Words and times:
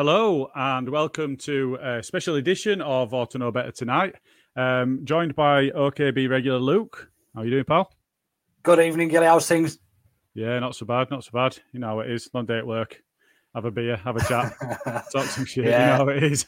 Hello 0.00 0.50
and 0.54 0.88
welcome 0.88 1.36
to 1.36 1.76
a 1.82 2.02
special 2.02 2.36
edition 2.36 2.80
of 2.80 3.12
Ought 3.12 3.32
to 3.32 3.38
Know 3.38 3.50
Better 3.52 3.70
Tonight. 3.70 4.14
Um, 4.56 5.00
joined 5.04 5.36
by 5.36 5.68
OKB 5.68 6.26
regular 6.30 6.58
Luke. 6.58 7.10
How 7.34 7.42
are 7.42 7.44
you 7.44 7.50
doing, 7.50 7.64
pal? 7.64 7.92
Good 8.62 8.80
evening, 8.80 9.08
Gilly. 9.08 9.26
How's 9.26 9.46
things? 9.46 9.78
Yeah, 10.32 10.58
not 10.58 10.74
so 10.74 10.86
bad, 10.86 11.10
not 11.10 11.24
so 11.24 11.32
bad. 11.34 11.58
You 11.74 11.80
know 11.80 11.88
how 11.88 12.00
it 12.00 12.10
is. 12.10 12.30
Long 12.32 12.46
day 12.46 12.56
at 12.56 12.66
work. 12.66 12.98
Have 13.54 13.66
a 13.66 13.70
beer, 13.70 13.96
have 13.96 14.16
a 14.16 14.24
chat, 14.24 14.54
talk 15.12 15.26
some 15.26 15.44
shit. 15.44 15.66
Yeah. 15.66 15.92
You 15.92 15.98
know 15.98 16.04
how 16.06 16.08
it 16.08 16.22
is. 16.22 16.46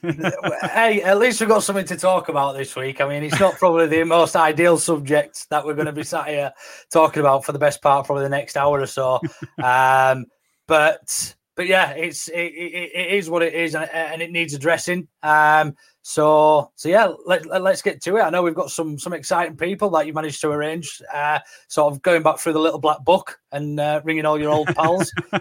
hey, 0.72 1.02
at 1.02 1.19
least 1.19 1.38
we've 1.38 1.48
got 1.50 1.62
something 1.62 1.84
to 1.84 1.96
talk 1.98 2.30
about 2.30 2.56
this 2.56 2.74
week. 2.74 3.02
I 3.02 3.06
mean, 3.06 3.22
it's 3.22 3.38
not 3.38 3.56
probably 3.56 3.86
the 3.86 4.04
most 4.04 4.34
ideal 4.34 4.78
subject 4.78 5.50
that 5.50 5.66
we're 5.66 5.74
going 5.74 5.84
to 5.84 5.92
be 5.92 6.04
sat 6.04 6.28
here 6.28 6.54
talking 6.90 7.20
about 7.20 7.44
for 7.44 7.52
the 7.52 7.58
best 7.58 7.82
part, 7.82 8.06
probably 8.06 8.24
the 8.24 8.30
next 8.30 8.56
hour 8.56 8.80
or 8.80 8.86
so. 8.86 9.20
Um, 9.62 10.24
but 10.66 11.34
but 11.54 11.66
yeah, 11.66 11.90
it's 11.90 12.28
it, 12.28 12.38
it, 12.38 12.90
it 12.94 13.10
is 13.12 13.28
what 13.28 13.42
it 13.42 13.54
is, 13.54 13.74
and, 13.74 13.88
and 13.92 14.22
it 14.22 14.30
needs 14.30 14.54
addressing. 14.54 15.08
Um, 15.22 15.74
so 16.04 16.72
so 16.74 16.88
yeah, 16.88 17.12
let, 17.26 17.46
let, 17.46 17.64
us 17.64 17.82
get 17.82 18.02
to 18.02 18.16
it. 18.16 18.22
I 18.22 18.30
know 18.30 18.42
we've 18.42 18.54
got 18.54 18.70
some 18.70 18.98
some 18.98 19.12
exciting 19.12 19.56
people 19.56 19.88
that 19.90 20.06
you 20.06 20.12
managed 20.12 20.40
to 20.40 20.50
arrange. 20.50 21.00
Uh, 21.12 21.38
sort 21.68 21.92
of 21.92 22.02
going 22.02 22.22
back 22.22 22.38
through 22.38 22.54
the 22.54 22.58
little 22.58 22.80
black 22.80 23.04
book 23.04 23.38
and 23.52 23.78
uh, 23.78 24.00
ringing 24.02 24.26
all 24.26 24.40
your 24.40 24.50
old 24.50 24.66
pals. 24.74 25.12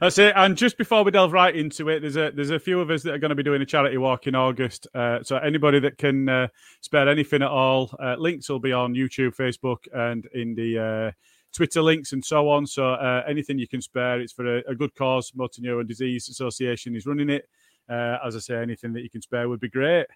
That's 0.00 0.18
it. 0.18 0.34
And 0.36 0.56
just 0.56 0.76
before 0.76 1.02
we 1.02 1.12
delve 1.12 1.32
right 1.32 1.54
into 1.54 1.88
it, 1.88 2.00
there's 2.00 2.16
a 2.16 2.30
there's 2.32 2.50
a 2.50 2.58
few 2.58 2.80
of 2.80 2.90
us 2.90 3.02
that 3.04 3.14
are 3.14 3.18
going 3.18 3.30
to 3.30 3.36
be 3.36 3.42
doing 3.42 3.62
a 3.62 3.66
charity 3.66 3.96
walk 3.96 4.26
in 4.26 4.34
August. 4.34 4.86
Uh, 4.94 5.22
so 5.22 5.38
anybody 5.38 5.78
that 5.80 5.96
can 5.96 6.28
uh, 6.28 6.48
spare 6.82 7.08
anything 7.08 7.42
at 7.42 7.48
all, 7.48 7.94
uh, 8.02 8.16
links 8.18 8.48
will 8.48 8.60
be 8.60 8.72
on 8.72 8.94
YouTube, 8.94 9.34
Facebook, 9.34 9.86
and 9.94 10.26
in 10.34 10.54
the 10.54 10.78
uh, 10.78 11.10
Twitter 11.56 11.80
links 11.80 12.12
and 12.12 12.24
so 12.24 12.50
on. 12.50 12.66
So 12.66 12.92
uh, 12.92 13.22
anything 13.26 13.58
you 13.58 13.66
can 13.66 13.80
spare, 13.80 14.20
it's 14.20 14.32
for 14.32 14.58
a, 14.58 14.62
a, 14.68 14.74
good 14.74 14.94
cause. 14.94 15.32
Motor 15.34 15.62
Neurone 15.62 15.86
Disease 15.86 16.28
Association 16.28 16.94
is 16.94 17.06
running 17.06 17.30
it. 17.30 17.48
Uh, 17.88 18.18
as 18.24 18.36
I 18.36 18.40
say, 18.40 18.56
anything 18.56 18.92
that 18.92 19.02
you 19.02 19.10
can 19.10 19.22
spare 19.22 19.48
would 19.48 19.60
be 19.60 19.70
great. 19.70 20.06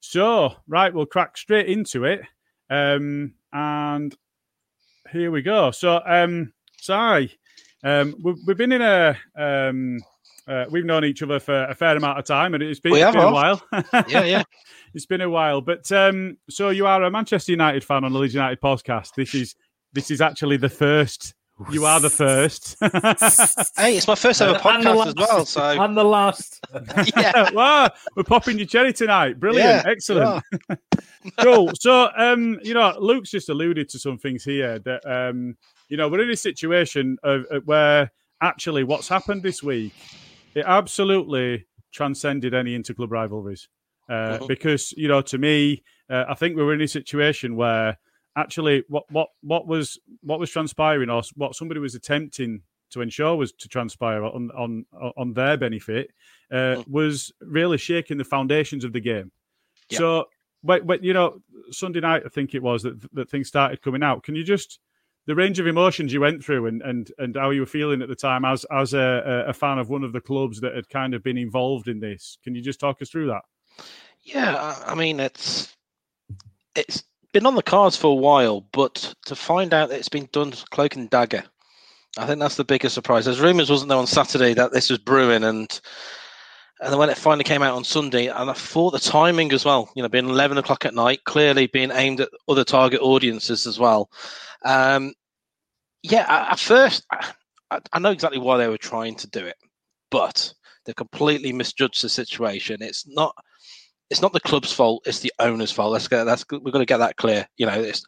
So 0.00 0.54
right, 0.68 0.94
we'll 0.94 1.06
crack 1.06 1.36
straight 1.36 1.66
into 1.66 2.04
it. 2.04 2.20
Um, 2.70 3.34
and 3.52 4.14
here 5.10 5.30
we 5.30 5.42
go. 5.42 5.72
So, 5.72 6.00
um, 6.06 6.52
Si, 6.78 7.36
um, 7.82 8.14
we've, 8.22 8.36
we've 8.46 8.56
been 8.56 8.72
in 8.72 8.82
a 8.82 9.16
um, 9.36 9.98
uh, 10.46 10.66
we've 10.70 10.84
known 10.84 11.04
each 11.04 11.22
other 11.22 11.40
for 11.40 11.64
a 11.64 11.74
fair 11.74 11.96
amount 11.96 12.18
of 12.18 12.24
time, 12.24 12.54
and 12.54 12.62
it's 12.62 12.78
been, 12.78 12.94
it's 12.94 13.12
been 13.12 13.24
a 13.24 13.32
while. 13.32 13.60
yeah, 14.08 14.24
yeah. 14.24 14.42
It's 14.94 15.04
been 15.04 15.20
a 15.20 15.28
while, 15.28 15.60
but 15.60 15.92
um, 15.92 16.38
so 16.48 16.70
you 16.70 16.86
are 16.86 17.02
a 17.02 17.10
Manchester 17.10 17.52
United 17.52 17.84
fan 17.84 18.04
on 18.04 18.14
the 18.14 18.18
Leeds 18.18 18.32
United 18.32 18.62
podcast. 18.62 19.14
This 19.14 19.34
is 19.34 19.54
this 19.96 20.10
is 20.10 20.20
actually 20.20 20.58
the 20.58 20.68
first. 20.68 21.34
You 21.72 21.86
are 21.86 21.98
the 22.00 22.10
first. 22.10 22.76
hey, 23.80 23.96
it's 23.96 24.06
my 24.06 24.14
first 24.14 24.42
ever 24.42 24.58
podcast 24.58 25.06
as 25.06 25.14
well. 25.16 25.46
So 25.46 25.62
and 25.62 25.96
the 25.96 26.04
last. 26.04 26.60
yeah, 27.16 27.50
wow, 27.54 27.90
we're 28.14 28.24
popping 28.24 28.58
your 28.58 28.66
cherry 28.66 28.92
tonight. 28.92 29.40
Brilliant, 29.40 29.86
Yeah, 29.86 29.90
excellent, 29.90 30.44
cool. 31.40 31.72
So, 31.80 32.10
um, 32.14 32.58
you 32.62 32.74
know, 32.74 32.94
Luke's 33.00 33.30
just 33.30 33.48
alluded 33.48 33.88
to 33.88 33.98
some 33.98 34.18
things 34.18 34.44
here 34.44 34.78
that, 34.80 35.00
um, 35.06 35.56
you 35.88 35.96
know, 35.96 36.10
we're 36.10 36.20
in 36.24 36.30
a 36.30 36.36
situation 36.36 37.16
of, 37.22 37.46
of 37.50 37.66
where 37.66 38.12
actually 38.42 38.84
what's 38.84 39.08
happened 39.08 39.42
this 39.42 39.62
week, 39.62 39.94
it 40.54 40.64
absolutely 40.66 41.66
transcended 41.90 42.52
any 42.52 42.78
interclub 42.78 43.10
rivalries. 43.10 43.66
Uh, 44.10 44.38
Mhm. 44.40 44.48
Because 44.48 44.92
you 44.92 45.08
know, 45.08 45.22
to 45.22 45.38
me, 45.38 45.82
uh, 46.10 46.26
I 46.28 46.34
think 46.34 46.54
we 46.54 46.62
were 46.62 46.74
in 46.74 46.82
a 46.82 46.86
situation 46.86 47.56
where 47.56 47.96
actually 48.36 48.84
what 48.88 49.10
what 49.10 49.28
what 49.42 49.66
was 49.66 49.98
what 50.22 50.38
was 50.38 50.50
transpiring 50.50 51.10
or 51.10 51.22
what 51.34 51.54
somebody 51.56 51.80
was 51.80 51.94
attempting 51.94 52.62
to 52.90 53.00
ensure 53.00 53.34
was 53.34 53.52
to 53.52 53.68
transpire 53.68 54.22
on 54.24 54.50
on 54.52 54.84
on 55.16 55.32
their 55.32 55.56
benefit 55.56 56.10
uh, 56.52 56.82
was 56.88 57.32
really 57.40 57.78
shaking 57.78 58.18
the 58.18 58.24
foundations 58.24 58.84
of 58.84 58.92
the 58.92 59.00
game. 59.00 59.32
Yeah. 59.88 59.98
So, 59.98 60.24
when, 60.62 60.86
when 60.86 61.02
you 61.02 61.12
know 61.12 61.40
Sunday 61.70 62.00
night, 62.00 62.22
I 62.24 62.28
think 62.28 62.54
it 62.54 62.62
was 62.62 62.82
that 62.84 63.00
that 63.14 63.30
things 63.30 63.48
started 63.48 63.82
coming 63.82 64.02
out. 64.02 64.22
Can 64.22 64.36
you 64.36 64.44
just 64.44 64.78
the 65.26 65.34
range 65.34 65.58
of 65.58 65.66
emotions 65.66 66.12
you 66.12 66.20
went 66.20 66.44
through 66.44 66.66
and 66.66 66.82
and 66.82 67.10
and 67.18 67.34
how 67.36 67.50
you 67.50 67.60
were 67.60 67.66
feeling 67.66 68.02
at 68.02 68.08
the 68.08 68.14
time 68.14 68.44
as 68.44 68.64
as 68.70 68.94
a, 68.94 69.44
a 69.48 69.52
fan 69.52 69.78
of 69.78 69.88
one 69.90 70.04
of 70.04 70.12
the 70.12 70.20
clubs 70.20 70.60
that 70.60 70.74
had 70.74 70.88
kind 70.88 71.14
of 71.14 71.22
been 71.24 71.38
involved 71.38 71.88
in 71.88 71.98
this? 71.98 72.38
Can 72.44 72.54
you 72.54 72.62
just 72.62 72.78
talk 72.80 73.02
us 73.02 73.10
through 73.10 73.26
that? 73.28 73.42
yeah, 74.22 74.54
I- 74.86 74.92
I 74.92 74.94
mean 74.94 75.18
it's 75.20 75.74
it's 76.76 77.02
been 77.36 77.44
on 77.44 77.54
the 77.54 77.62
cards 77.62 77.98
for 77.98 78.06
a 78.06 78.14
while, 78.14 78.62
but 78.72 79.14
to 79.26 79.36
find 79.36 79.74
out 79.74 79.90
that 79.90 79.98
it's 79.98 80.08
been 80.08 80.26
done 80.32 80.52
cloak 80.70 80.96
and 80.96 81.10
dagger, 81.10 81.44
I 82.16 82.24
think 82.24 82.40
that's 82.40 82.56
the 82.56 82.64
biggest 82.64 82.94
surprise. 82.94 83.26
There's 83.26 83.40
rumours, 83.40 83.68
wasn't 83.68 83.90
there, 83.90 83.98
on 83.98 84.06
Saturday 84.06 84.54
that 84.54 84.72
this 84.72 84.88
was 84.88 84.98
brewing, 84.98 85.44
and 85.44 85.80
and 86.80 86.90
then 86.90 86.98
when 86.98 87.10
it 87.10 87.18
finally 87.18 87.44
came 87.44 87.62
out 87.62 87.74
on 87.74 87.84
Sunday, 87.84 88.28
and 88.28 88.48
I 88.48 88.54
thought 88.54 88.92
the 88.92 88.98
timing 88.98 89.52
as 89.52 89.66
well, 89.66 89.90
you 89.94 90.02
know, 90.02 90.08
being 90.08 90.30
11 90.30 90.56
o'clock 90.56 90.86
at 90.86 90.94
night, 90.94 91.24
clearly 91.24 91.66
being 91.66 91.90
aimed 91.90 92.22
at 92.22 92.30
other 92.48 92.64
target 92.64 93.02
audiences 93.02 93.66
as 93.66 93.78
well. 93.78 94.08
Um, 94.64 95.12
yeah, 96.02 96.48
at 96.50 96.58
first, 96.58 97.04
I, 97.70 97.80
I 97.92 97.98
know 97.98 98.12
exactly 98.12 98.40
why 98.40 98.56
they 98.56 98.68
were 98.68 98.78
trying 98.78 99.14
to 99.16 99.28
do 99.28 99.44
it, 99.44 99.56
but 100.10 100.54
they 100.86 100.94
completely 100.94 101.52
misjudged 101.52 102.02
the 102.02 102.08
situation. 102.08 102.80
It's 102.80 103.06
not 103.06 103.36
it's 104.10 104.22
not 104.22 104.32
the 104.32 104.40
club's 104.40 104.72
fault; 104.72 105.02
it's 105.06 105.20
the 105.20 105.32
owner's 105.38 105.72
fault. 105.72 105.92
Let's 105.92 106.08
get 106.08 106.24
that's 106.24 106.44
we've 106.50 106.72
got 106.72 106.78
to 106.78 106.86
get 106.86 106.98
that 106.98 107.16
clear. 107.16 107.46
You 107.56 107.66
know, 107.66 107.80
it's, 107.80 108.04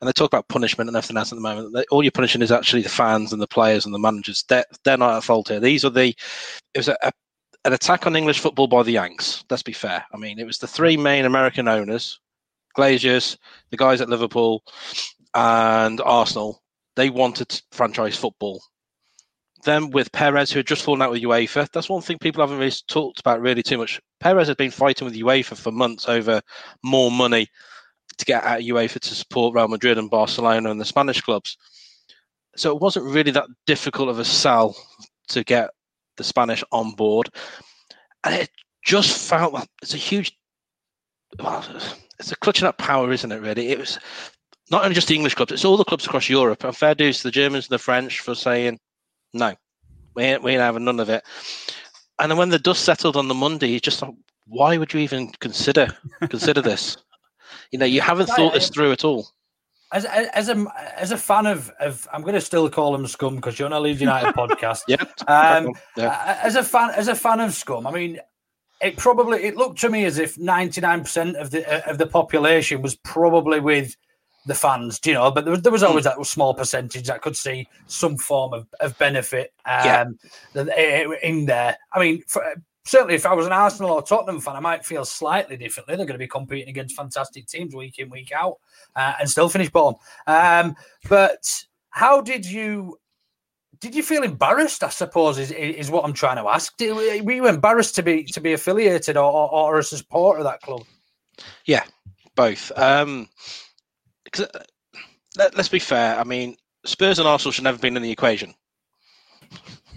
and 0.00 0.08
they 0.08 0.12
talk 0.12 0.32
about 0.32 0.48
punishment 0.48 0.88
and 0.88 0.96
everything 0.96 1.16
else 1.16 1.30
at 1.30 1.36
the 1.36 1.42
moment. 1.42 1.86
All 1.90 2.02
you're 2.02 2.10
punishing 2.10 2.42
is 2.42 2.50
actually 2.50 2.82
the 2.82 2.88
fans 2.88 3.32
and 3.32 3.40
the 3.40 3.46
players 3.46 3.84
and 3.84 3.94
the 3.94 4.00
managers. 4.00 4.44
They're, 4.48 4.64
they're 4.84 4.96
not 4.96 5.16
at 5.16 5.22
fault 5.22 5.48
here. 5.48 5.60
These 5.60 5.84
are 5.84 5.90
the 5.90 6.08
it 6.74 6.78
was 6.78 6.88
a, 6.88 6.96
a, 7.02 7.12
an 7.64 7.72
attack 7.72 8.06
on 8.06 8.16
English 8.16 8.40
football 8.40 8.66
by 8.66 8.82
the 8.82 8.92
Yanks. 8.92 9.44
Let's 9.48 9.62
be 9.62 9.72
fair. 9.72 10.04
I 10.12 10.16
mean, 10.16 10.38
it 10.38 10.46
was 10.46 10.58
the 10.58 10.66
three 10.66 10.96
main 10.96 11.24
American 11.24 11.68
owners, 11.68 12.18
Glazers, 12.76 13.36
the 13.70 13.76
guys 13.76 14.00
at 14.00 14.08
Liverpool, 14.08 14.64
and 15.34 16.00
Arsenal. 16.00 16.62
They 16.96 17.08
wanted 17.08 17.62
franchise 17.70 18.16
football. 18.16 18.60
Then 19.64 19.90
with 19.90 20.10
Perez, 20.10 20.50
who 20.50 20.58
had 20.58 20.66
just 20.66 20.82
fallen 20.82 21.02
out 21.02 21.12
with 21.12 21.22
UEFA, 21.22 21.70
that's 21.70 21.88
one 21.88 22.02
thing 22.02 22.18
people 22.18 22.42
haven't 22.42 22.58
really 22.58 22.72
talked 22.88 23.20
about 23.20 23.40
really 23.40 23.62
too 23.62 23.78
much. 23.78 24.00
Perez 24.18 24.48
had 24.48 24.56
been 24.56 24.72
fighting 24.72 25.04
with 25.04 25.14
UEFA 25.14 25.56
for 25.56 25.70
months 25.70 26.08
over 26.08 26.40
more 26.82 27.10
money 27.10 27.46
to 28.18 28.24
get 28.24 28.42
out 28.44 28.58
of 28.58 28.66
UEFA 28.66 28.98
to 28.98 29.14
support 29.14 29.54
Real 29.54 29.68
Madrid 29.68 29.98
and 29.98 30.10
Barcelona 30.10 30.70
and 30.70 30.80
the 30.80 30.84
Spanish 30.84 31.20
clubs. 31.20 31.56
So 32.56 32.74
it 32.74 32.82
wasn't 32.82 33.06
really 33.06 33.30
that 33.32 33.46
difficult 33.66 34.08
of 34.08 34.18
a 34.18 34.24
sell 34.24 34.76
to 35.28 35.44
get 35.44 35.70
the 36.16 36.24
Spanish 36.24 36.64
on 36.72 36.92
board. 36.92 37.30
And 38.24 38.34
it 38.34 38.50
just 38.84 39.28
felt 39.28 39.54
it's 39.80 39.94
a 39.94 39.98
huge, 39.98 40.36
well, 41.38 41.64
it's 42.18 42.32
a 42.32 42.36
clutching 42.36 42.66
up 42.66 42.78
power, 42.78 43.12
isn't 43.12 43.32
it, 43.32 43.40
really? 43.40 43.68
It 43.68 43.78
was 43.78 43.98
not 44.70 44.82
only 44.82 44.94
just 44.94 45.08
the 45.08 45.14
English 45.14 45.34
clubs, 45.34 45.52
it's 45.52 45.64
all 45.64 45.76
the 45.76 45.84
clubs 45.84 46.04
across 46.04 46.28
Europe. 46.28 46.64
And 46.64 46.76
fair 46.76 46.94
dues 46.94 47.18
to 47.18 47.24
the 47.24 47.30
Germans 47.30 47.66
and 47.66 47.74
the 47.74 47.78
French 47.78 48.20
for 48.20 48.34
saying, 48.34 48.78
no, 49.32 49.54
we 50.14 50.24
ain't, 50.24 50.42
we 50.42 50.52
ain't 50.52 50.60
having 50.60 50.84
none 50.84 51.00
of 51.00 51.08
it. 51.08 51.24
And 52.18 52.30
then 52.30 52.38
when 52.38 52.50
the 52.50 52.58
dust 52.58 52.84
settled 52.84 53.16
on 53.16 53.28
the 53.28 53.34
Monday, 53.34 53.68
you 53.68 53.80
just 53.80 53.98
thought, 53.98 54.14
why 54.46 54.76
would 54.76 54.92
you 54.92 55.00
even 55.00 55.30
consider 55.40 55.88
consider 56.28 56.60
this? 56.60 56.96
You 57.70 57.78
know, 57.78 57.86
you 57.86 58.02
haven't 58.02 58.26
thought 58.26 58.52
this 58.52 58.68
through 58.68 58.92
at 58.92 59.04
all. 59.04 59.30
As, 59.92 60.04
as 60.04 60.48
a 60.50 60.66
as 60.96 61.10
a 61.10 61.16
fan 61.16 61.46
of 61.46 61.70
of 61.80 62.06
I'm 62.12 62.20
going 62.22 62.34
to 62.34 62.40
still 62.40 62.68
call 62.68 62.92
them 62.92 63.06
scum 63.06 63.36
because 63.36 63.58
you're 63.58 63.66
on 63.66 63.72
a 63.72 63.80
Leeds 63.80 64.00
United 64.00 64.32
podcast. 64.34 64.82
Yeah. 64.88 65.02
Um, 65.26 65.74
yeah. 65.96 66.38
As 66.42 66.54
a 66.54 66.62
fan 66.62 66.90
as 66.90 67.08
a 67.08 67.14
fan 67.14 67.40
of 67.40 67.54
scum, 67.54 67.86
I 67.86 67.90
mean, 67.90 68.20
it 68.82 68.96
probably 68.96 69.44
it 69.44 69.56
looked 69.56 69.80
to 69.80 69.90
me 69.90 70.04
as 70.04 70.18
if 70.18 70.38
99 70.38 71.00
percent 71.00 71.36
of 71.36 71.50
the 71.50 71.88
of 71.88 71.98
the 71.98 72.06
population 72.06 72.82
was 72.82 72.96
probably 72.96 73.60
with 73.60 73.96
the 74.46 74.54
fans, 74.54 75.00
you 75.04 75.14
know, 75.14 75.30
but 75.30 75.44
there 75.44 75.52
was, 75.52 75.62
there 75.62 75.72
was 75.72 75.82
always 75.82 76.04
that 76.04 76.24
small 76.26 76.54
percentage 76.54 77.06
that 77.06 77.22
could 77.22 77.36
see 77.36 77.68
some 77.86 78.16
form 78.16 78.52
of, 78.52 78.66
of 78.80 78.96
benefit 78.98 79.52
um, 79.66 80.18
yeah. 80.54 81.04
in 81.22 81.46
there. 81.46 81.76
I 81.92 82.00
mean, 82.00 82.22
for, 82.26 82.44
certainly 82.84 83.14
if 83.14 83.26
I 83.26 83.34
was 83.34 83.46
an 83.46 83.52
Arsenal 83.52 83.92
or 83.92 84.02
Tottenham 84.02 84.40
fan, 84.40 84.56
I 84.56 84.60
might 84.60 84.84
feel 84.84 85.04
slightly 85.04 85.56
differently. 85.56 85.96
They're 85.96 86.06
going 86.06 86.14
to 86.14 86.18
be 86.18 86.28
competing 86.28 86.68
against 86.68 86.96
fantastic 86.96 87.46
teams 87.46 87.74
week 87.74 87.98
in, 87.98 88.10
week 88.10 88.32
out, 88.32 88.58
uh, 88.96 89.14
and 89.20 89.30
still 89.30 89.48
finish 89.48 89.70
bottom. 89.70 90.00
Um, 90.26 90.74
but 91.08 91.64
how 91.90 92.20
did 92.20 92.44
you? 92.46 92.98
Did 93.80 93.96
you 93.96 94.04
feel 94.04 94.22
embarrassed? 94.22 94.84
I 94.84 94.90
suppose 94.90 95.38
is 95.38 95.50
is 95.50 95.90
what 95.90 96.04
I'm 96.04 96.12
trying 96.12 96.36
to 96.36 96.48
ask. 96.48 96.76
Did, 96.76 97.24
were 97.24 97.32
you 97.32 97.48
embarrassed 97.48 97.96
to 97.96 98.02
be 98.02 98.22
to 98.24 98.40
be 98.40 98.52
affiliated 98.52 99.16
or, 99.16 99.24
or, 99.24 99.52
or 99.52 99.78
a 99.78 99.82
supporter 99.82 100.38
of 100.38 100.44
that 100.44 100.60
club? 100.60 100.84
Yeah, 101.64 101.82
both. 102.36 102.70
Um, 102.76 103.28
uh, 104.40 104.46
let, 105.36 105.58
us 105.58 105.68
be 105.68 105.78
fair. 105.78 106.18
I 106.18 106.24
mean, 106.24 106.56
Spurs 106.84 107.18
and 107.18 107.28
Arsenal 107.28 107.52
should 107.52 107.64
never 107.64 107.76
have 107.76 107.82
been 107.82 107.96
in 107.96 108.02
the 108.02 108.10
equation, 108.10 108.54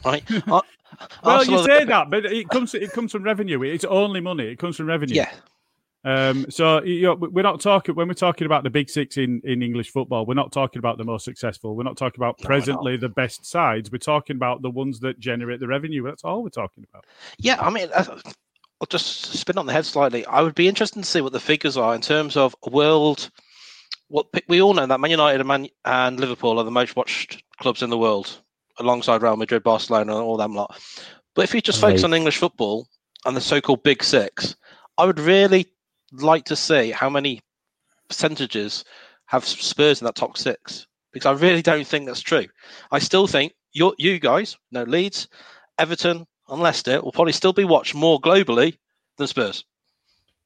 right? 0.03 0.23
well, 0.47 0.63
Arsenal 1.23 1.59
you 1.59 1.65
say 1.65 1.79
the... 1.79 1.85
that, 1.85 2.09
but 2.09 2.25
it 2.25 2.49
comes 2.49 2.73
it 2.73 2.91
comes 2.91 3.11
from 3.11 3.23
revenue. 3.23 3.61
It's 3.63 3.85
only 3.85 4.21
money. 4.21 4.45
It 4.45 4.59
comes 4.59 4.77
from 4.77 4.87
revenue. 4.87 5.15
Yeah. 5.15 5.31
Um, 6.05 6.45
so 6.51 6.83
you 6.83 7.01
know, 7.01 7.15
we're 7.15 7.41
not 7.41 7.59
talking 7.59 7.95
when 7.95 8.07
we're 8.07 8.13
talking 8.13 8.45
about 8.45 8.63
the 8.63 8.69
big 8.69 8.89
six 8.91 9.17
in, 9.17 9.41
in 9.43 9.63
English 9.63 9.89
football. 9.89 10.25
We're 10.25 10.35
not 10.35 10.51
talking 10.51 10.77
about 10.77 10.99
the 10.99 11.03
most 11.03 11.25
successful. 11.25 11.75
We're 11.75 11.83
not 11.83 11.97
talking 11.97 12.19
about 12.19 12.39
no, 12.41 12.45
presently 12.45 12.95
the 12.95 13.09
best 13.09 13.45
sides. 13.45 13.91
We're 13.91 13.97
talking 13.97 14.35
about 14.35 14.61
the 14.61 14.69
ones 14.69 14.99
that 14.99 15.19
generate 15.19 15.59
the 15.59 15.67
revenue. 15.67 16.03
That's 16.03 16.23
all 16.23 16.43
we're 16.43 16.49
talking 16.49 16.85
about. 16.87 17.05
Yeah, 17.39 17.57
I 17.59 17.71
mean, 17.71 17.89
uh, 17.93 18.19
I'll 18.79 18.87
just 18.87 19.33
spin 19.33 19.57
on 19.57 19.65
the 19.65 19.73
head 19.73 19.85
slightly. 19.85 20.23
I 20.27 20.43
would 20.43 20.53
be 20.53 20.67
interested 20.67 20.99
to 20.99 21.09
see 21.09 21.21
what 21.21 21.33
the 21.33 21.39
figures 21.39 21.75
are 21.75 21.95
in 21.95 22.01
terms 22.01 22.37
of 22.37 22.55
world 22.71 23.31
what 24.07 24.27
we 24.47 24.61
all 24.61 24.73
know 24.73 24.85
that 24.85 24.99
Man 24.99 25.11
United 25.11 25.41
and, 25.41 25.47
Man, 25.47 25.67
and 25.83 26.19
Liverpool 26.19 26.59
are 26.59 26.63
the 26.63 26.71
most 26.71 26.95
watched 26.95 27.43
clubs 27.57 27.81
in 27.81 27.89
the 27.89 27.97
world, 27.97 28.41
alongside 28.79 29.21
Real 29.21 29.37
Madrid, 29.37 29.63
Barcelona, 29.63 30.13
and 30.13 30.21
all 30.21 30.37
them 30.37 30.53
lot. 30.53 30.79
But 31.33 31.43
if 31.43 31.53
you 31.53 31.61
just 31.61 31.81
right. 31.81 31.89
focus 31.89 32.03
on 32.03 32.13
English 32.13 32.37
football 32.37 32.87
and 33.25 33.35
the 33.35 33.41
so-called 33.41 33.83
Big 33.83 34.03
Six, 34.03 34.55
I 34.97 35.05
would 35.05 35.19
really 35.19 35.67
like 36.11 36.45
to 36.45 36.55
see 36.55 36.91
how 36.91 37.09
many 37.09 37.41
percentages 38.07 38.85
have 39.25 39.45
Spurs 39.45 40.01
in 40.01 40.05
that 40.05 40.15
top 40.15 40.37
six 40.37 40.87
because 41.11 41.25
I 41.37 41.45
really 41.45 41.61
don't 41.61 41.87
think 41.87 42.05
that's 42.05 42.21
true. 42.21 42.45
I 42.91 42.99
still 42.99 43.27
think 43.27 43.53
you 43.73 43.95
you 43.97 44.19
guys, 44.19 44.55
no 44.71 44.83
Leeds, 44.83 45.27
Everton, 45.79 46.25
and 46.47 46.61
Leicester 46.61 47.01
will 47.01 47.11
probably 47.11 47.33
still 47.33 47.53
be 47.53 47.65
watched 47.65 47.95
more 47.95 48.21
globally 48.21 48.77
than 49.17 49.27
Spurs 49.27 49.65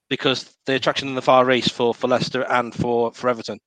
because 0.09 0.55
the 0.65 0.75
attraction 0.75 1.07
in 1.07 1.15
the 1.15 1.21
Far 1.21 1.49
East 1.51 1.71
for, 1.71 1.93
for 1.93 2.07
Leicester 2.07 2.43
and 2.43 2.73
for, 2.73 3.11
for 3.13 3.29
Everton. 3.29 3.59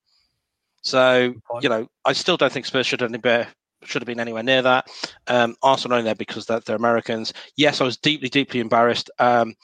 So, 0.82 1.34
you 1.60 1.68
know, 1.68 1.86
I 2.04 2.12
still 2.12 2.36
don't 2.36 2.52
think 2.52 2.66
Spurs 2.66 2.86
should 2.86 3.00
have 3.00 3.12
been, 3.12 3.46
should 3.84 4.02
have 4.02 4.06
been 4.06 4.20
anywhere 4.20 4.42
near 4.42 4.62
that. 4.62 4.88
Um, 5.28 5.54
Arsenal 5.62 5.98
only 5.98 6.04
there 6.04 6.14
because 6.16 6.46
they're, 6.46 6.60
they're, 6.60 6.76
Americans. 6.76 7.32
Yes, 7.56 7.80
I 7.80 7.84
was 7.84 7.96
deeply, 7.96 8.28
deeply 8.28 8.60
embarrassed. 8.60 9.08
Um, 9.20 9.54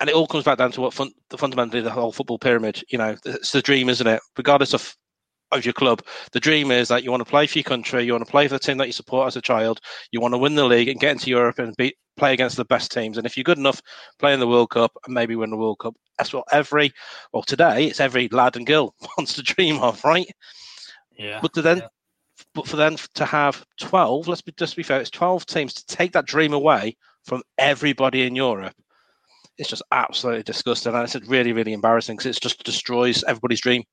and 0.00 0.08
it 0.08 0.16
all 0.16 0.26
comes 0.26 0.44
back 0.44 0.58
down 0.58 0.72
to 0.72 0.80
what 0.80 0.94
fun, 0.94 1.12
fundamentally 1.36 1.82
the 1.82 1.90
whole 1.90 2.10
football 2.10 2.38
pyramid, 2.38 2.82
you 2.88 2.98
know, 2.98 3.16
it's 3.24 3.52
the 3.52 3.62
dream, 3.62 3.88
isn't 3.88 4.06
it? 4.06 4.20
Regardless 4.36 4.74
of 4.74 4.96
of 5.52 5.64
your 5.64 5.74
club. 5.74 6.02
The 6.32 6.40
dream 6.40 6.70
is 6.70 6.88
that 6.88 7.04
you 7.04 7.10
want 7.10 7.20
to 7.22 7.30
play 7.30 7.46
for 7.46 7.58
your 7.58 7.64
country, 7.64 8.04
you 8.04 8.12
want 8.12 8.24
to 8.24 8.30
play 8.30 8.48
for 8.48 8.54
the 8.54 8.58
team 8.58 8.78
that 8.78 8.86
you 8.86 8.92
support 8.92 9.28
as 9.28 9.36
a 9.36 9.42
child, 9.42 9.80
you 10.10 10.20
want 10.20 10.34
to 10.34 10.38
win 10.38 10.54
the 10.54 10.64
league 10.64 10.88
and 10.88 10.98
get 10.98 11.12
into 11.12 11.30
Europe 11.30 11.58
and 11.58 11.76
be, 11.76 11.94
play 12.16 12.32
against 12.32 12.56
the 12.56 12.64
best 12.64 12.92
teams. 12.92 13.16
And 13.16 13.26
if 13.26 13.36
you're 13.36 13.44
good 13.44 13.58
enough, 13.58 13.82
play 14.18 14.32
in 14.32 14.40
the 14.40 14.48
World 14.48 14.70
Cup 14.70 14.92
and 15.04 15.14
maybe 15.14 15.36
win 15.36 15.50
the 15.50 15.56
World 15.56 15.78
Cup. 15.78 15.94
That's 16.18 16.32
what 16.32 16.44
every, 16.52 16.92
well, 17.32 17.42
today 17.42 17.86
it's 17.86 18.00
every 18.00 18.28
lad 18.28 18.56
and 18.56 18.66
girl 18.66 18.94
wants 19.18 19.34
to 19.34 19.42
dream 19.42 19.80
of, 19.80 20.02
right? 20.04 20.30
Yeah. 21.18 21.40
But 21.40 21.54
to 21.54 21.62
then, 21.62 21.78
yeah. 21.78 21.88
but 22.54 22.68
for 22.68 22.76
them 22.76 22.96
to 23.14 23.24
have 23.24 23.64
12, 23.80 24.28
let's 24.28 24.42
be 24.42 24.52
just 24.56 24.76
be 24.76 24.82
fair, 24.82 25.00
it's 25.00 25.10
12 25.10 25.46
teams 25.46 25.74
to 25.74 25.86
take 25.86 26.12
that 26.12 26.26
dream 26.26 26.52
away 26.52 26.96
from 27.24 27.42
everybody 27.58 28.22
in 28.22 28.34
Europe. 28.34 28.74
It's 29.58 29.68
just 29.68 29.82
absolutely 29.92 30.44
disgusting, 30.44 30.94
and 30.94 31.04
it's 31.04 31.28
really, 31.28 31.52
really 31.52 31.74
embarrassing 31.74 32.16
because 32.16 32.36
it 32.36 32.40
just 32.40 32.64
destroys 32.64 33.22
everybody's 33.24 33.60
dream 33.60 33.84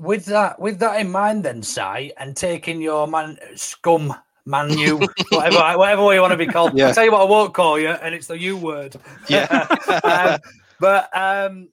with 0.00 0.24
that 0.26 0.58
with 0.58 0.78
that 0.78 1.00
in 1.00 1.10
mind, 1.10 1.44
then, 1.44 1.62
Si, 1.62 2.12
and 2.16 2.36
taking 2.36 2.80
your 2.80 3.06
man 3.06 3.38
scum 3.54 4.14
manu, 4.44 4.98
whatever 5.30 5.78
whatever 5.78 6.04
way 6.04 6.16
you 6.16 6.20
want 6.20 6.32
to 6.32 6.36
be 6.36 6.46
called. 6.46 6.76
Yeah. 6.76 6.88
I'll 6.88 6.94
tell 6.94 7.04
you 7.04 7.12
what 7.12 7.22
I 7.22 7.24
won't 7.24 7.54
call 7.54 7.78
you, 7.78 7.88
and 7.88 8.14
it's 8.14 8.26
the 8.26 8.38
U 8.38 8.56
word. 8.56 8.96
Yeah. 9.28 9.66
um, 10.04 10.40
but 10.78 11.16
um, 11.16 11.68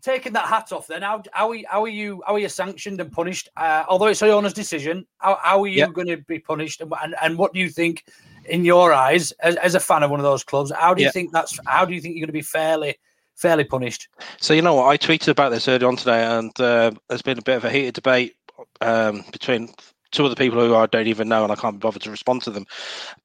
taking 0.00 0.32
that 0.34 0.46
hat 0.46 0.72
off, 0.72 0.86
then 0.86 1.02
how, 1.02 1.22
how, 1.32 1.50
are, 1.52 1.58
how 1.68 1.82
are 1.82 1.88
you 1.88 2.22
how 2.26 2.34
are 2.34 2.38
you 2.38 2.48
sanctioned 2.48 3.00
and 3.00 3.10
punished? 3.10 3.48
Uh, 3.56 3.84
although 3.88 4.06
it's 4.06 4.22
a 4.22 4.30
owner's 4.30 4.52
decision, 4.52 5.06
how, 5.18 5.38
how 5.42 5.62
are 5.62 5.66
you 5.66 5.78
yeah. 5.78 5.88
going 5.88 6.08
to 6.08 6.18
be 6.18 6.38
punished? 6.38 6.80
And, 6.80 6.92
and, 7.02 7.14
and 7.22 7.38
what 7.38 7.52
do 7.52 7.60
you 7.60 7.68
think, 7.68 8.04
in 8.46 8.64
your 8.64 8.92
eyes, 8.92 9.32
as, 9.40 9.56
as 9.56 9.74
a 9.74 9.80
fan 9.80 10.02
of 10.02 10.10
one 10.10 10.20
of 10.20 10.24
those 10.24 10.44
clubs, 10.44 10.72
how 10.72 10.94
do 10.94 11.02
you 11.02 11.06
yeah. 11.06 11.12
think 11.12 11.32
that's 11.32 11.58
how 11.66 11.84
do 11.84 11.94
you 11.94 12.00
think 12.00 12.14
you're 12.16 12.26
going 12.26 12.28
to 12.28 12.32
be 12.32 12.42
fairly 12.42 12.96
fairly 13.34 13.64
punished. 13.64 14.08
So 14.40 14.54
you 14.54 14.62
know 14.62 14.74
what? 14.74 14.86
I 14.86 14.96
tweeted 14.96 15.28
about 15.28 15.50
this 15.50 15.68
earlier 15.68 15.88
on 15.88 15.96
today, 15.96 16.24
and 16.24 16.58
uh, 16.60 16.92
there's 17.08 17.22
been 17.22 17.38
a 17.38 17.42
bit 17.42 17.56
of 17.56 17.64
a 17.64 17.70
heated 17.70 17.94
debate 17.94 18.36
um, 18.80 19.24
between 19.32 19.68
two 20.12 20.24
other 20.24 20.34
people 20.34 20.60
who 20.60 20.74
I 20.74 20.86
don't 20.86 21.08
even 21.08 21.28
know, 21.28 21.42
and 21.42 21.52
I 21.52 21.56
can't 21.56 21.76
be 21.76 21.80
bothered 21.80 22.02
to 22.02 22.10
respond 22.10 22.42
to 22.42 22.50
them. 22.50 22.66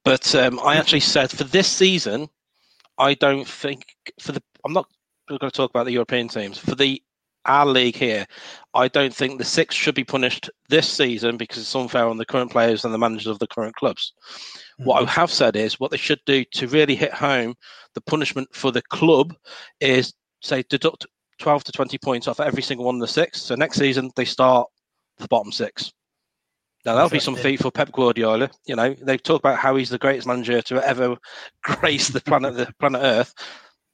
But 0.04 0.34
um, 0.36 0.60
I 0.64 0.76
actually 0.76 1.02
said 1.02 1.32
for 1.32 1.44
this 1.44 1.68
season, 1.68 2.28
I 2.98 3.14
don't 3.14 3.48
think 3.48 3.86
for 4.20 4.32
the 4.32 4.42
I'm 4.66 4.74
not 4.74 4.88
going 5.30 5.40
to 5.40 5.52
talk 5.52 5.70
about 5.70 5.86
the 5.86 5.92
European 5.92 6.28
teams 6.28 6.58
for 6.58 6.76
the 6.76 7.02
our 7.46 7.66
league 7.66 7.96
here. 7.96 8.26
I 8.74 8.88
don't 8.88 9.14
think 9.14 9.38
the 9.38 9.46
six 9.46 9.74
should 9.74 9.96
be 9.96 10.04
punished 10.04 10.50
this 10.70 10.90
season 10.90 11.38
because 11.38 11.60
it's 11.60 11.76
unfair 11.76 12.06
on 12.06 12.18
the 12.18 12.26
current 12.26 12.52
players 12.52 12.84
and 12.84 12.94
the 12.94 12.98
managers 12.98 13.28
of 13.28 13.40
the 13.40 13.48
current 13.48 13.76
clubs. 13.76 14.14
What 14.80 14.98
I 14.98 15.00
mm-hmm. 15.02 15.12
have 15.12 15.32
said 15.32 15.56
is 15.56 15.80
what 15.80 15.92
they 15.92 15.98
should 15.98 16.20
do 16.26 16.44
to 16.44 16.68
really 16.68 16.96
hit 16.96 17.14
home 17.14 17.56
the 17.96 18.02
punishment 18.02 18.48
for 18.54 18.72
the 18.72 18.82
club 18.84 19.34
is 19.80 20.14
say 20.42 20.64
deduct 20.70 21.08
12 21.40 21.64
to 21.66 21.72
20 21.72 21.98
points 21.98 22.28
off 22.28 22.40
every 22.40 22.62
single 22.62 22.86
one 22.86 22.96
of 22.96 23.02
the 23.02 23.08
six. 23.08 23.42
So 23.42 23.56
next 23.56 23.78
season 23.78 24.12
they 24.16 24.26
start 24.26 24.68
the 25.18 25.28
bottom 25.28 25.52
six. 25.52 25.92
Now 26.88 26.96
that'll 26.96 27.10
be 27.10 27.20
some 27.20 27.36
feat 27.36 27.62
for 27.62 27.70
Pep 27.70 27.92
Guardiola. 27.92 28.50
You 28.66 28.78
know, 28.78 28.94
they 28.94 29.18
talk 29.18 29.40
about 29.42 29.60
how 29.60 29.76
he's 29.76 29.90
the 29.90 29.98
greatest 29.98 30.26
manager 30.26 30.62
to 30.62 30.88
ever 30.88 31.18
grace 31.62 32.08
the 32.08 32.22
planet 32.22 32.56
the 32.56 32.74
planet 32.80 33.02
Earth. 33.04 33.34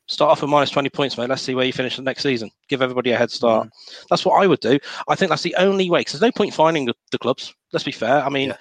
Start 0.07 0.29
off 0.29 0.41
with 0.43 0.51
minus 0.51 0.69
20 0.69 0.91
points, 0.91 1.17
mate. 1.17 1.27
Let's 1.27 1.41
see 1.41 1.55
where 1.55 1.65
you 1.65 1.73
finish 1.73 1.95
the 1.95 2.03
next 2.03 2.21
season. 2.21 2.51
Give 2.69 2.83
everybody 2.83 3.09
a 3.09 3.17
head 3.17 3.31
start. 3.31 3.65
Mm. 3.65 3.71
That's 4.11 4.23
what 4.23 4.39
I 4.39 4.45
would 4.45 4.59
do. 4.59 4.77
I 5.07 5.15
think 5.15 5.29
that's 5.29 5.41
the 5.41 5.55
only 5.55 5.89
way 5.89 6.01
because 6.01 6.19
there's 6.19 6.21
no 6.21 6.31
point 6.31 6.53
finding 6.53 6.85
the, 6.85 6.93
the, 7.11 7.17
clubs. 7.17 7.51
Let's 7.71 7.83
be 7.83 7.91
fair. 7.91 8.23
I 8.23 8.29
mean, 8.29 8.49
yeah. 8.49 8.57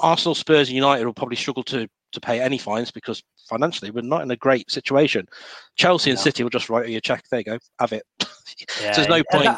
Arsenal, 0.00 0.34
Spurs, 0.34 0.68
and 0.68 0.74
United 0.74 1.06
will 1.06 1.14
probably 1.14 1.36
struggle 1.36 1.62
to 1.64 1.88
to 2.10 2.20
pay 2.20 2.42
any 2.42 2.58
fines 2.58 2.90
because 2.90 3.22
financially 3.48 3.90
we're 3.90 4.02
not 4.02 4.20
in 4.20 4.30
a 4.30 4.36
great 4.36 4.70
situation. 4.70 5.26
Chelsea 5.76 6.10
and 6.10 6.18
City 6.18 6.42
will 6.42 6.50
just 6.50 6.68
write 6.68 6.90
you 6.90 6.98
a 6.98 7.00
check. 7.00 7.24
There 7.30 7.40
you 7.40 7.44
go, 7.44 7.58
have 7.78 7.94
it. 7.94 8.02
Yeah, 8.82 8.92
so 8.92 9.00
there's 9.00 9.08
no 9.08 9.22
point. 9.30 9.56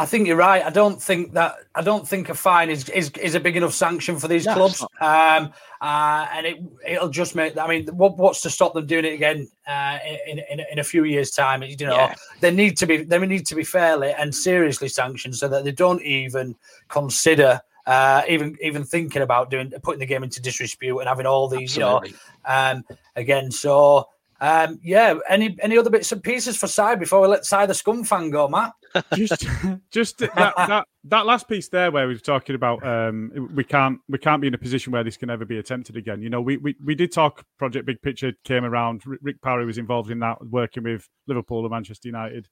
I 0.00 0.06
think 0.06 0.26
you're 0.26 0.36
right. 0.36 0.64
I 0.64 0.70
don't 0.70 1.00
think 1.00 1.34
that 1.34 1.56
I 1.74 1.82
don't 1.82 2.08
think 2.08 2.30
a 2.30 2.34
fine 2.34 2.70
is 2.70 2.88
is, 2.88 3.10
is 3.10 3.34
a 3.34 3.40
big 3.40 3.54
enough 3.56 3.74
sanction 3.74 4.18
for 4.18 4.28
these 4.28 4.46
No, 4.46 4.54
clubs. 4.54 4.80
Um, 4.98 5.52
uh, 5.82 6.26
and 6.32 6.46
it 6.46 6.62
it'll 6.88 7.10
just 7.10 7.34
make. 7.34 7.58
I 7.58 7.66
mean, 7.68 7.86
what, 7.88 8.16
what's 8.16 8.40
to 8.42 8.50
stop 8.50 8.72
them 8.72 8.86
doing 8.86 9.04
it 9.04 9.12
again 9.12 9.46
uh, 9.66 9.98
in, 10.26 10.38
in 10.50 10.60
in 10.72 10.78
a 10.78 10.84
few 10.84 11.04
years' 11.04 11.30
time? 11.32 11.62
You 11.62 11.76
know, 11.86 11.94
Yeah. 11.94 12.14
they 12.40 12.50
need 12.50 12.78
to 12.78 12.86
be 12.86 13.04
they 13.04 13.18
need 13.18 13.44
to 13.46 13.54
be 13.54 13.62
fairly 13.62 14.12
and 14.12 14.34
seriously 14.34 14.88
sanctioned 14.88 15.36
so 15.36 15.48
that 15.48 15.64
they 15.64 15.72
don't 15.72 16.02
even 16.02 16.56
consider. 16.88 17.60
Uh, 17.86 18.22
even 18.28 18.56
even 18.62 18.84
thinking 18.84 19.22
about 19.22 19.50
doing 19.50 19.70
putting 19.82 20.00
the 20.00 20.06
game 20.06 20.22
into 20.22 20.40
disrepute 20.40 20.98
and 21.00 21.08
having 21.08 21.26
all 21.26 21.48
these, 21.48 21.76
Absolutely. 21.76 22.10
you 22.10 22.16
know, 22.46 22.54
um, 22.54 22.84
again. 23.16 23.50
So 23.50 24.06
um, 24.40 24.80
yeah, 24.82 25.14
any 25.28 25.56
any 25.60 25.76
other 25.76 25.90
bits 25.90 26.12
and 26.12 26.22
pieces 26.22 26.56
for 26.56 26.66
side 26.66 26.98
before 26.98 27.20
we 27.20 27.28
let 27.28 27.44
side 27.44 27.68
the 27.68 27.74
scum 27.74 28.04
fan 28.04 28.30
go, 28.30 28.48
Matt? 28.48 28.72
just 29.14 29.46
just 29.90 30.18
that, 30.18 30.32
that 30.34 30.84
that 31.04 31.26
last 31.26 31.46
piece 31.46 31.68
there 31.68 31.90
where 31.90 32.08
we 32.08 32.14
were 32.14 32.20
talking 32.20 32.54
about 32.54 32.84
um 32.84 33.50
we 33.54 33.62
can't 33.62 34.00
we 34.08 34.18
can't 34.18 34.40
be 34.40 34.48
in 34.48 34.54
a 34.54 34.58
position 34.58 34.92
where 34.92 35.04
this 35.04 35.16
can 35.16 35.28
ever 35.28 35.44
be 35.44 35.58
attempted 35.58 35.96
again. 35.96 36.22
You 36.22 36.30
know 36.30 36.40
we 36.40 36.56
we, 36.56 36.74
we 36.82 36.94
did 36.94 37.12
talk 37.12 37.44
project 37.58 37.86
big 37.86 38.00
picture 38.00 38.32
came 38.44 38.64
around 38.64 39.06
rick 39.06 39.20
Rick 39.22 39.42
parry 39.42 39.66
was 39.66 39.78
involved 39.78 40.10
in 40.10 40.20
that 40.20 40.38
working 40.46 40.84
with 40.84 41.06
liverpool 41.28 41.60
and 41.60 41.70
manchester 41.70 42.08
united. 42.08 42.48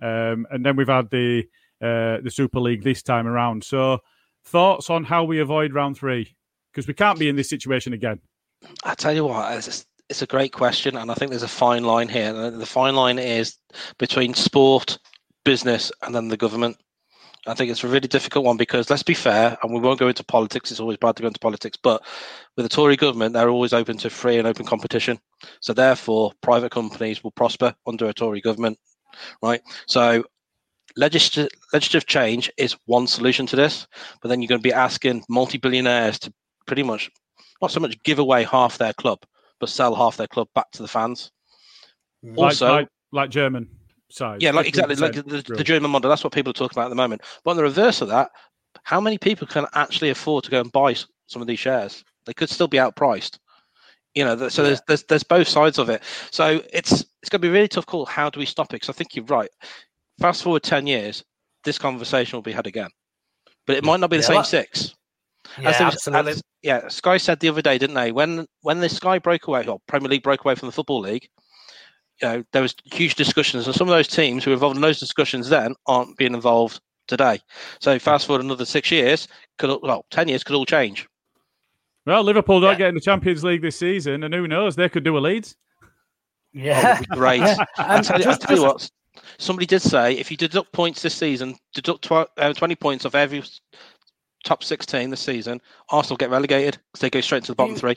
Um 0.00 0.46
and 0.50 0.64
then 0.64 0.76
we've 0.76 0.88
had 0.88 1.10
the 1.10 1.44
uh 1.82 2.18
the 2.22 2.30
super 2.30 2.60
league 2.60 2.84
this 2.84 3.02
time 3.02 3.26
around. 3.26 3.64
So 3.64 3.98
thoughts 4.44 4.90
on 4.90 5.04
how 5.04 5.24
we 5.24 5.40
avoid 5.40 5.74
round 5.74 5.96
three? 5.96 6.36
Because 6.72 6.86
we 6.86 6.94
can't 6.94 7.18
be 7.18 7.28
in 7.28 7.36
this 7.36 7.50
situation 7.50 7.92
again. 7.92 8.20
I 8.84 8.94
tell 8.94 9.12
you 9.12 9.24
what, 9.24 9.44
it's, 10.08 10.22
a 10.22 10.26
great 10.26 10.52
question, 10.52 10.96
and 10.96 11.10
I 11.10 11.14
think 11.14 11.30
there's 11.30 11.42
a 11.42 11.48
fine 11.48 11.84
line 11.84 12.08
here. 12.08 12.50
The 12.50 12.66
fine 12.66 12.94
line 12.94 13.18
is 13.18 13.56
between 13.98 14.34
sport, 14.34 14.98
business, 15.44 15.90
and 16.02 16.14
then 16.14 16.28
the 16.28 16.36
government. 16.36 16.76
I 17.46 17.54
think 17.54 17.70
it's 17.70 17.82
a 17.82 17.88
really 17.88 18.06
difficult 18.06 18.44
one 18.44 18.56
because 18.56 18.88
let's 18.88 19.02
be 19.02 19.14
fair, 19.14 19.58
and 19.62 19.72
we 19.72 19.80
won't 19.80 19.98
go 19.98 20.08
into 20.08 20.22
politics. 20.22 20.70
It's 20.70 20.78
always 20.78 20.98
bad 20.98 21.16
to 21.16 21.22
go 21.22 21.28
into 21.28 21.40
politics, 21.40 21.76
but 21.82 22.02
with 22.56 22.64
the 22.64 22.68
Tory 22.68 22.96
government, 22.96 23.34
they're 23.34 23.48
always 23.48 23.72
open 23.72 23.96
to 23.98 24.10
free 24.10 24.38
and 24.38 24.46
open 24.46 24.64
competition. 24.64 25.18
So 25.60 25.72
therefore, 25.72 26.32
private 26.40 26.70
companies 26.70 27.24
will 27.24 27.32
prosper 27.32 27.74
under 27.86 28.06
a 28.06 28.14
Tory 28.14 28.40
government, 28.40 28.78
right? 29.42 29.60
So 29.86 30.22
legislative 30.96 32.06
change 32.06 32.50
is 32.58 32.76
one 32.86 33.06
solution 33.06 33.46
to 33.46 33.56
this, 33.56 33.86
but 34.20 34.28
then 34.28 34.40
you're 34.40 34.48
going 34.48 34.60
to 34.60 34.68
be 34.68 34.72
asking 34.72 35.24
multi-billionaires 35.28 36.18
to 36.20 36.32
pretty 36.66 36.82
much 36.82 37.10
not 37.60 37.70
so 37.70 37.80
much 37.80 38.00
give 38.02 38.18
away 38.18 38.44
half 38.44 38.78
their 38.78 38.92
club, 38.92 39.20
but 39.62 39.68
sell 39.70 39.94
half 39.94 40.16
their 40.16 40.26
club 40.26 40.48
back 40.56 40.68
to 40.72 40.82
the 40.82 40.88
fans. 40.88 41.30
Mm. 42.24 42.36
like, 42.36 42.46
Also, 42.46 42.72
like, 42.72 42.88
like 43.12 43.30
german 43.30 43.68
side 44.10 44.42
yeah, 44.42 44.50
like 44.50 44.66
exactly 44.66 44.96
like 44.96 45.12
the, 45.14 45.22
the. 45.56 45.62
German 45.62 45.92
model. 45.92 46.08
That's 46.10 46.24
what 46.24 46.32
people 46.32 46.50
are 46.50 46.54
talking 46.54 46.76
about 46.76 46.86
at 46.86 46.90
the 46.90 46.96
moment. 46.96 47.22
But 47.44 47.52
on 47.52 47.56
the 47.56 47.62
reverse 47.62 48.00
of 48.02 48.08
that, 48.08 48.30
how 48.82 49.00
many 49.00 49.18
people 49.18 49.46
can 49.46 49.66
actually 49.74 50.10
afford 50.10 50.42
to 50.44 50.50
go 50.50 50.60
and 50.60 50.72
buy 50.72 50.94
some 51.28 51.40
of 51.40 51.46
these 51.46 51.60
shares? 51.60 52.02
They 52.26 52.34
could 52.34 52.50
still 52.50 52.66
be 52.66 52.76
outpriced. 52.78 53.38
You 54.16 54.24
know, 54.24 54.36
th- 54.36 54.50
so 54.52 54.64
there's, 54.64 54.82
there's 54.88 55.04
there's 55.04 55.22
both 55.22 55.46
sides 55.46 55.78
of 55.78 55.88
it. 55.88 56.02
So 56.32 56.60
it's 56.72 57.04
it's 57.22 57.28
going 57.30 57.40
to 57.40 57.46
be 57.46 57.48
a 57.48 57.52
really 57.52 57.68
tough 57.68 57.86
call. 57.86 58.04
How 58.04 58.28
do 58.30 58.40
we 58.40 58.46
stop 58.46 58.66
it? 58.66 58.80
Because 58.80 58.88
I 58.88 58.92
think 58.92 59.14
you're 59.14 59.24
right. 59.26 59.50
Fast 60.18 60.42
forward 60.42 60.64
ten 60.64 60.88
years, 60.88 61.24
this 61.64 61.78
conversation 61.78 62.36
will 62.36 62.42
be 62.42 62.52
had 62.52 62.66
again, 62.66 62.90
but 63.66 63.76
it 63.76 63.84
might 63.84 64.00
not 64.00 64.10
be 64.10 64.16
the 64.16 64.22
Yeah, 64.22 64.26
same 64.26 64.36
like- 64.38 64.46
six. 64.46 64.96
Yeah, 65.58 65.70
As 65.70 65.80
was- 65.80 65.94
absolutely. 65.94 66.32
as- 66.32 66.42
yeah, 66.62 66.88
Sky 66.88 67.16
said 67.16 67.40
the 67.40 67.48
other 67.48 67.62
day, 67.62 67.78
didn't 67.78 67.94
they? 67.96 68.12
When 68.12 68.46
when 68.62 68.80
the 68.80 68.88
Sky 68.88 69.18
broke 69.18 69.46
away, 69.48 69.66
or 69.66 69.80
Premier 69.88 70.08
League 70.08 70.22
broke 70.22 70.44
away 70.44 70.54
from 70.54 70.68
the 70.68 70.72
Football 70.72 71.00
League, 71.00 71.28
you 72.20 72.28
know, 72.28 72.44
there 72.52 72.62
was 72.62 72.74
huge 72.84 73.14
discussions, 73.16 73.66
and 73.66 73.74
some 73.74 73.88
of 73.88 73.92
those 73.94 74.08
teams 74.08 74.44
who 74.44 74.50
were 74.50 74.54
involved 74.54 74.76
in 74.76 74.82
those 74.82 75.00
discussions 75.00 75.48
then 75.48 75.74
aren't 75.86 76.16
being 76.16 76.34
involved 76.34 76.80
today. 77.08 77.40
So 77.80 77.98
fast 77.98 78.26
forward 78.26 78.44
another 78.44 78.64
six 78.64 78.90
years, 78.92 79.26
could 79.58 79.70
all- 79.70 79.80
well, 79.82 80.06
ten 80.10 80.28
years 80.28 80.44
could 80.44 80.54
all 80.56 80.64
change. 80.66 81.08
well 82.06 82.22
liverpool 82.24 82.60
don't 82.60 82.72
Yeah. 82.72 82.78
get 82.78 82.88
in 82.88 82.94
the 82.96 83.00
champions 83.00 83.44
league 83.44 83.62
this 83.62 83.76
season 83.78 84.24
and 84.24 84.34
who 84.34 84.48
knows 84.48 84.74
they 84.74 84.88
could 84.88 85.04
do 85.04 85.16
a 85.16 85.20
leeds 85.20 85.54
Yeah, 86.52 86.96
It'd 86.96 87.08
be 87.08 87.14
great. 87.16 87.40
I 87.78 88.00
tell 88.02 88.20
you, 88.20 88.26
I 88.26 88.30
just- 88.30 88.40
tell 88.42 88.56
you 88.56 88.62
what. 88.62 88.90
Somebody 89.38 89.66
did 89.66 89.82
say 89.82 90.14
if 90.14 90.30
you 90.30 90.36
deduct 90.36 90.72
points 90.72 91.02
this 91.02 91.14
season, 91.14 91.56
deduct 91.74 92.02
tw- 92.04 92.28
uh, 92.38 92.52
twenty 92.54 92.74
points 92.74 93.04
of 93.04 93.14
every 93.14 93.38
s- 93.40 93.60
top 94.44 94.62
sixteen 94.64 95.10
this 95.10 95.20
season, 95.20 95.60
Arsenal 95.90 96.16
get 96.16 96.30
relegated 96.30 96.78
because 96.92 97.00
they 97.00 97.10
go 97.10 97.20
straight 97.20 97.44
to 97.44 97.52
the 97.52 97.56
bottom 97.56 97.74
You- 97.74 97.78
three. 97.78 97.96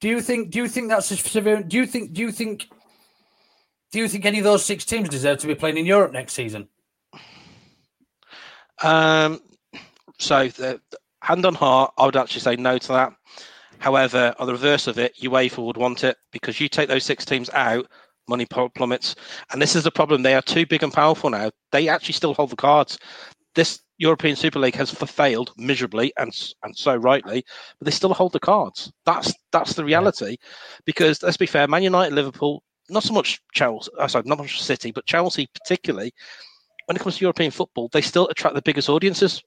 Do 0.00 0.08
you 0.08 0.20
think? 0.20 0.50
Do 0.50 0.58
you 0.58 0.68
think 0.68 0.88
that's 0.88 1.10
a 1.10 1.16
severe? 1.16 1.62
Do 1.62 1.76
you 1.76 1.86
think? 1.86 2.12
Do 2.12 2.20
you 2.20 2.30
think? 2.32 2.68
Do 3.92 3.98
you 4.00 4.08
think 4.08 4.24
any 4.26 4.38
of 4.38 4.44
those 4.44 4.64
six 4.64 4.84
teams 4.84 5.08
deserve 5.08 5.38
to 5.38 5.46
be 5.46 5.54
playing 5.54 5.78
in 5.78 5.86
Europe 5.86 6.12
next 6.12 6.32
season? 6.34 6.68
Um, 8.82 9.40
so 10.18 10.48
the, 10.48 10.80
the- 10.90 10.98
hand 11.22 11.46
on 11.46 11.54
heart, 11.54 11.94
I 11.96 12.04
would 12.04 12.16
actually 12.16 12.42
say 12.42 12.56
no 12.56 12.76
to 12.76 12.88
that. 12.88 13.12
However, 13.78 14.34
on 14.38 14.46
the 14.46 14.52
reverse 14.52 14.86
of 14.86 14.98
it, 14.98 15.16
UEFA 15.22 15.64
would 15.64 15.76
want 15.76 16.04
it 16.04 16.16
because 16.32 16.60
you 16.60 16.68
take 16.68 16.88
those 16.88 17.04
six 17.04 17.24
teams 17.24 17.48
out, 17.54 17.86
money 18.28 18.46
plummets, 18.46 19.14
and 19.52 19.60
this 19.62 19.74
is 19.74 19.84
the 19.84 19.90
problem. 19.90 20.22
They 20.22 20.34
are 20.34 20.42
too 20.42 20.66
big 20.66 20.82
and 20.82 20.92
powerful 20.92 21.30
now. 21.30 21.50
They 21.72 21.88
actually 21.88 22.12
still 22.14 22.34
hold 22.34 22.50
the 22.50 22.56
cards. 22.56 22.98
This 23.54 23.80
European 23.98 24.36
Super 24.36 24.58
League 24.58 24.74
has 24.74 24.90
failed 24.90 25.52
miserably, 25.56 26.12
and 26.18 26.32
and 26.62 26.76
so 26.76 26.96
rightly, 26.96 27.44
but 27.78 27.84
they 27.84 27.90
still 27.90 28.12
hold 28.12 28.32
the 28.32 28.40
cards. 28.40 28.92
That's 29.04 29.32
that's 29.52 29.74
the 29.74 29.84
reality. 29.84 30.36
Because 30.84 31.22
let's 31.22 31.36
be 31.36 31.46
fair, 31.46 31.68
Man 31.68 31.82
United, 31.82 32.14
Liverpool, 32.14 32.62
not 32.88 33.04
so 33.04 33.14
much 33.14 33.40
Chelsea. 33.52 33.90
Uh, 33.98 34.08
sorry, 34.08 34.24
not 34.26 34.38
much 34.38 34.60
City, 34.60 34.90
but 34.90 35.06
Chelsea 35.06 35.48
particularly. 35.54 36.12
When 36.86 36.96
it 36.96 37.00
comes 37.00 37.16
to 37.16 37.24
European 37.24 37.50
football, 37.50 37.88
they 37.92 38.02
still 38.02 38.28
attract 38.28 38.54
the 38.54 38.62
biggest 38.62 38.88
audiences. 38.88 39.42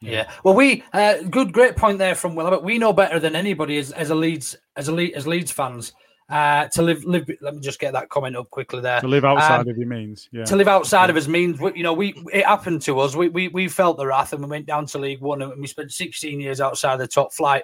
Yeah. 0.00 0.30
Well, 0.44 0.54
we 0.54 0.84
uh, 0.92 1.22
good, 1.22 1.52
great 1.52 1.76
point 1.76 1.98
there 1.98 2.14
from 2.14 2.34
Will. 2.34 2.50
But 2.50 2.62
we 2.62 2.78
know 2.78 2.92
better 2.92 3.18
than 3.18 3.34
anybody 3.34 3.78
as, 3.78 3.92
as 3.92 4.10
a 4.10 4.14
Leeds 4.14 4.56
as 4.76 4.88
a 4.88 4.94
Le- 4.94 5.14
as 5.14 5.26
Leeds 5.26 5.50
fans 5.50 5.92
uh, 6.28 6.66
to 6.68 6.82
live 6.82 7.04
live. 7.04 7.30
Let 7.40 7.54
me 7.54 7.60
just 7.60 7.78
get 7.78 7.92
that 7.92 8.08
comment 8.08 8.36
up 8.36 8.50
quickly 8.50 8.80
there. 8.80 9.00
to 9.00 9.06
live 9.06 9.24
outside 9.24 9.60
Um, 9.60 9.68
of 9.68 9.78
your 9.78 9.86
means 9.86 10.28
yeah 10.32 10.44
to 10.44 10.56
live 10.56 10.66
outside 10.68 11.08
of 11.08 11.16
us 11.16 11.28
means 11.28 11.60
you 11.74 11.82
know 11.84 11.92
we 11.92 12.14
it 12.32 12.44
happened 12.44 12.82
to 12.82 12.98
us 12.98 13.14
we, 13.14 13.28
we 13.28 13.48
we 13.48 13.68
felt 13.68 13.96
the 13.96 14.06
wrath 14.06 14.32
and 14.32 14.42
we 14.42 14.48
went 14.48 14.66
down 14.66 14.86
to 14.86 14.98
league 14.98 15.20
one 15.20 15.40
and 15.40 15.60
we 15.60 15.66
spent 15.68 15.92
16 15.92 16.40
years 16.40 16.60
outside 16.60 16.96
the 16.96 17.06
top 17.06 17.32
flight 17.32 17.62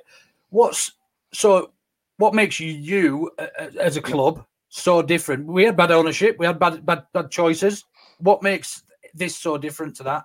what's 0.51 0.93
so 1.33 1.73
what 2.19 2.35
makes 2.35 2.61
you 2.61 2.71
you 2.71 3.31
uh, 3.39 3.47
uh, 3.59 3.69
as 3.81 3.97
a 3.97 4.03
club 4.03 4.45
so 4.69 5.03
different 5.03 5.45
we 5.47 5.65
had 5.65 5.77
bad 5.77 5.91
ownership 5.91 6.37
we 6.39 6.47
had 6.47 6.59
bad 6.59 6.87
bad, 6.87 7.05
bad 7.13 7.31
choices 7.33 7.85
what 8.19 8.43
makes 8.43 8.85
this 9.13 9.37
so 9.37 9.59
different 9.59 9.97
to 9.97 10.05
that 10.05 10.25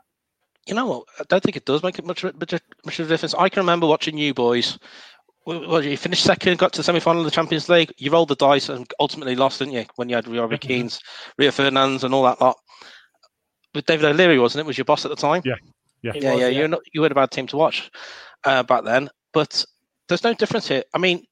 You 0.67 0.75
know 0.75 0.85
what? 0.85 1.03
I 1.19 1.23
don't 1.27 1.41
think 1.41 1.55
it 1.55 1.65
does 1.65 1.81
make 1.81 1.97
it 1.97 2.05
much 2.05 2.23
much, 2.23 2.53
much 2.85 2.99
of 2.99 3.05
a 3.07 3.09
difference. 3.09 3.33
I 3.33 3.49
can 3.49 3.61
remember 3.61 3.87
watching 3.87 4.17
you 4.17 4.33
boys. 4.33 4.77
Well, 5.47 5.65
well, 5.65 5.81
you 5.81 5.95
finished 5.95 6.25
second, 6.25 6.57
got 6.57 6.73
to 6.73 6.79
the 6.79 6.83
semi 6.83 6.99
final 6.99 7.21
of 7.21 7.25
the 7.25 7.31
Champions 7.31 7.69
League. 7.69 7.93
You 7.97 8.11
rolled 8.11 8.27
the 8.27 8.35
dice 8.35 8.67
and 8.67 8.85
ultimately 8.99 9.33
lost, 9.33 9.59
didn't 9.59 9.75
you? 9.75 9.85
When 9.95 10.09
you 10.09 10.15
had 10.17 10.27
Robbie 10.27 10.57
Keane's, 10.57 10.99
Rio 11.37 11.51
Ferdinand's, 11.51 12.03
and 12.03 12.13
all 12.13 12.23
that 12.23 12.41
lot. 12.41 12.57
With 13.73 13.85
David 13.85 14.07
O'Leary, 14.07 14.39
wasn't 14.39 14.65
it? 14.65 14.67
Was 14.67 14.77
your 14.77 14.83
boss 14.83 15.05
at 15.05 15.09
the 15.09 15.15
time? 15.15 15.41
Yeah. 15.45 15.55
It 16.03 16.21
yeah, 16.21 16.33
was, 16.33 16.41
yeah. 16.41 16.47
You're 16.49 16.67
not. 16.67 16.81
You 16.93 16.99
were 16.99 17.07
a 17.07 17.15
bad 17.15 17.31
team 17.31 17.47
to 17.47 17.55
watch 17.55 17.89
uh, 18.43 18.63
back 18.63 18.83
then, 18.83 19.09
but 19.31 19.63
there's 20.09 20.25
no 20.25 20.33
difference 20.33 20.67
here. 20.67 20.83
I 20.93 20.97
mean, 20.97 21.23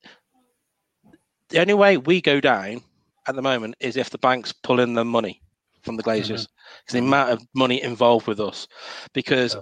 the 1.50 1.60
only 1.60 1.74
way 1.74 1.98
we 1.98 2.22
go 2.22 2.40
down 2.40 2.84
at 3.28 3.36
the 3.36 3.42
moment 3.42 3.76
is 3.82 3.98
if 3.98 4.12
the 4.12 4.18
banks 4.18 4.54
pull 4.54 4.80
in 4.80 4.94
the 4.94 5.04
money 5.04 5.42
from 5.82 5.98
the 5.98 6.04
Glazers. 6.04 6.48
It's 6.84 6.94
the 6.94 7.00
amount 7.00 7.32
of 7.32 7.46
money 7.54 7.84
involved 7.84 8.28
with 8.28 8.40
us, 8.40 8.66
because 9.14 9.58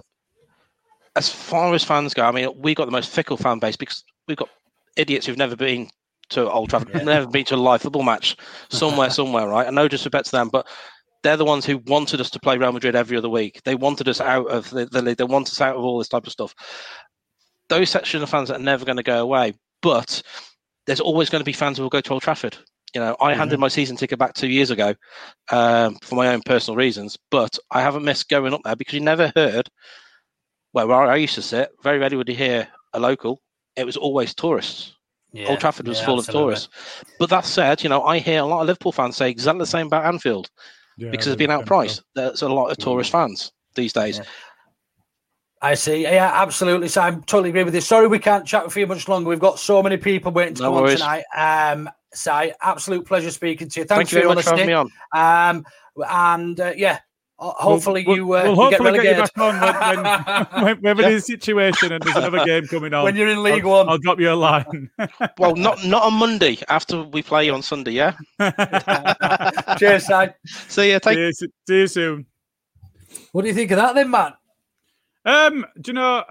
as 1.16 1.28
far 1.28 1.74
as 1.74 1.82
fans 1.82 2.14
go, 2.14 2.24
I 2.24 2.30
mean, 2.30 2.50
we 2.56 2.76
got 2.76 2.84
the 2.84 2.92
most 2.92 3.10
fickle 3.10 3.36
fan 3.36 3.58
base 3.58 3.76
because 3.76 4.04
we've 4.28 4.36
got 4.36 4.48
idiots 4.96 5.26
who've 5.26 5.38
never 5.38 5.56
been 5.56 5.90
to 6.30 6.50
Old 6.50 6.70
Trafford, 6.70 7.04
never 7.04 7.26
been 7.26 7.44
to 7.46 7.54
a 7.54 7.56
live 7.56 7.82
football 7.82 8.02
match 8.02 8.36
somewhere, 8.70 9.10
somewhere, 9.10 9.48
right? 9.48 9.66
And 9.66 9.76
no 9.76 9.88
disrespect 9.88 10.26
to 10.26 10.32
them, 10.32 10.48
but 10.48 10.66
they're 11.22 11.36
the 11.36 11.44
ones 11.44 11.64
who 11.64 11.78
wanted 11.86 12.20
us 12.20 12.30
to 12.30 12.40
play 12.40 12.58
Real 12.58 12.72
Madrid 12.72 12.94
every 12.94 13.16
other 13.16 13.28
week. 13.28 13.62
They 13.64 13.74
wanted 13.74 14.08
us 14.08 14.20
out 14.20 14.46
of 14.46 14.70
the, 14.70 14.86
the 14.86 15.02
league. 15.02 15.16
They 15.16 15.24
want 15.24 15.48
us 15.48 15.60
out 15.60 15.76
of 15.76 15.82
all 15.82 15.98
this 15.98 16.08
type 16.08 16.26
of 16.26 16.32
stuff. 16.32 16.54
Those 17.68 17.88
section 17.90 18.22
of 18.22 18.28
fans 18.28 18.50
are 18.50 18.58
never 18.58 18.84
going 18.84 18.98
to 18.98 19.02
go 19.02 19.22
away, 19.22 19.54
but 19.80 20.22
there's 20.86 21.00
always 21.00 21.30
going 21.30 21.40
to 21.40 21.46
be 21.46 21.52
fans 21.52 21.78
who 21.78 21.82
will 21.82 21.90
go 21.90 22.02
to 22.02 22.12
Old 22.12 22.22
Trafford. 22.22 22.56
You 22.94 23.00
know, 23.00 23.16
I 23.20 23.34
handed 23.34 23.58
my 23.58 23.68
season 23.68 23.96
ticket 23.96 24.18
back 24.18 24.34
two 24.34 24.48
years 24.48 24.70
ago 24.70 24.94
um, 25.50 25.96
for 26.02 26.14
my 26.14 26.28
own 26.28 26.42
personal 26.42 26.76
reasons, 26.76 27.18
but 27.30 27.58
I 27.70 27.80
haven't 27.80 28.04
missed 28.04 28.28
going 28.28 28.54
up 28.54 28.60
there 28.62 28.76
because 28.76 28.94
you 28.94 29.00
never 29.00 29.32
heard. 29.34 29.68
Well, 30.72 30.88
where 30.88 31.02
I 31.02 31.16
used 31.16 31.34
to 31.34 31.42
sit, 31.42 31.70
very 31.82 31.98
rarely 31.98 32.16
would 32.16 32.28
you 32.28 32.36
hear 32.36 32.68
a 32.92 33.00
local. 33.00 33.40
It 33.76 33.84
was 33.84 33.96
always 33.96 34.34
tourists. 34.34 34.94
yeah. 35.32 35.48
Old 35.48 35.60
Trafford 35.60 35.88
was 35.88 35.98
yeah, 35.98 36.06
full 36.06 36.18
absolutely. 36.18 36.40
of 36.40 36.44
tourists. 36.46 37.04
But 37.18 37.30
that 37.30 37.44
said, 37.44 37.82
you 37.82 37.88
know, 37.88 38.02
I 38.04 38.18
hear 38.18 38.40
a 38.40 38.44
lot 38.44 38.60
of 38.60 38.66
Liverpool 38.66 38.92
fans 38.92 39.16
say 39.16 39.30
exactly 39.30 39.60
the 39.60 39.66
same 39.66 39.86
about 39.88 40.04
Anfield 40.04 40.48
Yeah, 40.96 41.10
because 41.10 41.26
it's 41.26 41.36
been 41.36 41.50
really 41.50 41.64
think 41.64 41.70
outpriced. 41.70 42.02
There's 42.14 42.42
a 42.42 42.48
lot 42.48 42.70
of 42.70 42.76
tourist 42.78 43.10
fans 43.10 43.52
these 43.74 43.92
days. 43.92 44.18
Yeah. 44.18 44.24
I 45.62 45.74
see. 45.74 46.02
Yeah, 46.02 46.30
absolutely. 46.34 46.88
So 46.88 47.00
I 47.00 47.12
totally 47.12 47.48
agree 47.48 47.64
with 47.64 47.74
you. 47.74 47.80
Sorry, 47.80 48.06
we 48.06 48.18
can't 48.18 48.46
chat 48.46 48.66
with 48.66 48.76
you 48.76 48.86
much 48.86 49.08
longer. 49.08 49.30
We've 49.30 49.38
got 49.40 49.58
so 49.58 49.82
many 49.82 49.96
people 49.96 50.30
waiting 50.30 50.54
to 50.56 50.62
No 50.62 50.72
come 50.72 50.82
worries. 50.82 51.00
on 51.00 51.22
tonight. 51.22 51.72
Um, 51.72 51.88
Si, 52.12 52.52
absolute 52.60 53.06
pleasure 53.06 53.30
speaking 53.30 53.68
to 53.70 53.80
you. 53.80 53.86
Thanks 53.86 54.10
Thank 54.10 54.12
you 54.12 54.16
for 54.16 54.20
very 54.20 54.26
your 54.28 54.34
much 54.36 54.44
for 54.44 54.50
having 54.50 54.66
me 54.66 54.72
on. 54.74 54.90
Um, 55.56 55.64
and 56.08 56.60
uh, 56.60 56.72
yeah, 56.76 57.00
hopefully 57.52 58.04
we'll, 58.06 58.16
you, 58.16 58.24
uh, 58.24 58.42
we'll 58.42 58.50
you 58.50 58.56
hopefully 58.56 58.92
get, 58.92 59.02
get, 59.02 59.16
you 59.16 59.22
back 59.22 59.38
on 59.38 59.60
when, 59.60 60.64
when, 60.64 60.76
when, 60.82 60.96
when 60.96 61.12
a 61.12 61.20
situation 61.20 61.92
and 61.92 62.02
there's 62.02 62.16
another 62.16 62.44
game 62.44 62.66
coming 62.66 62.94
on. 62.94 63.04
When 63.04 63.16
you're 63.16 63.28
in 63.28 63.42
League 63.42 63.64
I'll, 63.64 63.70
One, 63.70 63.88
I'll 63.88 63.98
drop 63.98 64.20
you 64.20 64.30
a 64.30 64.34
line. 64.34 64.90
well, 65.38 65.54
not 65.56 65.84
not 65.84 66.02
on 66.02 66.14
Monday 66.14 66.58
after 66.68 67.02
we 67.02 67.22
play 67.22 67.50
on 67.50 67.62
Sunday. 67.62 67.92
Yeah. 67.92 68.14
Cheers, 69.78 70.06
side. 70.06 70.34
See 70.44 70.92
you. 70.92 71.00
Take. 71.00 71.14
See 71.14 71.46
you, 71.46 71.48
see 71.66 71.78
you 71.80 71.86
soon. 71.86 72.26
What 73.32 73.42
do 73.42 73.48
you 73.48 73.54
think 73.54 73.70
of 73.70 73.76
that, 73.76 73.94
then, 73.94 74.10
Matt? 74.10 74.36
Um, 75.24 75.64
do 75.80 75.90
you 75.90 75.94
know? 75.94 76.22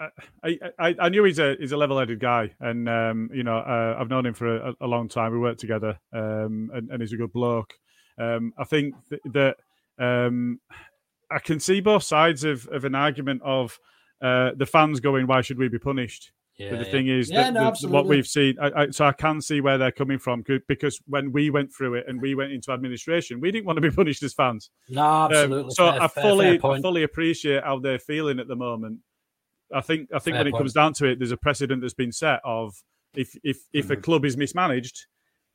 I, 0.44 0.60
I, 0.78 0.96
I 1.00 1.10
knew 1.10 1.24
he's 1.24 1.40
a 1.40 1.56
he's 1.60 1.72
a 1.72 1.78
level-headed 1.78 2.20
guy, 2.20 2.52
and 2.60 2.88
um, 2.88 3.30
you 3.34 3.44
know, 3.44 3.58
uh, 3.58 3.98
I've 4.00 4.10
known 4.10 4.26
him 4.26 4.34
for 4.34 4.56
a, 4.56 4.74
a, 4.82 4.88
long 4.88 5.10
time. 5.10 5.32
We 5.32 5.40
work 5.40 5.58
together, 5.58 5.98
um, 6.14 6.70
and, 6.74 6.92
and 6.92 7.02
he's 7.02 7.14
a 7.14 7.18
good 7.18 7.34
bloke. 7.34 7.74
Um, 8.20 8.54
I 8.58 8.66
think 8.66 8.94
th- 9.10 9.22
that 9.34 9.58
um, 9.98 10.60
I 11.34 11.40
can 11.40 11.60
see 11.60 11.82
both 11.82 12.04
sides 12.04 12.44
of, 12.44 12.68
of 12.68 12.86
an 12.86 12.96
argument 12.96 13.42
of 13.44 13.80
uh, 14.22 14.52
the 14.56 14.66
fans 14.66 15.00
going, 15.00 15.28
"Why 15.28 15.42
should 15.42 15.58
we 15.58 15.68
be 15.68 15.80
punished?" 15.80 16.32
Yeah, 16.58 16.70
but 16.70 16.80
the 16.80 16.86
yeah. 16.86 16.92
thing 16.92 17.08
is 17.08 17.30
Yeah, 17.32 17.44
that 17.50 17.54
no, 17.54 17.72
the, 17.82 17.88
what 17.88 18.06
we've 18.06 18.28
seen, 18.28 18.56
I, 18.62 18.84
I, 18.84 18.90
so 18.92 19.06
I 19.06 19.12
can 19.12 19.42
see 19.42 19.60
where 19.60 19.80
they're 19.80 19.92
coming 19.92 20.20
from 20.20 20.44
because 20.68 21.02
when 21.08 21.32
we 21.32 21.50
went 21.50 21.74
through 21.74 21.96
it 21.96 22.06
and 22.08 22.22
we 22.22 22.36
went 22.36 22.52
into 22.52 22.72
administration, 22.72 23.40
we 23.42 23.52
didn't 23.52 23.66
want 23.66 23.78
to 23.78 23.82
be 23.82 23.90
punished 23.96 24.22
as 24.22 24.34
fans. 24.34 24.70
No, 24.88 25.02
Um, 25.04 25.32
absolutely. 25.32 25.74
so 25.74 25.92
fair, 25.92 26.02
I 26.04 26.08
fully, 26.08 26.60
fair 26.60 26.72
I 26.72 26.82
fully 26.82 27.04
appreciate 27.04 27.64
how 27.64 27.80
they're 27.80 27.98
feeling 27.98 28.40
at 28.40 28.48
the 28.48 28.56
moment. 28.56 29.00
I 29.74 29.82
think, 29.82 30.10
I 30.14 30.20
think 30.20 30.36
Fair 30.36 30.44
when 30.44 30.54
it 30.54 30.58
comes 30.58 30.74
down 30.74 30.94
to 30.94 31.06
it, 31.08 31.18
there's 31.18 31.32
a 31.32 31.38
precedent 31.38 31.82
that's 31.82 31.96
been 31.96 32.12
set 32.12 32.40
of 32.44 32.76
if 33.16 33.36
if 33.44 33.58
if 33.74 33.86
Mm-hmm. 33.86 33.94
a 33.94 33.98
club 33.98 34.24
is 34.24 34.38
mismanaged, 34.38 35.08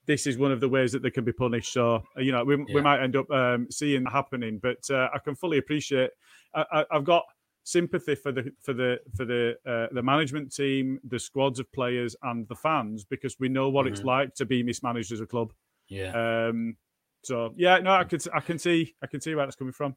this 0.09 0.27
is 0.27 0.37
one 0.39 0.51
of 0.51 0.59
the 0.59 0.69
ways 0.69 0.91
that 0.93 1.03
they 1.03 1.11
can 1.11 1.25
be 1.25 1.33
punished. 1.33 1.73
So 1.73 2.03
you 2.17 2.33
know, 2.33 2.43
we, 2.43 2.57
Yeah. 2.57 2.75
we 2.75 2.81
might 2.81 3.01
end 3.01 3.15
up 3.15 3.31
um, 3.31 3.69
seeing 3.71 4.03
that 4.05 4.13
happening. 4.13 4.59
But 4.61 4.91
uh, 4.91 5.09
I 5.15 5.19
can 5.21 5.37
fully 5.37 5.59
appreciate. 5.59 6.11
I, 6.55 6.65
I, 6.73 6.85
I've 6.91 7.05
got 7.05 7.23
sympathy 7.63 8.15
for 8.17 8.33
the 8.33 8.51
for 8.65 8.73
the 8.73 8.99
for 9.15 9.25
the 9.25 9.55
uh, 9.65 9.87
the 9.95 10.03
management 10.03 10.53
team, 10.53 10.99
the 11.05 11.19
squads 11.21 11.61
of 11.61 11.71
players, 11.73 12.17
and 12.23 12.49
the 12.49 12.57
fans 12.57 13.05
because 13.05 13.39
we 13.39 13.49
know 13.49 13.69
what 13.69 13.87
it's 13.87 14.01
Mhm. 14.01 14.07
like 14.17 14.35
to 14.37 14.45
be 14.47 14.63
mismanaged 14.65 15.13
as 15.13 15.21
a 15.21 15.27
club. 15.27 15.53
Yeah. 15.89 16.47
Um, 16.49 16.77
so 17.23 17.53
yeah, 17.57 17.79
no, 17.79 17.93
I 17.93 18.05
can 18.05 18.19
I 18.33 18.41
can 18.41 18.59
see 18.59 18.95
I 19.03 19.07
can 19.07 19.21
see 19.21 19.35
where 19.35 19.47
that's 19.47 19.57
coming 19.57 19.73
from. 19.75 19.95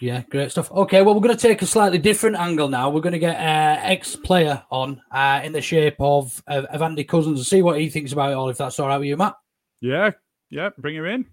Yeah, 0.00 0.22
great 0.28 0.50
stuff. 0.50 0.70
Okay, 0.72 1.02
well, 1.02 1.14
we're 1.14 1.20
going 1.20 1.36
to 1.36 1.48
take 1.48 1.62
a 1.62 1.66
slightly 1.66 1.98
different 1.98 2.36
angle 2.36 2.68
now. 2.68 2.90
We're 2.90 3.00
going 3.00 3.12
to 3.12 3.18
get 3.18 3.36
uh, 3.36 3.80
ex-player 3.82 4.62
on 4.70 5.00
uh, 5.10 5.40
in 5.44 5.52
the 5.52 5.60
shape 5.60 5.96
of, 6.00 6.42
of 6.46 6.64
of 6.66 6.82
Andy 6.82 7.04
Cousins 7.04 7.38
and 7.38 7.46
see 7.46 7.62
what 7.62 7.80
he 7.80 7.88
thinks 7.88 8.12
about 8.12 8.32
it 8.32 8.34
all. 8.34 8.48
If 8.48 8.58
that's 8.58 8.78
all 8.80 8.88
right 8.88 8.98
with 8.98 9.06
you, 9.06 9.16
Matt. 9.16 9.36
Yeah, 9.80 10.10
yeah, 10.50 10.70
bring 10.76 10.96
him 10.96 11.04
in. 11.06 11.26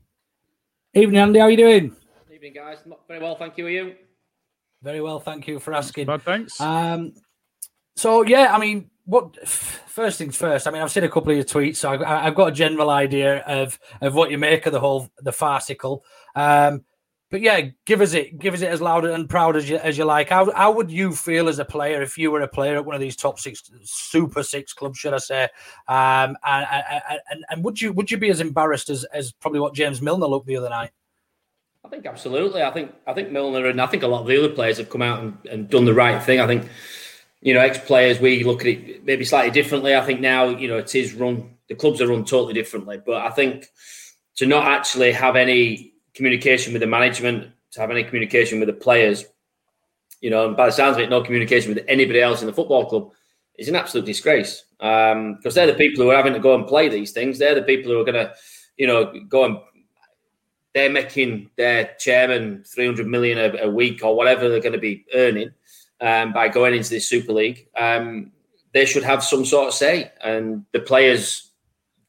Evening, 0.94 1.22
Andy. 1.22 1.39
How 1.39 1.46
are 1.46 1.51
you 1.51 1.58
doing? 1.58 1.96
Evening, 2.32 2.53
guys. 2.53 2.77
Very 3.08 3.20
well, 3.20 3.36
thank 3.36 3.58
you. 3.58 3.65
Are 3.65 3.70
you? 3.70 3.96
Very 4.84 5.01
well, 5.01 5.20
thank 5.20 5.48
you 5.48 5.60
for 5.60 5.74
asking. 5.74 6.06
Bad 6.06 6.22
thanks. 6.22 6.62
Um, 6.62 7.13
so 7.96 8.24
yeah, 8.24 8.53
I 8.53 8.60
mean, 8.60 8.91
what 9.06 9.48
first 9.48 10.18
things 10.18 10.38
first. 10.38 10.68
I 10.68 10.72
mean, 10.72 10.82
I've 10.82 10.91
seen 10.91 11.03
a 11.03 11.10
couple 11.10 11.32
of 11.32 11.38
your 11.38 11.46
tweets, 11.46 11.77
so 11.77 11.91
I've, 11.91 12.01
I've 12.01 12.36
got 12.36 12.50
a 12.50 12.51
general 12.51 12.89
idea 12.89 13.39
of 13.39 13.80
of 14.01 14.13
what 14.13 14.32
you 14.32 14.38
make 14.38 14.65
of 14.68 14.74
the 14.74 14.80
whole 14.80 15.10
the 15.20 15.32
farcical. 15.32 16.03
Um, 16.36 16.86
but 17.32 17.40
yeah, 17.40 17.62
give 17.86 18.02
us 18.02 18.14
it, 18.14 18.38
give 18.38 18.54
us 18.54 18.62
it 18.62 18.68
as 18.68 18.82
loud 18.82 19.06
and 19.06 19.30
proud 19.30 19.56
as 19.56 19.70
you 19.70 19.78
as 19.78 19.98
you 19.98 20.04
like. 20.04 20.30
How 20.30 20.52
how 20.52 20.72
would 20.74 20.92
you 20.92 21.16
feel 21.16 21.48
as 21.48 21.60
a 21.60 21.66
player 21.66 22.02
if 22.02 22.18
you 22.18 22.30
were 22.30 22.42
a 22.42 22.48
player 22.48 22.76
at 22.76 22.86
one 22.86 22.94
of 22.94 23.02
these 23.02 23.16
top 23.16 23.40
six, 23.40 23.64
super 23.84 24.44
six 24.44 24.74
clubs, 24.74 25.00
should 25.00 25.14
I 25.14 25.18
say? 25.18 25.44
Um, 25.88 26.38
and, 26.46 26.68
and 27.32 27.46
and 27.50 27.64
would 27.64 27.80
you 27.80 27.94
would 27.94 28.12
you 28.12 28.18
be 28.18 28.30
as 28.30 28.42
embarrassed 28.42 28.90
as 28.90 29.06
as 29.06 29.32
probably 29.32 29.62
what 29.62 29.74
James 29.74 30.02
Milner 30.02 30.28
looked 30.28 30.46
the 30.46 30.58
other 30.58 30.70
night? 30.70 30.92
I 31.86 31.88
think 31.88 32.06
absolutely. 32.06 32.64
I 32.64 32.72
think 32.72 32.94
I 33.08 33.14
think 33.14 33.32
Milner 33.32 33.66
and 33.66 33.82
I 33.82 33.88
think 33.88 34.04
a 34.04 34.08
lot 34.08 34.22
of 34.22 34.28
the 34.28 34.38
other 34.38 34.54
players 34.54 34.78
have 34.78 34.90
come 34.90 35.02
out 35.02 35.24
and, 35.24 35.38
and 35.50 35.70
done 35.70 35.86
the 35.86 35.94
right 35.94 36.22
thing. 36.22 36.42
I 36.42 36.48
think 36.48 36.68
you 37.40 37.54
know 37.54 37.62
ex 37.62 37.78
players 37.80 38.20
we 38.20 38.44
look 38.44 38.60
at 38.62 38.68
it 38.68 39.06
maybe 39.06 39.24
slightly 39.24 39.52
differently. 39.52 39.96
I 39.96 40.06
think 40.06 40.20
now 40.20 40.50
you 40.50 40.68
know 40.68 40.80
it 40.80 40.94
is 40.94 41.14
run 41.14 41.56
the 41.70 41.76
clubs 41.76 42.02
are 42.02 42.08
run 42.08 42.26
totally 42.26 42.54
differently. 42.54 43.02
But 43.04 43.26
I 43.26 43.30
think 43.30 43.68
to 44.36 44.46
not 44.46 44.68
actually 44.68 45.14
have 45.14 45.38
any 45.38 45.90
communication 46.13 46.74
with 46.74 46.82
the 46.82 46.88
management, 46.88 47.51
to 47.72 47.80
have 47.80 47.91
any 47.91 48.03
communication 48.03 48.60
with 48.60 48.68
the 48.68 48.74
players, 48.74 49.25
you 50.22 50.30
know, 50.30 50.48
and 50.48 50.58
by 50.58 50.68
the 50.68 50.72
sounds 50.72 50.98
of 50.98 51.03
it, 51.03 51.10
no 51.10 51.22
communication 51.22 51.74
with 51.74 51.84
anybody 51.88 52.21
else 52.21 52.41
in 52.41 52.47
the 52.47 52.54
football 52.54 52.86
club 52.86 53.12
is 53.58 53.67
an 53.67 53.76
absolute 53.76 54.06
disgrace. 54.06 54.65
Um, 54.80 55.36
because 55.36 55.56
they're 55.56 55.67
the 55.67 55.74
people 55.74 56.04
who 56.04 56.10
are 56.10 56.15
having 56.15 56.34
to 56.34 56.39
go 56.39 56.56
and 56.56 56.67
play 56.67 56.89
these 56.89 57.12
things. 57.12 57.38
They're 57.38 57.56
the 57.56 57.62
people 57.62 57.91
who 57.91 58.00
are 58.00 58.06
going 58.06 58.15
to, 58.15 58.34
you 58.78 58.88
know, 58.88 59.13
go 59.30 59.45
and 59.45 59.58
they're 60.74 60.89
making 60.89 61.50
their 61.58 61.95
chairman 62.00 62.63
300 62.65 63.06
million 63.08 63.38
a, 63.38 63.65
a 63.65 63.69
week 63.69 64.04
or 64.04 64.15
whatever 64.15 64.47
they're 64.47 64.62
going 64.62 64.74
to 64.74 64.80
be 64.80 65.06
earning 65.13 65.52
um, 66.00 66.34
by 66.34 66.47
going 66.47 66.74
into 66.74 66.89
this 66.89 67.08
Super 67.08 67.34
League. 67.34 67.67
Um, 67.78 68.32
they 68.74 68.86
should 68.86 69.04
have 69.04 69.24
some 69.24 69.45
sort 69.45 69.67
of 69.67 69.74
say. 69.74 70.12
And 70.24 70.65
the 70.71 70.80
players 70.80 71.52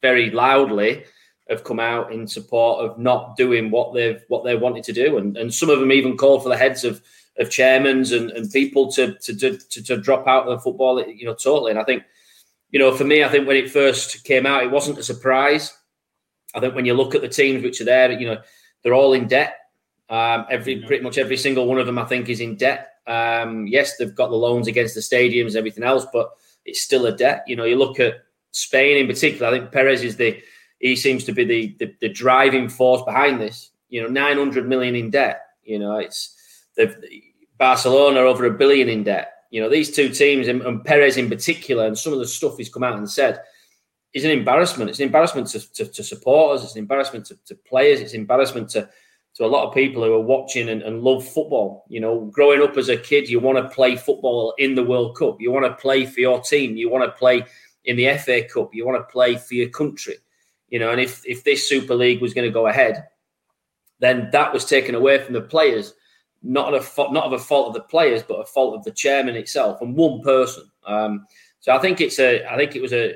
very 0.01 0.31
loudly 0.31 1.05
have 1.53 1.65
come 1.65 1.79
out 1.79 2.12
in 2.12 2.27
support 2.27 2.85
of 2.85 2.99
not 2.99 3.37
doing 3.37 3.71
what 3.71 3.95
they've 3.95 4.23
what 4.29 4.45
they 4.45 4.57
wanted 4.57 4.85
to 4.85 4.93
do. 4.93 5.19
And, 5.19 5.37
and 5.37 5.55
some 5.55 5.71
of 5.71 5.79
them 5.79 5.93
even 5.93 6.17
called 6.17 6.43
for 6.43 6.49
the 6.49 6.57
heads 6.57 6.83
of 6.85 7.01
of 7.38 7.49
chairmans 7.49 8.17
and, 8.17 8.31
and 8.33 8.51
people 8.51 8.91
to, 8.93 9.15
to 9.15 9.35
to 9.35 9.83
to 9.85 9.97
drop 9.97 10.27
out 10.27 10.49
of 10.49 10.62
football, 10.62 11.01
you 11.07 11.25
know, 11.25 11.35
totally. 11.35 11.71
And 11.71 11.81
I 11.81 11.85
think, 11.85 12.03
you 12.71 12.79
know, 12.79 12.95
for 12.95 13.05
me, 13.05 13.23
I 13.25 13.29
think 13.29 13.47
when 13.47 13.57
it 13.57 13.71
first 13.71 14.25
came 14.25 14.47
out, 14.47 14.65
it 14.65 14.71
wasn't 14.71 14.99
a 14.99 15.03
surprise. 15.03 15.73
I 16.55 16.61
think 16.61 16.75
when 16.75 16.85
you 16.85 16.95
look 16.95 17.15
at 17.15 17.23
the 17.23 17.29
teams 17.29 17.62
which 17.62 17.81
are 17.81 17.85
there, 17.85 18.12
you 18.12 18.27
know, 18.27 18.41
they're 18.83 18.95
all 18.95 19.12
in 19.15 19.29
debt. 19.29 19.55
Um, 20.11 20.45
every 20.51 20.83
pretty 20.83 21.03
much 21.03 21.17
every 21.17 21.38
single 21.38 21.67
one 21.67 21.79
of 21.79 21.87
them, 21.87 21.99
I 21.99 22.05
think, 22.05 22.29
is 22.29 22.41
in 22.41 22.57
debt. 22.57 22.88
Um, 23.07 23.67
yes, 23.67 23.97
they've 23.97 24.15
got 24.15 24.29
the 24.29 24.37
loans 24.37 24.69
against 24.69 24.95
the 24.95 25.01
stadiums 25.01 25.49
and 25.49 25.57
everything 25.57 25.85
else, 25.85 26.07
but 26.12 26.31
it's 26.65 26.83
still 26.83 27.07
a 27.07 27.17
debt. 27.17 27.45
You 27.47 27.57
know, 27.57 27.65
you 27.65 27.77
look 27.77 27.99
at 27.99 28.23
Spain 28.51 28.99
in 28.99 29.07
particular. 29.07 29.47
I 29.47 29.59
think 29.59 29.73
Perez 29.73 30.03
is 30.03 30.17
the 30.17 30.41
he 30.83 30.97
seems 30.97 31.25
to 31.25 31.33
be 31.33 31.45
the 31.45 31.77
the, 31.79 31.95
the 32.03 32.09
driving 32.09 32.68
force 32.68 33.03
behind 33.03 33.40
this. 33.40 33.71
You 33.88 34.03
know, 34.03 34.09
nine 34.09 34.37
hundred 34.37 34.68
million 34.68 34.95
in 34.95 35.09
debt. 35.09 35.40
You 35.62 35.79
know, 35.79 35.97
it's 35.97 36.37
the 36.77 36.95
Barcelona 37.57 38.21
over 38.21 38.45
a 38.45 38.51
billion 38.51 38.90
in 38.90 39.05
debt. 39.05 39.33
You 39.51 39.62
know, 39.62 39.68
these 39.68 39.95
two 39.95 40.09
teams 40.09 40.49
and, 40.49 40.62
and 40.62 40.85
Perez 40.85 41.16
in 41.16 41.29
particular, 41.29 41.87
and 41.87 41.97
some 41.97 42.12
of 42.12 42.18
the 42.18 42.27
stuff 42.27 42.57
he's 42.57 42.73
come 42.73 42.83
out 42.83 42.99
and 42.99 43.09
said 43.09 43.40
is 44.12 44.25
an 44.25 44.31
embarrassment. 44.31 44.90
It's 44.90 44.99
an 44.99 45.07
embarrassment 45.07 45.47
to, 45.49 45.73
to, 45.75 45.87
to 45.87 46.03
supporters. 46.03 46.64
It's 46.64 46.75
an 46.75 46.81
embarrassment 46.81 47.27
to, 47.27 47.38
to 47.47 47.55
players. 47.55 48.01
It's 48.01 48.14
an 48.14 48.21
embarrassment 48.21 48.68
to 48.71 48.88
to 49.35 49.45
a 49.45 49.47
lot 49.47 49.66
of 49.66 49.75
people 49.75 50.05
who 50.05 50.12
are 50.12 50.21
watching 50.21 50.68
and, 50.68 50.83
and 50.83 51.03
love 51.03 51.27
football. 51.27 51.85
You 51.88 52.01
know, 52.01 52.27
growing 52.27 52.61
up 52.61 52.77
as 52.77 52.88
a 52.88 52.97
kid, 52.97 53.29
you 53.29 53.40
want 53.40 53.57
to 53.57 53.75
play 53.75 53.97
football 53.97 54.53
in 54.59 54.75
the 54.75 54.85
World 54.85 55.16
Cup. 55.16 55.37
You 55.40 55.51
want 55.51 55.64
to 55.64 55.81
play 55.81 56.05
for 56.05 56.21
your 56.21 56.40
team. 56.42 56.77
You 56.77 56.90
want 56.90 57.05
to 57.05 57.18
play 57.18 57.45
in 57.85 57.97
the 57.97 58.16
FA 58.18 58.42
Cup. 58.42 58.75
You 58.75 58.85
want 58.85 58.99
to 58.99 59.11
play 59.11 59.37
for 59.37 59.55
your 59.55 59.71
country. 59.71 60.16
You 60.73 60.79
know, 60.79 60.91
and 60.91 61.01
if 61.01 61.23
if 61.27 61.45
this 61.45 61.69
Super 61.69 61.95
League 61.95 62.23
was 62.23 62.33
going 62.33 62.49
to 62.49 62.53
go 62.61 62.67
ahead, 62.67 63.07
then 64.01 64.31
that 64.33 64.55
was 64.55 64.65
taken 64.65 64.95
away 64.95 65.19
from 65.19 65.35
the 65.35 65.43
players. 65.43 65.93
Not 66.43 66.73
of 66.73 66.91
a 66.99 67.13
not 67.13 67.25
of 67.25 67.35
a 67.35 67.39
fault 67.39 67.69
of 67.69 67.75
the 67.75 67.83
players, 67.83 68.23
but 68.23 68.41
a 68.41 68.47
fault 68.47 68.75
of 68.75 68.83
the 68.83 68.91
chairman 68.91 69.37
itself 69.37 69.83
and 69.83 69.95
one 69.95 70.23
person. 70.23 70.65
Um, 70.87 71.27
so 71.61 71.77
I 71.77 71.79
think 71.79 72.01
it's 72.01 72.19
a 72.19 72.43
I 72.51 72.57
think 72.57 72.75
it 72.75 72.81
was 72.81 72.95
a 72.95 73.15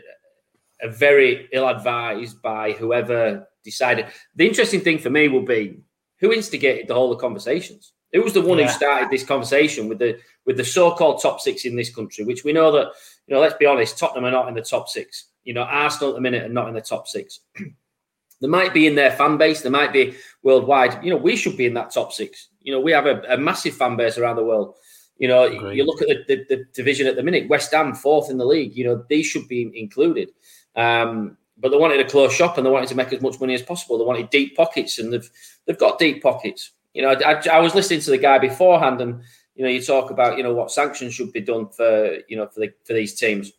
a 0.83 0.90
very 0.90 1.49
ill 1.53 1.66
advised 1.66 2.42
by 2.42 2.73
whoever 2.73 3.49
decided. 3.64 4.07
The 4.35 4.47
interesting 4.47 4.83
thing 4.83 4.99
for 4.99 5.09
me 5.09 5.29
will 5.29 5.47
be 5.57 5.81
who 6.19 6.33
instigated 6.33 6.88
the 6.88 6.95
whole 6.95 7.11
of 7.11 7.16
the 7.16 7.23
conversations. 7.23 7.95
Who 8.12 8.23
was 8.23 8.35
the 8.35 8.42
one 8.42 8.59
Yeah. 8.59 8.66
who 8.66 8.73
started 8.73 9.09
this 9.11 9.25
conversation 9.25 9.88
with 9.88 9.99
the 9.99 10.19
with 10.45 10.59
the 10.59 10.64
so-called 10.64 11.23
top 11.23 11.40
six 11.40 11.64
in 11.64 11.75
this 11.75 11.92
country, 11.92 12.23
which 12.27 12.45
we 12.45 12.53
know 12.53 12.71
that 12.71 12.88
you 13.27 13.35
know. 13.35 13.40
Let's 13.40 13.57
be 13.57 13.64
honest, 13.64 13.99
Tottenham 13.99 14.27
are 14.27 14.31
not 14.31 14.49
in 14.49 14.55
the 14.55 14.61
top 14.75 14.88
six. 14.90 15.29
You 15.46 15.54
know, 15.54 15.62
Arsenal 15.62 16.11
at 16.11 16.16
the 16.16 16.20
minute 16.20 16.42
are 16.42 16.52
not 16.52 16.68
in 16.68 16.74
the 16.74 16.80
top 16.80 17.06
six. 17.06 17.40
they 18.40 18.48
might 18.48 18.74
be 18.74 18.87
in 18.87 18.96
their 18.96 19.12
fan 19.12 19.38
base. 19.38 19.62
They 19.62 19.70
might 19.70 19.92
be 19.92 20.16
worldwide. 20.42 21.02
You 21.04 21.11
know, 21.11 21.16
we 21.16 21.37
should 21.37 21.56
be 21.56 21.66
in 21.66 21.74
that 21.74 21.92
top 21.92 22.12
six. 22.12 22.48
You 22.61 22.72
know, 22.72 22.80
we 22.80 22.90
have 22.90 23.06
a, 23.06 23.22
a 23.28 23.38
massive 23.38 23.74
fan 23.74 23.96
base 23.96 24.18
around 24.18 24.37
the 24.37 24.44
world. 24.44 24.74
You 25.18 25.28
know, 25.28 25.44
Agreed. 25.44 25.76
you 25.76 25.87
look 25.87 26.02
at 26.02 26.09
the, 26.09 26.24
the, 26.26 26.44
the 26.48 26.64
division 26.74 27.06
at 27.06 27.14
the 27.14 27.22
minute. 27.22 27.48
West 27.48 27.72
Ham 27.72 27.94
fourth 27.94 28.28
in 28.28 28.38
the 28.38 28.44
league. 28.44 28.76
You 28.76 28.85
know, 28.85 29.04
these 29.09 29.26
should 29.26 29.46
be 29.48 29.70
included. 29.74 30.30
Um, 30.74 31.38
but 31.59 31.70
they 31.70 31.78
wanted 31.78 32.00
a 32.00 32.09
close 32.09 32.35
shop 32.35 32.59
and 32.59 32.66
they 32.66 32.70
wanted 32.70 32.88
to 32.90 32.96
make 32.96 33.12
as 33.12 33.22
much 33.22 33.40
money 33.40 33.54
as 33.54 33.62
possible. 33.62 33.96
They 33.96 34.04
wanted 34.04 34.30
deep 34.30 34.56
pockets, 34.56 34.98
and 34.98 35.12
they've 35.12 35.30
they've 35.64 35.78
got 35.78 35.98
deep 35.98 36.22
pockets. 36.22 36.72
You 36.92 37.02
know, 37.02 37.11
I, 37.24 37.40
I 37.50 37.61
was 37.61 37.74
listening 37.74 38.00
to 38.00 38.11
the 38.11 38.18
guy 38.18 38.38
beforehand, 38.38 39.00
and 39.00 39.22
you 39.54 39.64
know, 39.64 39.70
you 39.70 39.80
talk 39.80 40.11
about 40.11 40.37
you 40.37 40.42
know 40.42 40.54
what 40.54 40.70
sanctions 40.70 41.14
should 41.14 41.32
be 41.32 41.40
done 41.40 41.68
for 41.68 42.18
you 42.28 42.37
know 42.37 42.46
for 42.48 42.61
the 42.61 42.72
for 42.85 42.92
these 42.92 43.14
teams. 43.14 43.52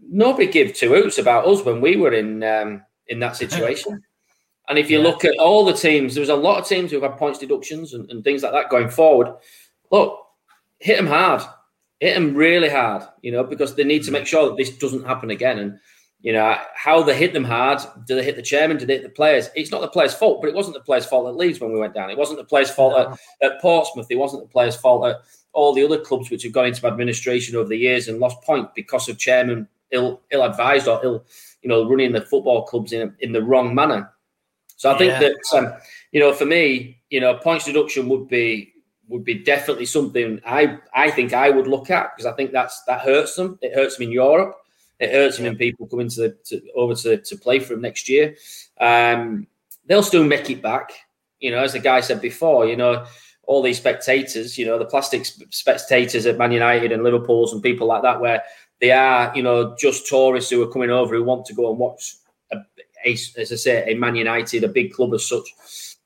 Nobody 0.00 0.46
give 0.46 0.74
two 0.74 0.90
hoots 0.90 1.18
about 1.18 1.46
us 1.46 1.64
when 1.64 1.80
we 1.80 1.96
were 1.96 2.12
in 2.12 2.42
um, 2.42 2.82
in 3.08 3.18
that 3.20 3.36
situation. 3.42 4.02
And 4.68 4.78
if 4.78 4.90
you 4.90 4.98
Yeah. 4.98 5.04
look 5.04 5.24
at 5.24 5.36
all 5.38 5.64
the 5.64 5.72
teams, 5.74 6.14
there 6.14 6.22
was 6.22 6.30
a 6.30 6.34
lot 6.34 6.58
of 6.58 6.66
teams 6.66 6.90
who 6.90 7.00
have 7.00 7.10
had 7.10 7.18
points 7.18 7.38
deductions 7.38 7.92
and, 7.92 8.10
and 8.10 8.24
things 8.24 8.42
like 8.42 8.52
that 8.52 8.70
going 8.70 8.88
forward. 8.88 9.28
Look, 9.90 10.18
hit 10.78 10.96
them 10.96 11.06
hard, 11.06 11.42
hit 12.00 12.14
them 12.14 12.34
really 12.34 12.70
hard, 12.70 13.02
you 13.22 13.30
know, 13.30 13.44
because 13.44 13.74
they 13.74 13.84
need 13.84 14.04
to 14.04 14.10
make 14.10 14.26
sure 14.26 14.46
that 14.48 14.56
this 14.56 14.76
doesn't 14.78 15.04
happen 15.06 15.30
again. 15.30 15.58
And 15.58 15.78
You 16.20 16.32
know, 16.32 16.56
how 16.74 17.02
they 17.02 17.14
hit 17.14 17.34
them 17.34 17.44
hard. 17.44 17.80
Do 18.06 18.14
they 18.16 18.24
hit 18.24 18.36
the 18.36 18.42
chairman? 18.42 18.78
Do 18.78 18.86
they 18.86 18.94
hit 18.94 19.02
the 19.02 19.10
players? 19.10 19.50
It's 19.54 19.70
not 19.70 19.82
the 19.82 19.88
players' 19.88 20.14
fault, 20.14 20.40
but 20.40 20.48
it 20.48 20.54
wasn't 20.54 20.74
the 20.76 20.80
players' 20.80 21.04
fault 21.04 21.28
at 21.28 21.36
Leeds 21.36 21.60
when 21.60 21.70
we 21.72 21.78
went 21.78 21.92
down. 21.92 22.08
It 22.10 22.16
wasn't 22.16 22.38
the 22.38 22.44
players' 22.44 22.70
fault 22.70 22.96
at, 22.98 23.18
at 23.46 23.60
Portsmouth. 23.60 24.06
It 24.10 24.16
wasn't 24.16 24.42
the 24.44 24.48
players' 24.48 24.76
fault 24.76 25.06
at 25.06 25.16
all 25.52 25.74
the 25.74 25.84
other 25.84 26.00
clubs 26.00 26.30
which 26.30 26.42
have 26.44 26.52
gone 26.52 26.66
into 26.66 26.86
administration 26.86 27.54
over 27.54 27.68
the 27.68 27.76
years 27.76 28.08
and 28.08 28.18
lost 28.18 28.40
point 28.42 28.74
because 28.74 29.08
of 29.10 29.18
chairman 29.18 29.68
ill 29.94 30.20
ill 30.30 30.44
advised 30.44 30.88
or 30.88 31.00
ill, 31.02 31.24
you 31.62 31.68
know, 31.68 31.88
running 31.88 32.12
the 32.12 32.20
football 32.20 32.64
clubs 32.64 32.92
in 32.92 33.14
in 33.20 33.32
the 33.32 33.42
wrong 33.42 33.74
manner. 33.74 34.10
So 34.76 34.90
I 34.90 34.98
think 34.98 35.12
yeah. 35.12 35.20
that 35.20 35.58
um, 35.58 35.72
you 36.12 36.20
know, 36.20 36.32
for 36.32 36.44
me, 36.44 37.00
you 37.10 37.20
know, 37.20 37.34
points 37.34 37.64
deduction 37.64 38.08
would 38.08 38.28
be 38.28 38.74
would 39.08 39.24
be 39.24 39.34
definitely 39.34 39.86
something 39.86 40.40
I 40.46 40.78
I 40.94 41.10
think 41.10 41.32
I 41.32 41.50
would 41.50 41.66
look 41.66 41.90
at 41.90 42.10
because 42.14 42.30
I 42.30 42.34
think 42.34 42.52
that's 42.52 42.82
that 42.84 43.00
hurts 43.00 43.36
them. 43.36 43.58
It 43.62 43.74
hurts 43.74 43.96
them 43.96 44.08
in 44.08 44.12
Europe. 44.12 44.56
It 45.00 45.12
hurts 45.12 45.36
them 45.36 45.46
in 45.46 45.56
people 45.56 45.86
coming 45.86 46.08
to, 46.10 46.30
to 46.30 46.62
over 46.74 46.94
to, 46.94 47.16
to 47.16 47.36
play 47.36 47.58
for 47.58 47.74
them 47.74 47.82
next 47.82 48.08
year. 48.08 48.36
Um, 48.80 49.46
they'll 49.86 50.02
still 50.02 50.24
make 50.24 50.48
it 50.50 50.62
back. 50.62 50.92
You 51.40 51.50
know, 51.50 51.62
as 51.62 51.72
the 51.72 51.80
guy 51.80 52.00
said 52.00 52.20
before, 52.20 52.66
you 52.66 52.76
know, 52.76 53.04
all 53.46 53.62
these 53.62 53.76
spectators, 53.76 54.56
you 54.56 54.64
know, 54.64 54.78
the 54.78 54.84
plastic 54.84 55.26
spectators 55.50 56.26
at 56.26 56.38
Man 56.38 56.52
United 56.52 56.92
and 56.92 57.02
Liverpool's 57.02 57.52
and 57.52 57.62
people 57.62 57.86
like 57.86 58.02
that, 58.02 58.20
where 58.20 58.42
they 58.84 58.92
are, 58.92 59.32
you 59.34 59.42
know, 59.42 59.74
just 59.76 60.06
tourists 60.06 60.50
who 60.50 60.62
are 60.62 60.70
coming 60.70 60.90
over 60.90 61.14
who 61.14 61.24
want 61.24 61.46
to 61.46 61.54
go 61.54 61.70
and 61.70 61.78
watch, 61.78 62.16
a, 62.52 62.58
a, 63.06 63.12
as 63.12 63.50
I 63.50 63.56
say, 63.56 63.90
a 63.90 63.94
Man 63.94 64.14
United, 64.14 64.62
a 64.62 64.68
big 64.68 64.92
club 64.92 65.14
as 65.14 65.26
such. 65.26 65.48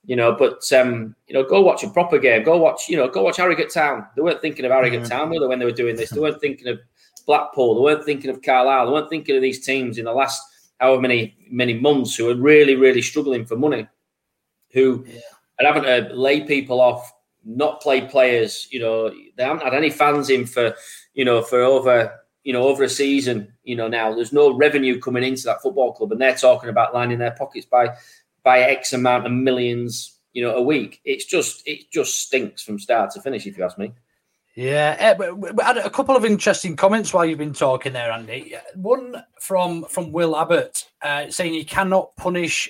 You 0.05 0.15
know, 0.15 0.31
but 0.31 0.63
um, 0.71 1.13
you 1.27 1.33
know, 1.33 1.43
go 1.43 1.59
watch 1.59 1.83
a 1.83 1.89
proper 1.89 2.17
game. 2.17 2.43
Go 2.43 2.55
watch, 2.55 2.87
you 2.87 2.95
know, 2.95 3.09
go 3.09 3.21
watch 3.21 3.35
Harrogate 3.35 3.73
Town. 3.73 4.07
They 4.15 4.21
weren't 4.21 4.39
thinking 4.39 4.63
of 4.63 4.71
Harrogate 4.71 5.01
mm-hmm. 5.01 5.09
Town, 5.09 5.29
were 5.29 5.41
they, 5.41 5.45
when 5.45 5.59
they 5.59 5.65
were 5.65 5.73
doing 5.73 5.97
this? 5.97 6.09
They 6.09 6.21
weren't 6.21 6.39
thinking 6.39 6.69
of 6.69 6.79
Blackpool. 7.25 7.75
They 7.75 7.81
weren't 7.81 8.05
thinking 8.05 8.29
of 8.29 8.41
Carlisle. 8.41 8.85
They 8.85 8.93
weren't 8.93 9.09
thinking 9.09 9.35
of 9.35 9.41
these 9.41 9.65
teams 9.65 9.97
in 9.97 10.05
the 10.05 10.13
last 10.13 10.41
however 10.79 11.01
many 11.01 11.35
many 11.51 11.73
months 11.73 12.15
who 12.15 12.29
are 12.29 12.35
really 12.35 12.77
really 12.77 13.01
struggling 13.01 13.45
for 13.45 13.57
money, 13.57 13.87
who 14.71 15.05
yeah. 15.05 15.19
are 15.59 15.73
having 15.73 15.83
to 15.83 16.15
lay 16.15 16.45
people 16.45 16.79
off, 16.79 17.11
not 17.43 17.81
play 17.81 17.99
players. 17.99 18.69
You 18.71 18.79
know, 18.79 19.09
they 19.35 19.43
haven't 19.43 19.63
had 19.63 19.73
any 19.73 19.89
fans 19.89 20.29
in 20.29 20.45
for 20.45 20.73
you 21.13 21.25
know 21.25 21.41
for 21.41 21.61
over 21.61 22.19
you 22.49 22.53
know 22.53 22.63
over 22.63 22.83
a 22.83 22.89
season. 22.89 23.53
You 23.63 23.75
know 23.75 23.87
now 23.87 24.15
there's 24.15 24.33
no 24.33 24.57
revenue 24.57 24.99
coming 24.99 25.23
into 25.23 25.43
that 25.43 25.61
football 25.61 25.93
club, 25.93 26.11
and 26.11 26.19
they're 26.19 26.33
talking 26.33 26.71
about 26.71 26.95
lining 26.95 27.19
their 27.19 27.35
pockets 27.37 27.67
by 27.67 27.95
by 28.43 28.61
X 28.61 28.91
amount 28.91 29.27
of 29.27 29.31
millions. 29.31 30.15
You 30.33 30.43
know, 30.43 30.55
a 30.55 30.61
week. 30.61 30.99
It's 31.05 31.25
just 31.25 31.61
it 31.67 31.91
just 31.91 32.17
stinks 32.17 32.63
from 32.63 32.79
start 32.79 33.11
to 33.11 33.21
finish. 33.21 33.45
If 33.45 33.55
you 33.55 33.63
ask 33.63 33.77
me. 33.77 33.93
Yeah, 34.55 34.95
eh, 34.97 35.81
a 35.83 35.89
couple 35.91 36.15
of 36.15 36.25
interesting 36.25 36.75
comments 36.75 37.13
while 37.13 37.23
you've 37.23 37.37
been 37.37 37.53
talking 37.53 37.93
there, 37.93 38.11
Andy. 38.11 38.55
One 38.73 39.23
from 39.39 39.83
from 39.83 40.11
Will 40.11 40.35
Abbott 40.35 40.89
uh, 41.03 41.29
saying 41.29 41.53
you 41.53 41.65
cannot 41.65 42.15
punish 42.15 42.67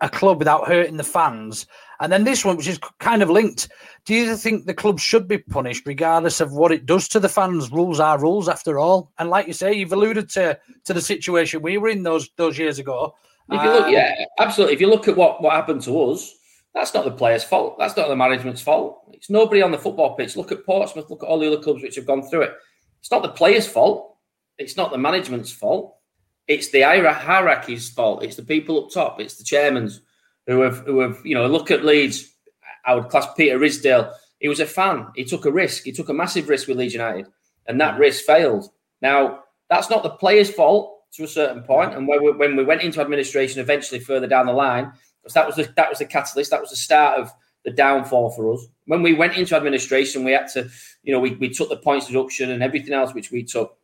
a 0.00 0.08
club 0.08 0.40
without 0.40 0.66
hurting 0.66 0.96
the 0.96 1.04
fans, 1.04 1.66
and 2.04 2.12
then 2.12 2.24
this 2.24 2.44
one, 2.44 2.56
which 2.56 2.68
is 2.68 2.78
kind 3.00 3.22
of 3.22 3.30
linked. 3.30 3.68
Do 4.04 4.14
you 4.14 4.36
think 4.36 4.66
the 4.66 4.74
club 4.74 5.00
should 5.00 5.26
be 5.26 5.38
punished 5.38 5.86
regardless 5.86 6.40
of 6.40 6.52
what 6.52 6.70
it 6.70 6.86
does 6.86 7.08
to 7.08 7.20
the 7.20 7.28
fans? 7.28 7.72
Rules 7.72 7.98
are 7.98 8.20
rules, 8.20 8.48
after 8.48 8.78
all. 8.78 9.10
And 9.18 9.30
like 9.30 9.46
you 9.46 9.54
say, 9.54 9.72
you've 9.72 9.92
alluded 9.92 10.28
to 10.30 10.58
to 10.84 10.94
the 10.94 11.00
situation 11.00 11.62
we 11.62 11.78
were 11.78 11.88
in 11.88 12.02
those 12.02 12.28
those 12.36 12.58
years 12.58 12.78
ago. 12.78 13.14
If 13.50 13.62
you 13.62 13.70
look, 13.70 13.84
um, 13.84 13.92
yeah, 13.92 14.24
absolutely. 14.38 14.74
If 14.74 14.80
you 14.80 14.88
look 14.88 15.08
at 15.08 15.16
what 15.16 15.42
what 15.42 15.54
happened 15.54 15.82
to 15.82 16.02
us, 16.02 16.32
that's 16.74 16.92
not 16.94 17.04
the 17.04 17.10
player's 17.10 17.44
fault. 17.44 17.76
That's 17.78 17.96
not 17.96 18.08
the 18.08 18.16
management's 18.16 18.62
fault. 18.62 19.08
It's 19.12 19.30
nobody 19.30 19.62
on 19.62 19.70
the 19.70 19.78
football 19.78 20.16
pitch. 20.16 20.36
Look 20.36 20.52
at 20.52 20.66
Portsmouth. 20.66 21.08
Look 21.08 21.22
at 21.22 21.28
all 21.28 21.38
the 21.38 21.46
other 21.46 21.62
clubs 21.62 21.82
which 21.82 21.96
have 21.96 22.06
gone 22.06 22.22
through 22.22 22.42
it. 22.42 22.54
It's 23.00 23.10
not 23.10 23.22
the 23.22 23.30
player's 23.30 23.66
fault. 23.66 24.16
It's 24.58 24.76
not 24.76 24.90
the 24.90 24.98
management's 24.98 25.52
fault. 25.52 25.96
It's 26.46 26.70
the 26.70 26.82
hierarchy's 26.82 27.88
fault. 27.90 28.22
It's 28.22 28.36
the 28.36 28.42
people 28.42 28.84
up 28.84 28.90
top. 28.90 29.20
It's 29.20 29.36
the 29.36 29.44
chairmans 29.44 30.00
who 30.46 30.60
have 30.60 30.78
who 30.78 31.00
have 31.00 31.20
you 31.24 31.34
know 31.34 31.46
look 31.46 31.70
at 31.70 31.84
Leeds. 31.84 32.30
I 32.86 32.94
would 32.94 33.08
class 33.08 33.26
Peter 33.36 33.58
Ridsdale. 33.58 34.12
He 34.40 34.48
was 34.48 34.60
a 34.60 34.66
fan. 34.66 35.06
He 35.14 35.24
took 35.24 35.46
a 35.46 35.52
risk. 35.52 35.84
He 35.84 35.92
took 35.92 36.10
a 36.10 36.14
massive 36.14 36.48
risk 36.48 36.68
with 36.68 36.76
Leeds 36.76 36.92
United, 36.92 37.26
and 37.66 37.80
that 37.80 37.98
risk 37.98 38.24
failed. 38.24 38.70
Now 39.00 39.40
that's 39.70 39.90
not 39.90 40.02
the 40.02 40.10
player's 40.10 40.50
fault 40.50 41.02
to 41.14 41.24
a 41.24 41.28
certain 41.28 41.62
point. 41.62 41.94
And 41.94 42.06
when 42.06 42.22
we, 42.22 42.32
when 42.32 42.56
we 42.56 42.64
went 42.64 42.82
into 42.82 43.00
administration, 43.00 43.60
eventually 43.60 44.00
further 44.00 44.26
down 44.26 44.46
the 44.46 44.52
line, 44.52 44.92
because 45.22 45.34
that 45.34 45.46
was 45.46 45.56
the 45.56 45.72
that 45.76 45.88
was 45.88 45.98
the 45.98 46.06
catalyst. 46.06 46.50
That 46.50 46.60
was 46.60 46.70
the 46.70 46.76
start 46.76 47.18
of 47.18 47.30
the 47.64 47.70
downfall 47.70 48.30
for 48.30 48.52
us. 48.52 48.66
When 48.86 49.02
we 49.02 49.14
went 49.14 49.36
into 49.36 49.56
administration, 49.56 50.22
we 50.22 50.32
had 50.32 50.48
to, 50.48 50.68
you 51.02 51.12
know, 51.12 51.20
we, 51.20 51.34
we 51.36 51.48
took 51.48 51.70
the 51.70 51.76
points 51.76 52.06
deduction 52.06 52.50
and 52.50 52.62
everything 52.62 52.92
else 52.92 53.14
which 53.14 53.30
we 53.30 53.42
took. 53.42 53.76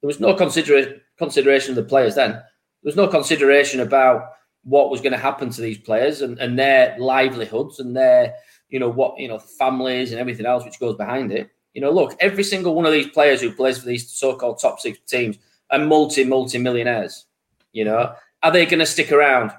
There 0.00 0.08
was 0.08 0.20
no 0.20 0.34
consider- 0.34 1.02
consideration 1.18 1.72
of 1.72 1.76
the 1.76 1.88
players 1.88 2.14
then. 2.14 2.30
There 2.30 2.42
was 2.82 2.96
no 2.96 3.08
consideration 3.08 3.80
about 3.80 4.30
what 4.64 4.90
was 4.90 5.00
going 5.00 5.12
to 5.12 5.18
happen 5.18 5.50
to 5.50 5.60
these 5.60 5.78
players 5.78 6.22
and, 6.22 6.38
and 6.38 6.58
their 6.58 6.96
livelihoods 6.98 7.80
and 7.80 7.96
their, 7.96 8.34
you 8.68 8.78
know, 8.78 8.88
what, 8.88 9.18
you 9.18 9.28
know, 9.28 9.38
families 9.38 10.10
and 10.10 10.20
everything 10.20 10.46
else 10.46 10.64
which 10.64 10.80
goes 10.80 10.96
behind 10.96 11.32
it. 11.32 11.50
You 11.74 11.80
know, 11.80 11.90
look, 11.90 12.16
every 12.20 12.44
single 12.44 12.74
one 12.74 12.86
of 12.86 12.92
these 12.92 13.08
players 13.08 13.40
who 13.40 13.52
plays 13.52 13.78
for 13.78 13.86
these 13.86 14.10
so-called 14.10 14.60
top 14.60 14.80
six 14.80 14.98
teams 15.06 15.38
are 15.70 15.78
multi, 15.78 16.24
multi 16.24 16.58
millionaires. 16.58 17.26
You 17.72 17.84
know, 17.84 18.14
are 18.42 18.52
they 18.52 18.64
going 18.66 18.78
to 18.78 18.86
stick 18.86 19.12
around? 19.12 19.52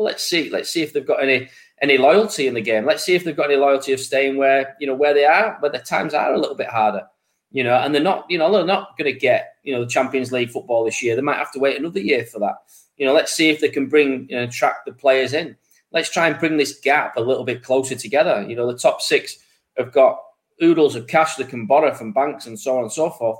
well, 0.00 0.06
let's 0.06 0.24
see, 0.24 0.48
let's 0.48 0.70
see 0.70 0.82
if 0.82 0.94
they've 0.94 1.06
got 1.06 1.22
any 1.22 1.50
any 1.82 1.98
loyalty 1.98 2.46
in 2.46 2.54
the 2.54 2.60
game. 2.62 2.86
Let's 2.86 3.04
see 3.04 3.14
if 3.14 3.22
they've 3.24 3.36
got 3.36 3.50
any 3.50 3.56
loyalty 3.56 3.92
of 3.92 4.00
staying 4.00 4.38
where 4.38 4.76
you 4.80 4.86
know 4.86 4.94
where 4.94 5.12
they 5.12 5.26
are, 5.26 5.58
where 5.60 5.70
the 5.70 5.78
times 5.78 6.14
are 6.14 6.32
a 6.32 6.38
little 6.38 6.56
bit 6.56 6.68
harder. 6.68 7.06
You 7.52 7.64
know, 7.64 7.74
and 7.74 7.94
they're 7.94 8.02
not, 8.02 8.26
you 8.28 8.38
know, 8.38 8.52
they're 8.52 8.64
not 8.64 8.96
going 8.96 9.12
to 9.12 9.18
get, 9.18 9.54
you 9.64 9.74
know, 9.74 9.80
the 9.80 9.90
Champions 9.90 10.30
League 10.30 10.50
football 10.50 10.84
this 10.84 11.02
year. 11.02 11.16
They 11.16 11.22
might 11.22 11.38
have 11.38 11.52
to 11.52 11.58
wait 11.58 11.78
another 11.78 12.00
year 12.00 12.24
for 12.24 12.38
that. 12.38 12.56
You 12.96 13.06
know, 13.06 13.12
let's 13.12 13.32
see 13.32 13.50
if 13.50 13.60
they 13.60 13.68
can 13.68 13.88
bring, 13.88 14.28
you 14.28 14.36
know, 14.36 14.44
attract 14.44 14.86
the 14.86 14.92
players 14.92 15.32
in. 15.32 15.56
Let's 15.92 16.10
try 16.10 16.28
and 16.28 16.38
bring 16.38 16.56
this 16.56 16.78
gap 16.78 17.16
a 17.16 17.20
little 17.20 17.44
bit 17.44 17.64
closer 17.64 17.96
together. 17.96 18.46
You 18.48 18.54
know, 18.54 18.70
the 18.70 18.78
top 18.78 19.00
six 19.00 19.38
have 19.76 19.90
got 19.90 20.20
oodles 20.62 20.94
of 20.94 21.06
cash 21.06 21.36
they 21.36 21.44
can 21.44 21.66
borrow 21.66 21.92
from 21.92 22.12
banks 22.12 22.46
and 22.46 22.58
so 22.58 22.76
on 22.76 22.82
and 22.82 22.92
so 22.92 23.10
forth 23.10 23.38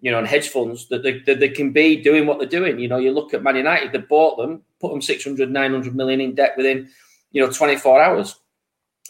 you 0.00 0.10
know, 0.10 0.18
and 0.18 0.26
hedge 0.26 0.48
funds 0.48 0.88
that 0.88 1.02
they, 1.02 1.18
that 1.20 1.40
they 1.40 1.48
can 1.48 1.72
be 1.72 1.96
doing 1.96 2.26
what 2.26 2.38
they're 2.38 2.48
doing. 2.48 2.78
You 2.78 2.88
know, 2.88 2.98
you 2.98 3.12
look 3.12 3.34
at 3.34 3.42
Man 3.42 3.56
United, 3.56 3.92
they 3.92 3.98
bought 3.98 4.38
them, 4.38 4.62
put 4.80 4.90
them 4.90 5.02
600, 5.02 5.50
900 5.50 5.94
million 5.94 6.20
in 6.20 6.34
debt 6.34 6.54
within, 6.56 6.88
you 7.32 7.44
know, 7.44 7.52
24 7.52 8.02
hours. 8.02 8.36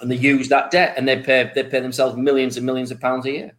And 0.00 0.10
they 0.10 0.16
use 0.16 0.48
that 0.48 0.70
debt 0.70 0.94
and 0.96 1.06
they 1.06 1.22
pay, 1.22 1.50
they 1.54 1.62
pay 1.62 1.80
themselves 1.80 2.16
millions 2.16 2.56
and 2.56 2.66
millions 2.66 2.90
of 2.90 3.00
pounds 3.00 3.26
a 3.26 3.30
year. 3.30 3.56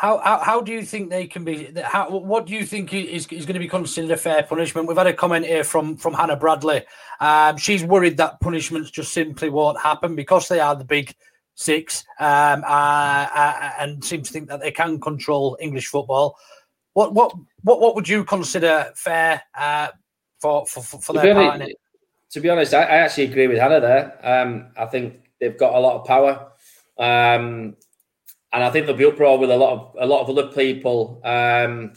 How, 0.00 0.16
how, 0.24 0.38
how 0.38 0.60
do 0.62 0.72
you 0.72 0.82
think 0.82 1.10
they 1.10 1.26
can 1.26 1.44
be? 1.44 1.70
How, 1.84 2.08
what 2.08 2.46
do 2.46 2.54
you 2.54 2.64
think 2.64 2.94
is, 2.94 3.26
is 3.26 3.44
going 3.44 3.52
to 3.52 3.60
be 3.60 3.68
considered 3.68 4.10
a 4.10 4.16
fair 4.16 4.42
punishment? 4.42 4.88
We've 4.88 4.96
had 4.96 5.06
a 5.06 5.12
comment 5.12 5.44
here 5.44 5.62
from 5.62 5.94
from 5.98 6.14
Hannah 6.14 6.36
Bradley. 6.36 6.84
Um, 7.20 7.58
she's 7.58 7.84
worried 7.84 8.16
that 8.16 8.40
punishments 8.40 8.90
just 8.90 9.12
simply 9.12 9.50
won't 9.50 9.78
happen 9.78 10.16
because 10.16 10.48
they 10.48 10.58
are 10.58 10.74
the 10.74 10.86
big 10.86 11.14
six, 11.54 12.06
um, 12.18 12.64
uh, 12.64 13.26
uh, 13.34 13.72
and 13.78 14.02
seem 14.02 14.22
to 14.22 14.32
think 14.32 14.48
that 14.48 14.60
they 14.60 14.70
can 14.70 14.98
control 15.00 15.58
English 15.60 15.88
football. 15.88 16.38
What 16.94 17.12
what 17.12 17.34
what 17.62 17.82
what 17.82 17.94
would 17.94 18.08
you 18.08 18.24
consider 18.24 18.90
fair 18.96 19.42
uh, 19.54 19.88
for 20.40 20.64
for 20.64 20.80
for 20.80 21.12
their 21.12 21.34
part 21.34 21.56
in 21.56 21.68
it? 21.68 21.76
To 22.30 22.40
be 22.40 22.48
honest, 22.48 22.72
I, 22.72 22.84
I, 22.84 22.96
actually 23.00 23.24
agree 23.24 23.48
with 23.48 23.58
Hannah 23.58 23.80
there. 23.80 24.18
Um, 24.22 24.68
I 24.78 24.86
think 24.86 25.30
they've 25.40 25.58
got 25.58 25.74
a 25.74 25.78
lot 25.78 26.00
of 26.00 26.06
power, 26.06 26.52
um, 26.96 27.76
and 28.52 28.64
I 28.64 28.70
think 28.70 28.86
they'll 28.86 28.96
be 28.96 29.04
uproar 29.04 29.38
with 29.38 29.50
a 29.50 29.56
lot 29.56 29.72
of 29.72 29.96
a 30.00 30.06
lot 30.06 30.22
of 30.22 30.36
other 30.36 30.48
people. 30.48 31.20
Um, 31.24 31.92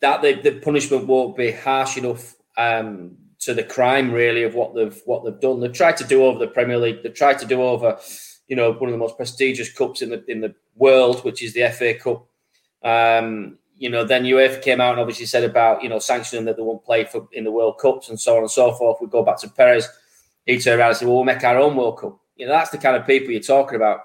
that 0.00 0.20
the, 0.20 0.34
the 0.34 0.60
punishment 0.60 1.06
won't 1.06 1.34
be 1.34 1.50
harsh 1.50 1.96
enough 1.96 2.34
um, 2.58 3.16
to 3.38 3.54
the 3.54 3.64
crime 3.64 4.12
really 4.12 4.42
of 4.42 4.54
what 4.54 4.74
they've 4.74 5.00
what 5.06 5.24
they've 5.24 5.40
done. 5.40 5.60
They've 5.60 5.72
tried 5.72 5.96
to 5.98 6.04
do 6.04 6.24
over 6.24 6.38
the 6.38 6.46
Premier 6.46 6.78
League. 6.78 7.02
They've 7.02 7.14
tried 7.14 7.38
to 7.38 7.46
do 7.46 7.62
over, 7.62 7.98
you 8.46 8.54
know, 8.54 8.72
one 8.72 8.90
of 8.90 8.92
the 8.92 8.98
most 8.98 9.16
prestigious 9.16 9.72
cups 9.72 10.02
in 10.02 10.10
the 10.10 10.22
in 10.30 10.40
the 10.40 10.54
world, 10.76 11.24
which 11.24 11.42
is 11.42 11.54
the 11.54 11.70
FA 11.70 11.94
Cup. 11.94 12.26
Um, 12.82 13.58
you 13.76 13.88
know, 13.88 14.04
then 14.04 14.24
UEFA 14.24 14.62
came 14.62 14.80
out 14.80 14.92
and 14.92 15.00
obviously 15.00 15.26
said 15.26 15.44
about 15.44 15.82
you 15.82 15.88
know 15.88 15.98
sanctioning 15.98 16.44
that 16.44 16.56
they 16.56 16.62
won't 16.62 16.84
play 16.84 17.04
for 17.04 17.26
in 17.32 17.44
the 17.44 17.52
World 17.52 17.78
Cups 17.80 18.08
and 18.08 18.20
so 18.20 18.36
on 18.36 18.42
and 18.42 18.50
so 18.50 18.72
forth. 18.72 18.98
We 19.00 19.06
go 19.06 19.24
back 19.24 19.38
to 19.40 19.48
Perez. 19.48 19.88
He 20.44 20.58
turned 20.58 20.80
around 20.80 20.90
and 20.90 20.98
said, 20.98 21.08
"Well, 21.08 21.16
we'll 21.16 21.24
make 21.24 21.42
our 21.44 21.58
own 21.58 21.76
World 21.76 21.98
Cup." 21.98 22.20
You 22.36 22.46
know, 22.46 22.52
that's 22.52 22.70
the 22.70 22.78
kind 22.78 22.96
of 22.96 23.06
people 23.06 23.30
you're 23.30 23.40
talking 23.40 23.76
about. 23.76 24.00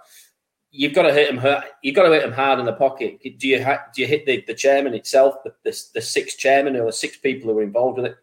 You've 0.72 0.94
got 0.94 1.04
to 1.04 1.14
hit 1.14 1.28
them. 1.28 1.38
Hurt, 1.38 1.66
you've 1.82 1.96
got 1.96 2.04
to 2.04 2.12
hit 2.12 2.22
them 2.22 2.32
hard 2.32 2.60
in 2.60 2.66
the 2.66 2.74
pocket. 2.74 3.20
Do 3.22 3.48
you 3.48 3.58
do 3.58 4.02
you 4.02 4.08
hit 4.08 4.26
the, 4.26 4.44
the 4.46 4.54
chairman 4.54 4.94
itself, 4.94 5.36
the, 5.44 5.54
the, 5.64 5.76
the 5.96 6.02
six 6.02 6.36
chairman 6.36 6.76
or 6.76 6.86
the 6.86 6.94
six 6.94 7.18
people 7.18 7.52
who 7.52 7.60
are 7.60 7.64
involved 7.64 7.98
with 7.98 8.06
it? 8.12 8.18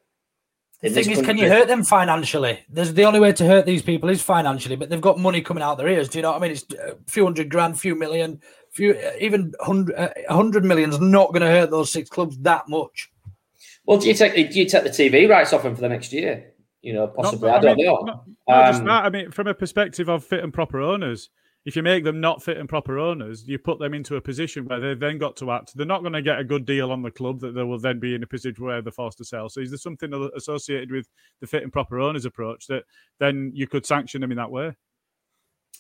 The 0.83 0.91
thing 0.91 1.11
is, 1.11 1.23
can 1.23 1.39
you 1.39 1.49
hurt 1.49 1.69
them 1.69 1.83
financially? 1.83 2.61
There's 2.69 2.93
the 2.93 3.05
only 3.05 3.19
way 3.19 3.33
to 3.33 3.47
hurt 3.47 3.65
these 3.65 3.83
people 3.83 4.11
is 4.11 4.23
financially, 4.23 4.77
but 4.77 4.91
they've 4.91 5.01
got 5.01 5.19
money 5.19 5.41
coming 5.41 5.63
out 5.63 5.79
their 5.79 5.89
ears. 5.89 6.09
Do 6.09 6.19
you 6.19 6.23
know 6.23 6.33
what 6.33 6.39
I 6.39 6.41
mean? 6.41 6.51
It's 6.53 6.67
a 6.75 6.97
few 7.07 7.25
hundred 7.25 7.49
grand, 7.49 7.81
few 7.81 7.95
million, 7.95 8.41
few 8.73 8.95
even 9.19 9.55
hundred, 9.61 9.97
uh, 9.97 10.11
hundred 10.29 10.65
million 10.65 10.91
is 10.91 11.01
not 11.01 11.33
going 11.33 11.41
to 11.41 11.49
hurt 11.49 11.71
those 11.71 11.91
six 11.91 12.11
clubs 12.11 12.37
that 12.39 12.69
much. 12.69 13.11
Well, 13.87 13.99
do 13.99 14.09
you 14.09 14.15
take 14.15 14.35
do 14.35 14.59
you 14.59 14.67
take 14.67 14.85
the 14.85 14.91
TV 14.91 15.29
rights 15.29 15.53
off 15.53 15.63
them 15.63 15.75
for 15.75 15.81
the 15.81 15.89
next 15.89 16.13
year? 16.13 16.53
You 16.83 16.93
know, 16.93 17.07
possibly. 17.07 17.49
Not, 17.49 17.59
I, 17.59 17.61
don't 17.63 17.77
mean, 17.77 17.87
know. 17.87 18.01
Not, 18.03 18.25
not 18.47 18.75
um, 18.75 18.85
that. 18.85 19.05
I 19.05 19.11
mean, 19.11 19.31
from 19.31 19.47
a 19.47 19.55
perspective 19.55 20.09
of 20.09 20.25
fit 20.25 20.45
and 20.45 20.53
proper 20.53 20.81
owners, 20.81 21.31
if 21.67 21.75
you 21.75 21.83
make 21.83 22.05
them 22.05 22.21
not 22.21 22.45
fit 22.45 22.59
and 22.59 22.69
proper 22.69 22.97
owners, 22.97 23.47
you 23.47 23.59
put 23.59 23.81
them 23.81 23.93
into 23.93 24.15
a 24.15 24.21
position 24.21 24.67
where 24.67 24.79
they've 24.79 25.01
then 25.01 25.19
got 25.19 25.37
to 25.37 25.51
act. 25.51 25.77
They're 25.77 25.85
not 25.85 26.03
going 26.03 26.13
to 26.13 26.23
get 26.23 26.39
a 26.39 26.45
good 26.45 26.65
deal 26.65 26.93
on 26.93 27.03
the 27.03 27.11
club 27.11 27.41
that 27.41 27.57
they 27.57 27.65
will 27.65 27.81
then 27.81 27.99
be 27.99 28.15
in 28.15 28.23
a 28.23 28.27
position 28.27 28.65
where 28.65 28.81
they're 28.81 28.93
forced 28.93 29.19
to 29.19 29.25
sell. 29.25 29.49
So 29.49 29.61
is 29.61 29.71
there 29.71 29.79
something 29.79 30.31
associated 30.37 30.93
with 30.93 31.09
the 31.41 31.49
fit 31.49 31.65
and 31.65 31.73
proper 31.73 31.99
owners 31.99 32.25
approach 32.25 32.69
that 32.69 32.85
then 33.19 33.51
you 33.53 33.67
could 33.67 33.85
sanction 33.85 34.21
them 34.21 34.31
in 34.31 34.37
that 34.37 34.53
way? 34.53 34.77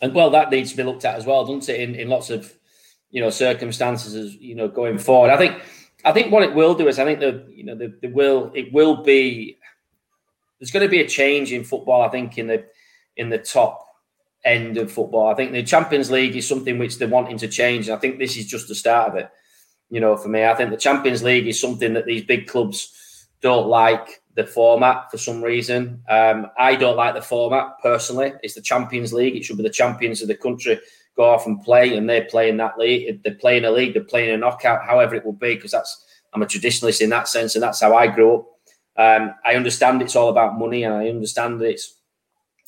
And 0.03 0.12
well, 0.12 0.29
that 0.31 0.51
needs 0.51 0.72
to 0.72 0.77
be 0.77 0.83
looked 0.83 1.05
at 1.05 1.14
as 1.14 1.25
well, 1.25 1.44
doesn't 1.44 1.68
it? 1.72 1.81
In, 1.81 1.94
in 1.94 2.09
lots 2.09 2.31
of 2.31 2.53
you 3.11 3.22
know 3.22 3.31
circumstances, 3.31 4.16
as 4.16 4.35
you 4.35 4.57
know, 4.57 4.66
going 4.66 4.99
forward. 4.99 5.31
I 5.31 5.37
think 5.37 5.62
I 6.05 6.11
think 6.11 6.33
what 6.33 6.42
it 6.42 6.53
will 6.53 6.75
do 6.75 6.88
is 6.88 6.99
I 6.99 7.05
think 7.05 7.20
the 7.20 7.46
you 7.49 7.64
know 7.64 7.77
the, 7.77 7.96
the 8.03 8.09
will 8.09 8.51
it 8.55 8.72
will 8.72 9.05
be 9.05 9.57
there's 10.59 10.72
going 10.72 10.85
to 10.85 10.90
be 10.90 11.01
a 11.01 11.09
change 11.09 11.53
in 11.53 11.62
football. 11.62 12.03
I 12.03 12.09
think 12.09 12.38
in 12.38 12.49
the 12.49 12.64
in 13.16 13.31
the 13.31 13.38
top 13.38 13.86
end 14.47 14.79
of 14.79 14.93
football. 14.93 15.29
I 15.29 15.35
think 15.35 15.53
the 15.53 15.63
Champions 15.63 16.11
League 16.11 16.37
is 16.37 16.49
something 16.49 16.79
which 16.79 16.99
they're 16.99 17.09
wanting 17.09 17.39
to 17.39 17.49
change. 17.49 17.89
And 17.89 17.97
I 17.97 18.01
think 18.01 18.19
this 18.19 18.37
is 18.37 18.47
just 18.47 18.69
the 18.69 18.75
start 18.75 19.11
of 19.11 19.17
it. 19.17 19.31
You 19.91 20.01
know, 20.01 20.17
for 20.17 20.29
me, 20.29 20.45
I 20.45 20.55
think 20.55 20.71
the 20.71 20.77
Champions 20.77 21.23
League 21.23 21.47
is 21.47 21.61
something 21.61 21.93
that 21.95 22.07
these 22.07 22.25
big 22.25 22.47
clubs 22.47 23.29
don't 23.41 23.69
like 23.69 24.23
the 24.35 24.47
format 24.47 25.11
for 25.11 25.19
some 25.19 25.43
reason. 25.43 26.03
Um, 26.09 26.47
I 26.59 26.77
don't 26.77 26.97
like 26.97 27.15
the 27.15 27.23
format 27.23 27.79
personally. 27.83 28.33
It's 28.43 28.55
the 28.55 28.63
Champions 28.63 29.13
League. 29.13 29.37
It 29.37 29.45
should 29.45 29.57
be 29.57 29.63
the 29.63 29.71
champions 29.71 30.23
of 30.23 30.29
the 30.29 30.37
country 30.37 30.79
go 31.17 31.25
off 31.25 31.47
and 31.47 31.63
play, 31.63 31.97
and 31.97 32.09
they're 32.09 32.27
playing 32.27 32.59
that 32.59 32.79
league. 32.79 33.23
They're 33.23 33.35
playing 33.35 33.65
a 33.65 33.71
league. 33.71 33.95
They're 33.95 34.05
playing 34.05 34.35
a 34.35 34.37
knockout, 34.37 34.85
however 34.85 35.15
it 35.15 35.25
will 35.25 35.33
be, 35.33 35.55
because 35.55 35.71
that's 35.71 36.05
I'm 36.35 36.43
a 36.43 36.47
traditionalist 36.47 37.01
in 37.01 37.11
that 37.11 37.29
sense, 37.29 37.55
and 37.55 37.63
that's 37.63 37.81
how 37.81 37.97
I 37.97 38.07
grew 38.09 38.37
up. 38.37 38.47
Um, 38.99 39.35
I 39.45 39.55
understand 39.55 40.03
it's 40.03 40.17
all 40.17 40.29
about 40.29 40.59
money, 40.59 40.85
and 40.85 40.95
I 40.95 41.09
understand 41.09 41.61
that 41.61 41.71
it's 41.71 41.97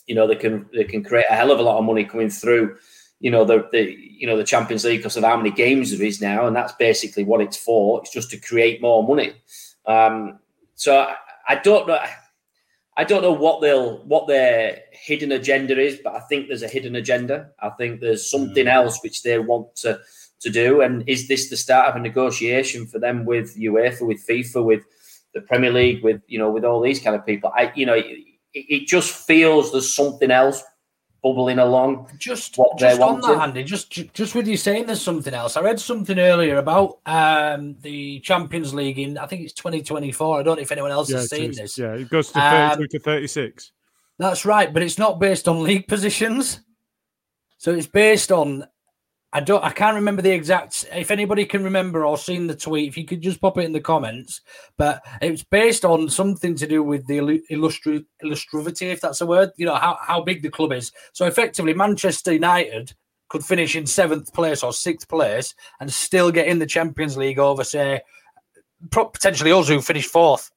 you 0.09 0.15
know 0.15 0.27
they 0.27 0.35
can 0.35 0.69
they 0.73 0.85
can 0.85 1.05
create 1.05 1.27
a 1.31 1.35
hell 1.35 1.53
of 1.53 1.61
a 1.61 1.63
lot 1.63 1.79
of 1.79 1.85
money 1.85 2.05
coming 2.05 2.31
through 2.31 2.77
you 3.21 3.31
know 3.31 3.45
the, 3.45 3.69
the 3.73 3.97
you 3.99 4.27
know 4.27 4.37
the 4.37 4.45
Champions 4.45 4.85
League 4.85 5.01
because 5.01 5.17
of 5.17 5.25
how 5.25 5.37
many 5.37 5.51
games 5.51 5.97
there 5.97 6.07
is 6.07 6.21
now, 6.21 6.47
and 6.47 6.55
that's 6.55 6.73
basically 6.75 7.25
what 7.25 7.41
it's 7.41 7.57
for. 7.57 8.01
It's 8.01 8.13
just 8.13 8.31
to 8.31 8.37
create 8.37 8.81
more 8.81 9.07
money. 9.07 9.33
Um, 9.87 10.39
so 10.75 11.01
I, 11.01 11.15
I, 11.49 11.55
don't 11.57 11.89
know. 11.89 11.99
I 12.97 13.05
don't 13.05 13.23
know 13.23 13.33
what 13.33 13.61
they'll 13.61 13.99
what 14.05 14.29
their 14.29 14.83
hidden 14.93 15.33
agenda 15.33 15.81
is, 15.81 15.99
but 16.03 16.15
I 16.15 16.21
think 16.21 16.47
there's 16.47 16.63
a 16.63 16.69
hidden 16.69 16.95
agenda. 16.95 17.51
I 17.61 17.71
think 17.71 18.01
there's 18.01 18.31
something 18.31 18.67
mm. 18.67 18.73
else 18.73 19.01
which 19.03 19.23
they 19.23 19.39
want 19.39 19.75
to 19.77 19.99
to 20.41 20.51
do. 20.51 20.83
And 20.83 21.09
is 21.09 21.27
this 21.27 21.51
the 21.51 21.57
start 21.57 21.89
of 21.89 21.97
a 21.97 22.01
negotiation 22.01 22.87
for 22.87 23.01
them 23.01 23.25
with 23.25 23.57
UEFA, 23.57 24.07
with 24.07 24.25
FIFA, 24.25 24.65
with 24.65 24.83
the 25.35 25.41
Premier 25.41 25.73
League, 25.73 26.05
with 26.05 26.23
you 26.29 26.39
know 26.39 26.51
with 26.51 26.65
all 26.65 26.81
these 26.81 27.01
kind 27.01 27.17
of 27.17 27.27
people? 27.27 27.51
I 27.57 27.73
you 27.75 27.87
know 27.87 27.95
it, 27.95 28.28
it 28.69 28.87
just 28.87 29.13
feels 29.27 29.73
there's 29.73 29.93
something 29.93 30.31
else 30.31 30.63
bubbling 31.23 31.59
along. 31.59 32.09
Just, 32.19 32.59
just 32.79 33.01
on 33.01 33.21
that, 33.21 33.39
Andy, 33.41 33.65
just 33.65 33.91
just 33.91 34.35
with 34.35 34.47
you 34.47 34.57
saying 34.57 34.87
there's 34.87 35.03
something 35.03 35.35
else. 35.35 35.57
I 35.57 35.61
read 35.61 35.81
something 35.81 36.19
earlier 36.19 36.57
about 36.57 36.99
um, 37.07 37.77
the 37.81 38.21
Champions 38.21 38.75
League 38.75 38.99
in 38.99 39.19
I 39.19 39.27
think 39.27 39.43
it's 39.43 39.53
2024. 39.55 40.41
I 40.41 40.43
don't 40.43 40.57
know 40.57 40.63
if 40.63 40.73
anyone 40.73 40.91
else 40.91 41.11
yeah, 41.11 41.19
has 41.19 41.31
seen 41.31 41.53
this. 41.53 41.79
Yeah, 41.79 41.95
it 41.95 42.09
goes 42.11 42.29
to 42.29 42.41
32 42.41 42.83
um, 42.83 42.89
to 42.91 42.99
36. 42.99 43.73
That's 44.19 44.45
right, 44.45 44.73
but 44.73 44.83
it's 44.83 44.99
not 44.99 45.21
based 45.21 45.49
on 45.49 45.63
league 45.63 45.87
positions. 45.87 46.61
So 47.59 47.73
it's 47.73 47.87
based 47.87 48.33
on 48.33 48.67
I 49.33 49.41
don't. 49.41 49.63
I 49.63 49.71
can't 49.71 49.95
remember 49.95 50.23
the 50.23 50.31
exact. 50.31 50.87
If 50.95 51.11
anybody 51.11 51.45
can 51.45 51.63
remember 51.63 52.05
or 52.05 52.17
seen 52.17 52.47
the 52.47 52.57
tweet, 52.57 52.89
if 52.89 52.97
you 52.97 53.05
could 53.05 53.21
just 53.21 53.41
pop 53.41 53.59
it 53.59 53.65
in 53.65 53.73
the 53.73 53.81
comments. 53.81 54.41
But 54.79 55.05
it 55.21 55.31
was 55.31 55.45
based 55.45 55.85
on 55.85 56.09
something 56.09 56.55
to 56.57 56.67
do 56.67 56.83
with 56.83 57.07
the 57.07 57.19
illustri- 57.51 58.07
illustrativity, 58.23 58.87
if 58.87 59.03
that's 59.03 59.21
a 59.21 59.27
word. 59.27 59.51
You 59.57 59.67
know 59.67 59.75
how 59.75 59.99
how 60.01 60.23
big 60.23 60.43
the 60.43 60.51
club 60.51 60.73
is. 60.73 60.93
So 61.13 61.27
effectively, 61.27 61.75
Manchester 61.75 62.33
United 62.33 62.95
could 63.29 63.45
finish 63.45 63.77
in 63.77 63.87
seventh 63.87 64.33
place 64.33 64.63
or 64.63 64.73
sixth 64.73 65.09
place 65.09 65.55
and 65.81 65.93
still 65.93 66.33
get 66.33 66.47
in 66.47 66.59
the 66.59 66.67
Champions 66.67 67.17
League 67.17 67.39
over, 67.39 67.63
say, 67.63 68.01
potentially 68.91 69.53
us 69.53 69.69
who 69.69 69.83
finished 69.83 70.11
fourth 70.11 70.51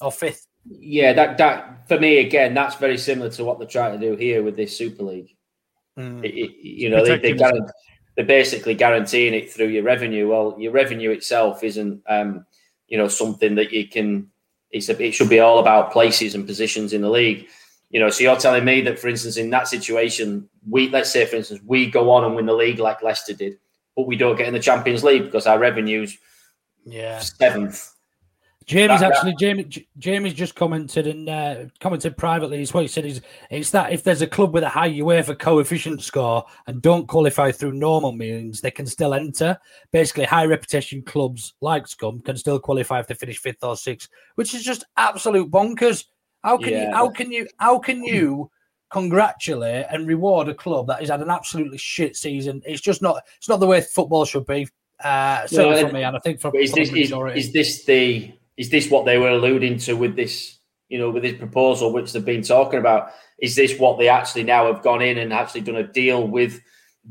or 0.00 0.10
fifth. 0.10 0.46
Yeah, 0.66 1.12
that 1.12 1.36
that 1.36 1.88
for 1.88 2.00
me 2.00 2.18
again, 2.18 2.54
that's 2.54 2.76
very 2.76 2.96
similar 2.96 3.28
to 3.30 3.44
what 3.44 3.58
they're 3.58 3.68
trying 3.68 4.00
to 4.00 4.06
do 4.10 4.16
here 4.16 4.42
with 4.42 4.56
this 4.56 4.76
Super 4.76 5.02
League. 5.02 5.36
Mm. 5.98 6.24
It, 6.24 6.34
it, 6.34 6.56
you 6.60 6.90
know, 6.90 7.04
they, 7.04 7.18
they 7.18 7.32
guarantee, 7.34 7.72
they're 8.16 8.24
basically 8.24 8.74
guaranteeing 8.74 9.34
it 9.34 9.52
through 9.52 9.68
your 9.68 9.82
revenue. 9.82 10.28
Well, 10.28 10.56
your 10.58 10.72
revenue 10.72 11.10
itself 11.10 11.62
isn't, 11.62 12.02
um, 12.08 12.46
you 12.88 12.98
know, 12.98 13.08
something 13.08 13.54
that 13.56 13.72
you 13.72 13.88
can. 13.88 14.30
It's 14.70 14.88
a, 14.88 15.00
it 15.00 15.12
should 15.12 15.28
be 15.28 15.38
all 15.38 15.60
about 15.60 15.92
places 15.92 16.34
and 16.34 16.46
positions 16.46 16.92
in 16.92 17.00
the 17.00 17.10
league. 17.10 17.46
You 17.90 18.00
know, 18.00 18.10
so 18.10 18.24
you're 18.24 18.36
telling 18.36 18.64
me 18.64 18.80
that, 18.82 18.98
for 18.98 19.08
instance, 19.08 19.36
in 19.36 19.50
that 19.50 19.68
situation, 19.68 20.48
we 20.68 20.88
let's 20.90 21.12
say, 21.12 21.26
for 21.26 21.36
instance, 21.36 21.60
we 21.64 21.88
go 21.88 22.10
on 22.10 22.24
and 22.24 22.34
win 22.34 22.46
the 22.46 22.52
league 22.52 22.80
like 22.80 23.02
Leicester 23.02 23.34
did, 23.34 23.58
but 23.94 24.08
we 24.08 24.16
don't 24.16 24.36
get 24.36 24.48
in 24.48 24.54
the 24.54 24.60
Champions 24.60 25.04
League 25.04 25.24
because 25.24 25.46
our 25.46 25.60
revenues, 25.60 26.18
yeah, 26.84 27.20
seventh. 27.20 27.93
Jamie's 28.66 29.00
that, 29.00 29.12
actually 29.12 29.34
Jamie. 29.38 29.66
Jamie's 29.98 30.32
just 30.32 30.54
commented 30.54 31.06
and 31.06 31.28
uh, 31.28 31.56
commented 31.80 32.16
privately. 32.16 32.62
Is 32.62 32.72
what 32.72 32.82
he 32.82 32.88
said 32.88 33.04
is 33.04 33.20
it's 33.50 33.70
that 33.70 33.92
if 33.92 34.02
there's 34.02 34.22
a 34.22 34.26
club 34.26 34.54
with 34.54 34.64
a 34.64 34.68
high 34.68 34.90
UEFA 34.90 35.38
coefficient 35.38 36.02
score 36.02 36.44
and 36.66 36.80
don't 36.80 37.06
qualify 37.06 37.52
through 37.52 37.72
normal 37.72 38.12
means, 38.12 38.60
they 38.60 38.70
can 38.70 38.86
still 38.86 39.12
enter. 39.12 39.58
Basically, 39.92 40.24
high 40.24 40.46
reputation 40.46 41.02
clubs 41.02 41.54
like 41.60 41.86
Scum 41.86 42.20
can 42.20 42.36
still 42.36 42.58
qualify 42.58 43.00
if 43.00 43.06
they 43.06 43.14
finish 43.14 43.38
fifth 43.38 43.62
or 43.62 43.76
sixth, 43.76 44.08
which 44.36 44.54
is 44.54 44.64
just 44.64 44.84
absolute 44.96 45.50
bonkers. 45.50 46.06
How 46.42 46.56
can 46.56 46.72
yeah. 46.72 46.88
you? 46.88 46.94
How 46.94 47.08
can 47.10 47.32
you? 47.32 47.46
How 47.58 47.78
can 47.78 48.04
you? 48.04 48.50
congratulate 48.92 49.86
and 49.90 50.06
reward 50.06 50.48
a 50.48 50.54
club 50.54 50.86
that 50.86 51.00
has 51.00 51.08
had 51.08 51.20
an 51.20 51.28
absolutely 51.28 51.76
shit 51.76 52.14
season. 52.14 52.62
It's 52.64 52.80
just 52.80 53.02
not. 53.02 53.24
It's 53.38 53.48
not 53.48 53.58
the 53.58 53.66
way 53.66 53.80
football 53.80 54.24
should 54.24 54.46
be. 54.46 54.68
Uh, 55.02 55.44
certainly 55.48 55.82
for 55.82 55.92
me, 55.92 56.04
and 56.04 56.16
I 56.16 56.20
think 56.20 56.40
for, 56.40 56.56
is 56.56 56.72
this, 56.72 56.90
is, 56.92 57.12
is 57.34 57.52
this 57.52 57.84
the 57.84 58.32
is 58.56 58.70
this 58.70 58.90
what 58.90 59.04
they 59.04 59.18
were 59.18 59.30
alluding 59.30 59.78
to 59.78 59.94
with 59.94 60.16
this, 60.16 60.58
you 60.88 60.98
know, 60.98 61.10
with 61.10 61.22
this 61.22 61.38
proposal 61.38 61.92
which 61.92 62.12
they've 62.12 62.24
been 62.24 62.42
talking 62.42 62.78
about? 62.78 63.10
Is 63.38 63.56
this 63.56 63.78
what 63.78 63.98
they 63.98 64.08
actually 64.08 64.44
now 64.44 64.72
have 64.72 64.82
gone 64.82 65.02
in 65.02 65.18
and 65.18 65.32
actually 65.32 65.62
done 65.62 65.76
a 65.76 65.86
deal 65.86 66.26
with 66.26 66.60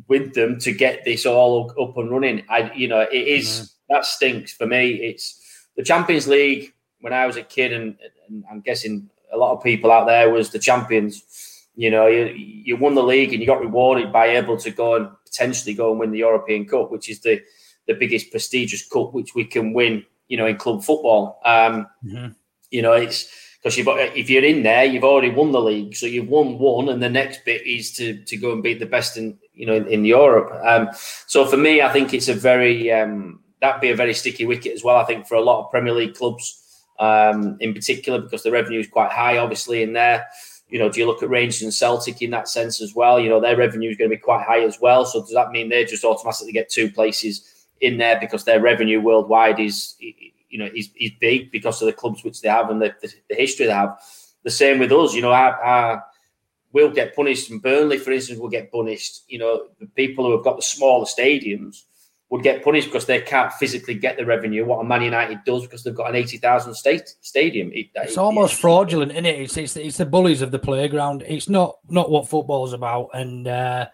with 0.08 0.34
them 0.34 0.60
to 0.60 0.72
get 0.72 1.06
this 1.06 1.26
all 1.26 1.72
up 1.82 1.98
and 1.98 2.10
running? 2.10 2.44
I, 2.50 2.72
you 2.74 2.88
know, 2.88 3.02
it 3.02 3.28
is 3.28 3.48
mm-hmm. 3.48 3.94
that 3.94 4.06
stinks 4.06 4.54
for 4.54 4.66
me. 4.66 4.94
It's 4.94 5.68
the 5.76 5.84
Champions 5.84 6.28
League 6.28 6.74
when 7.02 7.14
I 7.14 7.26
was 7.26 7.36
a 7.36 7.44
kid, 7.44 7.74
and, 7.74 7.98
and 8.28 8.46
I'm 8.50 8.62
guessing 8.62 9.10
a 9.32 9.38
lot 9.38 9.56
of 9.56 9.64
people 9.64 9.92
out 9.92 10.06
there 10.06 10.30
was 10.30 10.52
the 10.52 10.60
champions. 10.60 11.24
You 11.76 11.90
know, 11.90 12.08
you, 12.08 12.26
you 12.28 12.78
won 12.78 12.94
the 12.94 13.04
league 13.04 13.34
and 13.34 13.42
you 13.42 13.48
got 13.48 13.60
rewarded 13.60 14.14
by 14.14 14.28
able 14.28 14.58
to 14.58 14.70
go 14.70 14.96
and 14.96 15.10
potentially 15.26 15.74
go 15.74 15.90
and 15.90 16.00
win 16.00 16.12
the 16.12 16.20
European 16.20 16.66
Cup, 16.66 16.92
which 16.92 17.10
is 17.10 17.20
the 17.22 17.42
the 17.88 17.94
biggest 17.94 18.32
prestigious 18.32 18.88
cup 18.88 19.14
which 19.14 19.36
we 19.36 19.44
can 19.44 19.74
win 19.74 20.06
you 20.28 20.38
know, 20.38 20.46
in 20.46 20.58
club 20.58 20.84
football. 20.84 21.40
Um, 21.46 21.88
mm-hmm. 22.06 22.28
You 22.72 22.82
know, 22.82 22.94
it's 22.94 23.30
because 23.64 23.78
you've 23.78 23.88
if 23.90 24.30
you're 24.30 24.44
in 24.44 24.64
there, 24.64 24.84
you've 24.84 25.04
already 25.04 25.30
won 25.30 25.52
the 25.52 25.62
league, 25.62 25.96
so 25.96 26.06
you've 26.06 26.28
won 26.28 26.60
one, 26.60 26.90
and 26.90 27.02
the 27.02 27.10
next 27.10 27.46
bit 27.46 27.66
is 27.66 27.92
to 27.94 28.18
to 28.24 28.38
go 28.38 28.52
and 28.52 28.64
beat 28.64 28.80
the 28.80 28.86
best 28.86 29.18
in 29.18 29.38
you 29.54 29.66
know 29.66 29.74
in, 29.76 29.88
in 29.88 30.06
Europe. 30.06 30.52
Um, 30.66 30.90
so 31.28 31.46
for 31.46 31.58
me, 31.58 31.82
I 31.82 31.92
think 31.92 32.14
it's 32.14 32.28
a 32.28 32.34
very 32.34 32.92
um, 32.92 33.40
that'd 33.62 33.82
be 33.82 33.92
a 33.92 33.96
very 33.96 34.14
sticky 34.14 34.46
wicket 34.46 34.74
as 34.74 34.84
well. 34.84 34.98
I 34.98 35.06
think 35.06 35.28
for 35.28 35.36
a 35.36 35.42
lot 35.42 35.64
of 35.64 35.72
Premier 35.72 35.94
League 35.94 36.16
clubs, 36.16 36.84
um, 37.00 37.58
in 37.62 37.74
particular, 37.74 38.20
because 38.20 38.44
the 38.44 38.52
revenue 38.52 38.80
is 38.80 38.88
quite 38.88 39.12
high, 39.12 39.38
obviously 39.38 39.82
in 39.82 39.94
there. 39.94 40.28
You 40.68 40.80
know, 40.80 40.90
do 40.90 41.00
you 41.00 41.06
look 41.06 41.22
at 41.22 41.30
Rangers 41.30 41.62
and 41.62 41.74
Celtic 41.74 42.22
in 42.22 42.32
that 42.32 42.50
sense 42.50 42.82
as 42.82 42.96
well? 42.96 43.20
You 43.20 43.30
know, 43.30 43.40
their 43.40 43.56
revenue 43.56 43.92
is 43.92 43.98
going 43.98 44.10
to 44.10 44.16
be 44.16 44.20
quite 44.20 44.44
high 44.46 44.64
as 44.64 44.80
well. 44.82 45.06
So 45.06 45.22
does 45.22 45.34
that 45.34 45.52
mean 45.52 45.70
they 45.70 45.86
just 45.86 46.04
automatically 46.04 46.52
get 46.52 46.70
two 46.70 46.92
places? 46.92 47.53
In 47.84 47.98
there 47.98 48.18
because 48.20 48.46
their 48.46 48.62
revenue 48.62 49.02
worldwide 49.02 49.60
is 49.60 49.96
you 50.00 50.58
know 50.58 50.70
is, 50.74 50.90
is 50.96 51.12
big 51.20 51.52
because 51.52 51.82
of 51.82 51.86
the 51.86 51.94
clubs 51.94 52.24
which 52.24 52.42
they 52.42 52.50
have 52.50 52.70
and 52.70 52.82
the, 52.82 52.96
the, 53.02 53.14
the 53.30 53.36
history 53.36 53.66
they 53.66 53.74
have. 53.74 54.00
The 54.44 54.52
same 54.52 54.80
with 54.80 54.92
us, 54.92 55.14
you 55.14 55.22
know, 55.22 55.32
our, 55.32 55.56
our, 55.62 56.04
we'll 56.74 56.92
get 56.92 57.16
punished, 57.16 57.50
and 57.50 57.62
Burnley, 57.62 57.98
for 57.98 58.12
instance, 58.12 58.40
will 58.40 58.50
get 58.50 58.72
punished. 58.72 59.24
You 59.28 59.40
know, 59.40 59.68
the 59.80 59.86
people 59.88 60.26
who 60.26 60.34
have 60.34 60.44
got 60.44 60.58
the 60.58 60.64
smaller 60.64 61.06
stadiums 61.06 61.84
would 62.30 62.44
get 62.44 62.64
punished 62.64 62.88
because 62.88 63.06
they 63.06 63.22
can't 63.22 63.54
physically 63.54 63.94
get 63.94 64.18
the 64.18 64.26
revenue 64.26 64.66
what 64.66 64.80
a 64.80 64.84
Man 64.84 65.02
United 65.02 65.40
does 65.46 65.64
because 65.64 65.84
they've 65.84 65.96
got 65.96 66.10
an 66.10 66.16
eighty 66.16 66.38
thousand 66.38 66.74
state 66.74 67.16
stadium. 67.22 67.72
It, 67.74 67.88
it's 67.96 68.14
it, 68.14 68.18
almost 68.18 68.56
it, 68.56 68.62
fraudulent, 68.62 69.12
isn't 69.12 69.26
it? 69.26 69.40
It's, 69.40 69.58
it's 69.58 69.76
it's 69.76 69.98
the 69.98 70.06
bullies 70.06 70.42
of 70.42 70.52
the 70.52 70.60
playground. 70.60 71.24
It's 71.28 71.50
not 71.50 71.78
not 71.90 72.10
what 72.10 72.30
football's 72.30 72.74
about, 72.74 73.10
and. 73.14 73.48
uh 73.48 73.88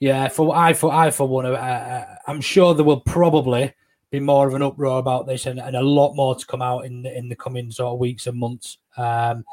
yeah, 0.00 0.28
for 0.28 0.54
I 0.54 0.72
for 0.72 0.92
I 0.92 1.10
for 1.10 1.28
one, 1.28 1.46
uh, 1.46 1.50
uh, 1.50 2.16
I'm 2.26 2.40
sure 2.40 2.74
there 2.74 2.84
will 2.84 3.00
probably 3.00 3.72
be 4.10 4.20
more 4.20 4.46
of 4.46 4.54
an 4.54 4.62
uproar 4.62 4.98
about 4.98 5.26
this, 5.26 5.46
and, 5.46 5.58
and 5.58 5.76
a 5.76 5.82
lot 5.82 6.14
more 6.14 6.34
to 6.34 6.46
come 6.46 6.62
out 6.62 6.84
in 6.84 7.02
the, 7.02 7.16
in 7.16 7.28
the 7.28 7.36
coming 7.36 7.70
sort 7.70 7.94
of 7.94 7.98
weeks 7.98 8.26
and 8.26 8.38
months. 8.38 8.78
Um, 8.96 9.44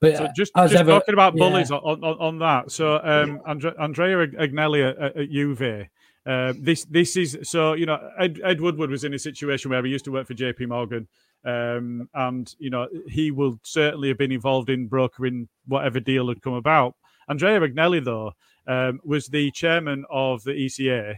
but 0.00 0.16
so 0.16 0.28
just, 0.34 0.54
just 0.54 0.74
ever, 0.74 0.92
talking 0.92 1.12
about 1.12 1.36
bullies 1.36 1.70
yeah. 1.70 1.76
on, 1.76 2.02
on, 2.02 2.18
on, 2.18 2.38
that. 2.38 2.70
So 2.70 2.98
um, 3.02 3.40
Andre, 3.44 3.72
Andrea 3.78 4.26
Agnelli 4.26 4.88
at, 4.88 5.16
at. 5.16 5.88
Uh, 6.26 6.52
this 6.58 6.84
this 6.86 7.16
is 7.16 7.38
so 7.42 7.74
you 7.74 7.86
know 7.86 8.10
Ed, 8.18 8.40
Ed 8.42 8.60
Woodward 8.60 8.90
was 8.90 9.04
in 9.04 9.14
a 9.14 9.18
situation 9.18 9.70
where 9.70 9.84
he 9.84 9.92
used 9.92 10.04
to 10.06 10.12
work 10.12 10.26
for 10.26 10.34
J.P. 10.34 10.66
Morgan, 10.66 11.06
um, 11.44 12.08
and 12.14 12.52
you 12.58 12.70
know 12.70 12.88
he 13.08 13.30
will 13.30 13.60
certainly 13.62 14.08
have 14.08 14.18
been 14.18 14.32
involved 14.32 14.68
in 14.68 14.88
brokering 14.88 15.48
whatever 15.66 16.00
deal 16.00 16.28
had 16.28 16.42
come 16.42 16.54
about. 16.54 16.96
Andrea 17.28 17.60
Agnelli, 17.60 18.04
though, 18.04 18.32
um, 18.66 19.00
was 19.04 19.26
the 19.26 19.50
chairman 19.52 20.04
of 20.10 20.42
the 20.44 20.52
ECA 20.52 21.16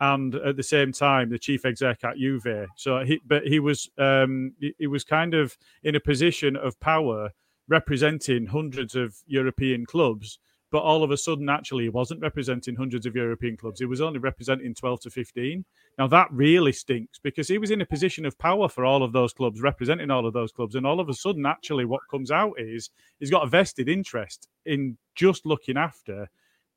and 0.00 0.34
at 0.34 0.56
the 0.56 0.62
same 0.62 0.92
time 0.92 1.28
the 1.28 1.38
chief 1.38 1.64
exec 1.64 2.02
at 2.04 2.16
Juve. 2.16 2.66
So 2.76 3.04
he, 3.04 3.20
but 3.26 3.46
he 3.46 3.60
was 3.60 3.88
um, 3.98 4.52
he, 4.58 4.74
he 4.78 4.86
was 4.86 5.04
kind 5.04 5.34
of 5.34 5.56
in 5.82 5.94
a 5.94 6.00
position 6.00 6.56
of 6.56 6.78
power, 6.80 7.30
representing 7.68 8.46
hundreds 8.46 8.94
of 8.94 9.14
European 9.26 9.86
clubs. 9.86 10.38
But 10.72 10.84
all 10.84 11.02
of 11.02 11.10
a 11.10 11.16
sudden, 11.16 11.48
actually, 11.48 11.84
he 11.84 11.88
wasn't 11.88 12.20
representing 12.20 12.76
hundreds 12.76 13.04
of 13.04 13.16
European 13.16 13.56
clubs. 13.56 13.80
He 13.80 13.86
was 13.86 14.00
only 14.00 14.20
representing 14.20 14.72
12 14.72 15.00
to 15.00 15.10
15. 15.10 15.64
Now, 15.98 16.06
that 16.06 16.28
really 16.30 16.70
stinks 16.70 17.18
because 17.18 17.48
he 17.48 17.58
was 17.58 17.72
in 17.72 17.80
a 17.80 17.86
position 17.86 18.24
of 18.24 18.38
power 18.38 18.68
for 18.68 18.84
all 18.84 19.02
of 19.02 19.12
those 19.12 19.32
clubs, 19.32 19.60
representing 19.60 20.12
all 20.12 20.26
of 20.26 20.32
those 20.32 20.52
clubs. 20.52 20.76
And 20.76 20.86
all 20.86 21.00
of 21.00 21.08
a 21.08 21.14
sudden, 21.14 21.44
actually, 21.44 21.86
what 21.86 22.02
comes 22.08 22.30
out 22.30 22.52
is 22.56 22.90
he's 23.18 23.32
got 23.32 23.42
a 23.42 23.48
vested 23.48 23.88
interest 23.88 24.46
in 24.64 24.96
just 25.16 25.44
looking 25.44 25.76
after 25.76 26.28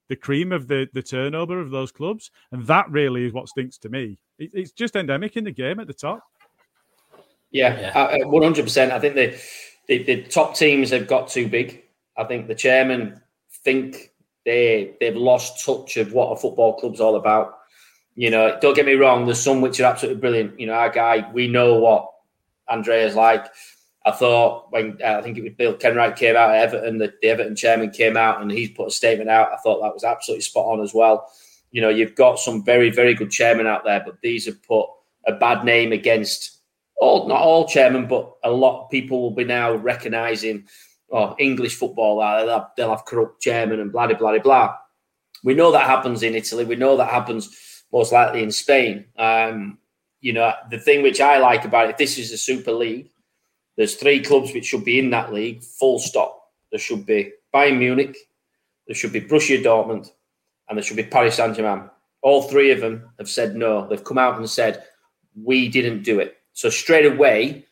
the 0.10 0.16
cream 0.16 0.52
of 0.52 0.68
the, 0.68 0.88
the 0.94 1.02
turnover 1.02 1.60
of 1.60 1.72
those 1.72 1.92
clubs. 1.92 2.32
And 2.52 2.66
that 2.68 2.90
really 2.90 3.26
is 3.26 3.34
what 3.34 3.48
stinks 3.48 3.78
to 3.80 3.90
me. 3.90 4.18
It, 4.38 4.52
it's 4.54 4.72
just 4.72 4.96
endemic 4.96 5.38
in 5.38 5.44
the 5.44 5.52
game 5.52 5.80
at 5.80 5.88
the 5.88 5.94
top. 5.94 6.22
Yeah, 7.52 8.26
one 8.26 8.42
hundred 8.42 8.64
percent. 8.64 8.92
I 8.92 9.00
think 9.00 9.14
the, 9.14 9.40
the 9.88 10.04
the 10.04 10.24
top 10.24 10.56
teams 10.56 10.90
have 10.90 11.08
got 11.08 11.28
too 11.28 11.48
big. 11.48 11.84
I 12.18 12.24
think 12.24 12.48
the 12.48 12.56
chairman 12.56 13.22
think 13.64 14.12
they 14.44 14.96
they've 15.00 15.16
lost 15.16 15.64
touch 15.64 15.98
of 15.98 16.14
what 16.14 16.32
a 16.32 16.36
football 16.36 16.80
club's 16.80 17.00
all 17.00 17.16
about. 17.16 17.60
You 18.16 18.32
know, 18.32 18.58
don't 18.60 18.76
get 18.76 18.88
me 18.88 18.94
wrong. 18.94 19.26
There's 19.26 19.40
some 19.40 19.62
which 19.62 19.80
are 19.80 19.86
absolutely 19.86 20.20
brilliant. 20.20 20.60
You 20.60 20.66
know, 20.66 20.74
our 20.74 20.90
guy, 20.90 21.30
we 21.32 21.48
know 21.48 21.76
what 21.80 22.10
Andrea's 22.68 23.16
like. 23.16 23.46
I 24.06 24.12
thought 24.12 24.72
when 24.72 24.98
uh, 25.04 25.18
I 25.18 25.22
think 25.22 25.38
it 25.38 25.44
was 25.44 25.54
Bill 25.54 25.76
Kenwright 25.76 26.18
came 26.18 26.36
out 26.36 26.52
at 26.52 26.64
Everton, 26.64 26.98
the, 26.98 27.14
the 27.22 27.30
Everton 27.30 27.56
chairman 27.56 27.90
came 27.90 28.18
out 28.18 28.42
and 28.42 28.52
he's 28.52 28.72
put 28.72 28.90
a 28.90 28.92
statement 28.92 29.30
out. 29.30 29.54
I 29.54 29.58
thought 29.58 29.82
that 29.82 29.94
was 29.94 30.04
absolutely 30.04 30.42
spot 30.42 30.66
on 30.66 30.82
as 30.82 30.94
well. 30.94 31.30
You 31.72 31.82
know, 31.82 31.90
you've 31.90 32.16
got 32.16 32.38
some 32.38 32.64
very, 32.64 32.90
very 32.90 33.14
good 33.14 33.32
chairmen 33.32 33.66
out 33.66 33.86
there, 33.86 34.04
but 34.06 34.20
these 34.22 34.46
have 34.46 34.62
put 34.64 34.88
a 35.26 35.34
bad 35.34 35.64
name 35.64 35.94
against 35.94 36.60
all, 36.98 37.28
not 37.28 37.42
all 37.42 37.68
chairmen, 37.68 38.08
but 38.08 38.34
a 38.44 38.52
lot 38.52 38.84
of 38.84 38.92
people 38.92 39.22
will 39.22 39.32
be 39.32 39.46
now 39.46 39.74
recognising, 39.74 40.66
oh, 41.12 41.36
English 41.40 41.76
football, 41.76 42.22
uh, 42.22 42.66
they'll 42.76 42.90
have, 42.90 43.06
corrupt 43.06 43.42
chairmen 43.42 43.80
and 43.80 43.92
blah, 43.92 44.08
blah, 44.08 44.18
blah, 44.18 44.38
blah. 44.40 44.76
We 45.44 45.54
know 45.54 45.72
that 45.72 45.88
happens 45.88 46.24
in 46.24 46.36
Italy. 46.36 46.66
We 46.66 46.76
know 46.76 46.98
that 46.98 47.10
happens 47.10 47.84
most 47.92 48.12
likely 48.12 48.44
in 48.44 48.52
Spain. 48.52 49.06
Um, 49.18 49.78
you 50.20 50.34
know, 50.34 50.54
the 50.70 50.80
thing 50.80 51.04
which 51.04 51.22
I 51.22 51.38
like 51.38 51.66
about 51.66 51.90
it, 51.90 51.98
this 51.98 52.18
is 52.18 52.32
a 52.32 52.38
Super 52.38 52.72
League 52.72 53.13
there's 53.78 53.96
three 53.96 54.22
clubs 54.22 54.54
which 54.54 54.66
should 54.66 54.86
be 54.86 55.00
in 55.00 55.10
that 55.12 55.34
league, 55.34 55.64
full 55.64 56.00
stop. 56.00 56.52
There 56.72 56.80
should 56.80 57.06
be 57.06 57.32
Bayern 57.54 57.80
Munich, 57.80 58.18
there 58.88 58.96
should 58.96 59.14
be 59.14 59.22
Borussia 59.22 59.64
Dortmund, 59.64 60.10
and 60.68 60.78
there 60.78 60.84
should 60.84 60.98
be 60.98 61.04
Paris 61.04 61.36
Saint 61.36 61.56
Germain. 61.56 61.90
All 62.22 62.44
three 62.44 62.72
of 62.72 62.80
them 62.80 63.10
have 63.18 63.30
said 63.30 63.56
no. 63.56 63.88
They've 63.88 64.04
come 64.04 64.18
out 64.18 64.38
and 64.38 64.50
said, 64.50 64.84
we 65.36 65.68
didn't 65.68 66.04
do 66.04 66.20
it. 66.20 66.38
So 66.54 66.70
straight 66.70 67.06
away, 67.06 67.66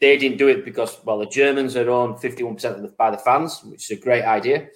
they 0.00 0.16
didn't 0.18 0.38
do 0.38 0.48
it 0.48 0.64
because, 0.64 0.98
well, 1.04 1.18
the 1.18 1.26
Germans 1.26 1.76
are 1.76 1.90
owned 1.90 2.16
51% 2.16 2.64
of 2.64 2.82
the, 2.82 2.88
by 2.88 3.10
the 3.10 3.18
fans, 3.18 3.60
which 3.64 3.90
is 3.90 3.98
a 3.98 4.00
great 4.00 4.24
idea, 4.24 4.68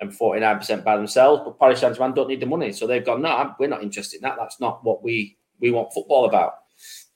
and 0.00 0.10
49% 0.10 0.84
by 0.84 0.96
themselves. 0.96 1.42
But 1.44 1.58
Paris 1.58 1.80
Saint 1.80 1.96
Germain 1.96 2.14
don't 2.14 2.28
need 2.28 2.40
the 2.40 2.46
money. 2.46 2.72
So 2.72 2.86
they've 2.86 3.04
gone, 3.04 3.22
no, 3.22 3.54
we're 3.58 3.68
not 3.68 3.82
interested 3.82 4.16
in 4.16 4.22
that. 4.22 4.36
That's 4.38 4.60
not 4.60 4.84
what 4.84 5.02
we, 5.02 5.36
we 5.60 5.70
want 5.70 5.92
football 5.92 6.26
about. 6.26 6.54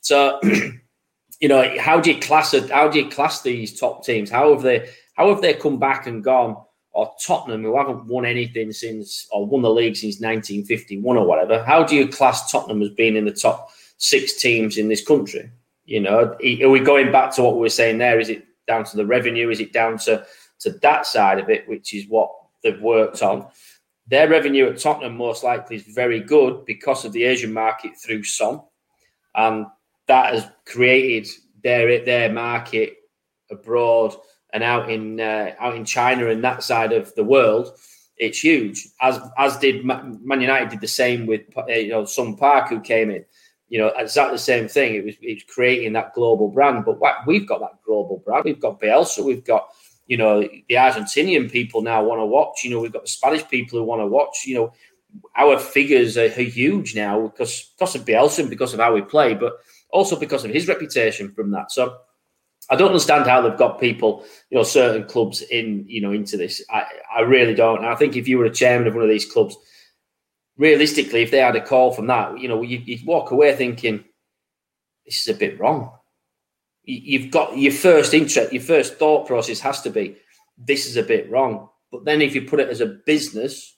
So 0.01 0.41
you 1.41 1.49
know, 1.49 1.79
how 1.79 2.01
do 2.01 2.13
you 2.13 2.21
class? 2.21 2.55
How 2.69 2.89
do 2.89 2.99
you 2.99 3.09
class 3.09 3.43
these 3.43 3.79
top 3.79 4.05
teams? 4.05 4.31
How 4.31 4.53
have 4.53 4.63
they 4.63 4.91
how 5.15 5.29
have 5.29 5.41
they 5.41 5.55
come 5.55 5.79
back 5.79 6.07
and 6.07 6.23
gone? 6.23 6.57
Or 6.93 7.15
Tottenham, 7.25 7.63
who 7.63 7.77
haven't 7.77 8.07
won 8.07 8.27
anything 8.27 8.73
since 8.73 9.29
or 9.31 9.47
won 9.47 9.63
the 9.63 9.71
league 9.71 9.95
since 9.95 10.17
1951 10.17 11.17
or 11.17 11.25
whatever. 11.25 11.63
How 11.63 11.85
do 11.85 11.95
you 11.95 12.09
class 12.09 12.51
Tottenham 12.51 12.83
as 12.83 12.89
being 12.91 13.15
in 13.15 13.25
the 13.25 13.31
top 13.31 13.71
six 13.99 14.41
teams 14.41 14.79
in 14.79 14.89
this 14.89 15.07
country? 15.07 15.49
You 15.85 16.01
know, 16.01 16.37
are 16.43 16.69
we 16.69 16.81
going 16.81 17.13
back 17.13 17.33
to 17.35 17.43
what 17.43 17.55
we 17.55 17.61
were 17.61 17.69
saying 17.69 17.99
there? 17.99 18.19
Is 18.19 18.31
it 18.31 18.45
down 18.67 18.85
to 18.85 18.97
the 18.97 19.07
revenue? 19.07 19.49
Is 19.49 19.61
it 19.61 19.73
down 19.73 19.99
to 19.99 20.27
to 20.61 20.71
that 20.71 21.07
side 21.07 21.39
of 21.39 21.49
it, 21.51 21.69
which 21.69 21.95
is 21.95 22.09
what 22.09 22.33
they've 22.65 22.81
worked 22.81 23.23
on? 23.23 23.47
Their 24.09 24.29
revenue 24.29 24.69
at 24.69 24.79
Tottenham 24.79 25.17
most 25.17 25.45
likely 25.45 25.77
is 25.77 25.83
very 25.83 26.21
good 26.21 26.65
because 26.65 27.05
of 27.05 27.13
the 27.13 27.25
Asian 27.25 27.53
market 27.53 27.93
through 27.97 28.25
Son, 28.25 28.61
and 29.37 29.67
that 30.09 30.35
has 30.35 30.51
created 30.67 31.29
their 31.63 32.05
their 32.05 32.33
market 32.33 32.97
abroad 33.51 34.15
and 34.53 34.63
out 34.63 34.91
in 34.91 35.21
uh, 35.21 35.55
out 35.59 35.77
in 35.77 35.85
China 35.85 36.29
and 36.29 36.43
that 36.43 36.63
side 36.63 36.93
of 36.93 37.15
the 37.15 37.25
world. 37.25 37.79
It's 38.17 38.43
huge. 38.43 38.89
As 39.01 39.21
as 39.39 39.59
did 39.59 39.85
Man 39.85 40.41
United 40.41 40.71
did 40.71 40.81
the 40.81 40.89
same 40.89 41.27
with 41.27 41.43
uh, 41.57 41.67
you 41.67 41.91
know 41.91 42.05
Son 42.05 42.37
Park 42.37 42.69
who 42.69 42.81
came 42.81 43.11
in. 43.11 43.25
You 43.69 43.79
know 43.79 43.93
exactly 43.97 44.35
the 44.35 44.43
same 44.43 44.67
thing. 44.67 44.95
It 44.95 45.05
was 45.05 45.15
it's 45.21 45.45
creating 45.45 45.93
that 45.93 46.15
global 46.15 46.49
brand. 46.49 46.85
But 46.85 46.99
what, 46.99 47.27
we've 47.27 47.47
got 47.47 47.61
that 47.61 47.83
global 47.85 48.23
brand. 48.25 48.45
We've 48.45 48.61
got 48.61 48.81
Bielsa. 48.81 49.25
We've 49.25 49.45
got 49.45 49.69
you 50.07 50.17
know 50.17 50.41
the 50.41 50.75
Argentinian 50.75 51.53
people 51.53 51.83
now 51.83 52.03
want 52.03 52.21
to 52.21 52.27
watch. 52.27 52.65
You 52.65 52.71
know 52.71 52.81
we've 52.81 52.93
got 52.93 53.03
the 53.03 53.09
Spanish 53.09 53.47
people 53.47 53.79
who 53.79 53.85
want 53.85 54.01
to 54.01 54.07
watch. 54.07 54.45
You 54.47 54.55
know 54.55 54.73
our 55.37 55.59
figures 55.59 56.17
are, 56.17 56.27
are 56.27 56.43
huge 56.43 56.95
now 56.95 57.29
because 57.29 57.73
because 57.79 57.95
of 57.95 58.05
Bielsa 58.05 58.41
and 58.41 58.51
because 58.51 58.75
of 58.75 58.81
how 58.81 58.95
we 58.95 59.03
play. 59.03 59.35
But 59.35 59.59
also 59.91 60.19
because 60.19 60.45
of 60.45 60.51
his 60.51 60.69
reputation 60.69 61.33
from 61.33 61.51
that. 61.53 61.73
So 61.73 61.99
I 62.71 62.77
don't 62.77 62.89
understand 62.89 63.27
how 63.27 63.41
they've 63.41 63.59
got 63.59 63.81
people, 63.81 64.25
you 64.51 64.59
know, 64.59 64.65
certain 64.65 65.05
clubs 65.05 65.43
in, 65.43 65.85
you 65.89 66.01
know, 66.01 66.13
into 66.13 66.37
this. 66.37 66.63
I, 66.71 66.85
I 67.17 67.21
really 67.21 67.55
don't. 67.55 67.79
And 67.79 67.87
I 67.87 67.95
think 67.95 68.17
if 68.17 68.29
you 68.29 68.39
were 68.39 68.45
a 68.45 68.51
chairman 68.51 68.89
of 68.89 68.95
one 68.95 69.05
of 69.05 69.09
these 69.09 69.31
clubs, 69.31 69.57
realistically, 70.59 71.23
if 71.23 71.31
they 71.31 71.39
had 71.39 71.57
a 71.57 71.65
call 71.65 71.93
from 71.93 72.09
that, 72.09 72.39
you 72.39 72.49
know, 72.49 72.63
you, 72.63 72.83
would 72.87 73.07
walk 73.07 73.31
away 73.31 73.55
thinking, 73.57 74.05
this 75.07 75.23
is 75.23 75.35
a 75.35 75.39
bit 75.39 75.59
wrong. 75.59 75.93
You've 76.85 77.31
got 77.31 77.57
your 77.57 77.73
first 77.73 78.13
interest, 78.15 78.53
your 78.53 78.63
first 78.63 78.97
thought 78.97 79.27
process 79.27 79.61
has 79.61 79.83
to 79.83 79.91
be, 79.91 80.17
this 80.57 80.87
is 80.87 80.97
a 80.97 81.03
bit 81.03 81.31
wrong. 81.31 81.69
But 81.91 82.05
then 82.05 82.21
if 82.21 82.35
you 82.35 82.43
put 82.43 82.61
it 82.61 82.69
as 82.69 82.81
a 82.81 82.87
business 82.87 83.77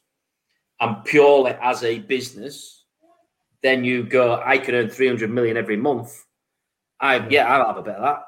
and 0.80 1.04
purely 1.04 1.52
as 1.60 1.84
a 1.84 1.98
business, 1.98 2.79
then 3.62 3.84
you 3.84 4.02
go, 4.04 4.40
I 4.44 4.58
could 4.58 4.74
earn 4.74 4.88
300 4.88 5.30
million 5.30 5.56
every 5.56 5.76
month. 5.76 6.24
I 6.98 7.26
yeah, 7.28 7.46
I'll 7.46 7.66
have 7.66 7.76
a 7.76 7.82
bit 7.82 7.94
of 7.94 8.02
that. 8.02 8.22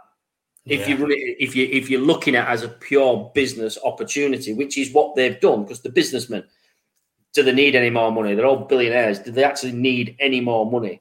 If 0.65 0.81
yeah. 0.81 0.89
you 0.89 1.03
run 1.03 1.13
it, 1.13 1.37
if 1.41 1.57
you 1.57 1.69
if 1.71 1.91
you're 1.91 2.01
looking 2.01 2.37
at 2.37 2.49
as 2.49 2.63
a 2.63 2.69
pure 2.69 3.31
business 3.35 3.79
opportunity, 3.85 4.55
which 4.55 4.79
is 4.79 4.93
what 4.93 5.17
they've 5.17 5.41
done, 5.41 5.65
because 5.65 5.81
the 5.81 5.91
businessmen, 5.91 6.45
do 7.35 7.43
they 7.43 7.53
need 7.53 7.75
any 7.75 7.91
more 7.91 8.13
money? 8.13 8.35
They're 8.35 8.47
all 8.47 8.65
billionaires. 8.65 9.19
Do 9.19 9.33
they 9.33 9.45
actually 9.45 9.73
need 9.73 10.17
any 10.21 10.41
more 10.41 10.71
money? 10.71 11.01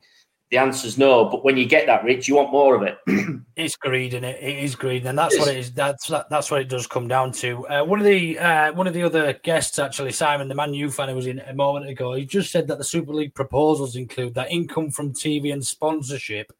The 0.51 0.57
answer 0.57 0.85
is 0.85 0.97
no. 0.97 1.25
But 1.25 1.45
when 1.45 1.55
you 1.55 1.65
get 1.65 1.85
that 1.85 2.03
rich, 2.03 2.27
you 2.27 2.35
want 2.35 2.51
more 2.51 2.75
of 2.75 2.83
it. 2.83 2.97
it's 3.55 3.77
greed, 3.77 4.13
and 4.13 4.25
it? 4.25 4.43
it 4.43 4.57
is 4.57 4.75
greed, 4.75 5.05
and 5.05 5.17
that's 5.17 5.39
what 5.39 5.47
it 5.47 5.55
is. 5.55 5.71
That's 5.71 6.07
that, 6.07 6.29
that's 6.29 6.51
what 6.51 6.59
it 6.59 6.67
does 6.67 6.87
come 6.87 7.07
down 7.07 7.31
to. 7.33 7.65
Uh, 7.67 7.85
one 7.85 7.99
of 7.99 8.05
the 8.05 8.37
uh, 8.37 8.73
one 8.73 8.85
of 8.85 8.93
the 8.93 9.03
other 9.03 9.31
guests, 9.31 9.79
actually, 9.79 10.11
Simon, 10.11 10.49
the 10.49 10.55
Man 10.55 10.73
U 10.73 10.91
fan 10.91 11.07
who 11.07 11.15
was 11.15 11.27
in 11.27 11.39
a 11.39 11.53
moment 11.53 11.87
ago, 11.87 12.13
he 12.13 12.25
just 12.25 12.51
said 12.51 12.67
that 12.67 12.77
the 12.77 12.83
Super 12.83 13.13
League 13.13 13.33
proposals 13.33 13.95
include 13.95 14.33
that 14.33 14.51
income 14.51 14.91
from 14.91 15.13
TV 15.13 15.53
and 15.53 15.65
sponsorship 15.65 16.51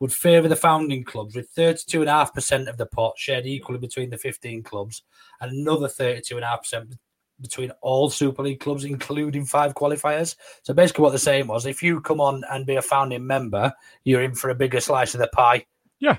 would 0.00 0.12
favour 0.12 0.46
the 0.46 0.54
founding 0.54 1.02
clubs 1.02 1.34
with 1.34 1.52
32.5% 1.54 2.68
of 2.68 2.76
the 2.76 2.86
pot 2.86 3.14
shared 3.16 3.46
equally 3.46 3.78
between 3.78 4.10
the 4.10 4.18
15 4.18 4.62
clubs 4.62 5.02
and 5.40 5.50
another 5.50 5.88
32.5% 5.88 6.98
between 7.40 7.70
all 7.80 8.10
Super 8.10 8.42
League 8.42 8.60
clubs, 8.60 8.84
including 8.84 9.44
five 9.44 9.74
qualifiers. 9.74 10.36
So 10.62 10.74
basically, 10.74 11.02
what 11.02 11.10
they're 11.10 11.18
saying 11.18 11.46
was, 11.46 11.66
if 11.66 11.82
you 11.82 12.00
come 12.00 12.20
on 12.20 12.42
and 12.50 12.66
be 12.66 12.76
a 12.76 12.82
founding 12.82 13.26
member, 13.26 13.72
you're 14.04 14.22
in 14.22 14.34
for 14.34 14.50
a 14.50 14.54
bigger 14.54 14.80
slice 14.80 15.14
of 15.14 15.20
the 15.20 15.28
pie. 15.28 15.66
Yeah, 16.00 16.18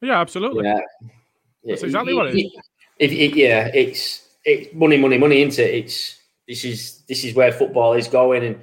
yeah, 0.00 0.20
absolutely. 0.20 0.64
Yeah, 0.64 0.80
that's 1.64 1.82
exactly 1.82 2.14
what 2.14 2.28
it 2.28 2.36
is. 2.36 2.52
It, 2.98 3.12
it, 3.12 3.36
yeah, 3.36 3.70
it's 3.72 4.28
it's 4.44 4.74
money, 4.74 4.96
money, 4.96 5.18
money. 5.18 5.42
Into 5.42 5.64
it. 5.64 5.84
It's 5.84 6.18
this 6.46 6.64
is 6.64 7.02
this 7.08 7.24
is 7.24 7.34
where 7.34 7.52
football 7.52 7.94
is 7.94 8.08
going, 8.08 8.44
and 8.44 8.60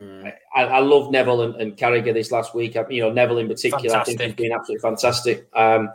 mm. 0.00 0.32
I, 0.54 0.62
I, 0.64 0.78
love 0.78 1.10
Neville 1.10 1.42
and, 1.42 1.54
and 1.56 1.76
Carragher 1.76 2.14
this 2.14 2.32
last 2.32 2.54
week. 2.54 2.76
You 2.88 3.02
know, 3.02 3.12
Neville 3.12 3.38
in 3.38 3.48
particular, 3.48 3.90
fantastic. 3.90 4.14
I 4.14 4.18
think 4.18 4.38
he's 4.38 4.46
been 4.46 4.56
absolutely 4.56 4.80
fantastic. 4.80 5.48
Um, 5.54 5.90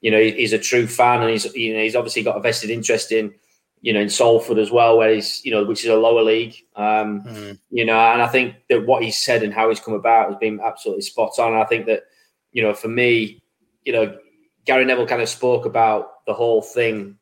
you 0.00 0.10
know, 0.10 0.20
he's 0.20 0.52
a 0.52 0.58
true 0.58 0.86
fan, 0.86 1.22
and 1.22 1.30
he's 1.30 1.44
you 1.54 1.74
know 1.74 1.82
he's 1.82 1.96
obviously 1.96 2.22
got 2.22 2.36
a 2.36 2.40
vested 2.40 2.70
interest 2.70 3.12
in 3.12 3.34
you 3.80 3.92
know, 3.92 4.00
in 4.00 4.08
Salford 4.08 4.58
as 4.58 4.70
well, 4.70 4.98
where 4.98 5.14
he's, 5.14 5.44
you 5.44 5.52
know, 5.52 5.64
which 5.64 5.84
is 5.84 5.90
a 5.90 5.96
lower 5.96 6.22
league. 6.22 6.54
Um, 6.74 7.22
mm. 7.22 7.58
You 7.70 7.84
know, 7.84 7.98
and 7.98 8.22
I 8.22 8.26
think 8.26 8.56
that 8.68 8.86
what 8.86 9.02
he's 9.02 9.16
said 9.16 9.42
and 9.42 9.54
how 9.54 9.68
he's 9.68 9.80
come 9.80 9.94
about 9.94 10.30
has 10.30 10.38
been 10.38 10.60
absolutely 10.60 11.02
spot 11.02 11.38
on. 11.38 11.52
And 11.52 11.62
I 11.62 11.64
think 11.64 11.86
that, 11.86 12.04
you 12.52 12.62
know, 12.62 12.74
for 12.74 12.88
me, 12.88 13.42
you 13.84 13.92
know, 13.92 14.18
Gary 14.64 14.84
Neville 14.84 15.06
kind 15.06 15.22
of 15.22 15.28
spoke 15.28 15.64
about 15.64 16.24
the 16.26 16.34
whole 16.34 16.60
thing 16.60 17.18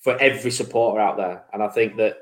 for 0.00 0.16
every 0.18 0.50
supporter 0.50 1.00
out 1.00 1.16
there. 1.16 1.44
And 1.52 1.62
I 1.62 1.68
think 1.68 1.96
that, 1.96 2.18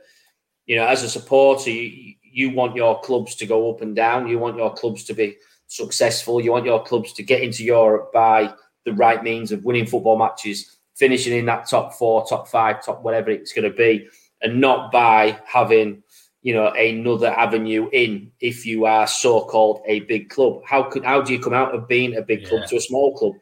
you 0.67 0.77
know, 0.77 0.87
as 0.87 1.03
a 1.03 1.09
supporter, 1.09 1.71
you, 1.71 2.15
you 2.23 2.51
want 2.51 2.77
your 2.77 3.01
clubs 3.01 3.35
to 3.37 3.47
go 3.47 3.71
up 3.71 3.81
and 3.81 3.97
down. 3.97 4.29
You 4.29 4.39
want 4.39 4.57
your 4.57 4.73
clubs 4.73 5.05
to 5.05 5.15
be 5.15 5.37
successful. 5.67 6.41
You 6.41 6.53
want 6.53 6.67
your 6.67 6.83
clubs 6.83 7.13
to 7.15 7.23
get 7.23 7.43
into 7.43 7.65
Europe 7.65 8.13
by 8.13 8.53
the 8.85 8.93
right 8.93 9.23
means 9.23 9.53
of 9.53 9.65
winning 9.65 9.87
football 9.87 10.19
matches 10.19 10.77
finishing 10.95 11.37
in 11.37 11.47
that 11.47 11.69
top 11.69 11.95
four, 11.95 12.27
top 12.27 12.49
five, 12.49 12.85
top 12.85 13.03
whatever 13.03 13.31
it's 13.31 13.53
going 13.53 13.71
to 13.71 13.77
be, 13.77 14.09
and 14.43 14.61
not 14.61 14.93
by 14.93 15.39
having 15.47 16.03
you 16.43 16.53
know 16.55 16.69
another 16.73 17.29
avenue 17.29 17.89
in 17.93 18.31
if 18.41 18.67
you 18.67 18.85
are 18.85 19.07
so 19.07 19.41
called 19.47 19.81
a 19.87 20.01
big 20.01 20.29
club. 20.29 20.63
How 20.67 20.83
could 20.83 21.05
how 21.05 21.23
do 21.23 21.33
you 21.33 21.41
come 21.41 21.55
out 21.55 21.75
of 21.75 21.89
being 21.89 22.17
a 22.17 22.23
big 22.23 22.43
Yeah. 22.43 22.49
club 22.49 22.67
to 22.69 22.77
a 22.77 22.81
small 22.81 23.17
club? 23.17 23.35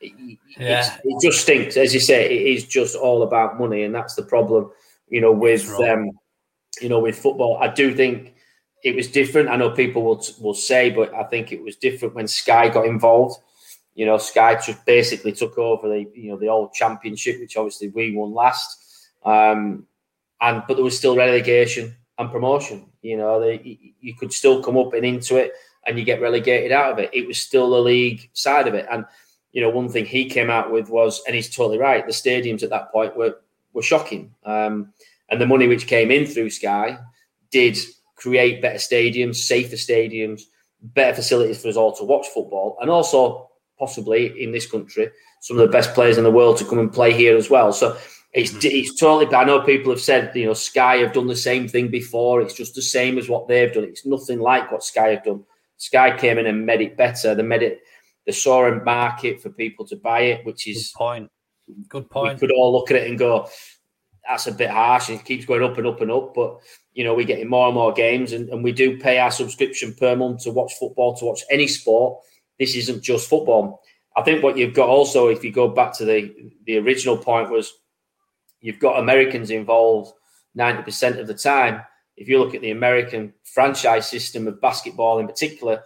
It, 0.00 0.38
Yeah. 0.58 0.96
it 1.04 1.22
just 1.22 1.40
stinks, 1.42 1.76
as 1.76 1.94
you 1.94 2.00
say. 2.00 2.26
It 2.26 2.56
is 2.56 2.64
just 2.66 2.96
all 2.96 3.22
about 3.22 3.58
money, 3.58 3.84
and 3.84 3.94
that's 3.94 4.14
the 4.14 4.22
problem. 4.24 4.70
You 5.08 5.20
know, 5.20 5.32
with 5.32 5.68
um, 5.80 6.10
you 6.80 6.88
know, 6.88 7.00
with 7.00 7.18
football, 7.18 7.58
I 7.60 7.68
do 7.68 7.94
think 7.94 8.34
it 8.84 8.96
was 8.96 9.08
different. 9.08 9.48
I 9.48 9.56
know 9.56 9.70
people 9.70 10.02
will 10.02 10.22
will 10.40 10.54
say, 10.54 10.90
but 10.90 11.14
I 11.14 11.24
think 11.24 11.52
it 11.52 11.62
was 11.62 11.76
different 11.76 12.14
when 12.14 12.26
Sky 12.28 12.68
got 12.68 12.86
involved. 12.86 13.40
You 13.94 14.06
know, 14.06 14.18
Sky 14.18 14.54
just 14.54 14.84
basically 14.86 15.32
took 15.32 15.58
over 15.58 15.88
the 15.88 16.06
you 16.14 16.30
know 16.30 16.38
the 16.38 16.48
old 16.48 16.72
championship, 16.72 17.40
which 17.40 17.56
obviously 17.56 17.88
we 17.88 18.14
won 18.14 18.32
last. 18.32 19.10
Um, 19.24 19.86
and 20.40 20.62
but 20.66 20.74
there 20.74 20.84
was 20.84 20.96
still 20.96 21.16
relegation 21.16 21.94
and 22.18 22.30
promotion. 22.30 22.86
You 23.02 23.16
know, 23.16 23.40
they, 23.40 23.94
you 24.00 24.14
could 24.14 24.32
still 24.32 24.62
come 24.62 24.76
up 24.76 24.94
and 24.94 25.04
into 25.04 25.36
it, 25.36 25.52
and 25.86 25.98
you 25.98 26.04
get 26.04 26.20
relegated 26.20 26.72
out 26.72 26.92
of 26.92 26.98
it. 26.98 27.10
It 27.12 27.26
was 27.26 27.40
still 27.40 27.70
the 27.70 27.80
league 27.80 28.30
side 28.32 28.66
of 28.68 28.74
it. 28.74 28.86
And 28.90 29.04
you 29.52 29.60
know, 29.60 29.68
one 29.68 29.88
thing 29.88 30.06
he 30.06 30.28
came 30.28 30.48
out 30.48 30.72
with 30.72 30.88
was, 30.88 31.22
and 31.26 31.36
he's 31.36 31.54
totally 31.54 31.78
right. 31.78 32.06
The 32.06 32.12
stadiums 32.12 32.62
at 32.62 32.70
that 32.70 32.90
point 32.92 33.16
were 33.16 33.36
were 33.72 33.82
shocking, 33.82 34.34
um, 34.44 34.92
and 35.28 35.40
the 35.40 35.46
money 35.46 35.66
which 35.66 35.86
came 35.86 36.10
in 36.10 36.26
through 36.26 36.50
Sky 36.50 36.98
did 37.50 37.78
create 38.16 38.62
better 38.62 38.78
stadiums, 38.78 39.36
safer 39.36 39.76
stadiums, 39.76 40.42
better 40.80 41.14
facilities 41.14 41.60
for 41.60 41.68
us 41.68 41.76
all 41.76 41.94
to 41.96 42.04
watch 42.04 42.26
football, 42.28 42.78
and 42.80 42.90
also 42.90 43.50
possibly 43.82 44.40
in 44.40 44.52
this 44.52 44.70
country 44.70 45.10
some 45.40 45.58
of 45.58 45.66
the 45.66 45.72
best 45.72 45.92
players 45.92 46.18
in 46.18 46.24
the 46.24 46.30
world 46.30 46.56
to 46.56 46.64
come 46.64 46.78
and 46.78 46.92
play 46.92 47.12
here 47.12 47.36
as 47.36 47.50
well. 47.50 47.72
So 47.72 47.98
it's 48.32 48.52
mm-hmm. 48.52 48.68
it's 48.70 48.94
totally. 48.94 49.34
I 49.34 49.42
know 49.42 49.60
people 49.60 49.90
have 49.90 50.00
said 50.00 50.34
you 50.36 50.46
know 50.46 50.54
Sky 50.54 50.98
have 50.98 51.12
done 51.12 51.26
the 51.26 51.36
same 51.36 51.66
thing 51.66 51.88
before. 51.88 52.40
It's 52.40 52.54
just 52.54 52.76
the 52.76 52.82
same 52.82 53.18
as 53.18 53.28
what 53.28 53.48
they've 53.48 53.72
done. 53.72 53.84
It's 53.84 54.06
nothing 54.06 54.38
like 54.38 54.70
what 54.70 54.84
Sky 54.84 55.08
have 55.08 55.24
done. 55.24 55.44
Sky 55.78 56.16
came 56.16 56.38
in 56.38 56.46
and 56.46 56.64
made 56.64 56.80
it 56.80 56.96
better. 56.96 57.34
They 57.34 57.42
made 57.42 57.64
it. 57.64 57.80
They 58.24 58.32
saw 58.32 58.66
a 58.66 58.84
market 58.84 59.42
for 59.42 59.50
people 59.50 59.84
to 59.88 59.96
buy 59.96 60.20
it, 60.20 60.46
which 60.46 60.64
Good 60.64 60.70
is 60.70 60.92
point. 60.96 61.28
Good 61.88 62.08
point. 62.08 62.34
we 62.34 62.38
could 62.38 62.54
all 62.54 62.72
look 62.72 62.92
at 62.92 62.98
it 62.98 63.08
and 63.08 63.18
go, 63.18 63.48
that's 64.28 64.46
a 64.46 64.52
bit 64.52 64.70
harsh. 64.70 65.08
And 65.08 65.18
it 65.18 65.24
keeps 65.24 65.44
going 65.44 65.64
up 65.64 65.76
and 65.76 65.88
up 65.88 66.00
and 66.00 66.12
up. 66.12 66.34
But, 66.34 66.58
you 66.92 67.02
know, 67.02 67.14
we're 67.14 67.26
getting 67.26 67.48
more 67.48 67.66
and 67.66 67.74
more 67.74 67.92
games 67.92 68.32
and, 68.32 68.48
and 68.50 68.62
we 68.62 68.70
do 68.70 69.00
pay 69.00 69.18
our 69.18 69.32
subscription 69.32 69.94
per 69.94 70.14
month 70.14 70.44
to 70.44 70.52
watch 70.52 70.74
football, 70.78 71.16
to 71.16 71.24
watch 71.24 71.42
any 71.50 71.66
sport. 71.66 72.22
This 72.62 72.76
isn't 72.76 73.02
just 73.02 73.28
football. 73.28 73.82
I 74.16 74.22
think 74.22 74.40
what 74.40 74.56
you've 74.56 74.72
got 74.72 74.88
also, 74.88 75.26
if 75.26 75.42
you 75.42 75.50
go 75.50 75.66
back 75.66 75.92
to 75.94 76.04
the, 76.04 76.32
the 76.64 76.78
original 76.78 77.16
point, 77.16 77.50
was 77.50 77.72
you've 78.60 78.78
got 78.78 79.00
Americans 79.00 79.50
involved 79.50 80.12
90% 80.56 81.18
of 81.18 81.26
the 81.26 81.34
time. 81.34 81.82
If 82.16 82.28
you 82.28 82.38
look 82.38 82.54
at 82.54 82.60
the 82.60 82.70
American 82.70 83.32
franchise 83.42 84.08
system 84.08 84.46
of 84.46 84.60
basketball 84.60 85.18
in 85.18 85.26
particular, 85.26 85.82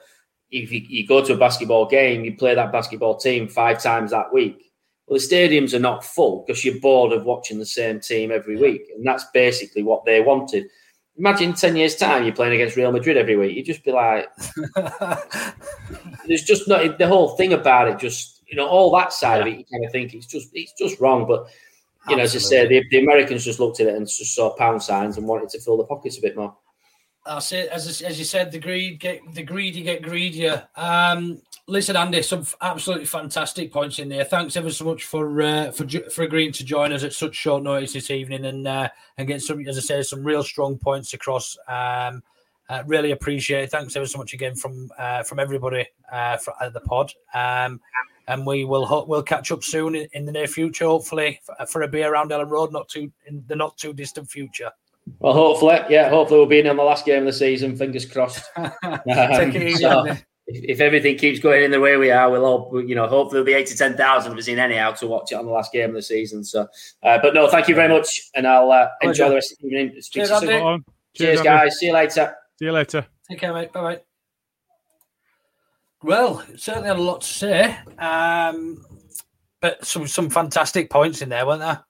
if 0.51 0.71
you, 0.71 0.83
you 0.87 1.07
go 1.07 1.25
to 1.25 1.33
a 1.33 1.39
basketball 1.39 1.87
game, 1.87 2.27
you 2.27 2.37
play 2.37 2.55
that 2.55 2.73
basketball 2.73 3.17
team 3.17 3.49
five 3.49 3.83
times 3.83 4.11
that 4.11 4.31
week. 4.31 4.71
Well, 5.07 5.19
the 5.19 5.25
stadiums 5.25 5.73
are 5.73 5.79
not 5.79 6.05
full 6.05 6.45
because 6.47 6.63
you're 6.63 6.79
bored 6.81 7.13
of 7.13 7.25
watching 7.25 7.59
the 7.59 7.65
same 7.65 8.01
team 8.01 8.31
every 8.31 8.59
week. 8.59 8.83
And 8.95 9.07
that's 9.07 9.25
basically 9.33 9.83
what 9.83 10.05
they 10.05 10.21
wanted. 10.21 10.67
Imagine 11.19 11.55
10 11.55 11.77
years' 11.77 11.97
time 11.97 12.25
you're 12.25 12.35
playing 12.35 12.55
against 12.55 12.77
Real 12.77 12.93
Madrid 12.93 13.17
every 13.17 13.37
week. 13.37 13.57
You'd 13.57 13.67
just 13.67 13.85
be 13.85 13.93
like, 13.93 14.29
there's 16.27 16.43
just 16.43 16.69
not 16.69 16.99
the 16.99 17.07
whole 17.09 17.37
thing 17.37 17.55
about 17.55 17.89
it, 17.89 17.99
just, 17.99 18.43
you 18.47 18.57
know, 18.57 18.67
all 18.67 18.95
that 18.97 19.13
side 19.13 19.41
of 19.41 19.47
it, 19.47 19.59
you 19.59 19.65
kind 19.65 19.85
of 19.85 19.93
think 19.93 20.13
it's 20.13 20.27
just, 20.27 20.51
it's 20.53 20.73
just 20.73 21.01
wrong. 21.01 21.27
But, 21.27 21.49
you 22.09 22.17
know, 22.17 22.23
as 22.23 22.37
I 22.37 22.39
say, 22.39 22.69
the, 22.69 22.85
the 22.91 22.99
Americans 23.01 23.45
just 23.45 23.61
looked 23.61 23.81
at 23.81 23.87
it 23.87 23.95
and 23.95 24.07
just 24.07 24.35
saw 24.35 24.55
pound 24.57 24.83
signs 24.83 25.17
and 25.17 25.27
wanted 25.27 25.49
to 25.51 25.61
fill 25.61 25.79
the 25.79 25.85
pockets 25.85 26.19
a 26.19 26.21
bit 26.21 26.37
more. 26.37 26.55
That's 27.27 27.51
it. 27.53 27.69
As, 27.71 28.03
as 28.03 28.19
you 28.19 28.25
said, 28.25 28.53
the 28.53 28.59
greed 28.59 29.01
get 29.01 29.21
the 29.35 29.43
greedy 29.43 29.83
get 29.83 30.03
greedier. 30.03 30.69
Um, 30.77 31.43
listen, 31.67 31.97
Andy, 31.97 32.23
some 32.23 32.47
absolutely 32.61 33.07
fantastic 33.07 33.73
points 33.73 33.99
in 33.99 34.09
there. 34.09 34.25
Thanks 34.25 34.57
ever 34.57 34.71
so 34.71 34.85
much 34.85 35.05
for 35.05 35.43
uh, 35.43 35.73
for 35.73 35.87
for 36.11 36.23
agreeing 36.23 36.53
to 36.53 36.65
join 36.65 36.93
us 36.93 37.03
at 37.03 37.13
such 37.13 37.35
short 37.35 37.65
notice 37.65 37.93
this 37.95 38.11
evening 38.11 38.45
and 38.45 38.69
uh, 38.69 38.89
and 39.19 39.27
getting 39.27 39.41
some, 39.41 39.67
as 39.67 39.77
I 39.77 39.81
said, 39.81 40.07
some 40.07 40.23
real 40.23 40.45
strong 40.45 40.79
points 40.79 41.15
across. 41.15 41.59
Um, 41.69 42.23
uh, 42.69 42.83
really 42.87 43.13
appreciate 43.13 43.65
it. 43.65 43.71
Thanks 43.71 43.97
ever 43.97 44.07
so 44.07 44.19
much 44.19 44.33
again 44.33 44.55
from 44.55 44.91
uh, 44.99 45.23
from 45.25 45.41
everybody 45.41 45.87
uh, 46.13 46.37
for, 46.37 46.55
at 46.63 46.73
the 46.73 46.81
pod. 46.81 47.13
Um, 47.35 47.81
and 48.29 48.47
we 48.47 48.65
will 48.65 48.87
ho- 48.87 49.05
we'll 49.07 49.23
catch 49.23 49.53
up 49.53 49.63
soon 49.63 49.95
in, 49.95 50.09
in 50.13 50.27
the 50.27 50.33
near 50.33 50.49
future, 50.49 50.87
hopefully 50.87 51.41
for, 51.45 51.67
for 51.67 51.83
a 51.83 51.89
beer 51.89 52.13
around 52.13 52.31
Elland 52.31 52.51
Road, 52.51 52.73
not 52.73 52.89
too 52.89 53.11
in 53.27 53.45
the 53.49 53.57
not 53.57 53.77
too 53.77 53.93
distant 53.93 54.31
future. 54.31 54.71
Well, 55.21 55.33
hopefully, 55.33 55.79
yeah, 55.89 56.09
hopefully 56.11 56.41
we'll 56.41 56.49
be 56.49 56.59
in 56.59 56.67
on 56.67 56.77
the 56.77 56.83
last 56.83 57.05
game 57.07 57.21
of 57.21 57.27
the 57.27 57.33
season. 57.33 57.77
Fingers 57.77 58.05
crossed. 58.07 58.45
Take 58.57 58.67
Um, 58.77 59.07
it 59.07 59.63
easy, 59.63 59.83
so, 59.83 60.07
Andy. 60.07 60.23
if, 60.49 60.65
if 60.79 60.81
everything 60.81 61.17
keeps 61.17 61.39
going 61.39 61.63
in 61.65 61.71
the 61.71 61.81
way 61.81 61.97
we 61.97 62.11
are, 62.11 62.31
we'll 62.31 62.45
all, 62.45 62.83
you 62.85 62.95
know, 62.95 63.07
hopefully 63.07 63.35
there'll 63.43 63.47
be 63.47 63.53
eight 63.55 63.67
to 63.69 63.77
ten 63.77 63.97
thousand 63.97 64.33
of 64.33 64.39
us 64.39 64.49
in 64.49 64.59
anyhow 64.59 64.91
to 64.93 65.07
watch 65.07 65.31
it 65.33 65.37
on 65.37 65.47
the 65.47 65.53
last 65.53 65.73
game 65.73 65.91
of 65.91 65.95
the 65.95 66.03
season. 66.03 66.43
So, 66.45 66.67
uh, 67.03 67.19
but 67.23 67.35
no, 67.35 67.49
thank 67.49 67.69
you 67.69 67.75
very 67.75 67.89
much, 67.89 68.21
and 68.35 68.47
I'll 68.47 68.71
uh, 68.73 68.89
enjoy 69.01 69.15
Pleasure. 69.25 69.29
the 69.29 69.35
rest 69.37 69.53
of 69.53 69.59
the 69.59 69.67
evening. 69.69 70.03
Speak 70.03 70.27
Cheers, 70.27 70.41
to 70.41 70.47
soon. 70.47 70.51
Andy. 70.51 70.85
Cheers, 71.15 71.41
guys. 71.43 71.79
See 71.79 71.87
you 71.87 71.93
later. 71.93 72.37
See 72.59 72.65
you 72.67 72.73
later. 72.73 73.07
Take 73.31 73.41
care, 73.41 73.53
mate. 73.55 73.73
Bye 73.73 73.81
bye. 73.83 74.01
Well, 76.03 76.45
certainly 76.57 76.89
had 76.89 76.99
a 76.99 77.03
lot 77.03 77.23
to 77.23 77.27
say, 77.27 77.77
um, 77.99 78.85
but 79.61 79.85
some 79.85 80.07
some 80.07 80.31
fantastic 80.31 80.91
points 80.91 81.23
in 81.23 81.29
there, 81.31 81.47
weren't 81.47 81.61
there? 81.61 81.85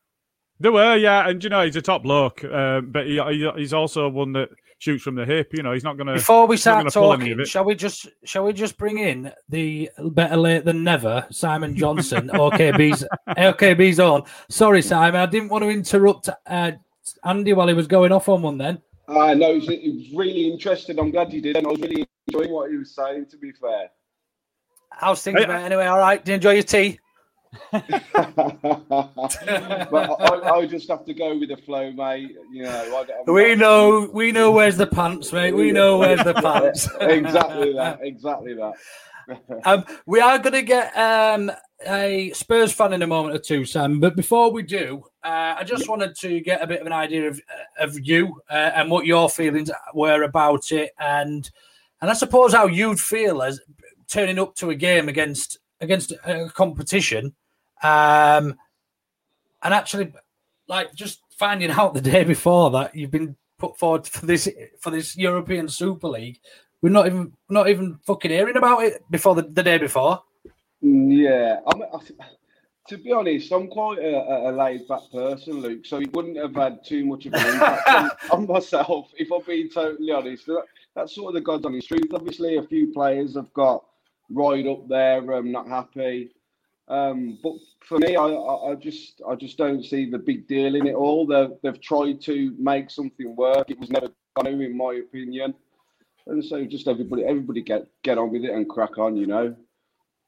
There 0.58 0.72
were, 0.72 0.96
yeah, 0.96 1.28
and 1.28 1.42
you 1.42 1.50
know 1.50 1.64
he's 1.64 1.76
a 1.76 1.82
top 1.82 2.02
bloke, 2.02 2.42
um, 2.44 2.90
but 2.90 3.06
he, 3.06 3.20
he, 3.20 3.50
he's 3.56 3.74
also 3.74 4.08
one 4.08 4.32
that 4.32 4.48
shoots 4.78 5.02
from 5.02 5.14
the 5.14 5.24
hip. 5.24 5.52
You 5.52 5.62
know, 5.62 5.72
he's 5.72 5.84
not 5.84 5.96
going 5.96 6.06
to. 6.06 6.14
Before 6.14 6.46
we 6.46 6.56
start 6.56 6.78
gonna 6.78 6.90
pull 6.90 7.12
any 7.12 7.30
of 7.30 7.38
talking, 7.38 7.46
shall 7.46 7.64
we 7.64 7.74
just 7.74 8.08
shall 8.24 8.44
we 8.44 8.52
just 8.52 8.78
bring 8.78 8.98
in 8.98 9.32
the 9.48 9.90
better 9.98 10.36
late 10.36 10.64
than 10.64 10.82
never 10.82 11.26
Simon 11.30 11.76
Johnson, 11.76 12.28
OKB's 12.34 13.04
OKB's 13.28 14.00
on? 14.00 14.22
Sorry, 14.48 14.82
Simon, 14.82 15.20
I 15.20 15.26
didn't 15.26 15.50
want 15.50 15.62
to 15.64 15.70
interrupt 15.70 16.28
uh, 16.46 16.72
Andy 17.24 17.52
while 17.52 17.68
he 17.68 17.74
was 17.74 17.86
going 17.86 18.12
off 18.12 18.28
on 18.28 18.42
one. 18.42 18.58
Then 18.58 18.80
I 19.08 19.34
know 19.34 19.52
it 19.52 19.56
was, 19.56 19.68
it 19.68 19.94
was 19.94 20.12
really 20.14 20.50
interesting. 20.50 20.98
I'm 20.98 21.10
glad 21.10 21.32
you 21.32 21.40
did, 21.42 21.56
and 21.56 21.66
I 21.66 21.70
was 21.70 21.80
really 21.80 22.06
enjoying 22.28 22.52
what 22.52 22.70
he 22.70 22.76
was 22.76 22.94
saying. 22.94 23.26
To 23.30 23.36
be 23.36 23.52
fair, 23.52 23.90
how's 24.90 25.22
things, 25.22 25.38
Hey, 25.38 25.46
mate? 25.46 25.64
Anyway, 25.64 25.84
all 25.86 25.98
right. 25.98 26.24
Do 26.24 26.32
you 26.32 26.36
enjoy 26.36 26.52
your 26.52 26.62
tea? 26.62 26.98
but 27.72 27.82
I, 30.20 30.50
I 30.56 30.66
just 30.66 30.88
have 30.88 31.04
to 31.04 31.14
go 31.14 31.36
with 31.38 31.48
the 31.48 31.56
flow, 31.56 31.92
mate. 31.92 32.36
You 32.52 32.64
know, 32.64 33.06
We 33.26 33.54
know, 33.54 34.10
we 34.12 34.32
know 34.32 34.52
where's 34.52 34.76
the 34.76 34.86
pants, 34.86 35.32
mate. 35.32 35.54
We 35.54 35.72
know 35.72 35.98
where's 35.98 36.22
the 36.22 36.34
pants. 36.34 36.88
exactly 37.00 37.72
that. 37.74 38.00
Exactly 38.02 38.54
that. 38.54 38.74
Um, 39.64 39.84
we 40.06 40.20
are 40.20 40.38
going 40.38 40.52
to 40.52 40.62
get 40.62 40.96
um, 40.96 41.50
a 41.84 42.30
Spurs 42.30 42.72
fan 42.72 42.92
in 42.92 43.02
a 43.02 43.08
moment 43.08 43.34
or 43.34 43.40
two, 43.40 43.64
Sam. 43.64 43.98
But 43.98 44.14
before 44.14 44.52
we 44.52 44.62
do, 44.62 45.02
uh, 45.24 45.56
I 45.58 45.64
just 45.64 45.88
wanted 45.88 46.14
to 46.18 46.38
get 46.38 46.62
a 46.62 46.66
bit 46.68 46.80
of 46.80 46.86
an 46.86 46.92
idea 46.92 47.26
of 47.26 47.40
of 47.80 47.98
you 48.06 48.40
uh, 48.48 48.70
and 48.76 48.88
what 48.88 49.04
your 49.04 49.28
feelings 49.28 49.68
were 49.92 50.22
about 50.22 50.70
it, 50.70 50.92
and 51.00 51.50
and 52.00 52.08
I 52.08 52.14
suppose 52.14 52.52
how 52.52 52.68
you'd 52.68 53.00
feel 53.00 53.42
as 53.42 53.60
turning 54.06 54.38
up 54.38 54.54
to 54.56 54.70
a 54.70 54.76
game 54.76 55.08
against 55.08 55.58
against 55.80 56.12
a 56.24 56.48
competition, 56.54 57.34
um, 57.82 58.54
and 59.62 59.74
actually 59.74 60.12
like 60.68 60.94
just 60.94 61.20
finding 61.38 61.70
out 61.70 61.94
the 61.94 62.00
day 62.00 62.24
before 62.24 62.70
that 62.70 62.94
you've 62.94 63.10
been 63.10 63.36
put 63.58 63.78
forward 63.78 64.06
for 64.06 64.26
this 64.26 64.48
for 64.80 64.90
this 64.90 65.16
European 65.16 65.68
Super 65.68 66.08
League. 66.08 66.38
We're 66.82 66.90
not 66.90 67.06
even 67.06 67.32
not 67.48 67.68
even 67.68 67.98
fucking 68.06 68.30
hearing 68.30 68.56
about 68.56 68.84
it 68.84 69.02
before 69.10 69.34
the, 69.34 69.42
the 69.42 69.62
day 69.62 69.78
before. 69.78 70.22
Yeah, 70.82 71.60
I'm, 71.66 71.82
I, 71.82 71.98
to 72.88 72.98
be 72.98 73.10
honest, 73.12 73.50
I'm 73.50 73.66
quite 73.68 73.98
a, 73.98 74.14
a- 74.16 74.50
a 74.50 74.52
laid 74.52 74.86
back 74.86 75.00
person, 75.10 75.54
Luke. 75.60 75.84
So 75.86 75.98
it 75.98 76.12
wouldn't 76.12 76.36
have 76.36 76.54
had 76.54 76.84
too 76.84 77.04
much 77.06 77.26
of 77.26 77.34
an 77.34 77.46
impact 77.46 77.88
on, 77.88 78.10
on 78.30 78.46
myself 78.46 79.10
if 79.16 79.32
I'm 79.32 79.40
being 79.46 79.68
totally 79.70 80.12
honest. 80.12 80.46
That, 80.46 80.62
that's 80.94 81.14
sort 81.14 81.28
of 81.30 81.34
the 81.34 81.40
God's 81.40 81.64
honest 81.64 81.88
truth. 81.88 82.12
Obviously, 82.14 82.56
a 82.58 82.62
few 82.62 82.92
players 82.92 83.34
have 83.34 83.52
got 83.54 83.84
right 84.30 84.66
up 84.66 84.88
there, 84.88 85.34
um, 85.34 85.52
not 85.52 85.68
happy. 85.68 86.30
Um, 86.88 87.38
but 87.42 87.54
for 87.80 87.98
me, 87.98 88.16
I, 88.16 88.24
I, 88.24 88.72
I 88.72 88.74
just 88.76 89.20
I 89.28 89.34
just 89.34 89.58
don't 89.58 89.84
see 89.84 90.08
the 90.08 90.18
big 90.18 90.46
deal 90.46 90.74
in 90.74 90.86
it 90.86 90.94
all. 90.94 91.26
They've, 91.26 91.50
they've 91.62 91.80
tried 91.80 92.20
to 92.22 92.54
make 92.58 92.90
something 92.90 93.34
work. 93.34 93.70
It 93.70 93.80
was 93.80 93.90
never 93.90 94.08
going 94.36 94.58
to, 94.58 94.64
in 94.64 94.76
my 94.76 94.94
opinion. 94.94 95.54
And 96.28 96.44
so 96.44 96.64
just 96.64 96.88
everybody 96.88 97.24
everybody 97.24 97.62
get 97.62 97.86
get 98.02 98.18
on 98.18 98.32
with 98.32 98.44
it 98.44 98.50
and 98.50 98.68
crack 98.68 98.98
on, 98.98 99.16
you 99.16 99.26
know. 99.26 99.56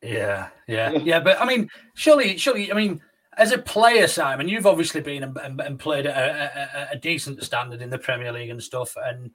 Yeah, 0.03 0.49
yeah, 0.67 0.93
yeah. 0.93 1.21
But 1.21 1.41
I 1.41 1.45
mean, 1.45 1.71
surely, 1.95 2.39
surely, 2.39 2.71
I 2.71 2.75
mean, 2.75 3.01
as 3.37 3.53
a 3.53 3.59
player, 3.59 4.07
Simon, 4.07 4.49
you've 4.49 4.67
obviously 4.67 5.01
been 5.01 5.23
and, 5.23 5.61
and, 5.61 5.79
played 5.79 6.07
at 6.07 6.17
a, 6.17 6.91
a, 6.93 6.97
a 6.97 6.97
decent 6.97 7.43
standard 7.43 7.83
in 7.83 7.91
the 7.91 7.99
Premier 7.99 8.33
League 8.33 8.51
and 8.51 8.63
stuff. 8.63 8.97
And 8.97 9.33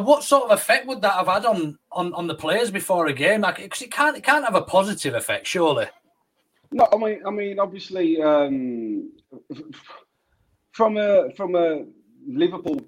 what 0.00 0.24
sort 0.24 0.44
of 0.44 0.50
effect 0.50 0.86
would 0.86 1.02
that 1.02 1.12
have 1.12 1.26
had 1.26 1.46
on 1.46 1.78
on, 1.92 2.12
on 2.14 2.26
the 2.26 2.34
players 2.34 2.70
before 2.70 3.06
a 3.06 3.12
game? 3.12 3.42
Like, 3.42 3.56
because 3.56 3.82
it 3.82 3.90
can't 3.90 4.16
it 4.16 4.22
can't 4.22 4.44
have 4.44 4.54
a 4.54 4.62
positive 4.62 5.14
effect, 5.14 5.46
surely. 5.46 5.86
No, 6.72 6.86
I 6.92 6.96
mean, 6.96 7.20
I 7.26 7.30
mean, 7.30 7.58
obviously, 7.58 8.22
um, 8.22 9.12
from 10.72 10.96
a 10.96 11.30
from 11.36 11.56
a 11.56 11.84
Liverpool 12.26 12.80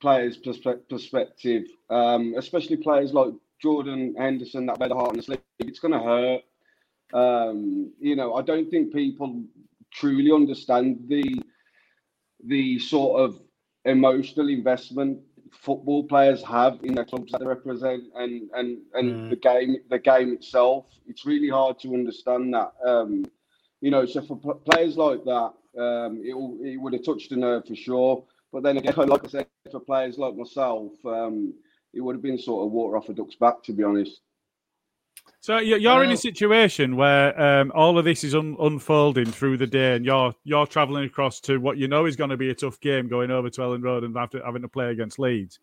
players' 0.00 0.38
perspe- 0.38 0.88
perspective, 0.90 1.64
um, 1.88 2.34
especially 2.36 2.76
players 2.76 3.14
like 3.14 3.32
Jordan 3.62 4.14
Henderson 4.18 4.66
that 4.66 4.78
made 4.78 4.90
a 4.90 4.94
heart 4.94 5.12
in 5.12 5.16
the 5.16 5.22
sleeve, 5.22 5.38
it's 5.60 5.78
going 5.78 5.92
to 5.92 6.00
hurt. 6.00 6.42
Um, 7.14 7.92
you 7.98 8.16
know, 8.16 8.34
I 8.34 8.42
don't 8.42 8.68
think 8.70 8.92
people 8.92 9.42
truly 9.92 10.32
understand 10.32 11.04
the 11.08 11.42
the 12.46 12.78
sort 12.78 13.20
of 13.22 13.40
emotional 13.86 14.48
investment 14.48 15.20
football 15.60 16.04
players 16.04 16.42
have 16.42 16.78
in 16.82 16.94
the 16.94 17.04
clubs 17.04 17.32
that 17.32 17.40
they 17.40 17.46
represent 17.46 18.04
and 18.16 18.50
and 18.54 18.78
and 18.94 19.10
mm. 19.10 19.30
the 19.30 19.36
game 19.36 19.76
the 19.90 19.98
game 19.98 20.32
itself. 20.32 20.86
It's 21.06 21.24
really 21.24 21.48
hard 21.48 21.78
to 21.80 21.94
understand 21.94 22.54
that 22.54 22.72
um 22.86 23.24
you 23.80 23.90
know 23.90 24.06
so 24.06 24.22
for 24.22 24.36
p- 24.36 24.70
players 24.70 24.96
like 24.96 25.24
that 25.24 25.52
um 25.78 26.20
it, 26.22 26.34
it 26.66 26.76
would 26.76 26.92
have 26.92 27.04
touched 27.04 27.32
a 27.32 27.36
nerve 27.36 27.66
for 27.66 27.76
sure. 27.76 28.24
But 28.52 28.62
then 28.62 28.76
again 28.78 28.94
like 29.08 29.24
i 29.24 29.28
said 29.28 29.46
for 29.70 29.80
players 29.80 30.18
like 30.18 30.36
myself 30.36 30.92
um 31.04 31.54
it 31.92 32.00
would 32.00 32.16
have 32.16 32.22
been 32.22 32.38
sort 32.38 32.66
of 32.66 32.72
water 32.72 32.96
off 32.96 33.08
a 33.08 33.14
duck's 33.14 33.36
back 33.36 33.62
to 33.64 33.72
be 33.72 33.84
honest 33.84 34.20
so 35.44 35.58
you're 35.58 36.02
in 36.02 36.10
a 36.10 36.16
situation 36.16 36.96
where 36.96 37.38
um, 37.38 37.70
all 37.74 37.98
of 37.98 38.06
this 38.06 38.24
is 38.24 38.34
un- 38.34 38.56
unfolding 38.58 39.26
through 39.26 39.58
the 39.58 39.66
day, 39.66 39.94
and 39.94 40.02
you're 40.02 40.34
you're 40.42 40.66
travelling 40.66 41.04
across 41.04 41.38
to 41.40 41.58
what 41.58 41.76
you 41.76 41.86
know 41.86 42.06
is 42.06 42.16
going 42.16 42.30
to 42.30 42.38
be 42.38 42.48
a 42.48 42.54
tough 42.54 42.80
game, 42.80 43.08
going 43.08 43.30
over 43.30 43.50
to 43.50 43.60
Elland 43.60 43.84
Road 43.84 44.04
and 44.04 44.16
after 44.16 44.42
having 44.42 44.62
to 44.62 44.68
play 44.68 44.90
against 44.90 45.18
Leeds. 45.18 45.60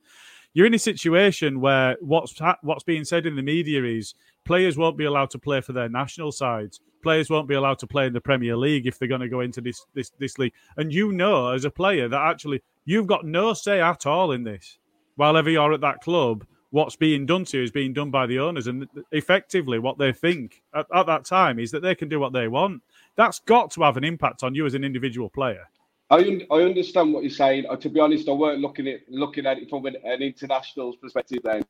You're 0.54 0.68
in 0.68 0.76
a 0.76 0.80
situation 0.80 1.62
where 1.62 1.98
what's 2.00 2.38
ha- 2.38 2.60
what's 2.62 2.84
being 2.84 3.04
said 3.04 3.26
in 3.26 3.36
the 3.36 3.42
media 3.42 3.84
is 3.84 4.14
players 4.46 4.78
won't 4.78 5.00
be 5.00 5.06
allowed 5.06 5.32
to 5.32 5.40
play 5.40 5.62
for 5.62 5.74
their 5.74 5.90
national 5.90 6.32
sides. 6.32 6.80
Players 7.02 7.32
won't 7.32 7.48
be 7.48 7.56
allowed 7.56 7.80
to 7.80 7.88
play 7.88 8.06
in 8.06 8.14
the 8.14 8.22
Premier 8.22 8.56
League 8.56 8.86
if 8.86 9.00
they're 9.00 9.08
going 9.08 9.22
to 9.22 9.30
go 9.30 9.40
into 9.40 9.62
this 9.62 9.84
this 9.96 10.12
this 10.20 10.38
league. 10.38 10.54
And 10.78 10.94
you 10.94 11.12
know, 11.12 11.54
as 11.54 11.66
a 11.66 11.72
player, 11.72 12.08
that 12.08 12.22
actually 12.22 12.62
you've 12.86 13.08
got 13.08 13.26
no 13.26 13.54
say 13.54 13.82
at 13.82 14.06
all 14.06 14.32
in 14.32 14.44
this. 14.44 14.78
While 15.16 15.38
ever 15.38 15.50
you're 15.50 15.74
at 15.74 15.82
that 15.82 16.02
club, 16.02 16.46
what's 16.72 16.96
being 16.96 17.26
done 17.26 17.46
to 17.46 17.58
you 17.58 17.64
is 17.64 17.72
being 17.72 17.94
done 17.94 18.10
by 18.10 18.26
the 18.26 18.40
owners. 18.40 18.68
And 18.68 18.88
effectively, 19.12 19.78
what 19.78 19.98
they 19.98 20.12
think 20.12 20.64
at, 20.74 20.88
at, 20.94 21.06
that 21.06 21.26
time 21.26 21.60
is 21.60 21.72
that 21.72 21.82
they 21.82 21.94
can 21.94 22.10
do 22.10 22.20
what 22.20 22.34
they 22.34 22.48
want. 22.48 22.82
That's 23.16 23.40
got 23.40 23.72
to 23.72 23.84
have 23.84 23.98
an 23.98 24.04
impact 24.04 24.44
on 24.44 24.56
you 24.56 24.66
as 24.66 24.74
an 24.74 24.84
individual 24.84 25.30
player. 25.30 25.70
I, 26.10 26.18
un- 26.18 26.48
I 26.52 26.56
understand 26.56 27.14
what 27.14 27.24
you're 27.24 27.30
saying. 27.30 27.66
Uh, 27.70 27.76
to 27.76 27.90
be 27.90 28.00
honest, 28.00 28.28
I 28.28 28.34
weren't 28.34 28.60
looking 28.60 28.88
at 28.88 29.02
looking 29.10 29.46
at 29.46 29.58
it 29.60 29.70
from 29.70 29.86
an, 29.86 29.96
an 30.04 30.22
international 30.22 30.94
perspective. 30.98 31.40
Then, 31.44 31.64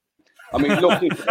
I 0.54 0.58
mean, 0.58 0.80
look, 0.80 1.02
if, 1.04 1.26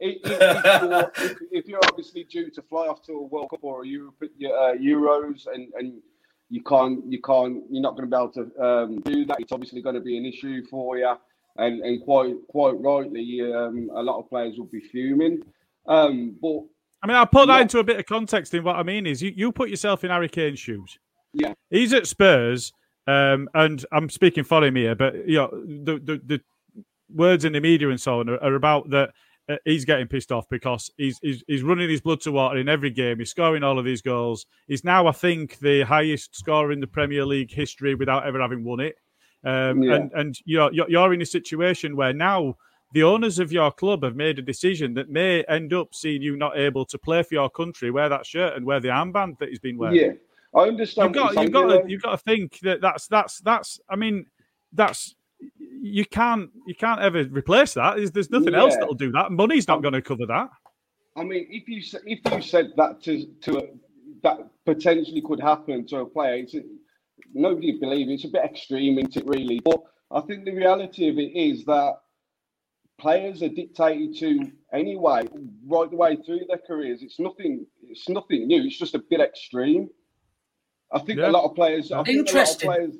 if, 0.00 0.18
if, 0.24 0.82
you're, 0.82 1.12
if, 1.52 1.66
you're, 1.66 1.84
obviously 1.84 2.24
due 2.24 2.50
to 2.50 2.62
fly 2.62 2.86
off 2.86 3.02
to 3.02 3.12
a 3.12 3.22
World 3.22 3.50
Cup 3.50 3.60
or 3.62 3.84
a 3.84 3.86
uh, 3.86 4.74
Euros, 4.74 5.46
and, 5.52 5.72
and 5.74 6.00
you 6.50 6.62
can't, 6.62 7.00
you 7.10 7.20
can't, 7.20 7.64
you're 7.70 7.82
not 7.82 7.96
going 7.96 8.10
to 8.10 8.14
be 8.14 8.22
able 8.22 8.32
to 8.32 8.62
um, 8.62 9.00
do 9.00 9.24
that. 9.26 9.40
It's 9.40 9.52
obviously 9.52 9.80
going 9.80 9.94
to 9.94 10.00
be 10.02 10.18
an 10.18 10.26
issue 10.26 10.66
for 10.66 10.98
you 10.98 11.14
and 11.58 11.80
and 11.82 12.02
quite 12.02 12.34
quite 12.48 12.74
rightly, 12.80 13.40
um, 13.42 13.90
a 13.94 14.02
lot 14.02 14.18
of 14.18 14.28
players 14.28 14.56
will 14.58 14.66
be 14.66 14.80
fuming. 14.80 15.42
Um, 15.86 16.36
but 16.40 16.60
I 17.02 17.06
mean, 17.06 17.16
I'll 17.16 17.26
put 17.26 17.46
that 17.46 17.62
into 17.62 17.78
a 17.78 17.84
bit 17.84 17.98
of 17.98 18.06
context. 18.06 18.54
In 18.54 18.64
what 18.64 18.76
I 18.76 18.82
mean 18.82 19.06
is, 19.06 19.22
you, 19.22 19.32
you 19.34 19.52
put 19.52 19.70
yourself 19.70 20.04
in 20.04 20.10
Harry 20.10 20.28
Kane's 20.28 20.58
shoes. 20.58 20.98
Yeah, 21.32 21.54
he's 21.70 21.92
at 21.92 22.06
Spurs, 22.06 22.72
um, 23.06 23.48
and 23.54 23.84
I'm 23.92 24.08
speaking 24.08 24.44
for 24.44 24.64
him 24.64 24.76
here, 24.76 24.94
but 24.94 25.28
you 25.28 25.36
know 25.36 25.50
the 25.52 26.00
the, 26.02 26.20
the 26.24 26.40
words 27.08 27.44
in 27.44 27.52
the 27.52 27.60
media 27.60 27.88
and 27.90 28.00
so 28.00 28.20
on 28.20 28.28
are, 28.28 28.42
are 28.42 28.54
about 28.54 28.90
that. 28.90 29.10
Uh, 29.48 29.54
he's 29.64 29.84
getting 29.84 30.08
pissed 30.08 30.32
off 30.32 30.44
because 30.50 30.90
he's, 30.96 31.20
he's, 31.22 31.44
he's 31.46 31.62
running 31.62 31.88
his 31.88 32.00
blood 32.00 32.20
to 32.20 32.32
water 32.32 32.58
in 32.58 32.68
every 32.68 32.90
game. 32.90 33.20
He's 33.20 33.30
scoring 33.30 33.62
all 33.62 33.78
of 33.78 33.84
these 33.84 34.02
goals. 34.02 34.44
He's 34.66 34.82
now, 34.82 35.06
I 35.06 35.12
think, 35.12 35.60
the 35.60 35.82
highest 35.82 36.34
scorer 36.34 36.72
in 36.72 36.80
the 36.80 36.86
Premier 36.88 37.24
League 37.24 37.52
history 37.52 37.94
without 37.94 38.26
ever 38.26 38.40
having 38.40 38.64
won 38.64 38.80
it. 38.80 38.96
Um, 39.44 39.82
yeah. 39.82 39.94
And 39.94 40.12
and 40.12 40.38
you're 40.44 40.70
you're 40.72 41.14
in 41.14 41.22
a 41.22 41.26
situation 41.26 41.96
where 41.96 42.12
now 42.12 42.56
the 42.92 43.02
owners 43.02 43.38
of 43.38 43.52
your 43.52 43.70
club 43.70 44.02
have 44.04 44.16
made 44.16 44.38
a 44.38 44.42
decision 44.42 44.94
that 44.94 45.10
may 45.10 45.42
end 45.44 45.72
up 45.74 45.94
seeing 45.94 46.22
you 46.22 46.36
not 46.36 46.56
able 46.56 46.84
to 46.86 46.98
play 46.98 47.22
for 47.22 47.34
your 47.34 47.50
country, 47.50 47.90
wear 47.90 48.08
that 48.08 48.24
shirt 48.24 48.56
and 48.56 48.64
wear 48.64 48.80
the 48.80 48.88
armband 48.88 49.38
that 49.38 49.48
he's 49.48 49.58
been 49.58 49.76
wearing. 49.76 49.96
Yeah, 49.96 50.12
I 50.54 50.68
understand. 50.68 51.14
You've 51.14 51.34
got 51.34 51.42
you've 51.42 51.52
got 51.52 51.66
to, 51.66 51.84
you've 51.86 52.02
got 52.02 52.12
to 52.12 52.18
think 52.18 52.60
that 52.60 52.80
that's 52.80 53.06
that's 53.08 53.40
that's. 53.40 53.80
I 53.88 53.96
mean, 53.96 54.26
that's 54.72 55.14
you 55.58 56.04
can't 56.04 56.50
you 56.66 56.74
can't 56.74 57.00
ever 57.00 57.24
replace 57.24 57.74
that. 57.74 57.96
There's, 57.96 58.10
there's 58.12 58.30
nothing 58.30 58.54
yeah. 58.54 58.60
else 58.60 58.74
that'll 58.76 58.94
do 58.94 59.12
that. 59.12 59.32
Money's 59.32 59.68
not 59.68 59.82
going 59.82 59.94
to 59.94 60.02
cover 60.02 60.26
that. 60.26 60.48
I 61.16 61.24
mean, 61.24 61.46
if 61.50 61.68
you 61.68 61.82
if 62.04 62.20
you 62.32 62.42
said 62.42 62.72
that 62.76 63.02
to 63.02 63.26
to 63.42 63.58
a, 63.58 63.62
that 64.22 64.38
potentially 64.64 65.22
could 65.22 65.40
happen 65.40 65.86
to 65.88 65.98
a 65.98 66.06
player, 66.06 66.36
it's, 66.36 66.54
nobody 67.34 67.72
would 67.72 67.80
believe 67.80 68.08
it. 68.08 68.14
It's 68.14 68.24
a 68.24 68.28
bit 68.28 68.44
extreme, 68.44 68.98
isn't 68.98 69.16
it, 69.16 69.26
really? 69.26 69.60
But 69.64 69.82
I 70.10 70.20
think 70.20 70.44
the 70.44 70.54
reality 70.54 71.08
of 71.08 71.18
it 71.18 71.36
is 71.36 71.64
that 71.64 71.96
players 72.98 73.42
are 73.42 73.48
dictated 73.48 74.16
to 74.18 74.50
anyway, 74.72 75.28
right 75.66 75.90
the 75.90 75.96
way 75.96 76.16
through 76.16 76.40
their 76.48 76.60
careers. 76.66 77.02
It's 77.02 77.20
nothing. 77.20 77.66
It's 77.82 78.08
nothing 78.08 78.46
new. 78.46 78.62
It's 78.62 78.78
just 78.78 78.94
a 78.94 79.02
bit 79.10 79.20
extreme. 79.20 79.88
I 80.92 81.00
think 81.00 81.18
yeah. 81.18 81.28
a 81.28 81.32
lot 81.32 81.44
of 81.44 81.54
players. 81.54 81.90
I 81.90 82.02
Interesting. 82.04 82.70
Players, 82.70 82.94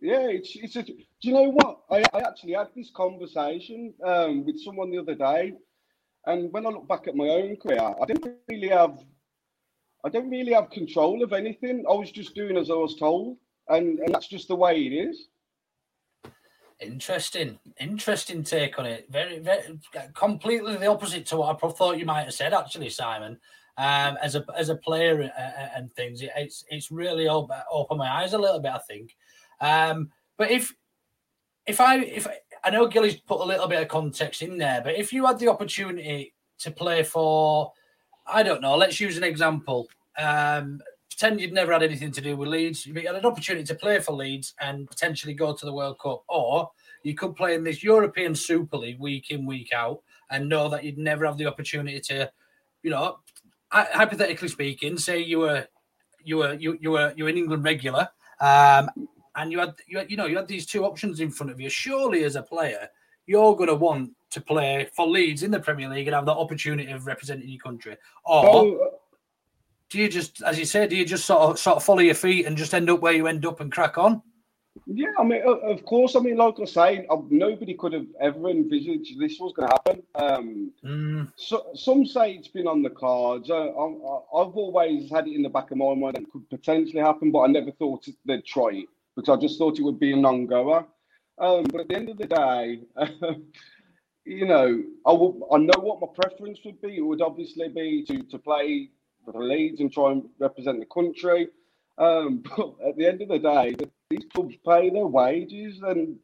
yeah, 0.00 0.28
it's, 0.28 0.54
it's 0.56 0.76
a, 0.76 0.82
do 0.82 0.94
you 1.22 1.32
know 1.32 1.50
what? 1.50 1.80
I, 1.90 2.02
I 2.16 2.20
actually 2.20 2.52
had 2.52 2.68
this 2.74 2.90
conversation 2.94 3.94
um, 4.04 4.44
with 4.44 4.60
someone 4.60 4.90
the 4.90 4.98
other 4.98 5.14
day, 5.14 5.54
and 6.26 6.52
when 6.52 6.66
I 6.66 6.70
look 6.70 6.88
back 6.88 7.08
at 7.08 7.16
my 7.16 7.28
own 7.28 7.56
career, 7.56 7.80
I 7.80 8.04
didn't 8.06 8.36
really 8.48 8.68
have, 8.68 8.98
I 10.04 10.08
don't 10.08 10.30
really 10.30 10.52
have 10.52 10.70
control 10.70 11.22
of 11.22 11.32
anything. 11.32 11.84
I 11.88 11.94
was 11.94 12.10
just 12.10 12.34
doing 12.34 12.56
as 12.56 12.70
I 12.70 12.74
was 12.74 12.96
told 12.96 13.38
and, 13.68 13.98
and 13.98 14.14
that's 14.14 14.28
just 14.28 14.48
the 14.48 14.56
way 14.56 14.86
it 14.86 14.92
is. 14.92 15.28
Interesting, 16.80 17.58
interesting 17.80 18.44
take 18.44 18.78
on 18.78 18.86
it. 18.86 19.06
Very, 19.10 19.40
very, 19.40 19.78
completely 20.14 20.76
the 20.76 20.86
opposite 20.86 21.26
to 21.26 21.36
what 21.38 21.58
I 21.62 21.68
thought 21.68 21.98
you 21.98 22.06
might 22.06 22.24
have 22.24 22.34
said, 22.34 22.54
actually, 22.54 22.90
Simon. 22.90 23.38
Um, 23.76 24.18
as 24.20 24.34
a 24.34 24.44
as 24.56 24.70
a 24.70 24.76
player 24.76 25.20
and, 25.20 25.32
and 25.76 25.92
things, 25.92 26.20
it's 26.22 26.64
it's 26.68 26.90
really 26.90 27.28
opened 27.28 27.62
open 27.70 27.98
my 27.98 28.08
eyes 28.08 28.32
a 28.32 28.38
little 28.38 28.58
bit. 28.58 28.72
I 28.72 28.78
think. 28.78 29.16
Um, 29.60 30.10
but 30.36 30.50
if 30.50 30.74
if 31.66 31.80
I 31.80 31.98
if 31.98 32.26
I 32.64 32.70
know 32.70 32.88
Gilly's 32.88 33.16
put 33.16 33.40
a 33.40 33.44
little 33.44 33.68
bit 33.68 33.82
of 33.82 33.88
context 33.88 34.42
in 34.42 34.58
there, 34.58 34.80
but 34.82 34.96
if 34.96 35.12
you 35.12 35.26
had 35.26 35.38
the 35.38 35.48
opportunity 35.48 36.34
to 36.58 36.70
play 36.70 37.02
for, 37.02 37.72
I 38.26 38.42
don't 38.42 38.60
know, 38.60 38.76
let's 38.76 39.00
use 39.00 39.16
an 39.16 39.24
example. 39.24 39.88
Um, 40.18 40.80
pretend 41.18 41.40
you'd 41.40 41.52
never 41.52 41.72
had 41.72 41.82
anything 41.82 42.12
to 42.12 42.20
do 42.20 42.36
with 42.36 42.48
Leeds. 42.48 42.86
You 42.86 42.94
had 42.94 43.16
an 43.16 43.26
opportunity 43.26 43.64
to 43.64 43.74
play 43.74 43.98
for 43.98 44.12
Leeds 44.12 44.54
and 44.60 44.88
potentially 44.88 45.34
go 45.34 45.52
to 45.52 45.66
the 45.66 45.72
World 45.72 45.98
Cup, 45.98 46.22
or 46.28 46.70
you 47.02 47.14
could 47.14 47.34
play 47.34 47.54
in 47.56 47.64
this 47.64 47.82
European 47.82 48.36
Super 48.36 48.76
League 48.76 49.00
week 49.00 49.32
in, 49.32 49.44
week 49.44 49.72
out, 49.74 50.00
and 50.30 50.48
know 50.48 50.68
that 50.68 50.84
you'd 50.84 50.96
never 50.96 51.26
have 51.26 51.36
the 51.36 51.46
opportunity 51.46 51.98
to, 51.98 52.30
you 52.84 52.90
know, 52.90 53.18
hypothetically 53.72 54.46
speaking, 54.46 54.96
say 54.96 55.18
you 55.18 55.40
were 55.40 55.66
you 56.22 56.36
were 56.36 56.54
you, 56.54 56.78
you 56.80 56.92
were 56.92 57.12
you 57.16 57.24
were 57.24 57.30
an 57.30 57.36
England 57.36 57.64
regular, 57.64 58.08
um, 58.40 58.88
and 59.34 59.50
you 59.50 59.58
had 59.58 59.74
you 59.88 59.98
had, 59.98 60.08
you 60.08 60.16
know 60.16 60.26
you 60.26 60.36
had 60.36 60.46
these 60.46 60.66
two 60.66 60.84
options 60.84 61.18
in 61.18 61.32
front 61.32 61.50
of 61.50 61.58
you. 61.58 61.68
Surely, 61.68 62.22
as 62.22 62.36
a 62.36 62.42
player, 62.42 62.88
you're 63.26 63.56
going 63.56 63.68
to 63.68 63.74
want 63.74 64.12
to 64.30 64.40
play 64.40 64.88
for 64.94 65.04
Leeds 65.04 65.42
in 65.42 65.50
the 65.50 65.58
Premier 65.58 65.88
League 65.88 66.06
and 66.06 66.14
have 66.14 66.26
the 66.26 66.32
opportunity 66.32 66.92
of 66.92 67.06
representing 67.06 67.48
your 67.48 67.58
country, 67.58 67.96
or 68.24 68.46
oh, 68.46 68.90
do 69.90 69.98
you 69.98 70.08
just, 70.08 70.42
as 70.42 70.58
you 70.58 70.64
said, 70.64 70.90
do 70.90 70.96
you 70.96 71.04
just 71.04 71.24
sort 71.24 71.42
of 71.42 71.58
sort 71.58 71.76
of 71.76 71.84
follow 71.84 72.00
your 72.00 72.14
feet 72.14 72.46
and 72.46 72.56
just 72.56 72.74
end 72.74 72.90
up 72.90 73.00
where 73.00 73.12
you 73.12 73.26
end 73.26 73.46
up 73.46 73.60
and 73.60 73.72
crack 73.72 73.98
on? 73.98 74.22
Yeah, 74.86 75.12
I 75.18 75.24
mean, 75.24 75.42
of 75.42 75.84
course. 75.84 76.14
I 76.14 76.20
mean, 76.20 76.36
like 76.36 76.60
I 76.60 76.64
say, 76.64 77.06
nobody 77.30 77.74
could 77.74 77.92
have 77.92 78.06
ever 78.20 78.48
envisaged 78.48 79.18
this 79.18 79.38
was 79.40 79.52
going 79.52 79.68
to 79.68 79.74
happen. 79.74 80.02
Um, 80.14 80.72
mm. 80.84 81.32
so, 81.36 81.66
some 81.74 82.06
say 82.06 82.34
it's 82.34 82.48
been 82.48 82.68
on 82.68 82.82
the 82.82 82.90
cards. 82.90 83.50
I, 83.50 83.64
have 83.64 84.56
always 84.56 85.10
had 85.10 85.26
it 85.26 85.34
in 85.34 85.42
the 85.42 85.48
back 85.48 85.70
of 85.70 85.78
my 85.78 85.94
mind 85.94 86.14
that 86.14 86.22
it 86.22 86.32
could 86.32 86.48
potentially 86.48 87.02
happen, 87.02 87.32
but 87.32 87.40
I 87.40 87.46
never 87.48 87.72
thought 87.72 88.06
they'd 88.24 88.44
try 88.44 88.68
it 88.72 88.88
because 89.16 89.36
I 89.36 89.40
just 89.40 89.58
thought 89.58 89.78
it 89.78 89.82
would 89.82 89.98
be 89.98 90.12
a 90.12 90.16
non-goer. 90.16 90.86
Um, 91.38 91.64
but 91.64 91.82
at 91.82 91.88
the 91.88 91.96
end 91.96 92.08
of 92.08 92.18
the 92.18 92.26
day, 92.26 92.80
you 94.24 94.46
know, 94.46 94.82
I, 95.06 95.12
will, 95.12 95.48
I 95.52 95.58
know 95.58 95.80
what 95.80 96.00
my 96.00 96.08
preference 96.22 96.60
would 96.64 96.80
be. 96.80 96.96
It 96.96 97.04
would 97.04 97.22
obviously 97.22 97.68
be 97.68 98.04
to 98.04 98.22
to 98.24 98.38
play 98.38 98.90
for 99.32 99.38
the 99.38 99.44
Leeds 99.44 99.80
and 99.80 99.92
try 99.92 100.12
and 100.12 100.24
represent 100.38 100.80
the 100.80 100.86
country. 100.86 101.48
Um, 101.98 102.42
but 102.56 102.74
at 102.86 102.96
the 102.96 103.06
end 103.06 103.22
of 103.22 103.28
the 103.28 103.38
day, 103.38 103.76
these 104.10 104.24
clubs 104.32 104.54
pay 104.66 104.90
their 104.90 105.06
wages, 105.06 105.80
and 105.82 106.16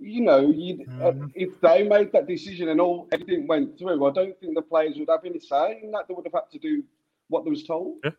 you 0.00 0.22
know, 0.22 0.48
mm. 0.48 1.32
if 1.34 1.60
they 1.60 1.86
made 1.86 2.10
that 2.12 2.26
decision 2.26 2.70
and 2.70 2.80
all 2.80 3.06
everything 3.12 3.46
went 3.46 3.78
through, 3.78 4.04
I 4.04 4.12
don't 4.12 4.38
think 4.40 4.54
the 4.54 4.62
players 4.62 4.96
would 4.98 5.08
have 5.08 5.24
any 5.24 5.38
say 5.38 5.80
in 5.82 5.90
that. 5.92 6.08
They 6.08 6.14
would 6.14 6.26
have 6.26 6.32
had 6.32 6.50
to 6.52 6.58
do 6.58 6.82
what 7.28 7.44
they 7.44 7.50
was 7.50 7.64
told. 7.64 7.98
Yeah. 8.02 8.10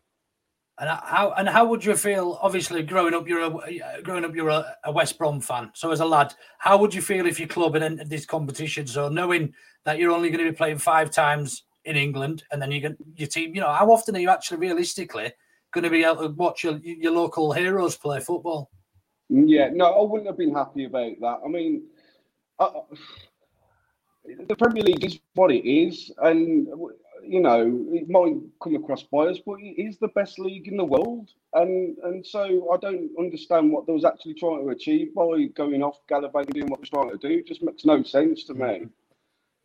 And 0.78 0.90
how 0.90 1.32
and 1.38 1.48
how 1.48 1.64
would 1.66 1.84
you 1.84 1.96
feel? 1.96 2.38
Obviously, 2.42 2.82
growing 2.82 3.14
up, 3.14 3.26
you're 3.26 3.40
a 3.40 4.02
growing 4.02 4.26
up, 4.26 4.34
you're 4.34 4.50
a, 4.50 4.76
a, 4.84 4.92
West 4.92 5.16
Brom 5.16 5.40
fan. 5.40 5.70
So, 5.74 5.90
as 5.90 6.00
a 6.00 6.04
lad, 6.04 6.34
how 6.58 6.76
would 6.76 6.94
you 6.94 7.00
feel 7.00 7.26
if 7.26 7.38
your 7.38 7.48
club 7.48 7.74
had 7.74 7.82
entered 7.82 8.10
this 8.10 8.26
competition? 8.26 8.86
So, 8.86 9.08
knowing 9.08 9.54
that 9.84 9.98
you're 9.98 10.12
only 10.12 10.28
going 10.28 10.44
to 10.44 10.50
be 10.50 10.56
playing 10.56 10.76
five 10.76 11.10
times 11.10 11.62
in 11.86 11.96
England, 11.96 12.44
and 12.50 12.60
then 12.60 12.70
you 12.70 12.80
get 12.80 12.96
your 13.14 13.28
team. 13.28 13.54
You 13.54 13.62
know, 13.62 13.72
how 13.72 13.90
often 13.90 14.16
are 14.16 14.20
you 14.20 14.28
actually 14.28 14.58
realistically 14.58 15.32
going 15.72 15.84
to 15.84 15.90
be 15.90 16.04
able 16.04 16.22
to 16.22 16.28
watch 16.28 16.64
your, 16.64 16.78
your 16.78 17.12
local 17.12 17.52
heroes 17.52 17.96
play 17.96 18.20
football? 18.20 18.70
Yeah, 19.28 19.70
no, 19.72 19.86
I 19.86 20.02
wouldn't 20.02 20.28
have 20.28 20.38
been 20.38 20.54
happy 20.54 20.84
about 20.84 21.20
that. 21.20 21.40
I 21.44 21.48
mean, 21.48 21.84
uh, 22.58 22.70
the 24.48 24.56
Premier 24.56 24.82
League 24.82 25.04
is 25.04 25.18
what 25.34 25.50
it 25.50 25.68
is, 25.68 26.12
and 26.18 26.68
you 27.24 27.40
know 27.40 27.86
it 27.92 28.08
might 28.08 28.36
come 28.62 28.76
across 28.76 29.02
biased, 29.02 29.44
but 29.44 29.60
it 29.60 29.80
is 29.82 29.98
the 29.98 30.08
best 30.08 30.38
league 30.38 30.68
in 30.68 30.76
the 30.76 30.84
world, 30.84 31.30
and 31.54 31.96
and 32.04 32.24
so 32.24 32.72
I 32.72 32.76
don't 32.76 33.10
understand 33.18 33.72
what 33.72 33.86
they 33.86 33.92
was 33.92 34.04
actually 34.04 34.34
trying 34.34 34.64
to 34.64 34.70
achieve 34.70 35.14
by 35.14 35.46
going 35.54 35.82
off 35.82 36.00
gallivanting 36.08 36.54
doing 36.54 36.70
what 36.70 36.80
they're 36.80 37.02
trying 37.02 37.18
to 37.18 37.28
do. 37.28 37.38
It 37.38 37.46
just 37.46 37.62
makes 37.62 37.84
no 37.84 38.02
sense 38.02 38.44
to 38.44 38.54
me, 38.54 38.86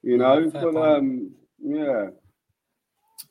you 0.02 0.18
know. 0.18 0.50
Fair 0.50 0.64
but 0.64 0.74
point. 0.74 0.86
um, 0.86 1.32
yeah. 1.64 2.08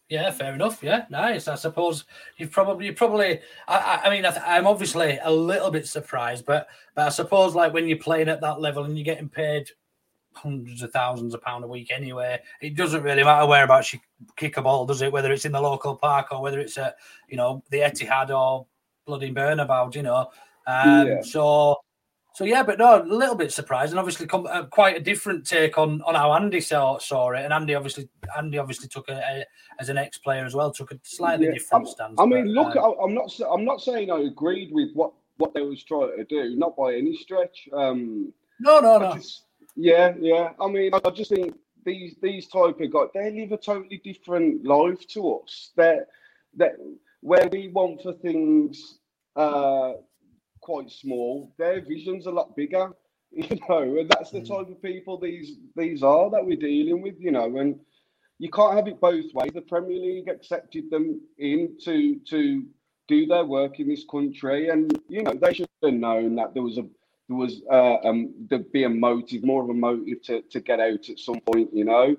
Yeah, 0.08 0.30
fair 0.32 0.54
enough. 0.54 0.82
Yeah, 0.82 1.06
nice. 1.08 1.46
I 1.46 1.54
suppose 1.54 2.04
you've 2.36 2.50
probably, 2.50 2.86
you 2.86 2.92
probably. 2.92 3.40
I, 3.68 4.00
I, 4.04 4.10
mean, 4.10 4.24
I 4.26 4.30
th- 4.30 4.42
I'm 4.44 4.66
obviously 4.66 5.20
a 5.22 5.30
little 5.32 5.70
bit 5.70 5.86
surprised, 5.86 6.44
but 6.46 6.66
but 6.96 7.06
I 7.06 7.08
suppose 7.10 7.54
like 7.54 7.72
when 7.72 7.86
you're 7.86 7.98
playing 7.98 8.28
at 8.28 8.40
that 8.40 8.60
level 8.60 8.84
and 8.84 8.98
you're 8.98 9.04
getting 9.04 9.28
paid 9.28 9.70
hundreds 10.32 10.82
of 10.82 10.92
thousands 10.92 11.32
of 11.32 11.42
pound 11.42 11.62
a 11.62 11.68
week 11.68 11.92
anyway, 11.92 12.40
it 12.60 12.76
doesn't 12.76 13.04
really 13.04 13.22
matter 13.22 13.46
whereabouts 13.46 13.92
you 13.92 14.00
kick 14.36 14.56
a 14.56 14.62
ball, 14.62 14.84
does 14.84 15.00
it? 15.02 15.12
Whether 15.12 15.32
it's 15.32 15.44
in 15.44 15.52
the 15.52 15.60
local 15.60 15.94
park 15.94 16.32
or 16.32 16.42
whether 16.42 16.58
it's 16.58 16.76
at 16.76 16.96
you 17.28 17.36
know 17.36 17.62
the 17.70 17.78
Etihad 17.78 18.30
or 18.30 18.66
bloody 19.06 19.32
Bernabéu, 19.32 19.94
you 19.94 20.02
know. 20.02 20.28
Um, 20.66 21.06
Yeah. 21.06 21.22
So. 21.22 21.76
So 22.34 22.44
yeah, 22.44 22.62
but 22.62 22.78
no, 22.78 23.02
a 23.02 23.04
little 23.04 23.34
bit 23.34 23.52
surprised, 23.52 23.92
and 23.92 23.98
obviously 23.98 24.26
com- 24.26 24.46
uh, 24.46 24.64
quite 24.64 24.96
a 24.96 25.00
different 25.00 25.46
take 25.46 25.76
on 25.78 26.00
on 26.02 26.14
how 26.14 26.32
Andy 26.32 26.60
saw 26.60 26.98
saw 26.98 27.30
it. 27.32 27.44
And 27.44 27.52
Andy 27.52 27.74
obviously, 27.74 28.08
Andy 28.36 28.56
obviously 28.58 28.88
took 28.88 29.08
a, 29.08 29.14
a 29.14 29.44
as 29.80 29.88
an 29.88 29.98
ex 29.98 30.16
player 30.18 30.44
as 30.44 30.54
well, 30.54 30.70
took 30.70 30.92
a 30.92 31.00
slightly 31.02 31.46
Yeah, 31.46 31.52
different 31.52 31.88
I- 31.88 31.90
stance. 31.90 32.14
I 32.18 32.26
mean, 32.26 32.54
but, 32.54 32.74
look, 32.74 32.76
um, 32.76 32.94
I'm 33.02 33.14
not. 33.14 33.38
I'm 33.50 33.64
not 33.64 33.80
saying 33.80 34.10
I 34.10 34.20
agreed 34.20 34.70
with 34.72 34.90
what 34.94 35.12
what 35.38 35.54
they 35.54 35.62
was 35.62 35.82
trying 35.82 36.16
to 36.16 36.24
do, 36.24 36.56
not 36.56 36.76
by 36.76 36.94
any 36.94 37.16
stretch. 37.16 37.68
Um, 37.72 38.32
no, 38.60 38.78
no, 38.80 38.96
I 38.96 38.98
no. 38.98 39.14
just- 39.14 39.44
yeah, 39.76 40.14
yeah. 40.20 40.50
I 40.60 40.68
mean, 40.68 40.92
I 40.94 41.10
just 41.10 41.30
think 41.30 41.54
these 41.84 42.14
these 42.22 42.46
type 42.48 42.80
of 42.80 42.92
guys 42.92 43.08
they 43.14 43.30
live 43.32 43.52
a 43.52 43.56
totally 43.56 44.00
different 44.04 44.64
life 44.64 45.06
to 45.08 45.34
us. 45.36 45.72
That 45.76 46.06
that 46.56 46.76
where 47.22 47.48
we 47.50 47.68
want 47.68 48.02
for 48.02 48.12
things 48.12 48.98
uh, 49.36 49.92
quite 50.60 50.90
small, 50.90 51.52
their 51.58 51.80
vision's 51.80 52.26
a 52.26 52.30
lot 52.30 52.56
bigger. 52.56 52.90
You 53.32 53.60
know, 53.68 53.82
and 54.00 54.10
that's 54.10 54.30
the 54.32 54.40
type 54.40 54.68
of 54.68 54.82
people 54.82 55.16
these 55.16 55.52
these 55.76 56.02
are 56.02 56.28
that 56.30 56.44
we're 56.44 56.56
dealing 56.56 57.00
with. 57.00 57.14
You 57.20 57.30
know, 57.30 57.58
and 57.58 57.78
you 58.40 58.50
can't 58.50 58.74
have 58.74 58.88
it 58.88 59.00
both 59.00 59.32
ways. 59.34 59.52
The 59.54 59.60
Premier 59.60 60.00
League 60.00 60.28
accepted 60.28 60.90
them 60.90 61.20
in 61.38 61.76
to 61.84 62.18
to 62.28 62.66
do 63.06 63.26
their 63.26 63.44
work 63.44 63.78
in 63.78 63.86
this 63.86 64.04
country, 64.10 64.70
and 64.70 64.98
you 65.08 65.22
know 65.22 65.34
they 65.40 65.54
should 65.54 65.68
have 65.84 65.94
known 65.94 66.34
that 66.36 66.54
there 66.54 66.64
was 66.64 66.78
a 66.78 66.86
there 67.28 67.36
was 67.36 67.62
uh, 67.70 67.98
um 68.02 68.34
there'd 68.48 68.72
be 68.72 68.82
a 68.82 68.88
motive, 68.88 69.44
more 69.44 69.62
of 69.62 69.70
a 69.70 69.74
motive 69.74 70.20
to, 70.22 70.42
to 70.50 70.58
get 70.58 70.80
out 70.80 71.08
at 71.08 71.20
some 71.20 71.38
point. 71.40 71.70
You 71.72 71.84
know, 71.84 72.16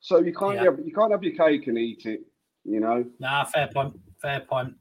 so 0.00 0.18
you 0.18 0.34
can't 0.34 0.56
Yeah. 0.56 0.64
have 0.64 0.80
you 0.84 0.92
can't 0.92 1.10
have 1.10 1.24
your 1.24 1.36
cake 1.36 1.68
and 1.68 1.78
eat 1.78 2.04
it. 2.04 2.20
You 2.64 2.80
know. 2.80 3.06
Nah, 3.18 3.44
fair 3.44 3.68
point. 3.72 3.98
Fair 4.20 4.40
point. 4.40 4.74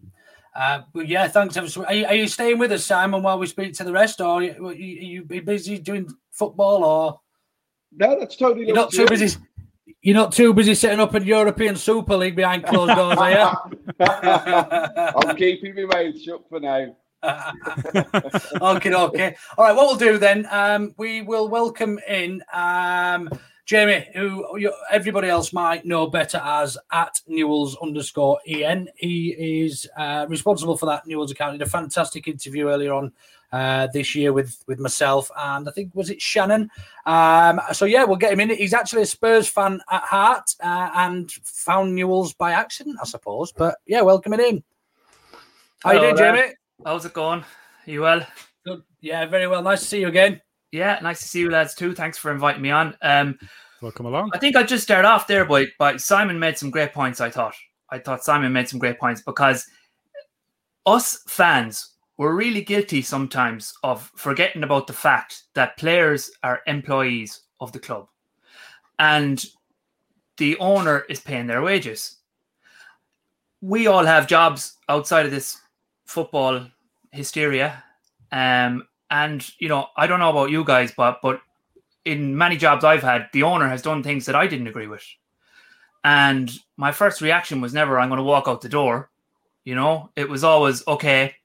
Uh, 0.55 0.81
but 0.93 1.07
yeah, 1.07 1.27
thanks 1.27 1.55
ever 1.57 1.69
so. 1.69 1.85
Are 1.85 1.93
you, 1.93 2.05
are 2.05 2.15
you 2.15 2.27
staying 2.27 2.57
with 2.57 2.71
us, 2.71 2.85
Simon, 2.85 3.23
while 3.23 3.39
we 3.39 3.47
speak 3.47 3.73
to 3.75 3.83
the 3.83 3.91
rest, 3.91 4.19
or 4.19 4.27
are 4.27 4.43
you, 4.43 4.67
are 4.67 4.73
you 4.73 5.23
busy 5.23 5.77
doing 5.77 6.09
football, 6.31 6.83
or 6.83 7.19
No, 7.95 8.19
that's 8.19 8.35
totally 8.35 8.67
you're 8.67 8.75
not 8.75 8.91
too 8.91 9.01
you. 9.01 9.07
busy? 9.07 9.37
You're 10.01 10.15
not 10.15 10.31
too 10.31 10.53
busy 10.53 10.75
setting 10.75 10.99
up 10.99 11.13
a 11.13 11.23
European 11.23 11.75
Super 11.75 12.15
League 12.15 12.35
behind 12.35 12.65
closed 12.65 12.95
doors, 12.95 13.17
are 13.17 13.31
you? 13.31 13.95
I'm 13.99 15.35
keeping 15.35 15.75
my 15.75 15.83
mouth 15.83 16.21
shut 16.21 16.47
for 16.47 16.59
now. 16.61 16.95
okay, 17.23 18.93
okay. 18.93 19.35
All 19.57 19.65
right, 19.65 19.75
what 19.75 19.87
we'll 19.87 19.97
do 19.97 20.17
then, 20.17 20.47
um, 20.49 20.93
we 20.97 21.21
will 21.21 21.49
welcome 21.49 21.99
in 22.07 22.41
um, 22.53 23.29
Jamie, 23.69 24.07
who 24.15 24.71
everybody 24.89 25.29
else 25.29 25.53
might 25.53 25.85
know 25.85 26.07
better 26.07 26.41
as 26.43 26.75
at 26.91 27.21
Newells 27.29 27.79
underscore 27.83 28.39
en. 28.47 28.89
He 28.95 29.63
is 29.63 29.87
uh, 29.95 30.25
responsible 30.27 30.75
for 30.75 30.87
that 30.87 31.05
Newells 31.05 31.29
account. 31.29 31.51
He 31.51 31.59
did 31.59 31.67
a 31.67 31.69
fantastic 31.69 32.27
interview 32.27 32.67
earlier 32.69 32.93
on 32.93 33.11
uh, 33.51 33.85
this 33.93 34.15
year 34.15 34.33
with 34.33 34.63
with 34.65 34.79
myself 34.79 35.29
and 35.37 35.69
I 35.69 35.71
think 35.71 35.93
was 35.93 36.09
it 36.09 36.19
Shannon. 36.19 36.71
Um, 37.05 37.61
so 37.71 37.85
yeah, 37.85 38.05
we'll 38.05 38.17
get 38.17 38.33
him 38.33 38.39
in. 38.39 38.49
He's 38.49 38.73
actually 38.73 39.03
a 39.03 39.05
Spurs 39.05 39.47
fan 39.47 39.81
at 39.91 40.01
heart 40.01 40.55
uh, 40.63 40.89
and 40.95 41.31
found 41.31 41.95
Newells 41.95 42.35
by 42.35 42.53
accident, 42.53 42.97
I 42.99 43.05
suppose. 43.05 43.51
But 43.51 43.75
yeah, 43.85 44.01
welcome 44.01 44.33
it 44.33 44.39
in. 44.39 44.63
How 45.83 45.91
you 45.91 45.99
Hello 45.99 46.01
doing, 46.01 46.15
there. 46.15 46.35
Jamie? 46.35 46.53
How's 46.83 47.05
it 47.05 47.13
going? 47.13 47.41
Are 47.41 47.45
you 47.85 48.01
well? 48.01 48.25
Good. 48.65 48.81
Yeah, 48.99 49.27
very 49.27 49.45
well. 49.45 49.61
Nice 49.61 49.81
to 49.81 49.85
see 49.85 49.99
you 49.99 50.07
again. 50.07 50.41
Yeah, 50.71 50.99
nice 51.01 51.19
to 51.21 51.27
see 51.27 51.39
you 51.39 51.49
lads 51.49 51.73
too. 51.73 51.95
Thanks 51.95 52.17
for 52.17 52.31
inviting 52.31 52.61
me 52.61 52.71
on. 52.71 52.95
Um, 53.01 53.37
Welcome 53.81 54.05
along. 54.05 54.31
I 54.33 54.39
think 54.39 54.55
I'll 54.55 54.65
just 54.65 54.83
start 54.83 55.05
off 55.05 55.27
there 55.27 55.45
by, 55.45 55.67
by 55.77 55.97
Simon 55.97 56.37
made 56.37 56.57
some 56.57 56.69
great 56.69 56.93
points, 56.93 57.21
I 57.21 57.29
thought. 57.29 57.55
I 57.89 57.99
thought 57.99 58.23
Simon 58.23 58.53
made 58.53 58.67
some 58.67 58.79
great 58.79 58.99
points 58.99 59.21
because 59.21 59.65
us 60.85 61.23
fans 61.27 61.95
were 62.17 62.35
really 62.35 62.61
guilty 62.61 63.01
sometimes 63.01 63.73
of 63.83 64.11
forgetting 64.15 64.63
about 64.63 64.87
the 64.87 64.93
fact 64.93 65.43
that 65.53 65.77
players 65.77 66.29
are 66.43 66.61
employees 66.67 67.41
of 67.61 67.71
the 67.71 67.79
club 67.79 68.07
and 68.99 69.45
the 70.37 70.57
owner 70.57 71.05
is 71.09 71.21
paying 71.21 71.47
their 71.47 71.61
wages. 71.61 72.17
We 73.61 73.87
all 73.87 74.05
have 74.05 74.27
jobs 74.27 74.77
outside 74.89 75.25
of 75.25 75.31
this 75.31 75.57
football 76.05 76.65
hysteria. 77.11 77.83
Um, 78.31 78.83
and 79.09 79.47
you 79.59 79.69
know, 79.69 79.87
I 79.97 80.07
don't 80.07 80.19
know 80.19 80.29
about 80.29 80.51
you 80.51 80.63
guys, 80.63 80.91
but 80.95 81.21
but 81.21 81.41
in 82.05 82.37
many 82.37 82.57
jobs 82.57 82.83
I've 82.83 83.03
had, 83.03 83.29
the 83.33 83.43
owner 83.43 83.67
has 83.67 83.81
done 83.81 84.03
things 84.03 84.25
that 84.25 84.35
I 84.35 84.47
didn't 84.47 84.67
agree 84.67 84.87
with. 84.87 85.03
And 86.03 86.49
my 86.77 86.91
first 86.91 87.21
reaction 87.21 87.61
was 87.61 87.73
never, 87.73 87.99
I'm 87.99 88.09
going 88.09 88.17
to 88.17 88.23
walk 88.23 88.47
out 88.47 88.61
the 88.61 88.69
door. 88.69 89.09
You 89.65 89.75
know, 89.75 90.09
it 90.15 90.29
was 90.29 90.43
always, 90.43 90.87
okay, 90.87 91.35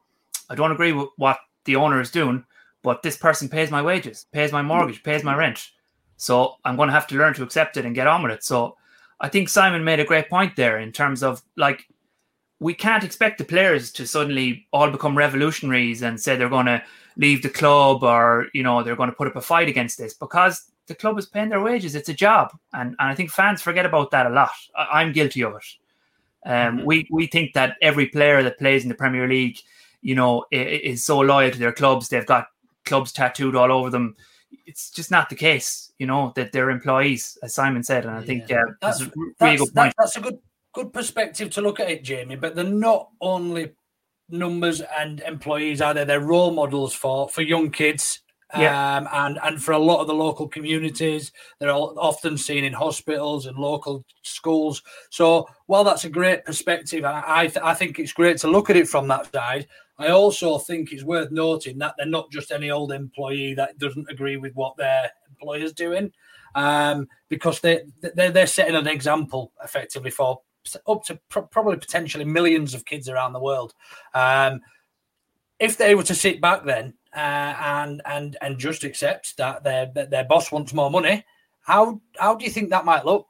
I 0.48 0.54
don't 0.54 0.70
agree 0.70 0.92
with 0.92 1.08
what 1.16 1.38
the 1.64 1.76
owner 1.76 2.00
is 2.00 2.10
doing, 2.10 2.44
but 2.82 3.02
this 3.02 3.16
person 3.16 3.48
pays 3.48 3.70
my 3.70 3.82
wages, 3.82 4.26
pays 4.32 4.52
my 4.52 4.62
mortgage, 4.62 5.02
pays 5.02 5.24
my 5.24 5.34
rent. 5.34 5.70
So 6.16 6.54
I'm 6.64 6.76
going 6.76 6.86
to 6.86 6.94
have 6.94 7.08
to 7.08 7.16
learn 7.16 7.34
to 7.34 7.42
accept 7.42 7.76
it 7.76 7.84
and 7.84 7.94
get 7.94 8.06
on 8.06 8.22
with 8.22 8.32
it. 8.32 8.44
So 8.44 8.76
I 9.20 9.28
think 9.28 9.48
Simon 9.48 9.82
made 9.82 10.00
a 10.00 10.04
great 10.04 10.30
point 10.30 10.54
there 10.54 10.78
in 10.78 10.92
terms 10.92 11.22
of 11.22 11.42
like, 11.56 11.86
we 12.60 12.74
can't 12.74 13.04
expect 13.04 13.38
the 13.38 13.44
players 13.44 13.90
to 13.92 14.06
suddenly 14.06 14.66
all 14.72 14.90
become 14.90 15.18
revolutionaries 15.18 16.02
and 16.02 16.20
say 16.20 16.36
they're 16.36 16.48
going 16.48 16.66
to 16.66 16.82
leave 17.16 17.42
the 17.42 17.48
club 17.48 18.02
or 18.02 18.46
you 18.54 18.62
know 18.62 18.82
they're 18.82 18.96
going 18.96 19.10
to 19.10 19.16
put 19.16 19.28
up 19.28 19.36
a 19.36 19.40
fight 19.40 19.68
against 19.68 19.98
this 19.98 20.14
because 20.14 20.70
the 20.86 20.94
club 20.94 21.18
is 21.18 21.26
paying 21.26 21.48
their 21.48 21.62
wages. 21.62 21.94
It's 21.94 22.08
a 22.10 22.14
job. 22.14 22.50
And, 22.72 22.90
and 22.98 23.08
i 23.10 23.14
think 23.14 23.30
fans 23.30 23.62
forget 23.62 23.86
about 23.86 24.10
that 24.10 24.26
a 24.26 24.30
lot. 24.30 24.50
I, 24.76 25.00
i'm 25.02 25.12
guilty 25.12 25.42
of 25.42 25.54
it. 25.54 25.64
Um, 26.46 26.84
we 26.84 27.06
we 27.10 27.26
think 27.26 27.54
that 27.54 27.76
every 27.80 28.06
player 28.06 28.42
that 28.42 28.58
plays 28.58 28.82
in 28.82 28.88
the 28.90 28.94
premier 28.94 29.26
league 29.26 29.58
you 30.02 30.14
know 30.14 30.44
i- 30.52 30.56
i- 30.56 30.80
is 30.92 31.02
so 31.04 31.20
loyal 31.20 31.50
to 31.50 31.58
their 31.58 31.72
clubs 31.72 32.08
they've 32.08 32.26
got 32.26 32.48
clubs 32.84 33.12
tattooed 33.12 33.56
all 33.56 33.72
over 33.72 33.88
them. 33.90 34.14
It's 34.66 34.90
just 34.90 35.10
not 35.10 35.28
the 35.30 35.36
case 35.36 35.92
you 35.98 36.06
know 36.06 36.32
that 36.36 36.52
they're 36.52 36.70
employees 36.70 37.38
as 37.42 37.54
simon 37.54 37.82
said. 37.82 38.04
And 38.04 38.14
i 38.16 38.22
think 38.22 38.50
uh, 38.50 38.56
That's, 38.82 38.98
that's 38.98 39.10
a 39.10 39.12
really 39.40 39.56
good 39.58 39.92
that's 39.98 40.16
a 40.16 40.20
good 40.20 40.38
good 40.74 40.92
perspective 40.92 41.50
to 41.50 41.60
look 41.62 41.80
at 41.80 41.88
it, 41.88 42.02
Jamie. 42.04 42.36
But 42.36 42.54
they're 42.56 42.64
not 42.64 43.08
only 43.20 43.70
numbers 44.28 44.82
and 44.98 45.20
employees, 45.20 45.80
are 45.80 45.94
they? 45.94 46.04
They're 46.04 46.20
role 46.20 46.52
models 46.52 46.94
for 46.94 47.28
for 47.28 47.42
young 47.42 47.70
kids. 47.70 48.20
Yeah. 48.56 48.96
Um, 48.96 49.08
and 49.12 49.38
and 49.42 49.62
for 49.62 49.72
a 49.72 49.78
lot 49.78 50.00
of 50.00 50.06
the 50.06 50.14
local 50.14 50.46
communities, 50.46 51.32
they're 51.58 51.70
all 51.70 51.98
often 51.98 52.38
seen 52.38 52.62
in 52.62 52.72
hospitals 52.72 53.46
and 53.46 53.56
local 53.58 54.04
schools. 54.22 54.82
So 55.10 55.48
while 55.66 55.82
that's 55.82 56.04
a 56.04 56.10
great 56.10 56.44
perspective, 56.44 57.04
I 57.04 57.24
I, 57.26 57.46
th- 57.48 57.64
I 57.64 57.74
think 57.74 57.98
it's 57.98 58.12
great 58.12 58.36
to 58.38 58.48
look 58.48 58.70
at 58.70 58.76
it 58.76 58.88
from 58.88 59.08
that 59.08 59.32
side. 59.32 59.66
I 59.98 60.08
also 60.08 60.58
think 60.58 60.92
it's 60.92 61.04
worth 61.04 61.30
noting 61.30 61.78
that 61.78 61.94
they're 61.96 62.06
not 62.06 62.30
just 62.30 62.52
any 62.52 62.70
old 62.70 62.92
employee 62.92 63.54
that 63.54 63.78
doesn't 63.78 64.10
agree 64.10 64.36
with 64.36 64.52
what 64.54 64.76
their 64.76 65.10
employer's 65.30 65.72
doing, 65.72 66.12
um, 66.54 67.08
because 67.28 67.60
they 67.60 67.82
they're, 68.14 68.30
they're 68.30 68.46
setting 68.46 68.76
an 68.76 68.86
example 68.86 69.52
effectively 69.64 70.10
for 70.10 70.40
up 70.86 71.04
to 71.04 71.18
pro- 71.28 71.46
probably 71.46 71.76
potentially 71.76 72.24
millions 72.24 72.74
of 72.74 72.84
kids 72.84 73.08
around 73.08 73.32
the 73.32 73.40
world. 73.40 73.74
Um, 74.14 74.60
if 75.58 75.76
they 75.76 75.94
were 75.94 76.02
to 76.04 76.14
sit 76.14 76.40
back 76.40 76.64
then 76.64 76.94
uh, 77.14 77.54
and 77.60 78.02
and 78.04 78.36
and 78.40 78.58
just 78.58 78.84
accept 78.84 79.36
that 79.36 79.62
their 79.64 79.90
that 79.94 80.10
their 80.10 80.24
boss 80.24 80.50
wants 80.50 80.74
more 80.74 80.90
money, 80.90 81.24
how 81.62 82.00
how 82.18 82.34
do 82.34 82.44
you 82.44 82.50
think 82.50 82.70
that 82.70 82.84
might 82.84 83.04
look? 83.04 83.26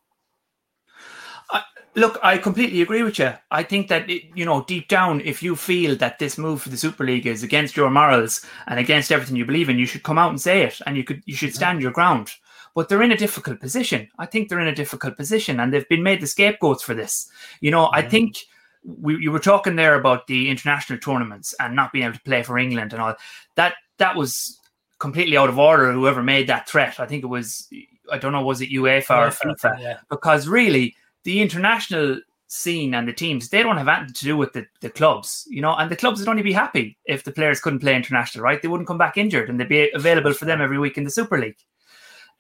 Look, 1.97 2.19
I 2.25 2.39
completely 2.39 2.83
agree 2.83 3.05
with 3.05 3.21
you. 3.21 3.33
I 3.53 3.63
think 3.63 3.87
that 3.87 4.11
it, 4.11 4.25
you 4.35 4.45
know, 4.45 4.65
deep 4.65 4.89
down, 4.89 5.21
if 5.21 5.45
you 5.45 5.55
feel 5.55 5.95
that 5.97 6.19
this 6.19 6.37
move 6.37 6.61
for 6.61 6.69
the 6.69 6.77
Super 6.77 7.05
League 7.05 7.25
is 7.25 7.45
against 7.45 7.77
your 7.77 7.89
morals 7.89 8.45
and 8.67 8.81
against 8.81 9.13
everything 9.13 9.37
you 9.37 9.45
believe 9.45 9.69
in, 9.69 9.79
you 9.79 9.87
should 9.87 10.03
come 10.03 10.19
out 10.19 10.31
and 10.31 10.41
say 10.41 10.63
it, 10.63 10.81
and 10.87 10.97
you 10.97 11.05
could 11.05 11.23
you 11.25 11.37
should 11.37 11.55
stand 11.55 11.81
your 11.81 11.93
ground. 11.93 12.33
But 12.75 12.89
they're 12.89 13.03
in 13.03 13.13
a 13.13 13.17
difficult 13.17 13.61
position. 13.61 14.09
I 14.19 14.27
think 14.27 14.49
they're 14.49 14.61
in 14.61 14.67
a 14.67 14.75
difficult 14.75 15.17
position, 15.17 15.61
and 15.61 15.73
they've 15.73 15.89
been 15.89 16.03
made 16.03 16.21
the 16.21 16.27
scapegoats 16.27 16.83
for 16.83 16.95
this. 16.95 17.31
You 17.61 17.71
know, 17.71 17.89
I 17.93 18.03
think 18.03 18.39
we, 18.85 19.17
you 19.17 19.31
were 19.31 19.39
talking 19.39 19.77
there 19.77 19.95
about 19.95 20.27
the 20.27 20.49
international 20.49 20.99
tournaments 20.99 21.55
and 21.61 21.77
not 21.77 21.93
being 21.93 22.05
able 22.05 22.15
to 22.15 22.23
play 22.23 22.43
for 22.43 22.59
England 22.59 22.93
and 22.93 23.01
all 23.01 23.15
that. 23.55 23.75
that 23.99 24.17
was 24.17 24.61
completely 24.99 25.37
out 25.37 25.49
of 25.49 25.59
order. 25.59 25.93
Whoever 25.93 26.23
made 26.23 26.49
that 26.49 26.69
threat, 26.69 27.01
I 27.01 27.07
think 27.07 27.23
it 27.23 27.29
was, 27.29 27.69
I 28.11 28.19
don't 28.19 28.33
know, 28.33 28.45
was 28.45 28.61
it 28.61 28.71
UEFA 28.71 29.29
or 29.29 29.31
FIFA? 29.31 29.81
Yeah. 29.81 29.99
Because 30.11 30.49
really, 30.49 30.97
the 31.25 31.41
international 31.41 32.21
scene 32.47 32.95
and 32.95 33.09
the 33.09 33.13
teams, 33.13 33.49
they 33.49 33.63
don't 33.63 33.77
have 33.77 33.89
anything 33.89 34.15
to 34.15 34.25
do 34.25 34.37
with 34.37 34.53
the, 34.53 34.67
the 34.81 34.91
clubs, 34.91 35.45
you 35.49 35.61
know, 35.61 35.75
and 35.77 35.91
the 35.91 35.97
clubs 35.97 36.21
would 36.21 36.29
only 36.29 36.43
be 36.43 36.53
happy 36.53 36.97
if 37.05 37.25
the 37.25 37.33
players 37.33 37.61
couldn't 37.61 37.81
play 37.81 37.97
international, 37.97 38.45
right? 38.45 38.63
They 38.63 38.69
wouldn't 38.69 38.87
come 38.87 38.99
back 38.99 39.17
injured 39.17 39.49
and 39.49 39.59
they'd 39.59 39.69
be 39.69 39.91
available 39.93 40.33
for 40.33 40.45
them 40.45 40.61
every 40.61 40.79
week 40.79 40.97
in 40.99 41.05
the 41.05 41.11
Super 41.11 41.39
League. 41.39 41.59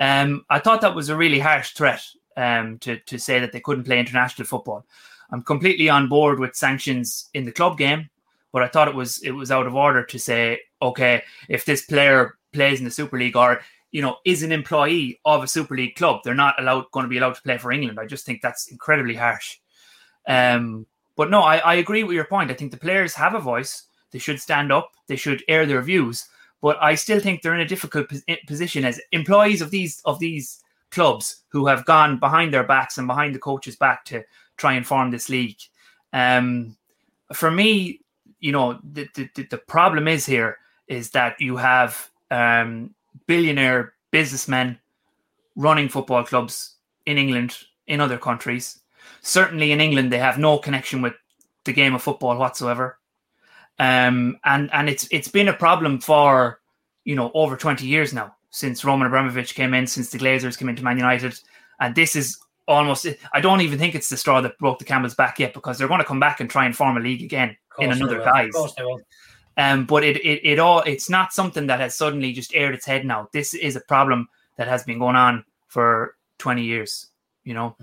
Um, 0.01 0.45
I 0.51 0.59
thought 0.59 0.81
that 0.81 0.95
was 0.95 1.09
a 1.09 1.17
really 1.17 1.39
harsh 1.39 1.73
threat 1.73 2.05
um, 2.37 2.79
to, 2.79 2.99
to 2.99 3.19
say 3.19 3.39
that 3.39 3.53
they 3.53 3.61
couldn't 3.61 3.85
play 3.85 4.01
international 4.01 4.47
football. 4.47 4.85
I'm 5.31 5.43
completely 5.43 5.89
on 5.89 6.09
board 6.09 6.39
with 6.39 6.57
sanctions 6.57 7.29
in 7.35 7.45
the 7.45 7.53
club 7.53 7.79
game, 7.79 8.11
but 8.53 8.63
I 8.63 8.69
thought 8.69 8.89
it 8.89 8.95
was 8.95 9.23
it 9.23 9.33
was 9.33 9.51
out 9.51 9.67
of 9.67 9.75
order 9.75 10.05
to 10.05 10.19
say, 10.19 10.61
okay, 10.83 11.23
if 11.49 11.65
this 11.65 11.87
player 11.87 12.37
plays 12.53 12.79
in 12.79 12.85
the 12.85 12.91
Super 12.91 13.19
League 13.19 13.37
or 13.37 13.61
you 13.91 14.03
know 14.03 14.19
is 14.25 14.43
an 14.43 14.53
employee 14.53 15.21
of 15.25 15.43
a 15.43 15.49
Super 15.49 15.75
League 15.75 15.97
club, 15.97 16.21
they're 16.23 16.35
not 16.35 16.61
allowed 16.61 16.91
going 16.93 17.05
to 17.05 17.11
be 17.11 17.19
allowed 17.19 17.35
to 17.35 17.43
play 17.43 17.59
for 17.59 17.73
England. 17.73 17.99
I 17.99 18.07
just 18.07 18.27
think 18.27 18.43
that's 18.43 18.69
incredibly 18.69 19.15
harsh. 19.15 19.59
Um, 20.27 20.87
but 21.17 21.31
no, 21.31 21.41
I, 21.41 21.59
I 21.59 21.75
agree 21.75 22.05
with 22.05 22.15
your 22.15 22.25
point. 22.25 22.51
I 22.51 22.55
think 22.55 22.71
the 22.71 22.77
players 22.77 23.15
have 23.15 23.35
a 23.35 23.41
voice. 23.41 23.85
They 24.11 24.19
should 24.19 24.41
stand 24.41 24.73
up. 24.73 24.93
They 25.07 25.17
should 25.17 25.43
air 25.49 25.67
their 25.67 25.83
views. 25.83 26.27
But 26.65 26.83
I 26.83 26.95
still 26.95 27.21
think 27.21 27.43
they're 27.43 27.55
in 27.55 27.61
a 27.61 27.69
difficult 27.69 28.11
position 28.47 28.87
as 28.87 28.99
employees 29.12 29.61
of 29.61 29.71
these 29.71 30.01
of 30.07 30.19
these 30.19 30.62
clubs 30.91 31.43
who 31.51 31.67
have 31.67 31.85
gone 31.85 32.19
behind 32.19 32.55
their 32.55 32.65
backs 32.65 32.97
and 32.97 33.07
behind 33.07 33.35
the 33.35 33.39
coach's 33.39 33.77
back 33.77 34.07
to 34.07 34.25
try 34.57 34.73
and 34.73 34.87
form 34.87 35.11
this 35.11 35.29
league. 35.29 35.59
Um, 36.15 36.75
for 37.35 37.51
me, 37.51 38.01
you 38.41 38.51
know, 38.51 38.79
the, 38.83 39.07
the, 39.15 39.47
the 39.51 39.59
problem 39.59 40.09
is 40.09 40.25
here 40.25 40.57
is 40.89 41.11
that 41.11 41.39
you 41.39 41.59
have 41.59 42.11
um, 42.31 42.95
billionaire 43.27 43.93
businessmen 44.11 44.79
running 45.57 45.91
football 45.91 46.25
clubs 46.25 46.77
in 47.05 47.19
England, 47.19 47.59
in 47.89 48.01
other 48.01 48.17
countries. 48.17 48.79
Certainly 49.21 49.71
in 49.73 49.83
England, 49.83 50.11
they 50.11 50.19
have 50.19 50.39
no 50.39 50.57
connection 50.57 51.03
with 51.03 51.12
the 51.65 51.75
game 51.75 51.95
of 51.95 52.01
football 52.01 52.39
whatsoever. 52.39 52.99
Um, 53.79 54.39
and 54.45 54.70
and 54.72 54.89
it's 54.89 55.09
it's 55.11 55.29
been 55.29 55.49
a 55.49 55.53
problem 55.53 56.01
for 56.01 56.61
you 57.05 57.14
know 57.14 57.31
over 57.35 57.57
20 57.57 57.87
years 57.87 58.12
now 58.12 58.35
since 58.55 58.85
Roman 58.85 59.09
Abramovich 59.09 59.57
came 59.57 59.75
in, 59.75 59.85
since 59.85 60.11
the 60.11 60.18
Glazers 60.18 60.57
came 60.57 60.68
into 60.68 60.85
Man 60.85 60.97
United, 60.97 61.39
and 61.81 61.95
this 61.95 62.14
is 62.14 62.39
almost. 62.68 63.05
I 63.33 63.41
don't 63.41 63.62
even 63.62 63.81
think 63.81 63.97
it's 63.97 64.09
the 64.09 64.16
straw 64.16 64.41
that 64.41 64.59
broke 64.59 64.79
the 64.79 64.85
camel's 64.85 65.16
back 65.16 65.41
yet 65.41 65.55
because 65.55 65.77
they're 65.77 65.89
going 65.89 65.99
to 65.99 66.07
come 66.07 66.20
back 66.20 66.39
and 66.39 66.49
try 66.49 66.64
and 66.64 66.77
form 66.77 66.97
a 66.97 67.01
league 67.01 67.22
again 67.22 67.57
in 67.81 67.91
another 67.91 68.20
guise. 68.20 68.53
course 68.53 68.75
they 68.75 68.85
will. 68.85 69.01
Um, 69.57 69.87
but 69.87 70.05
it, 70.05 70.16
it 70.18 70.41
it 70.45 70.59
all 70.61 70.81
it's 70.83 71.11
not 71.11 71.33
something 71.33 71.66
that 71.66 71.81
has 71.81 71.97
suddenly 71.97 72.33
just 72.33 72.55
aired 72.55 72.75
its 72.75 72.87
head 72.87 73.05
now. 73.05 73.29
This 73.33 73.55
is 73.55 73.75
a 73.75 73.81
problem 73.81 74.29
that 74.57 74.68
has 74.68 74.85
been 74.85 75.01
going 75.01 75.16
on 75.16 75.45
for 75.66 76.14
20 76.39 76.62
years. 76.62 77.09
You 77.43 77.55
know. 77.55 77.77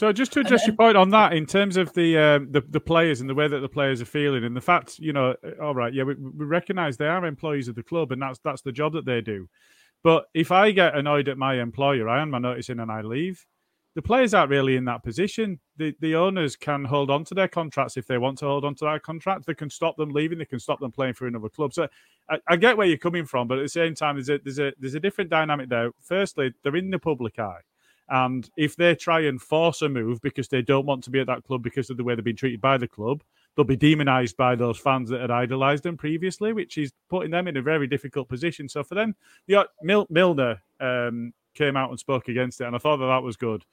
So 0.00 0.14
just 0.14 0.32
to 0.32 0.40
address 0.40 0.66
your 0.66 0.76
point 0.76 0.96
on 0.96 1.10
that, 1.10 1.34
in 1.34 1.44
terms 1.44 1.76
of 1.76 1.92
the, 1.92 2.16
um, 2.16 2.50
the 2.50 2.62
the 2.62 2.80
players 2.80 3.20
and 3.20 3.28
the 3.28 3.34
way 3.34 3.48
that 3.48 3.58
the 3.58 3.68
players 3.68 4.00
are 4.00 4.06
feeling, 4.06 4.44
and 4.44 4.56
the 4.56 4.60
fact, 4.62 4.98
you 4.98 5.12
know, 5.12 5.34
uh, 5.44 5.62
all 5.62 5.74
right, 5.74 5.92
yeah, 5.92 6.04
we, 6.04 6.14
we 6.14 6.46
recognise 6.46 6.96
they 6.96 7.06
are 7.06 7.26
employees 7.26 7.68
of 7.68 7.74
the 7.74 7.82
club, 7.82 8.10
and 8.10 8.22
that's 8.22 8.38
that's 8.42 8.62
the 8.62 8.72
job 8.72 8.94
that 8.94 9.04
they 9.04 9.20
do. 9.20 9.46
But 10.02 10.24
if 10.32 10.52
I 10.52 10.70
get 10.70 10.96
annoyed 10.96 11.28
at 11.28 11.36
my 11.36 11.60
employer, 11.60 12.08
I 12.08 12.20
hand 12.20 12.30
my 12.30 12.38
notice 12.38 12.70
in 12.70 12.80
and 12.80 12.90
I 12.90 13.02
leave. 13.02 13.44
The 13.94 14.00
players 14.00 14.32
aren't 14.32 14.48
really 14.48 14.76
in 14.76 14.86
that 14.86 15.04
position. 15.04 15.60
The 15.76 15.94
the 16.00 16.14
owners 16.14 16.56
can 16.56 16.86
hold 16.86 17.10
on 17.10 17.24
to 17.24 17.34
their 17.34 17.48
contracts 17.48 17.98
if 17.98 18.06
they 18.06 18.16
want 18.16 18.38
to 18.38 18.46
hold 18.46 18.64
on 18.64 18.76
to 18.76 18.86
that 18.86 19.02
contract. 19.02 19.44
They 19.44 19.52
can 19.52 19.68
stop 19.68 19.98
them 19.98 20.12
leaving. 20.12 20.38
They 20.38 20.46
can 20.46 20.60
stop 20.60 20.80
them 20.80 20.92
playing 20.92 21.12
for 21.12 21.26
another 21.26 21.50
club. 21.50 21.74
So 21.74 21.88
I, 22.30 22.38
I 22.48 22.56
get 22.56 22.78
where 22.78 22.86
you're 22.86 22.96
coming 22.96 23.26
from, 23.26 23.48
but 23.48 23.58
at 23.58 23.64
the 23.64 23.68
same 23.68 23.94
time, 23.94 24.16
there's 24.16 24.30
a 24.30 24.38
there's 24.42 24.60
a 24.60 24.72
there's 24.78 24.94
a 24.94 25.00
different 25.00 25.28
dynamic 25.28 25.68
there. 25.68 25.90
Firstly, 26.00 26.54
they're 26.62 26.76
in 26.76 26.88
the 26.88 26.98
public 26.98 27.38
eye. 27.38 27.60
And 28.10 28.50
if 28.56 28.74
they 28.74 28.96
try 28.96 29.20
and 29.20 29.40
force 29.40 29.82
a 29.82 29.88
move 29.88 30.20
because 30.20 30.48
they 30.48 30.62
don't 30.62 30.84
want 30.84 31.04
to 31.04 31.10
be 31.10 31.20
at 31.20 31.28
that 31.28 31.44
club 31.44 31.62
because 31.62 31.90
of 31.90 31.96
the 31.96 32.02
way 32.02 32.14
they've 32.14 32.24
been 32.24 32.34
treated 32.34 32.60
by 32.60 32.76
the 32.76 32.88
club, 32.88 33.22
they'll 33.54 33.64
be 33.64 33.76
demonized 33.76 34.36
by 34.36 34.56
those 34.56 34.78
fans 34.78 35.08
that 35.10 35.20
had 35.20 35.30
idolized 35.30 35.84
them 35.84 35.96
previously, 35.96 36.52
which 36.52 36.76
is 36.76 36.92
putting 37.08 37.30
them 37.30 37.46
in 37.46 37.56
a 37.56 37.62
very 37.62 37.86
difficult 37.86 38.28
position. 38.28 38.68
So 38.68 38.82
for 38.82 38.96
them, 38.96 39.14
yeah, 39.46 39.62
Mil- 39.82 40.08
Milner 40.10 40.60
um, 40.80 41.32
came 41.54 41.76
out 41.76 41.90
and 41.90 42.00
spoke 42.00 42.26
against 42.26 42.60
it, 42.60 42.64
and 42.64 42.74
I 42.74 42.80
thought 42.80 42.96
that 42.96 43.06
that 43.06 43.22
was 43.22 43.36
good. 43.36 43.64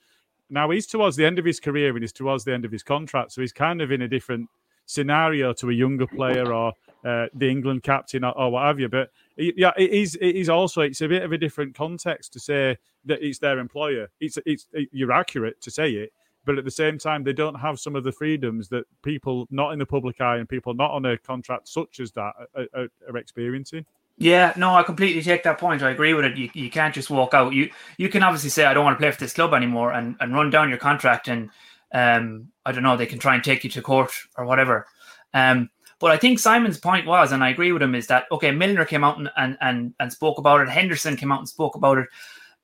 Now 0.51 0.69
he's 0.69 0.85
towards 0.85 1.15
the 1.15 1.25
end 1.25 1.39
of 1.39 1.45
his 1.45 1.59
career 1.59 1.89
and 1.89 2.03
he's 2.03 2.13
towards 2.13 2.43
the 2.45 2.53
end 2.53 2.63
of 2.63 2.71
his 2.71 2.83
contract, 2.83 3.31
so 3.31 3.41
he's 3.41 3.51
kind 3.51 3.81
of 3.81 3.91
in 3.91 4.03
a 4.03 4.07
different 4.07 4.49
scenario 4.85 5.51
to 5.53 5.69
a 5.69 5.73
younger 5.73 6.07
player 6.07 6.53
or 6.53 6.73
uh, 7.05 7.27
the 7.33 7.49
England 7.49 7.83
captain 7.83 8.23
or, 8.23 8.37
or 8.37 8.51
what 8.51 8.65
have 8.65 8.79
you. 8.79 8.89
But 8.89 9.11
yeah, 9.37 9.71
it 9.77 9.91
is. 9.91 10.15
It 10.15 10.35
is 10.35 10.49
also. 10.49 10.81
It's 10.81 11.01
a 11.01 11.07
bit 11.07 11.23
of 11.23 11.31
a 11.31 11.37
different 11.37 11.75
context 11.75 12.33
to 12.33 12.39
say 12.39 12.77
that 13.05 13.21
it's 13.21 13.39
their 13.39 13.59
employer. 13.59 14.09
It's 14.19 14.37
it's 14.45 14.67
you're 14.91 15.11
accurate 15.11 15.61
to 15.61 15.71
say 15.71 15.91
it, 15.91 16.13
but 16.45 16.57
at 16.57 16.65
the 16.65 16.71
same 16.71 16.97
time, 16.97 17.23
they 17.23 17.33
don't 17.33 17.55
have 17.55 17.79
some 17.79 17.95
of 17.95 18.03
the 18.03 18.11
freedoms 18.11 18.69
that 18.69 18.85
people 19.03 19.47
not 19.51 19.73
in 19.73 19.79
the 19.79 19.85
public 19.85 20.21
eye 20.21 20.37
and 20.37 20.47
people 20.47 20.73
not 20.73 20.91
on 20.91 21.05
a 21.05 21.17
contract 21.17 21.67
such 21.67 21.99
as 21.99 22.11
that 22.13 22.33
are, 22.55 22.65
are, 22.73 22.87
are 23.09 23.17
experiencing. 23.17 23.85
Yeah, 24.17 24.53
no, 24.57 24.73
I 24.73 24.81
completely 24.81 25.21
take 25.21 25.43
that 25.43 25.59
point. 25.59 25.83
I 25.83 25.91
agree 25.91 26.15
with 26.15 26.25
it. 26.25 26.37
You, 26.37 26.49
you 26.53 26.71
can't 26.71 26.95
just 26.95 27.09
walk 27.09 27.33
out. 27.35 27.53
You 27.53 27.69
you 27.97 28.09
can 28.09 28.23
obviously 28.23 28.49
say 28.49 28.65
I 28.65 28.73
don't 28.73 28.83
want 28.83 28.97
to 28.97 29.01
play 29.01 29.11
for 29.11 29.19
this 29.19 29.33
club 29.33 29.53
anymore 29.53 29.91
and, 29.91 30.15
and 30.19 30.33
run 30.33 30.49
down 30.49 30.69
your 30.69 30.79
contract 30.79 31.27
and 31.27 31.49
um 31.93 32.47
I 32.65 32.71
don't 32.71 32.83
know 32.83 32.97
they 32.97 33.05
can 33.05 33.19
try 33.19 33.35
and 33.35 33.43
take 33.43 33.63
you 33.63 33.69
to 33.71 33.81
court 33.81 34.11
or 34.35 34.45
whatever. 34.45 34.87
Um, 35.33 35.69
but 35.99 36.11
I 36.11 36.17
think 36.17 36.39
Simon's 36.39 36.77
point 36.77 37.07
was, 37.07 37.31
and 37.31 37.43
I 37.43 37.49
agree 37.49 37.71
with 37.71 37.81
him, 37.81 37.95
is 37.95 38.07
that 38.07 38.25
okay? 38.31 38.51
Milner 38.51 38.85
came 38.85 39.03
out 39.03 39.17
and 39.17 39.29
and 39.37 39.57
and, 39.61 39.93
and 39.99 40.11
spoke 40.11 40.37
about 40.37 40.61
it. 40.61 40.69
Henderson 40.69 41.17
came 41.17 41.31
out 41.31 41.39
and 41.39 41.49
spoke 41.49 41.75
about 41.75 41.97
it. 41.97 42.07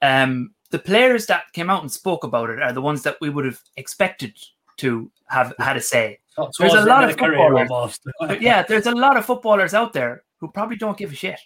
Um, 0.02 0.52
the 0.70 0.80
players 0.80 1.28
that 1.28 1.52
came 1.54 1.70
out 1.70 1.82
and 1.82 1.92
spoke 1.92 2.24
about 2.24 2.50
it 2.50 2.62
are 2.62 2.74
the 2.74 2.82
ones 2.82 3.04
that 3.04 3.18
we 3.22 3.30
would 3.30 3.46
have 3.46 3.62
expected 3.78 4.34
to 4.78 5.10
have 5.28 5.54
had 5.60 5.78
a 5.78 5.82
say. 5.82 6.20
Towards 6.36 6.58
There's 6.58 6.74
a 6.74 6.86
lot 6.86 7.04
of 7.04 7.18
footballers. 7.18 8.00
yeah, 8.42 8.64
there's 8.64 8.88
a 8.88 8.92
lot 8.92 9.18
of 9.18 9.26
footballers 9.26 9.74
out 9.74 9.94
there 9.94 10.24
who 10.40 10.50
probably 10.52 10.76
don't 10.76 10.98
give 10.98 11.12
a 11.12 11.16
shit. 11.16 11.40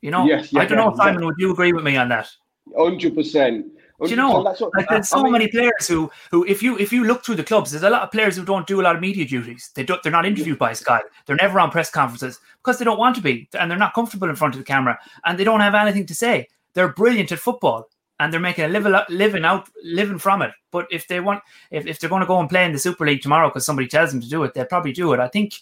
You 0.00 0.10
know, 0.10 0.24
Yes, 0.24 0.52
yeah, 0.52 0.62
I 0.62 0.64
don't 0.64 0.78
know, 0.78 0.90
yeah, 0.90 0.96
Simon. 0.96 1.24
Would 1.24 1.36
you 1.38 1.52
agree 1.52 1.72
with 1.72 1.84
me 1.84 1.96
on 1.96 2.08
that? 2.08 2.30
Hundred 2.76 3.14
percent. 3.14 3.66
Do 4.04 4.10
you 4.10 4.16
know, 4.16 4.40
what, 4.40 4.60
like 4.74 4.88
there's 4.88 5.08
so 5.08 5.20
I 5.20 5.22
mean, 5.22 5.32
many 5.32 5.48
players 5.48 5.86
who, 5.86 6.10
who, 6.30 6.44
if 6.44 6.62
you 6.62 6.78
if 6.78 6.92
you 6.92 7.04
look 7.04 7.24
through 7.24 7.36
the 7.36 7.44
clubs, 7.44 7.70
there's 7.70 7.82
a 7.82 7.90
lot 7.90 8.02
of 8.02 8.10
players 8.10 8.36
who 8.36 8.44
don't 8.44 8.66
do 8.66 8.80
a 8.80 8.82
lot 8.82 8.96
of 8.96 9.00
media 9.00 9.24
duties. 9.24 9.70
They 9.74 9.84
don't, 9.84 10.02
they're 10.02 10.12
not 10.12 10.26
interviewed 10.26 10.58
by 10.58 10.72
Sky. 10.72 11.00
They're 11.26 11.36
never 11.36 11.60
on 11.60 11.70
press 11.70 11.90
conferences 11.90 12.40
because 12.58 12.78
they 12.78 12.84
don't 12.84 12.98
want 12.98 13.16
to 13.16 13.22
be, 13.22 13.48
and 13.58 13.70
they're 13.70 13.78
not 13.78 13.94
comfortable 13.94 14.28
in 14.28 14.36
front 14.36 14.54
of 14.54 14.58
the 14.58 14.64
camera, 14.64 14.98
and 15.24 15.38
they 15.38 15.44
don't 15.44 15.60
have 15.60 15.74
anything 15.74 16.06
to 16.06 16.14
say. 16.14 16.48
They're 16.74 16.92
brilliant 16.92 17.32
at 17.32 17.38
football, 17.38 17.88
and 18.18 18.32
they're 18.32 18.40
making 18.40 18.64
a 18.64 18.68
living 18.68 18.94
living 19.08 19.44
out 19.44 19.68
living 19.84 20.18
from 20.18 20.42
it. 20.42 20.52
But 20.70 20.86
if 20.90 21.06
they 21.06 21.20
want, 21.20 21.42
if, 21.70 21.86
if 21.86 21.98
they're 21.98 22.10
going 22.10 22.20
to 22.20 22.26
go 22.26 22.40
and 22.40 22.48
play 22.48 22.64
in 22.64 22.72
the 22.72 22.78
Super 22.78 23.06
League 23.06 23.22
tomorrow 23.22 23.48
because 23.48 23.66
somebody 23.66 23.88
tells 23.88 24.10
them 24.10 24.20
to 24.20 24.28
do 24.28 24.42
it, 24.44 24.54
they'll 24.54 24.66
probably 24.66 24.92
do 24.92 25.12
it. 25.12 25.20
I 25.20 25.28
think 25.28 25.54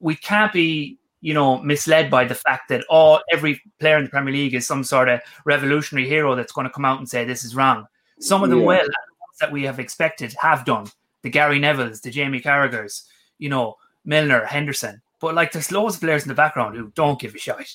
we 0.00 0.16
can't 0.16 0.52
be 0.52 0.98
you 1.22 1.32
know 1.32 1.58
misled 1.62 2.10
by 2.10 2.24
the 2.24 2.34
fact 2.34 2.68
that 2.68 2.84
all 2.90 3.20
every 3.32 3.60
player 3.80 3.96
in 3.96 4.04
the 4.04 4.10
Premier 4.10 4.34
League 4.34 4.54
is 4.54 4.66
some 4.66 4.84
sort 4.84 5.08
of 5.08 5.20
revolutionary 5.46 6.06
hero 6.06 6.34
that's 6.34 6.52
going 6.52 6.66
to 6.66 6.72
come 6.72 6.84
out 6.84 6.98
and 6.98 7.08
say 7.08 7.24
this 7.24 7.44
is 7.44 7.56
wrong. 7.56 7.86
Some 8.20 8.42
of 8.44 8.50
them 8.50 8.60
Yeah. 8.60 8.66
will, 8.66 8.84
the 8.86 8.92
that 9.40 9.50
we 9.52 9.62
have 9.64 9.78
expected 9.80 10.34
have 10.40 10.64
done. 10.64 10.86
The 11.22 11.30
Gary 11.30 11.58
Nevilles, 11.58 12.02
the 12.02 12.10
Jamie 12.10 12.40
Carragher's, 12.40 13.08
you 13.38 13.48
know, 13.48 13.76
Milner, 14.04 14.44
Henderson. 14.44 15.00
But 15.20 15.34
like 15.34 15.52
there's 15.52 15.72
loads 15.72 15.94
of 15.96 16.00
players 16.02 16.22
in 16.22 16.28
the 16.28 16.34
background 16.34 16.76
who 16.76 16.92
don't 16.94 17.18
give 17.18 17.34
a 17.34 17.38
shit. 17.38 17.72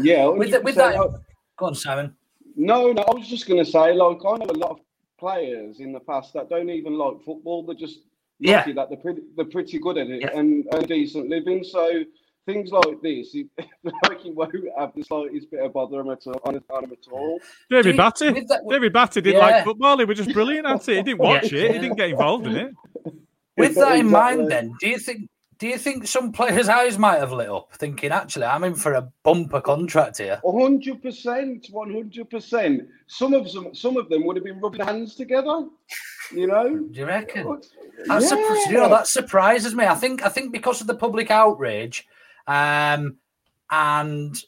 yeah, 0.00 0.26
With, 0.40 0.50
the, 0.52 0.60
with 0.62 0.76
100%. 0.76 0.78
that, 0.78 1.20
go 1.56 1.66
on, 1.66 1.74
Simon. 1.74 2.14
No, 2.56 2.92
no, 2.92 3.02
I 3.02 3.14
was 3.14 3.28
just 3.28 3.46
going 3.46 3.62
to 3.64 3.70
say, 3.70 3.92
like, 3.92 4.18
I 4.26 4.36
know 4.38 4.46
a 4.48 4.52
lot 4.64 4.70
of 4.70 4.80
players 5.18 5.80
in 5.80 5.92
the 5.92 6.00
past 6.00 6.32
that 6.34 6.48
don't 6.48 6.70
even 6.70 6.94
like 6.96 7.20
football. 7.24 7.62
They're 7.64 7.74
just 7.74 8.00
Yeah. 8.38 8.64
that 8.72 8.88
they're 8.88 8.98
pretty, 8.98 9.22
they're 9.36 9.44
pretty 9.44 9.78
good 9.78 9.98
at 9.98 10.08
it 10.08 10.22
Yeah. 10.22 10.38
and 10.38 10.64
earn 10.72 10.84
decent 10.84 11.28
living. 11.28 11.62
So 11.64 12.02
things 12.46 12.70
like 12.70 13.02
this, 13.02 13.34
it, 13.34 13.46
like, 13.82 14.24
it 14.24 14.34
won't 14.34 14.54
have 14.78 14.92
the 14.94 15.02
slightest 15.02 15.50
bit 15.50 15.60
of 15.60 15.72
bother 15.72 15.98
them 15.98 16.10
at 16.10 16.26
all, 16.26 16.40
on, 16.44 16.60
on 16.70 16.82
them 16.82 16.92
at 16.92 17.12
all. 17.12 17.38
David 17.68 17.86
you- 17.92 17.96
Batty. 17.98 18.30
with 18.30 18.48
that- 18.48 18.62
David 18.68 18.92
Batty 18.92 19.20
didn't 19.20 19.40
Yeah. 19.40 19.46
like 19.46 19.64
football. 19.64 19.98
He 19.98 20.04
was 20.04 20.16
just 20.18 20.32
brilliant 20.32 20.66
at 20.66 20.88
it. 20.88 20.96
He 20.96 21.02
didn't 21.02 21.18
watch 21.18 21.52
Yeah. 21.52 21.60
it. 21.64 21.72
He 21.74 21.78
didn't 21.80 21.96
get 21.96 22.10
involved 22.10 22.46
in 22.46 22.56
it. 22.56 22.74
With 23.58 23.74
that 23.76 23.94
in 23.98 24.06
Exactly. 24.06 24.12
mind, 24.36 24.50
then, 24.50 24.74
do 24.80 24.88
you 24.88 24.98
think 24.98 25.28
do 25.58 25.66
you 25.66 25.78
think 25.78 26.06
some 26.06 26.30
players' 26.32 26.68
eyes 26.68 26.98
might 26.98 27.18
have 27.18 27.32
lit 27.32 27.48
up, 27.48 27.72
thinking, 27.76 28.12
actually, 28.12 28.44
I'm 28.44 28.62
in 28.64 28.74
for 28.74 28.92
a 28.92 29.08
bumper 29.22 29.62
contract 29.62 30.18
here? 30.18 30.38
hundred 30.44 31.00
percent, 31.02 31.66
one 31.70 31.90
hundred 31.90 32.28
percent. 32.28 32.86
Some 33.06 33.32
of 33.32 33.50
them, 33.50 33.74
some 33.74 33.96
of 33.96 34.10
them 34.10 34.26
would 34.26 34.36
have 34.36 34.44
been 34.44 34.60
rubbing 34.60 34.82
hands 34.84 35.14
together. 35.14 35.66
You 36.34 36.46
know, 36.48 36.68
Do 36.92 37.00
you 37.00 37.06
reckon? 37.06 37.58
That's 38.06 38.30
surpri- 38.30 38.66
Yeah. 38.66 38.70
you 38.72 38.76
know, 38.76 38.88
that 38.90 39.06
surprises 39.06 39.74
me. 39.74 39.86
I 39.86 39.94
think 39.94 40.22
I 40.22 40.28
think 40.28 40.52
because 40.52 40.82
of 40.82 40.86
the 40.86 40.94
public 40.94 41.30
outrage, 41.30 42.06
um, 42.46 43.16
and 43.70 44.42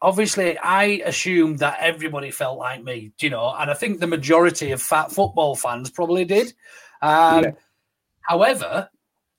obviously 0.00 0.58
I 0.58 1.02
assumed 1.04 1.60
that 1.60 1.78
everybody 1.80 2.30
felt 2.30 2.58
like 2.58 2.82
me, 2.82 3.12
you 3.20 3.30
know, 3.30 3.54
and 3.56 3.70
I 3.70 3.74
think 3.74 4.00
the 4.00 4.06
majority 4.06 4.72
of 4.72 4.82
fat 4.82 5.12
football 5.12 5.54
fans 5.54 5.90
probably 5.90 6.24
did. 6.24 6.48
Um, 7.00 7.44
Yeah. 7.44 7.50
However, 8.22 8.88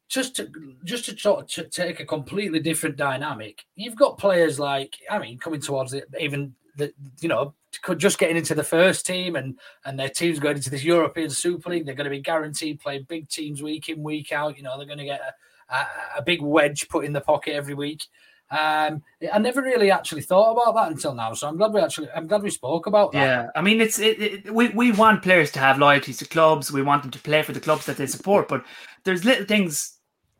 just 0.09 0.35
to 0.35 0.51
just 0.83 1.05
to, 1.05 1.17
sort 1.17 1.41
of 1.41 1.47
to 1.47 1.63
take 1.63 1.99
a 1.99 2.05
completely 2.05 2.59
different 2.59 2.97
dynamic, 2.97 3.65
you've 3.75 3.95
got 3.95 4.17
players 4.17 4.59
like 4.59 4.95
I 5.09 5.19
mean, 5.19 5.37
coming 5.39 5.61
towards 5.61 5.93
it, 5.93 6.05
even 6.19 6.53
the 6.75 6.93
you 7.21 7.29
know 7.29 7.53
just 7.97 8.19
getting 8.19 8.37
into 8.37 8.55
the 8.55 8.63
first 8.63 9.05
team 9.05 9.35
and 9.35 9.57
and 9.85 9.97
their 9.97 10.09
teams 10.09 10.39
going 10.39 10.57
into 10.57 10.69
this 10.69 10.83
European 10.83 11.29
Super 11.29 11.69
League, 11.69 11.85
they're 11.85 11.95
going 11.95 12.05
to 12.05 12.11
be 12.11 12.19
guaranteed 12.21 12.79
playing 12.79 13.05
big 13.07 13.29
teams 13.29 13.63
week 13.63 13.89
in 13.89 14.03
week 14.03 14.31
out. 14.31 14.57
You 14.57 14.63
know, 14.63 14.77
they're 14.77 14.85
going 14.85 14.99
to 14.99 15.05
get 15.05 15.21
a, 15.21 15.33
a, 15.69 15.85
a 16.17 16.23
big 16.23 16.41
wedge 16.41 16.87
put 16.89 17.05
in 17.05 17.13
the 17.13 17.21
pocket 17.21 17.53
every 17.53 17.73
week. 17.73 18.03
Um, 18.51 19.01
I 19.31 19.39
never 19.39 19.61
really 19.61 19.89
actually 19.89 20.21
thought 20.21 20.51
about 20.51 20.75
that 20.75 20.91
until 20.91 21.15
now, 21.15 21.33
so 21.33 21.47
I'm 21.47 21.57
glad 21.57 21.73
we 21.73 21.81
actually 21.81 22.09
I'm 22.15 22.27
glad 22.27 22.43
we 22.43 22.51
spoke 22.51 22.85
about 22.85 23.11
that. 23.13 23.19
Yeah, 23.19 23.47
I 23.55 23.61
mean, 23.61 23.81
it's 23.81 23.97
it, 23.97 24.21
it, 24.21 24.53
we 24.53 24.69
we 24.69 24.91
want 24.91 25.23
players 25.23 25.51
to 25.53 25.59
have 25.59 25.79
loyalties 25.79 26.17
to 26.17 26.25
clubs. 26.25 26.71
We 26.71 26.83
want 26.83 27.01
them 27.01 27.11
to 27.11 27.19
play 27.19 27.41
for 27.41 27.51
the 27.51 27.59
clubs 27.59 27.87
that 27.87 27.97
they 27.97 28.05
support, 28.05 28.47
but 28.47 28.63
there's 29.05 29.25
little 29.25 29.45
things 29.45 29.97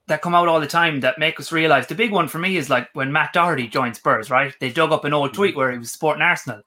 that 0.07 0.21
come 0.21 0.35
out 0.35 0.47
all 0.47 0.59
the 0.59 0.67
time 0.67 0.99
that 0.99 1.17
make 1.17 1.39
us 1.39 1.51
realize. 1.51 1.87
The 1.87 1.95
big 1.95 2.11
one 2.11 2.27
for 2.27 2.37
me 2.37 2.57
is 2.57 2.69
like 2.69 2.89
when 2.93 3.11
Matt 3.11 3.33
Doherty 3.33 3.67
joined 3.67 3.95
Spurs, 3.95 4.29
right? 4.29 4.53
They 4.59 4.69
dug 4.69 4.91
up 4.91 5.05
an 5.05 5.13
old 5.13 5.33
tweet 5.33 5.55
where 5.55 5.71
he 5.71 5.77
was 5.77 5.91
supporting 5.91 6.21
Arsenal, 6.21 6.61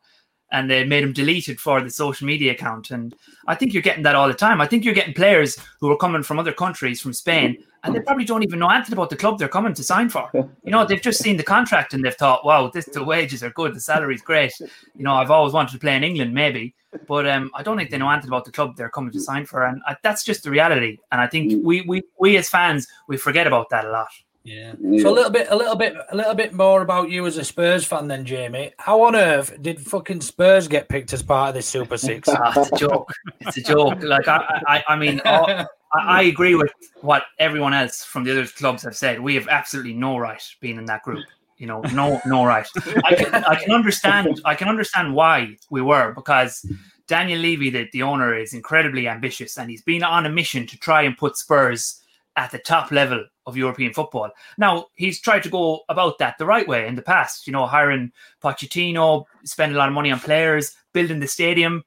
and 0.52 0.70
they 0.70 0.84
made 0.84 1.02
him 1.02 1.12
deleted 1.12 1.60
for 1.60 1.80
the 1.80 1.90
social 1.90 2.26
media 2.26 2.52
account. 2.52 2.90
And 2.90 3.14
I 3.46 3.54
think 3.54 3.72
you're 3.72 3.82
getting 3.82 4.04
that 4.04 4.14
all 4.14 4.28
the 4.28 4.34
time. 4.34 4.60
I 4.60 4.66
think 4.66 4.84
you're 4.84 4.94
getting 4.94 5.14
players 5.14 5.58
who 5.80 5.90
are 5.90 5.96
coming 5.96 6.22
from 6.22 6.38
other 6.38 6.52
countries, 6.52 7.00
from 7.00 7.12
Spain, 7.12 7.62
and 7.82 7.94
they 7.94 8.00
probably 8.00 8.24
don't 8.24 8.42
even 8.42 8.58
know 8.58 8.68
anything 8.68 8.92
about 8.92 9.10
the 9.10 9.16
club 9.16 9.38
they're 9.38 9.48
coming 9.48 9.74
to 9.74 9.82
sign 9.82 10.08
for. 10.08 10.28
You 10.34 10.72
know, 10.72 10.84
they've 10.84 11.00
just 11.00 11.22
seen 11.22 11.36
the 11.36 11.42
contract 11.42 11.94
and 11.94 12.04
they've 12.04 12.14
thought, 12.14 12.44
"Wow, 12.44 12.68
this 12.68 12.86
the 12.86 13.04
wages 13.04 13.42
are 13.42 13.50
good, 13.50 13.74
the 13.74 13.80
salary's 13.80 14.22
great." 14.22 14.52
You 14.60 15.04
know, 15.04 15.14
I've 15.14 15.30
always 15.30 15.52
wanted 15.52 15.72
to 15.72 15.78
play 15.78 15.94
in 15.96 16.04
England, 16.04 16.34
maybe, 16.34 16.74
but 17.06 17.28
um, 17.28 17.50
I 17.54 17.62
don't 17.62 17.76
think 17.76 17.90
they 17.90 17.98
know 17.98 18.10
anything 18.10 18.30
about 18.30 18.44
the 18.44 18.52
club 18.52 18.76
they're 18.76 18.88
coming 18.88 19.12
to 19.12 19.20
sign 19.20 19.46
for, 19.46 19.64
and 19.64 19.82
I, 19.86 19.96
that's 20.02 20.24
just 20.24 20.42
the 20.42 20.50
reality. 20.50 20.98
And 21.12 21.20
I 21.20 21.26
think 21.26 21.64
we 21.64 21.82
we 21.82 22.02
we 22.18 22.36
as 22.36 22.48
fans 22.48 22.88
we 23.08 23.16
forget 23.16 23.46
about 23.46 23.70
that 23.70 23.84
a 23.84 23.90
lot. 23.90 24.08
Yeah. 24.46 24.74
So 25.00 25.10
a 25.10 25.10
little 25.10 25.30
bit, 25.30 25.48
a 25.50 25.56
little 25.56 25.74
bit, 25.74 25.96
a 26.08 26.16
little 26.16 26.34
bit 26.34 26.54
more 26.54 26.80
about 26.80 27.10
you 27.10 27.26
as 27.26 27.36
a 27.36 27.44
Spurs 27.44 27.84
fan, 27.84 28.06
then, 28.06 28.24
Jamie. 28.24 28.70
How 28.78 29.02
on 29.02 29.16
earth 29.16 29.60
did 29.60 29.80
fucking 29.80 30.20
Spurs 30.20 30.68
get 30.68 30.88
picked 30.88 31.12
as 31.12 31.20
part 31.20 31.48
of 31.48 31.54
this 31.56 31.66
Super 31.66 31.98
Six? 31.98 32.28
Ah, 32.38 32.52
it's 32.54 32.70
a 32.70 32.76
joke. 32.76 33.12
It's 33.40 33.56
a 33.56 33.62
joke. 33.62 34.00
Like 34.02 34.28
I, 34.28 34.62
I, 34.68 34.84
I 34.88 34.96
mean, 34.96 35.20
I, 35.24 35.66
I 35.92 36.22
agree 36.22 36.54
with 36.54 36.70
what 37.00 37.24
everyone 37.40 37.74
else 37.74 38.04
from 38.04 38.22
the 38.22 38.30
other 38.30 38.46
clubs 38.46 38.84
have 38.84 38.96
said. 38.96 39.18
We 39.18 39.34
have 39.34 39.48
absolutely 39.48 39.94
no 39.94 40.16
right 40.16 40.42
being 40.60 40.76
in 40.76 40.84
that 40.84 41.02
group. 41.02 41.24
You 41.58 41.66
know, 41.66 41.80
no, 41.92 42.20
no 42.24 42.44
right. 42.44 42.68
I 43.04 43.14
can, 43.16 43.34
I 43.34 43.56
can 43.56 43.72
understand. 43.72 44.40
I 44.44 44.54
can 44.54 44.68
understand 44.68 45.12
why 45.12 45.56
we 45.70 45.82
were 45.82 46.12
because 46.12 46.64
Daniel 47.08 47.40
Levy, 47.40 47.70
the, 47.70 47.88
the 47.92 48.02
owner, 48.02 48.36
is 48.36 48.52
incredibly 48.52 49.08
ambitious 49.08 49.58
and 49.58 49.70
he's 49.70 49.82
been 49.82 50.04
on 50.04 50.26
a 50.26 50.30
mission 50.30 50.68
to 50.68 50.78
try 50.78 51.02
and 51.02 51.16
put 51.16 51.36
Spurs 51.36 52.02
at 52.36 52.50
the 52.50 52.58
top 52.58 52.92
level 52.92 53.24
of 53.46 53.56
European 53.56 53.92
football. 53.92 54.30
Now, 54.58 54.86
he's 54.94 55.20
tried 55.20 55.42
to 55.44 55.48
go 55.48 55.80
about 55.88 56.18
that 56.18 56.36
the 56.38 56.46
right 56.46 56.66
way 56.68 56.86
in 56.86 56.94
the 56.94 57.02
past, 57.02 57.46
you 57.46 57.52
know, 57.52 57.66
hiring 57.66 58.12
Pochettino, 58.42 59.24
spending 59.44 59.76
a 59.76 59.78
lot 59.78 59.88
of 59.88 59.94
money 59.94 60.10
on 60.10 60.20
players, 60.20 60.76
building 60.92 61.20
the 61.20 61.28
stadium. 61.28 61.82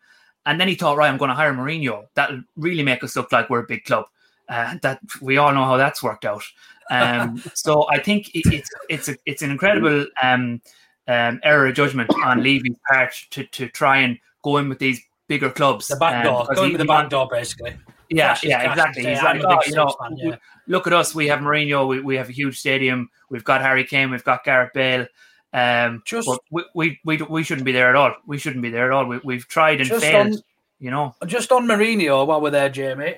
And 0.45 0.59
then 0.59 0.67
he 0.67 0.75
thought, 0.75 0.97
right, 0.97 1.09
I'm 1.09 1.17
going 1.17 1.29
to 1.29 1.35
hire 1.35 1.53
Mourinho. 1.53 2.07
That'll 2.15 2.41
really 2.55 2.83
make 2.83 3.03
us 3.03 3.15
look 3.15 3.31
like 3.31 3.49
we're 3.49 3.63
a 3.63 3.67
big 3.67 3.85
club. 3.85 4.05
Uh, 4.47 4.75
that 4.81 4.99
we 5.21 5.37
all 5.37 5.53
know 5.53 5.63
how 5.63 5.77
that's 5.77 6.01
worked 6.01 6.25
out. 6.25 6.43
Um, 6.89 7.37
so 7.53 7.85
I 7.91 7.99
think 7.99 8.29
it, 8.33 8.51
it's 8.51 8.69
it's 8.89 9.09
a, 9.09 9.15
it's 9.27 9.43
an 9.43 9.51
incredible 9.51 10.07
um, 10.23 10.59
um, 11.07 11.39
error 11.43 11.67
of 11.67 11.75
judgment 11.75 12.09
on 12.23 12.41
Levy's 12.41 12.75
part 12.89 13.13
to 13.29 13.43
to 13.43 13.69
try 13.69 13.97
and 13.97 14.17
go 14.43 14.57
in 14.57 14.67
with 14.67 14.79
these 14.79 14.99
bigger 15.27 15.51
clubs. 15.51 15.87
The 15.87 15.97
back 15.97 16.25
um, 16.25 16.33
door, 16.33 16.55
going 16.55 16.71
with 16.71 16.81
the 16.81 16.85
back 16.85 17.11
door, 17.11 17.27
basically. 17.31 17.77
Yeah, 18.09 18.37
yeah, 18.43 18.69
exactly. 18.71 19.05
He's 19.05 19.21
like, 19.21 19.43
I'm 19.43 19.45
oh, 19.45 19.59
you 19.65 19.75
know, 19.75 19.95
fan, 20.01 20.17
yeah. 20.17 20.35
look 20.67 20.87
at 20.87 20.93
us. 20.93 21.13
We 21.13 21.27
have 21.27 21.39
Mourinho. 21.39 21.87
We, 21.87 22.01
we 22.01 22.15
have 22.15 22.29
a 22.29 22.33
huge 22.33 22.59
stadium. 22.59 23.09
We've 23.29 23.43
got 23.43 23.61
Harry 23.61 23.83
Kane. 23.83 24.09
We've 24.11 24.23
got 24.23 24.43
Gareth 24.43 24.71
Bale. 24.73 25.05
Um, 25.53 26.01
Just- 26.05 26.27
but 26.27 26.39
we, 26.51 26.63
we 26.75 26.99
we 27.05 27.17
we 27.23 27.43
shouldn't 27.43 27.65
be 27.65 27.71
there 27.71 27.89
at 27.89 27.95
all. 27.95 28.13
We 28.25 28.37
shouldn't 28.37 28.61
be 28.61 28.69
there 28.69 28.91
at 28.91 28.91
all. 28.91 29.05
We, 29.05 29.19
we've 29.23 29.47
tried 29.47 29.81
and 29.81 29.89
failed. 29.89 30.27
on- 30.27 30.37
you 30.79 30.91
know, 30.91 31.13
Just 31.25 31.51
on 31.51 31.65
Mourinho, 31.67 32.25
while 32.25 32.39
we're 32.39 32.51
there, 32.51 32.69
Jamie, 32.69 33.15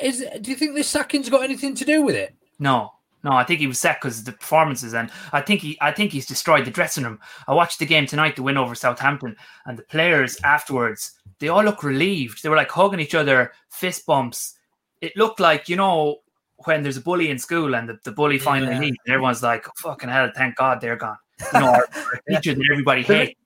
is 0.00 0.24
do 0.42 0.50
you 0.50 0.56
think 0.56 0.74
this 0.74 0.88
sacking's 0.88 1.30
got 1.30 1.42
anything 1.42 1.74
to 1.76 1.84
do 1.84 2.02
with 2.02 2.14
it? 2.14 2.34
no, 2.58 2.92
no. 3.24 3.30
I 3.32 3.44
think 3.44 3.60
he 3.60 3.66
was 3.66 3.78
set 3.78 4.00
because 4.00 4.18
of 4.18 4.24
the 4.26 4.32
performances, 4.32 4.92
and 4.92 5.10
I 5.32 5.40
think 5.40 5.60
he 5.62 5.78
I 5.80 5.90
think 5.92 6.12
he's 6.12 6.26
destroyed 6.26 6.64
the 6.66 6.70
dressing 6.70 7.04
room. 7.04 7.18
I 7.46 7.54
watched 7.54 7.78
the 7.78 7.86
game 7.86 8.06
tonight, 8.06 8.36
the 8.36 8.42
win 8.42 8.58
over 8.58 8.74
Southampton, 8.74 9.36
and 9.66 9.78
the 9.78 9.82
players 9.84 10.36
afterwards 10.44 11.12
they 11.40 11.48
all 11.48 11.62
look 11.64 11.82
relieved. 11.82 12.42
They 12.42 12.48
were 12.48 12.56
like 12.56 12.70
hugging 12.70 13.00
each 13.00 13.14
other, 13.14 13.52
fist 13.70 14.06
bumps. 14.06 14.54
It 15.00 15.16
looked 15.16 15.40
like 15.40 15.68
you 15.68 15.76
know 15.76 16.18
when 16.64 16.82
there's 16.82 16.96
a 16.96 17.00
bully 17.00 17.30
in 17.30 17.38
school 17.38 17.74
and 17.76 17.88
the, 17.88 17.98
the 18.04 18.10
bully 18.12 18.38
finally 18.38 18.72
Yeah. 18.72 18.80
leaves, 18.80 18.96
and 19.06 19.14
everyone's 19.14 19.42
like, 19.42 19.66
oh, 19.68 19.72
"Fucking 19.76 20.08
hell, 20.08 20.30
thank 20.34 20.56
God 20.56 20.80
they're 20.80 20.96
gone." 20.96 21.18
You 21.54 21.60
know, 21.60 21.66
our, 21.68 21.88
our 21.94 22.20
teachers 22.28 22.54
and 22.54 22.64
everybody 22.72 23.02
re- 23.04 23.36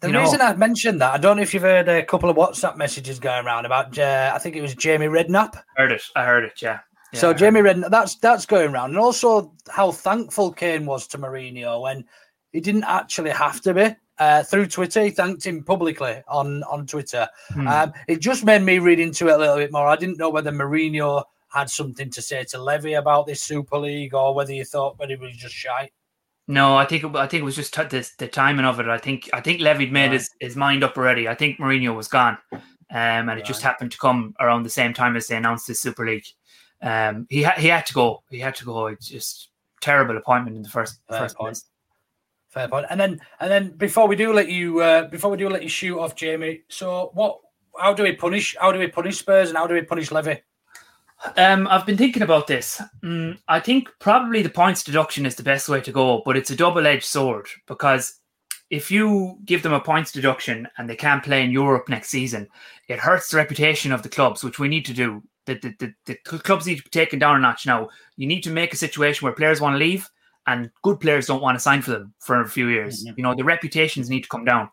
The 0.00 0.06
You 0.08 0.12
know- 0.12 0.20
reason 0.20 0.40
I 0.40 0.54
mentioned 0.54 1.00
that, 1.00 1.12
I 1.14 1.18
don't 1.18 1.36
know 1.36 1.42
if 1.42 1.52
you've 1.54 1.62
heard 1.64 1.88
a 1.88 2.04
couple 2.04 2.30
of 2.30 2.36
WhatsApp 2.36 2.76
messages 2.76 3.18
going 3.18 3.44
around 3.44 3.66
about. 3.66 3.98
Uh, 3.98 4.30
I 4.34 4.38
think 4.38 4.54
it 4.54 4.62
was 4.62 4.74
Jamie 4.76 5.06
Redknapp. 5.06 5.60
heard 5.76 5.90
it. 5.92 6.02
I 6.14 6.24
heard 6.24 6.44
it. 6.44 6.60
Yeah. 6.62 6.80
Yeah, 7.12 7.20
so 7.20 7.32
Jamie 7.32 7.60
Redknapp, 7.62 7.90
that's 7.90 8.16
that's 8.16 8.46
going 8.46 8.70
around, 8.72 8.90
and 8.90 8.98
also 8.98 9.52
how 9.68 9.90
thankful 9.90 10.52
Kane 10.52 10.86
was 10.86 11.06
to 11.08 11.18
Mourinho 11.18 11.80
when 11.82 12.04
he 12.52 12.60
didn't 12.60 12.84
actually 12.84 13.30
have 13.30 13.60
to 13.62 13.74
be. 13.74 13.94
Uh, 14.18 14.42
through 14.42 14.66
Twitter, 14.66 15.04
he 15.04 15.10
thanked 15.10 15.46
him 15.46 15.62
publicly 15.62 16.22
on 16.28 16.62
on 16.64 16.86
Twitter. 16.86 17.28
Hmm. 17.50 17.68
Um, 17.68 17.92
it 18.08 18.20
just 18.20 18.44
made 18.44 18.62
me 18.62 18.78
read 18.78 18.98
into 18.98 19.28
it 19.28 19.34
a 19.34 19.38
little 19.38 19.56
bit 19.56 19.72
more. 19.72 19.86
I 19.88 19.96
didn't 19.96 20.18
know 20.18 20.30
whether 20.30 20.50
Mourinho 20.50 21.24
had 21.48 21.70
something 21.70 22.10
to 22.10 22.22
say 22.22 22.44
to 22.44 22.58
Levy 22.58 22.94
about 22.94 23.26
this 23.26 23.42
Super 23.42 23.78
League, 23.78 24.14
or 24.14 24.34
whether 24.34 24.52
you 24.52 24.64
thought 24.64 24.98
whether 24.98 25.14
he 25.14 25.20
was 25.20 25.36
just 25.36 25.54
shy. 25.54 25.90
No, 26.48 26.76
I 26.76 26.84
think 26.84 27.02
it, 27.02 27.14
I 27.16 27.26
think 27.26 27.42
it 27.42 27.44
was 27.44 27.56
just 27.56 27.74
t- 27.74 27.82
the, 27.82 28.08
the 28.18 28.28
timing 28.28 28.64
of 28.64 28.78
it. 28.78 28.86
I 28.86 28.98
think 28.98 29.28
I 29.32 29.40
think 29.40 29.60
Levy 29.60 29.86
made 29.90 30.12
his, 30.12 30.30
his 30.40 30.56
mind 30.56 30.84
up 30.84 30.96
already. 30.96 31.28
I 31.28 31.34
think 31.34 31.58
Mourinho 31.58 31.94
was 31.94 32.08
gone, 32.08 32.38
um, 32.52 32.62
and 32.90 33.38
it 33.38 33.44
just 33.44 33.62
happened 33.62 33.90
to 33.92 33.98
come 33.98 34.34
around 34.40 34.62
the 34.62 34.70
same 34.70 34.94
time 34.94 35.16
as 35.16 35.26
they 35.26 35.36
announced 35.36 35.66
the 35.66 35.74
Super 35.74 36.06
League. 36.06 36.26
Um, 36.82 37.26
he 37.28 37.42
had 37.42 37.58
he 37.58 37.68
had 37.68 37.84
to 37.86 37.94
go. 37.94 38.22
He 38.30 38.38
had 38.38 38.54
to 38.56 38.64
go. 38.64 38.86
It's 38.86 39.08
just 39.08 39.48
terrible 39.80 40.16
appointment 40.16 40.56
in 40.56 40.62
the 40.62 40.68
first 40.68 41.00
Fair 41.08 41.20
first 41.20 41.36
point. 41.36 41.54
place. 41.54 41.64
Fair 42.56 42.68
point. 42.68 42.86
And 42.88 42.98
then 42.98 43.20
and 43.38 43.50
then 43.50 43.68
before 43.76 44.08
we 44.08 44.16
do 44.16 44.32
let 44.32 44.48
you 44.48 44.80
uh, 44.80 45.08
before 45.08 45.30
we 45.30 45.36
do 45.36 45.50
let 45.50 45.62
you 45.62 45.68
shoot 45.68 46.00
off, 46.00 46.16
Jamie. 46.16 46.62
So 46.68 47.10
what? 47.12 47.38
How 47.78 47.92
do 47.92 48.02
we 48.02 48.12
punish? 48.12 48.56
How 48.58 48.72
do 48.72 48.78
we 48.78 48.86
punish 48.86 49.18
Spurs 49.18 49.50
and 49.50 49.58
how 49.58 49.66
do 49.66 49.74
we 49.74 49.82
punish 49.82 50.10
Levy? 50.10 50.40
Um, 51.36 51.68
I've 51.68 51.84
been 51.84 51.98
thinking 51.98 52.22
about 52.22 52.46
this. 52.46 52.80
Mm, 53.04 53.38
I 53.46 53.60
think 53.60 53.90
probably 53.98 54.40
the 54.40 54.48
points 54.48 54.82
deduction 54.82 55.26
is 55.26 55.34
the 55.34 55.42
best 55.42 55.68
way 55.68 55.82
to 55.82 55.92
go, 55.92 56.22
but 56.24 56.34
it's 56.34 56.50
a 56.50 56.56
double-edged 56.56 57.04
sword 57.04 57.46
because 57.66 58.20
if 58.70 58.90
you 58.90 59.38
give 59.44 59.62
them 59.62 59.74
a 59.74 59.80
points 59.80 60.10
deduction 60.10 60.66
and 60.78 60.88
they 60.88 60.96
can't 60.96 61.22
play 61.22 61.44
in 61.44 61.50
Europe 61.50 61.90
next 61.90 62.08
season, 62.08 62.48
it 62.88 62.98
hurts 62.98 63.30
the 63.30 63.36
reputation 63.36 63.92
of 63.92 64.02
the 64.02 64.08
clubs, 64.08 64.42
which 64.42 64.58
we 64.58 64.68
need 64.68 64.86
to 64.86 64.94
do. 64.94 65.22
The, 65.44 65.54
the, 65.54 65.94
the, 66.06 66.16
the 66.24 66.38
clubs 66.38 66.66
need 66.66 66.76
to 66.76 66.84
be 66.84 66.90
taken 66.90 67.18
down 67.18 67.36
a 67.36 67.38
notch 67.38 67.66
now. 67.66 67.90
You 68.16 68.26
need 68.26 68.42
to 68.44 68.50
make 68.50 68.72
a 68.72 68.78
situation 68.78 69.26
where 69.26 69.34
players 69.34 69.60
want 69.60 69.74
to 69.74 69.78
leave 69.78 70.08
and 70.46 70.70
good 70.82 71.00
players 71.00 71.26
don't 71.26 71.42
want 71.42 71.56
to 71.56 71.60
sign 71.60 71.82
for 71.82 71.90
them 71.90 72.14
for 72.18 72.40
a 72.40 72.48
few 72.48 72.68
years. 72.68 73.04
You 73.04 73.22
know, 73.22 73.34
the 73.34 73.44
reputations 73.44 74.08
need 74.08 74.22
to 74.22 74.28
come 74.28 74.44
down. 74.44 74.70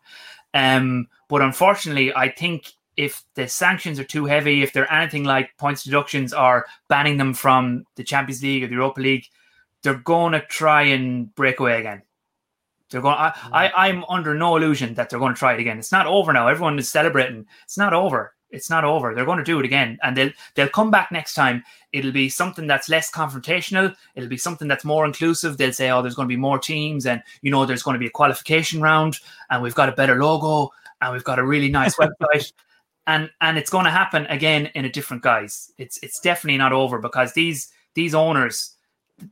Um, 0.53 1.07
but 1.29 1.41
unfortunately, 1.41 2.15
I 2.15 2.29
think 2.29 2.71
if 2.95 3.23
the 3.33 3.47
sanctions 3.47 3.99
are 3.99 4.03
too 4.03 4.25
heavy, 4.25 4.61
if 4.61 4.71
they're 4.71 4.91
anything 4.91 5.23
like 5.23 5.57
points 5.57 5.83
deductions 5.83 6.33
or 6.33 6.65
banning 6.89 7.17
them 7.17 7.33
from 7.33 7.85
the 7.95 8.03
Champions 8.03 8.43
League 8.43 8.63
or 8.63 8.67
the 8.67 8.73
Europa 8.73 9.01
League, 9.01 9.25
they're 9.81 9.95
going 9.95 10.33
to 10.33 10.41
try 10.41 10.83
and 10.83 11.33
break 11.35 11.59
away 11.59 11.79
again. 11.79 12.03
They're 12.89 13.01
going. 13.01 13.15
I, 13.17 13.33
I, 13.51 13.87
I'm 13.87 14.03
under 14.05 14.35
no 14.35 14.55
illusion 14.55 14.93
that 14.93 15.09
they're 15.09 15.19
going 15.19 15.33
to 15.33 15.39
try 15.39 15.53
it 15.53 15.59
again. 15.59 15.79
It's 15.79 15.91
not 15.91 16.05
over 16.05 16.31
now. 16.31 16.47
Everyone 16.47 16.77
is 16.77 16.89
celebrating. 16.89 17.47
It's 17.63 17.77
not 17.77 17.93
over. 17.93 18.35
It's 18.51 18.69
not 18.69 18.83
over. 18.83 19.15
They're 19.15 19.25
going 19.25 19.39
to 19.39 19.43
do 19.43 19.59
it 19.59 19.65
again, 19.65 19.97
and 20.03 20.15
they'll 20.15 20.31
they'll 20.53 20.69
come 20.69 20.91
back 20.91 21.11
next 21.11 21.33
time. 21.33 21.63
It'll 21.93 22.11
be 22.11 22.27
something 22.27 22.67
that's 22.67 22.89
less 22.89 23.09
confrontational. 23.11 23.95
It'll 24.15 24.29
be 24.29 24.37
something 24.37 24.67
that's 24.67 24.83
more 24.83 25.05
inclusive. 25.05 25.57
They'll 25.57 25.71
say, 25.71 25.91
"Oh, 25.91 26.01
there's 26.01 26.15
going 26.15 26.27
to 26.27 26.33
be 26.33 26.37
more 26.37 26.59
teams, 26.59 27.05
and 27.05 27.21
you 27.41 27.51
know, 27.51 27.65
there's 27.65 27.83
going 27.83 27.95
to 27.95 27.99
be 27.99 28.07
a 28.07 28.11
qualification 28.11 28.81
round, 28.81 29.19
and 29.49 29.61
we've 29.61 29.75
got 29.75 29.89
a 29.89 29.93
better 29.93 30.21
logo, 30.21 30.71
and 31.01 31.13
we've 31.13 31.23
got 31.23 31.39
a 31.39 31.45
really 31.45 31.69
nice 31.69 31.95
website." 31.95 32.51
and 33.07 33.29
and 33.41 33.57
it's 33.57 33.69
going 33.69 33.85
to 33.85 33.91
happen 33.91 34.25
again 34.27 34.67
in 34.75 34.85
a 34.85 34.91
different 34.91 35.23
guise. 35.23 35.71
It's 35.77 35.97
it's 36.01 36.19
definitely 36.19 36.57
not 36.57 36.73
over 36.73 36.99
because 36.99 37.33
these 37.33 37.71
these 37.95 38.15
owners, 38.15 38.75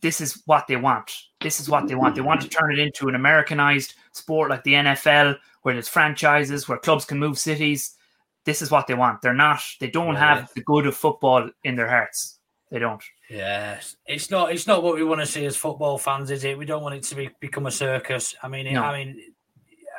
this 0.01 0.21
is 0.21 0.41
what 0.45 0.67
they 0.67 0.75
want. 0.75 1.11
This 1.41 1.59
is 1.59 1.69
what 1.69 1.87
they 1.87 1.95
want. 1.95 2.15
They 2.15 2.21
want 2.21 2.41
to 2.41 2.49
turn 2.49 2.71
it 2.71 2.79
into 2.79 3.07
an 3.07 3.15
Americanized 3.15 3.95
sport 4.11 4.49
like 4.49 4.63
the 4.63 4.73
NFL, 4.73 5.37
where 5.63 5.73
there's 5.73 5.87
franchises, 5.87 6.67
where 6.67 6.77
clubs 6.77 7.05
can 7.05 7.19
move 7.19 7.39
cities. 7.39 7.95
This 8.45 8.61
is 8.61 8.71
what 8.71 8.87
they 8.87 8.93
want. 8.93 9.21
They're 9.21 9.33
not. 9.33 9.61
They 9.79 9.89
don't 9.89 10.15
have 10.15 10.51
the 10.55 10.61
good 10.61 10.85
of 10.87 10.95
football 10.95 11.49
in 11.63 11.75
their 11.75 11.89
hearts. 11.89 12.39
They 12.71 12.79
don't. 12.79 13.03
Yes, 13.29 13.97
it's 14.05 14.31
not. 14.31 14.53
It's 14.53 14.65
not 14.65 14.81
what 14.81 14.95
we 14.95 15.03
want 15.03 15.19
to 15.19 15.27
see 15.27 15.45
as 15.45 15.57
football 15.57 15.97
fans, 15.97 16.31
is 16.31 16.45
it? 16.45 16.57
We 16.57 16.65
don't 16.65 16.81
want 16.81 16.95
it 16.95 17.03
to 17.03 17.15
be 17.15 17.29
become 17.41 17.65
a 17.65 17.71
circus. 17.71 18.33
I 18.41 18.47
mean, 18.47 18.65
it, 18.65 18.73
No. 18.73 18.83
I 18.83 18.97
mean, 18.97 19.21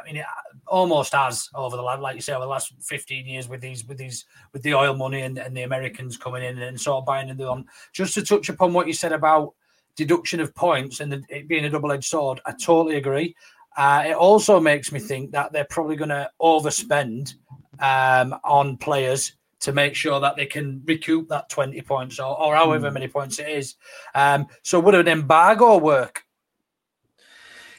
I 0.00 0.04
mean, 0.04 0.16
it, 0.16 0.26
almost 0.66 1.12
has 1.12 1.50
over 1.54 1.76
the 1.76 1.82
last, 1.82 2.00
like 2.00 2.16
you 2.16 2.22
say 2.22 2.32
over 2.32 2.46
the 2.46 2.50
last 2.50 2.72
15 2.80 3.26
years 3.26 3.46
with 3.46 3.60
these 3.60 3.84
with 3.86 3.98
these 3.98 4.24
with 4.54 4.62
the 4.62 4.74
oil 4.74 4.94
money 4.94 5.20
and, 5.20 5.36
and 5.36 5.54
the 5.54 5.62
Americans 5.62 6.16
coming 6.16 6.42
in 6.42 6.58
and 6.62 6.80
sort 6.80 7.02
of 7.02 7.06
buying 7.06 7.28
into 7.28 7.44
them. 7.44 7.66
Just 7.92 8.14
to 8.14 8.22
touch 8.22 8.48
upon 8.48 8.72
what 8.72 8.86
you 8.86 8.94
said 8.94 9.12
about 9.12 9.52
deduction 9.94 10.40
of 10.40 10.54
points 10.54 11.00
and 11.00 11.12
the, 11.12 11.22
it 11.28 11.46
being 11.46 11.66
a 11.66 11.70
double-edged 11.70 12.08
sword, 12.08 12.40
I 12.46 12.52
totally 12.52 12.96
agree. 12.96 13.36
Uh, 13.76 14.04
it 14.06 14.14
also 14.14 14.58
makes 14.58 14.92
me 14.92 14.98
think 14.98 15.30
that 15.32 15.52
they're 15.52 15.66
probably 15.66 15.96
going 15.96 16.08
to 16.08 16.30
overspend 16.40 17.34
um, 17.80 18.34
on 18.44 18.78
players 18.78 19.34
to 19.62 19.72
make 19.72 19.94
sure 19.94 20.20
that 20.20 20.36
they 20.36 20.46
can 20.46 20.82
recoup 20.84 21.28
that 21.28 21.48
20 21.48 21.80
points 21.82 22.18
or, 22.18 22.38
or 22.38 22.54
however 22.54 22.90
mm. 22.90 22.94
many 22.94 23.08
points 23.08 23.38
it 23.38 23.48
is. 23.48 23.76
Um, 24.14 24.46
so 24.62 24.78
would 24.80 24.94
an 24.94 25.08
embargo 25.08 25.78
work? 25.78 26.24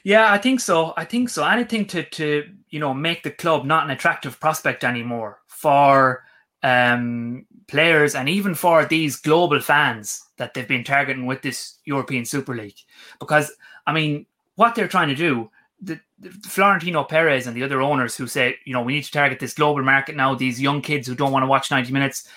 Yeah, 0.04 0.32
I 0.32 0.38
think 0.38 0.60
so. 0.60 0.94
I 0.98 1.06
think 1.06 1.30
so. 1.30 1.46
Anything 1.46 1.86
to 1.88 2.04
to 2.04 2.44
you 2.70 2.80
know 2.80 2.94
make 2.94 3.24
the 3.24 3.32
club 3.32 3.64
not 3.64 3.86
an 3.86 3.92
attractive 3.92 4.40
prospect 4.40 4.84
anymore 4.84 5.40
for 5.48 6.24
um, 6.62 7.46
players 7.68 8.16
and 8.16 8.28
even 8.28 8.54
for 8.54 8.86
these 8.86 9.16
global 9.16 9.62
fans 9.62 10.26
that 10.38 10.54
they've 10.54 10.68
been 10.68 10.84
targeting 10.84 11.26
with 11.26 11.42
this 11.42 11.80
European 11.86 12.26
Super 12.26 12.56
League. 12.56 12.80
Because 13.20 13.52
I 13.88 13.94
mean, 13.94 14.26
what 14.56 14.76
they're 14.76 14.90
trying 14.90 15.10
to 15.10 15.16
do, 15.16 15.50
the, 15.84 16.00
the, 16.20 16.30
Florentino 16.30 17.04
Perez 17.04 17.48
and 17.48 17.56
the 17.56 17.64
other 17.64 17.82
owners 17.82 18.16
who 18.16 18.28
say, 18.28 18.58
you 18.66 18.74
know, 18.74 18.82
we 18.82 18.94
need 18.94 19.04
to 19.04 19.12
target 19.12 19.40
this 19.40 19.54
global 19.54 19.84
market 19.84 20.16
now. 20.16 20.36
These 20.36 20.62
young 20.62 20.82
kids 20.82 21.08
who 21.08 21.16
don't 21.16 21.32
want 21.32 21.44
to 21.44 21.48
watch 21.48 21.72
ninety 21.72 21.92
minutes, 21.92 22.28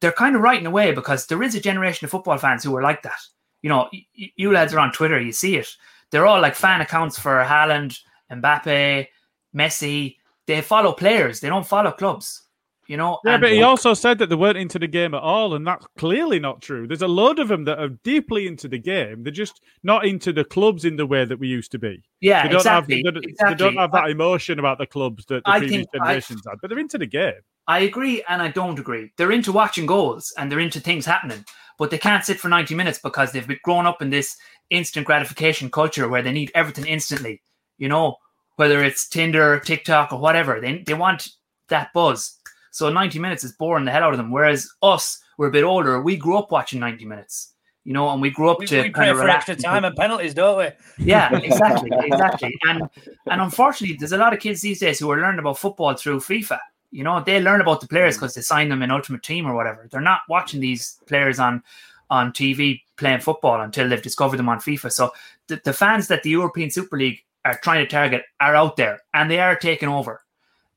they're 0.00 0.12
kind 0.12 0.36
of 0.36 0.42
right 0.42 0.60
in 0.60 0.66
a 0.66 0.70
way 0.70 0.92
because 0.92 1.26
there 1.26 1.42
is 1.42 1.54
a 1.54 1.60
generation 1.60 2.04
of 2.04 2.10
football 2.10 2.38
fans 2.38 2.64
who 2.64 2.74
are 2.76 2.82
like 2.82 3.02
that. 3.02 3.20
You 3.62 3.70
know, 3.70 3.88
y- 3.92 4.32
you 4.36 4.52
lads 4.52 4.74
are 4.74 4.80
on 4.80 4.92
Twitter, 4.92 5.20
you 5.20 5.32
see 5.32 5.56
it 5.56 5.68
they're 6.10 6.26
all 6.26 6.40
like 6.40 6.54
fan 6.54 6.80
accounts 6.80 7.18
for 7.18 7.44
Haaland, 7.44 7.98
Mbappe, 8.30 9.06
Messi. 9.54 10.16
They 10.46 10.60
follow 10.60 10.92
players. 10.92 11.40
They 11.40 11.48
don't 11.48 11.66
follow 11.66 11.92
clubs. 11.92 12.42
You 12.90 12.96
know. 12.96 13.20
Yeah, 13.24 13.38
but 13.38 13.52
he 13.52 13.62
also 13.62 13.94
said 13.94 14.18
that 14.18 14.30
they 14.30 14.34
weren't 14.34 14.58
into 14.58 14.76
the 14.76 14.88
game 14.88 15.14
at 15.14 15.22
all, 15.22 15.54
and 15.54 15.64
that's 15.64 15.86
clearly 15.96 16.40
not 16.40 16.60
true. 16.60 16.88
There's 16.88 17.02
a 17.02 17.06
load 17.06 17.38
of 17.38 17.46
them 17.46 17.64
that 17.66 17.78
are 17.78 17.90
deeply 18.02 18.48
into 18.48 18.66
the 18.66 18.78
game. 18.78 19.22
They're 19.22 19.30
just 19.30 19.60
not 19.84 20.04
into 20.04 20.32
the 20.32 20.42
clubs 20.42 20.84
in 20.84 20.96
the 20.96 21.06
way 21.06 21.24
that 21.24 21.38
we 21.38 21.46
used 21.46 21.70
to 21.70 21.78
be. 21.78 22.02
Yeah, 22.20 22.42
they 22.42 22.48
don't 22.48 22.56
exactly. 22.56 23.02
Have, 23.04 23.14
they, 23.14 23.20
exactly. 23.20 23.54
they 23.54 23.58
don't 23.58 23.76
have 23.76 23.92
that 23.92 24.10
emotion 24.10 24.58
about 24.58 24.78
the 24.78 24.88
clubs 24.88 25.24
that 25.26 25.44
the 25.44 25.50
I 25.50 25.58
previous 25.60 25.86
generations 25.94 26.44
I, 26.44 26.50
had, 26.50 26.58
but 26.60 26.68
they're 26.68 26.80
into 26.80 26.98
the 26.98 27.06
game. 27.06 27.34
I 27.68 27.78
agree 27.78 28.24
and 28.28 28.42
I 28.42 28.48
don't 28.48 28.76
agree. 28.76 29.12
They're 29.16 29.30
into 29.30 29.52
watching 29.52 29.86
goals 29.86 30.34
and 30.36 30.50
they're 30.50 30.58
into 30.58 30.80
things 30.80 31.06
happening, 31.06 31.44
but 31.78 31.92
they 31.92 31.98
can't 31.98 32.24
sit 32.24 32.40
for 32.40 32.48
90 32.48 32.74
minutes 32.74 32.98
because 32.98 33.30
they've 33.30 33.46
been 33.46 33.60
grown 33.62 33.86
up 33.86 34.02
in 34.02 34.10
this 34.10 34.36
instant 34.70 35.06
gratification 35.06 35.70
culture 35.70 36.08
where 36.08 36.22
they 36.22 36.32
need 36.32 36.50
everything 36.56 36.86
instantly. 36.86 37.40
You 37.78 37.86
know, 37.86 38.16
whether 38.56 38.82
it's 38.82 39.08
Tinder, 39.08 39.60
TikTok, 39.60 40.12
or 40.12 40.18
whatever, 40.18 40.60
they, 40.60 40.82
they 40.84 40.94
want 40.94 41.28
that 41.68 41.92
buzz. 41.94 42.39
So 42.70 42.90
90 42.90 43.18
minutes 43.18 43.44
is 43.44 43.52
boring 43.52 43.84
the 43.84 43.90
hell 43.90 44.04
out 44.04 44.12
of 44.12 44.18
them. 44.18 44.30
Whereas 44.30 44.70
us, 44.82 45.20
we're 45.38 45.48
a 45.48 45.52
bit 45.52 45.64
older. 45.64 46.00
We 46.00 46.16
grew 46.16 46.36
up 46.36 46.50
watching 46.50 46.80
90 46.80 47.04
minutes, 47.04 47.54
you 47.84 47.92
know, 47.92 48.08
and 48.10 48.20
we 48.20 48.30
grew 48.30 48.50
up 48.50 48.58
we, 48.58 48.66
to 48.66 48.82
we 48.82 48.90
pay 48.90 49.12
for 49.12 49.28
extra 49.28 49.56
time 49.56 49.84
and 49.84 49.96
penalties, 49.96 50.34
don't 50.34 50.58
we? 50.58 50.68
Yeah, 51.04 51.36
exactly, 51.42 51.90
exactly. 51.92 52.54
And 52.68 52.82
and 53.26 53.40
unfortunately, 53.40 53.96
there's 53.96 54.12
a 54.12 54.18
lot 54.18 54.32
of 54.32 54.40
kids 54.40 54.60
these 54.60 54.80
days 54.80 54.98
who 54.98 55.10
are 55.10 55.20
learning 55.20 55.40
about 55.40 55.58
football 55.58 55.94
through 55.94 56.20
FIFA. 56.20 56.58
You 56.90 57.04
know, 57.04 57.22
they 57.24 57.40
learn 57.40 57.60
about 57.60 57.80
the 57.80 57.88
players 57.88 58.16
mm. 58.16 58.20
because 58.20 58.34
they 58.34 58.42
sign 58.42 58.68
them 58.68 58.82
in 58.82 58.90
Ultimate 58.90 59.22
Team 59.22 59.46
or 59.46 59.54
whatever. 59.54 59.88
They're 59.90 60.00
not 60.00 60.20
watching 60.28 60.60
these 60.60 60.98
players 61.06 61.38
on 61.38 61.62
on 62.10 62.32
TV 62.32 62.82
playing 62.96 63.20
football 63.20 63.60
until 63.60 63.88
they've 63.88 64.02
discovered 64.02 64.36
them 64.36 64.48
on 64.48 64.58
FIFA. 64.58 64.92
So 64.92 65.12
the, 65.46 65.60
the 65.64 65.72
fans 65.72 66.08
that 66.08 66.22
the 66.22 66.30
European 66.30 66.70
Super 66.70 66.98
League 66.98 67.24
are 67.44 67.58
trying 67.62 67.84
to 67.84 67.90
target 67.90 68.24
are 68.40 68.56
out 68.56 68.76
there 68.76 69.00
and 69.14 69.30
they 69.30 69.38
are 69.40 69.56
taking 69.56 69.88
over. 69.88 70.22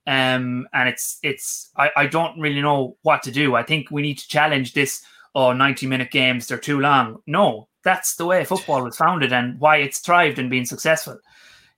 Um, 0.05 0.67
and 0.73 0.89
it's 0.89 1.19
it's 1.23 1.71
I, 1.77 1.91
I 1.95 2.07
don't 2.07 2.39
really 2.39 2.61
know 2.61 2.97
what 3.03 3.23
to 3.23 3.31
do. 3.31 3.55
I 3.55 3.63
think 3.63 3.89
we 3.91 4.01
need 4.01 4.17
to 4.19 4.27
challenge 4.27 4.73
this. 4.73 5.03
Oh, 5.35 5.51
90 5.51 5.87
minute 5.87 6.11
games, 6.11 6.45
they're 6.45 6.59
too 6.59 6.79
long. 6.79 7.17
No, 7.25 7.67
that's 7.83 8.15
the 8.15 8.25
way 8.25 8.45
football 8.45 8.83
was 8.83 8.97
founded 8.97 9.33
and 9.33 9.59
why 9.59 9.77
it's 9.77 9.99
thrived 9.99 10.37
and 10.37 10.49
been 10.49 10.65
successful. 10.65 11.17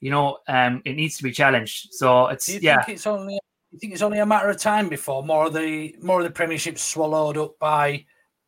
You 0.02 0.12
know, 0.12 0.40
um, 0.48 0.82
it 0.84 0.94
needs 0.94 1.18
to 1.18 1.24
be 1.24 1.32
challenged. 1.32 1.94
So 1.94 2.28
it's 2.28 2.50
yeah. 2.50 2.84
it's 2.88 3.08
only 3.08 3.40
you 3.72 3.80
think 3.80 3.94
it's 3.94 4.02
only 4.02 4.20
a 4.20 4.26
matter 4.26 4.50
of 4.50 4.58
time 4.58 4.90
before 4.90 5.24
more 5.24 5.48
of 5.48 5.54
the 5.54 5.96
more 6.02 6.22
of 6.22 6.26
the 6.26 6.32
premierships 6.32 6.80
swallowed 6.80 7.38
up 7.38 7.58
by 7.60 8.06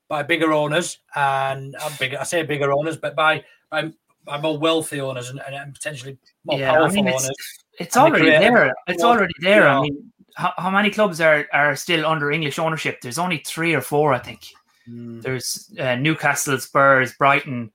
by 0.07 0.23
bigger 0.23 0.53
owners 0.53 0.99
and 1.15 1.75
uh, 1.75 1.89
bigger 1.99 2.19
I 2.19 2.23
say 2.23 2.43
bigger 2.43 2.71
owners, 2.71 2.97
but 2.97 3.15
by 3.15 3.43
by, 3.69 3.91
by 4.27 4.39
more 4.39 4.57
wealthy 4.59 5.01
owners 5.01 5.29
and, 5.29 5.41
and 5.47 5.73
potentially 5.73 6.17
more 6.45 6.59
Yeah, 6.59 6.71
I 6.73 6.75
powerful 6.75 6.95
mean, 6.95 7.07
it's- 7.07 7.23
owners. 7.23 7.37
It's 7.79 7.95
And 7.95 8.05
already 8.05 8.29
there. 8.31 8.73
It's 8.87 9.03
well, 9.03 9.11
already 9.13 9.33
there. 9.39 9.61
you 9.61 9.67
I 9.67 9.81
mean, 9.81 10.11
how, 10.35 10.51
how 10.57 10.69
many 10.71 10.89
clubs 10.89 11.21
are, 11.21 11.45
are 11.53 11.75
still 11.75 12.05
under 12.07 12.31
English 12.31 12.57
ownership? 12.59 13.01
There's 13.01 13.19
only 13.19 13.37
three 13.45 13.73
or 13.75 13.81
four, 13.81 14.13
I 14.13 14.19
think. 14.19 14.47
Hmm. 14.87 15.21
There's 15.21 15.71
uh, 15.79 15.95
Newcastle, 15.95 16.57
Spurs, 16.59 17.13
Brighton, 17.13 17.71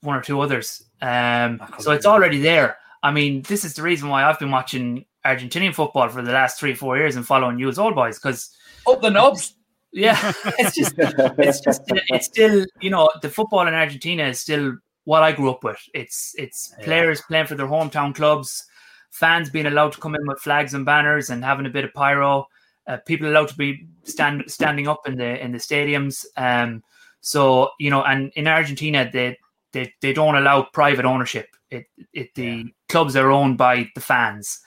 one 0.00 0.16
or 0.16 0.22
two 0.22 0.40
others. 0.40 0.84
Um, 1.02 1.60
so 1.80 1.90
it's 1.90 2.06
already 2.06 2.40
there. 2.40 2.76
I 3.02 3.10
mean, 3.10 3.42
this 3.42 3.64
is 3.64 3.74
the 3.74 3.82
reason 3.82 4.08
why 4.08 4.24
I've 4.24 4.38
been 4.38 4.50
watching 4.52 5.04
Argentinian 5.24 5.74
football 5.74 6.08
for 6.08 6.22
the 6.22 6.32
last 6.32 6.58
three, 6.60 6.74
four 6.74 6.96
years 6.96 7.16
and 7.16 7.26
following 7.26 7.56
Newell's 7.56 7.78
Old 7.78 7.94
Boys 7.96 8.18
because 8.18 8.50
up 8.86 9.02
the 9.02 9.10
knobs. 9.10 9.54
Yeah, 9.92 10.16
it's 10.58 10.76
just, 10.76 10.94
it's 10.98 11.60
just, 11.60 11.82
it's 11.88 12.26
still, 12.26 12.64
you 12.80 12.90
know, 12.90 13.08
the 13.22 13.30
football 13.30 13.66
in 13.66 13.74
Argentina 13.74 14.24
is 14.28 14.38
still 14.40 14.76
what 15.06 15.22
I 15.22 15.32
grew 15.32 15.50
up 15.50 15.64
with. 15.64 15.80
It's, 15.94 16.34
it's 16.36 16.74
players 16.82 17.22
playing 17.22 17.46
for 17.46 17.54
their 17.54 17.66
hometown 17.66 18.14
clubs, 18.14 18.66
fans 19.10 19.48
being 19.48 19.66
allowed 19.66 19.92
to 19.92 20.00
come 20.00 20.14
in 20.14 20.26
with 20.26 20.40
flags 20.40 20.74
and 20.74 20.84
banners 20.84 21.30
and 21.30 21.42
having 21.42 21.64
a 21.66 21.70
bit 21.70 21.84
of 21.84 21.94
pyro, 21.94 22.46
uh, 22.86 22.98
people 22.98 23.28
allowed 23.28 23.48
to 23.48 23.56
be 23.56 23.86
stand 24.04 24.44
standing 24.46 24.86
up 24.86 25.08
in 25.08 25.16
the 25.16 25.42
in 25.42 25.52
the 25.52 25.58
stadiums. 25.58 26.24
Um, 26.36 26.82
so 27.20 27.70
you 27.78 27.90
know, 27.90 28.04
and 28.04 28.32
in 28.36 28.46
Argentina, 28.46 29.08
they 29.12 29.38
they, 29.72 29.92
they 30.00 30.12
don't 30.12 30.36
allow 30.36 30.62
private 30.72 31.04
ownership. 31.04 31.48
It, 31.70 31.86
it 32.12 32.34
the 32.34 32.72
clubs 32.88 33.16
are 33.16 33.30
owned 33.30 33.58
by 33.58 33.90
the 33.94 34.00
fans. 34.00 34.60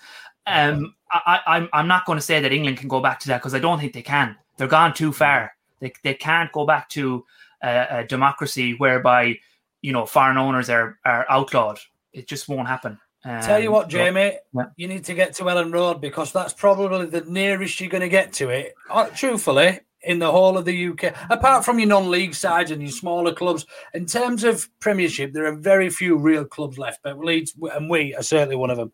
Um, 0.46 0.96
I, 1.12 1.40
I, 1.48 1.58
I'm 1.58 1.70
I'm 1.72 1.88
not 1.88 2.06
going 2.06 2.18
to 2.18 2.26
say 2.26 2.42
that 2.42 2.52
England 2.52 2.78
can 2.78 2.90
go 2.90 3.00
back 3.00 3.20
to 3.22 3.28
that 3.30 3.38
because 3.38 3.56
I 3.56 3.60
don't 3.60 3.80
think 3.80 3.94
they 3.94 4.02
can. 4.02 4.36
They're 4.58 4.68
gone 4.68 4.94
too 4.94 5.14
far. 5.14 5.54
They, 5.80 5.94
they 6.04 6.14
can't 6.14 6.52
go 6.52 6.66
back 6.66 6.90
to 6.90 7.26
a, 7.64 7.88
a 7.90 8.04
democracy 8.04 8.74
whereby 8.74 9.40
you 9.82 9.92
know 9.94 10.06
foreign 10.06 10.38
owners 10.38 10.70
are 10.70 10.98
are 11.06 11.26
outlawed. 11.30 11.80
It 12.14 12.28
just 12.28 12.48
won't 12.50 12.68
happen. 12.68 13.00
Tell 13.24 13.60
you 13.60 13.68
Um, 13.68 13.74
what, 13.74 13.90
Jamie, 13.90 14.38
Yeah. 14.54 14.66
you 14.78 14.88
need 14.88 15.04
to 15.06 15.14
get 15.14 15.34
to 15.36 15.44
Elland 15.44 15.74
Road 15.74 16.00
because 16.00 16.32
that's 16.32 16.54
probably 16.54 17.06
the 17.08 17.22
nearest 17.26 17.80
you're 17.82 17.90
going 17.90 18.00
to 18.02 18.08
get 18.10 18.32
to 18.34 18.50
it. 18.50 18.74
uh, 18.90 19.08
Truthfully, 19.14 19.82
in 20.04 20.20
the 20.20 20.32
whole 20.32 20.58
of 20.58 20.64
the 20.64 20.88
UK, 20.88 21.14
apart 21.30 21.66
from 21.66 21.80
your 21.80 21.90
non-league 21.90 22.34
sides 22.34 22.72
and 22.72 22.82
your 22.82 22.92
smaller 22.92 23.34
clubs, 23.34 23.66
in 23.94 24.06
terms 24.06 24.46
of 24.46 24.70
Premiership, 24.80 25.34
there 25.34 25.46
are 25.48 25.56
very 25.58 25.90
few 25.90 26.16
real 26.18 26.46
clubs 26.46 26.78
left. 26.78 27.02
But 27.04 27.20
Leeds 27.20 27.54
and 27.76 27.90
we 27.90 28.16
are 28.16 28.24
certainly 28.24 28.56
one 28.56 28.70
of 28.70 28.78
them. 28.78 28.94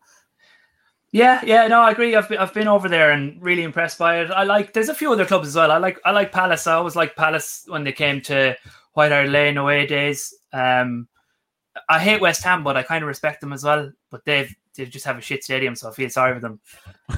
Yeah, 1.12 1.40
yeah, 1.44 1.68
no, 1.68 1.80
I 1.80 1.92
agree. 1.92 2.16
I've 2.16 2.28
been, 2.28 2.38
I've 2.38 2.52
been 2.52 2.68
over 2.68 2.88
there 2.88 3.12
and 3.12 3.40
really 3.40 3.62
impressed 3.62 3.96
by 3.98 4.20
it. 4.20 4.30
I 4.30 4.42
like. 4.42 4.72
There's 4.72 4.88
a 4.88 4.94
few 4.94 5.12
other 5.12 5.24
clubs 5.24 5.46
as 5.48 5.54
well. 5.54 5.70
I 5.70 5.78
like 5.78 6.00
I 6.04 6.10
like 6.10 6.32
Palace. 6.32 6.66
I 6.66 6.74
always 6.74 6.96
like 6.96 7.14
Palace 7.16 7.64
when 7.68 7.84
they 7.84 7.92
came 7.92 8.20
to 8.22 8.56
White 8.96 9.12
Hart 9.12 9.28
Lane 9.28 9.58
away 9.58 9.86
days. 9.86 10.34
Um, 10.54 11.06
I 11.86 11.98
hate 11.98 12.22
West 12.22 12.42
Ham, 12.44 12.64
but 12.64 12.78
I 12.78 12.82
kind 12.82 13.04
of 13.04 13.08
respect 13.08 13.42
them 13.42 13.52
as 13.52 13.62
well. 13.62 13.92
But 14.10 14.24
they've 14.24 14.52
they 14.74 14.86
just 14.86 15.04
have 15.04 15.18
a 15.18 15.20
shit 15.20 15.44
stadium, 15.44 15.76
so 15.76 15.90
I 15.90 15.92
feel 15.92 16.08
sorry 16.08 16.32
for 16.32 16.40
them. 16.40 16.60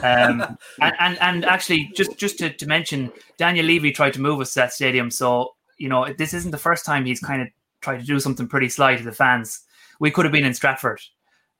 Um, 0.03 0.59
and, 0.81 0.95
and 0.99 1.18
and 1.20 1.45
actually, 1.45 1.89
just 1.95 2.18
just 2.18 2.39
to, 2.41 2.51
to 2.51 2.66
mention, 2.66 3.12
Daniel 3.37 3.64
Levy 3.64 3.93
tried 3.93 4.14
to 4.14 4.20
move 4.20 4.41
us 4.41 4.55
to 4.55 4.61
that 4.61 4.72
stadium. 4.72 5.09
So 5.09 5.55
you 5.76 5.89
know, 5.89 6.12
this 6.12 6.35
isn't 6.35 6.51
the 6.51 6.59
first 6.59 6.85
time 6.85 7.05
he's 7.05 7.20
kind 7.20 7.43
of 7.43 7.49
tried 7.81 8.01
to 8.01 8.05
do 8.05 8.18
something 8.18 8.49
pretty 8.49 8.68
sly 8.68 8.97
to 8.97 9.05
the 9.05 9.12
fans. 9.12 9.61
We 10.01 10.11
could 10.11 10.24
have 10.24 10.33
been 10.33 10.45
in 10.45 10.55
Stratford. 10.55 11.01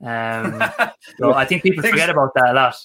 Um, 0.05 0.65
so 1.19 1.33
I 1.33 1.45
think 1.45 1.63
people 1.63 1.85
forget 1.85 2.11
about 2.11 2.35
that 2.35 2.51
a 2.51 2.55
lot. 2.55 2.77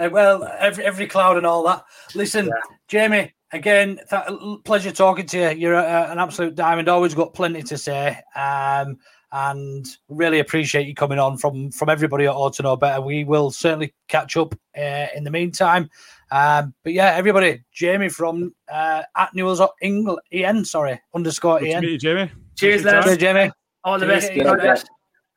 Uh, 0.00 0.08
well, 0.10 0.42
every 0.58 0.84
every 0.84 1.06
cloud 1.06 1.36
and 1.36 1.46
all 1.46 1.62
that. 1.62 1.84
Listen, 2.16 2.50
Jamie, 2.88 3.32
again, 3.54 4.00
th- 4.10 4.62
pleasure 4.64 4.92
talking 4.92 5.26
to 5.26 5.38
you. 5.38 5.50
You're 5.50 5.74
a, 5.74 6.10
an 6.10 6.18
absolute 6.18 6.54
diamond. 6.54 6.88
Always 6.88 7.14
got 7.14 7.32
plenty 7.34 7.62
to 7.62 7.78
say, 7.78 8.18
um, 8.36 8.98
and 9.32 9.86
really 10.08 10.40
appreciate 10.40 10.86
you 10.86 10.94
coming 10.94 11.18
on 11.18 11.38
from 11.38 11.70
from 11.70 11.88
everybody 11.88 12.26
at 12.26 12.34
Ought 12.34 12.54
to 12.54 12.62
Know 12.62 12.76
Better. 12.76 13.00
We 13.00 13.24
will 13.24 13.50
certainly 13.50 13.94
catch 14.08 14.36
up 14.36 14.54
uh, 14.76 15.06
in 15.14 15.24
the 15.24 15.30
meantime. 15.30 15.88
Um, 16.30 16.74
but 16.82 16.92
yeah, 16.92 17.12
everybody, 17.14 17.62
Jamie 17.72 18.08
from 18.08 18.54
uh, 18.70 19.02
at 19.16 19.34
Newell's 19.34 19.60
England, 19.80 20.18
En, 20.32 20.64
sorry, 20.64 21.00
underscore 21.14 21.60
Good 21.60 21.66
to 21.66 21.72
En. 21.72 21.82
meet 21.82 21.90
you, 21.92 21.98
Jamie. 21.98 22.30
Cheers, 22.56 22.82
Good. 22.82 23.02
Cheers, 23.04 23.18
Jamie. 23.18 23.52
All 23.84 23.98
the 23.98 24.06
Cheers. 24.06 24.24
best. 24.24 24.36
Yeah, 24.36 24.48
All 24.48 24.56
the 24.56 24.62
yeah. 24.62 24.74
best. 24.74 24.90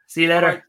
See 0.08 0.24
you 0.24 0.30
later. 0.30 0.67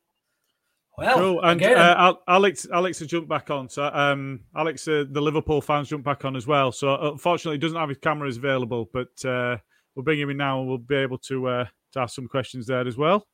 Well, 0.99 1.17
Cool. 1.17 1.41
And 1.43 1.61
again- 1.61 1.77
uh, 1.79 2.15
Alex, 2.27 2.67
Alex 2.73 2.99
has 2.99 3.07
jumped 3.09 3.29
back 3.29 3.51
on. 3.51 3.69
So, 3.69 3.85
um, 3.85 4.41
Alex, 4.57 4.87
uh, 4.89 5.05
the 5.09 5.21
Liverpool 5.21 5.61
fans 5.61 5.89
jumped 5.89 6.05
back 6.05 6.25
on 6.25 6.35
as 6.35 6.47
well. 6.47 6.73
So, 6.73 7.13
unfortunately, 7.13 7.55
he 7.55 7.61
doesn't 7.61 7.79
have 7.79 7.89
his 7.89 7.99
cameras 7.99 8.37
available, 8.37 8.91
but 8.93 9.25
uh, 9.25 9.59
we'll 9.95 10.03
bring 10.03 10.19
him 10.19 10.29
in 10.31 10.37
now, 10.37 10.59
and 10.59 10.69
we'll 10.69 10.79
be 10.79 10.97
able 10.97 11.19
to 11.19 11.47
uh, 11.47 11.65
to 11.93 12.01
ask 12.01 12.17
some 12.17 12.27
questions 12.27 12.67
there 12.67 12.87
as 12.87 12.97
well. 12.97 13.27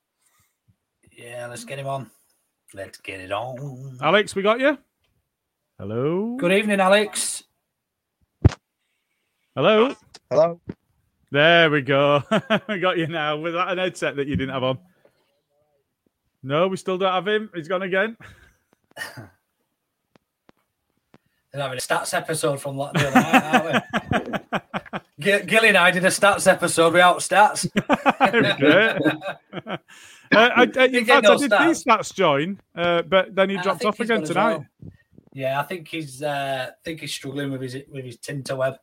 Yeah, 1.11 1.47
let's 1.49 1.65
get 1.65 1.79
him 1.79 1.87
on. 1.87 2.11
Let's 2.75 2.99
get 2.99 3.21
it 3.21 3.33
on. 3.33 3.99
Alex, 4.03 4.35
we 4.35 4.43
got 4.43 4.61
you. 4.61 4.77
Hello. 5.79 6.37
Good 6.37 6.53
evening, 6.53 6.81
Alex. 6.81 7.45
Hello. 9.57 9.95
Hello. 10.31 10.61
There 11.31 11.71
we 11.71 11.81
go. 11.83 12.23
we 12.69 12.79
got 12.79 12.99
you 12.99 13.07
now. 13.07 13.37
Was 13.37 13.55
that 13.55 13.69
an 13.69 13.79
headset 13.79 14.17
that 14.17 14.27
you 14.27 14.37
didn't 14.37 14.53
have 14.53 14.65
on? 14.65 14.79
No, 16.47 16.69
we 16.69 16.77
still 16.77 16.99
don't 16.99 17.13
have 17.13 17.27
him. 17.27 17.51
He's 17.55 17.69
gone 17.69 17.83
again. 17.83 18.17
They're 21.53 21.63
having 21.63 21.79
a 21.79 21.81
stats 21.81 22.13
episode 22.15 22.61
from 22.61 22.77
what 22.77 22.93
the 22.95 23.09
other 23.09 23.21
night, 23.21 23.45
aren't 23.45 23.85
we? 25.21 25.21
G- 25.21 25.45
Gilly 25.47 25.69
and 25.69 25.77
I 25.79 25.91
did 25.91 26.05
a 26.05 26.09
stats 26.09 26.47
episode 26.47 26.93
without 26.93 27.19
stats. 27.19 27.67
Uh, 30.33 30.49
I, 30.57 30.63
I, 30.63 30.85
You 30.87 30.99
in 31.01 31.05
get 31.05 31.07
fact, 31.07 31.25
no 31.25 31.35
I 31.35 31.37
did 31.37 31.51
stats. 31.51 31.75
see 31.77 31.85
Stats 31.91 32.15
join, 32.15 32.59
uh, 32.75 33.03
but 33.03 33.35
then 33.37 33.51
he 33.51 33.57
And 33.57 33.63
dropped 33.63 33.85
off 33.85 34.01
again 34.01 34.25
tonight. 34.25 34.57
well. 34.57 34.67
Yeah, 35.33 35.61
I 35.61 35.63
think 35.65 35.87
he's 35.87 36.23
uh, 36.23 36.71
I 36.71 36.73
think 36.83 37.01
he's 37.01 37.13
struggling 37.13 37.53
with 37.53 37.61
his 37.61 37.77
with 37.93 38.05
his 38.05 38.17
Tinterweb. 38.19 38.79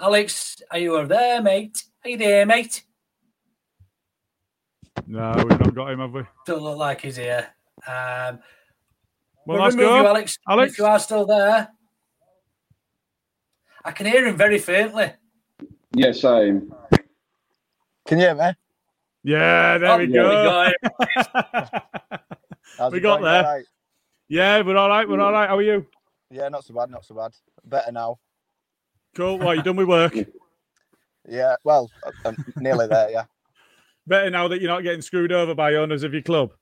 Alex, 0.00 0.56
are 0.72 0.78
you 0.78 0.96
over 0.96 1.06
there, 1.06 1.40
mate? 1.42 1.84
Are 2.04 2.10
you 2.10 2.16
there, 2.16 2.46
mate? 2.46 2.82
No, 5.06 5.34
we've 5.36 5.58
not 5.60 5.74
got 5.74 5.90
him, 5.90 6.00
have 6.00 6.12
we? 6.12 6.22
Don't 6.46 6.62
look 6.62 6.78
like 6.78 7.00
he's 7.02 7.16
here. 7.16 7.48
Um, 7.86 8.38
Well, 9.46 9.58
we'll 9.58 9.62
let's 9.62 9.76
go. 9.76 10.00
you, 10.00 10.06
Alex. 10.06 10.38
Alex? 10.48 10.72
If 10.72 10.78
you 10.78 10.84
are 10.86 10.98
still 10.98 11.26
there, 11.26 11.68
I 13.84 13.92
can 13.92 14.06
hear 14.06 14.26
him 14.26 14.36
very 14.36 14.58
faintly. 14.58 15.12
Yeah, 15.94 16.12
same. 16.12 16.72
Can 18.06 18.18
you 18.18 18.24
hear 18.26 18.34
me? 18.34 18.52
Yeah, 19.22 19.78
there 19.78 19.90
Oh, 19.92 19.98
we 19.98 20.06
there 20.06 20.22
go. 20.22 20.72
How's 22.78 22.92
we 22.92 23.00
got 23.00 23.20
going? 23.20 23.24
there. 23.24 23.44
All 23.46 23.54
right? 23.54 23.64
Yeah, 24.28 24.60
we're 24.62 24.76
all 24.76 24.88
right. 24.88 25.08
We're 25.08 25.20
all 25.20 25.32
right. 25.32 25.48
How 25.48 25.56
are 25.56 25.62
you? 25.62 25.86
Yeah, 26.30 26.48
not 26.48 26.64
so 26.64 26.74
bad, 26.74 26.90
not 26.90 27.04
so 27.04 27.14
bad. 27.14 27.32
Better 27.64 27.92
now. 27.92 28.18
Cool. 29.14 29.38
What, 29.38 29.56
you 29.56 29.62
done 29.62 29.76
with 29.76 29.88
work? 29.88 30.14
Yeah, 31.28 31.56
well, 31.64 31.90
I'm 32.24 32.36
nearly 32.54 32.86
there, 32.86 33.10
yeah. 33.10 33.24
Better 34.06 34.30
now 34.30 34.48
that 34.48 34.60
you're 34.60 34.70
not 34.70 34.82
getting 34.82 35.02
screwed 35.02 35.32
over 35.32 35.54
by 35.54 35.74
owners 35.74 36.02
of 36.02 36.12
your 36.12 36.22
club. 36.22 36.52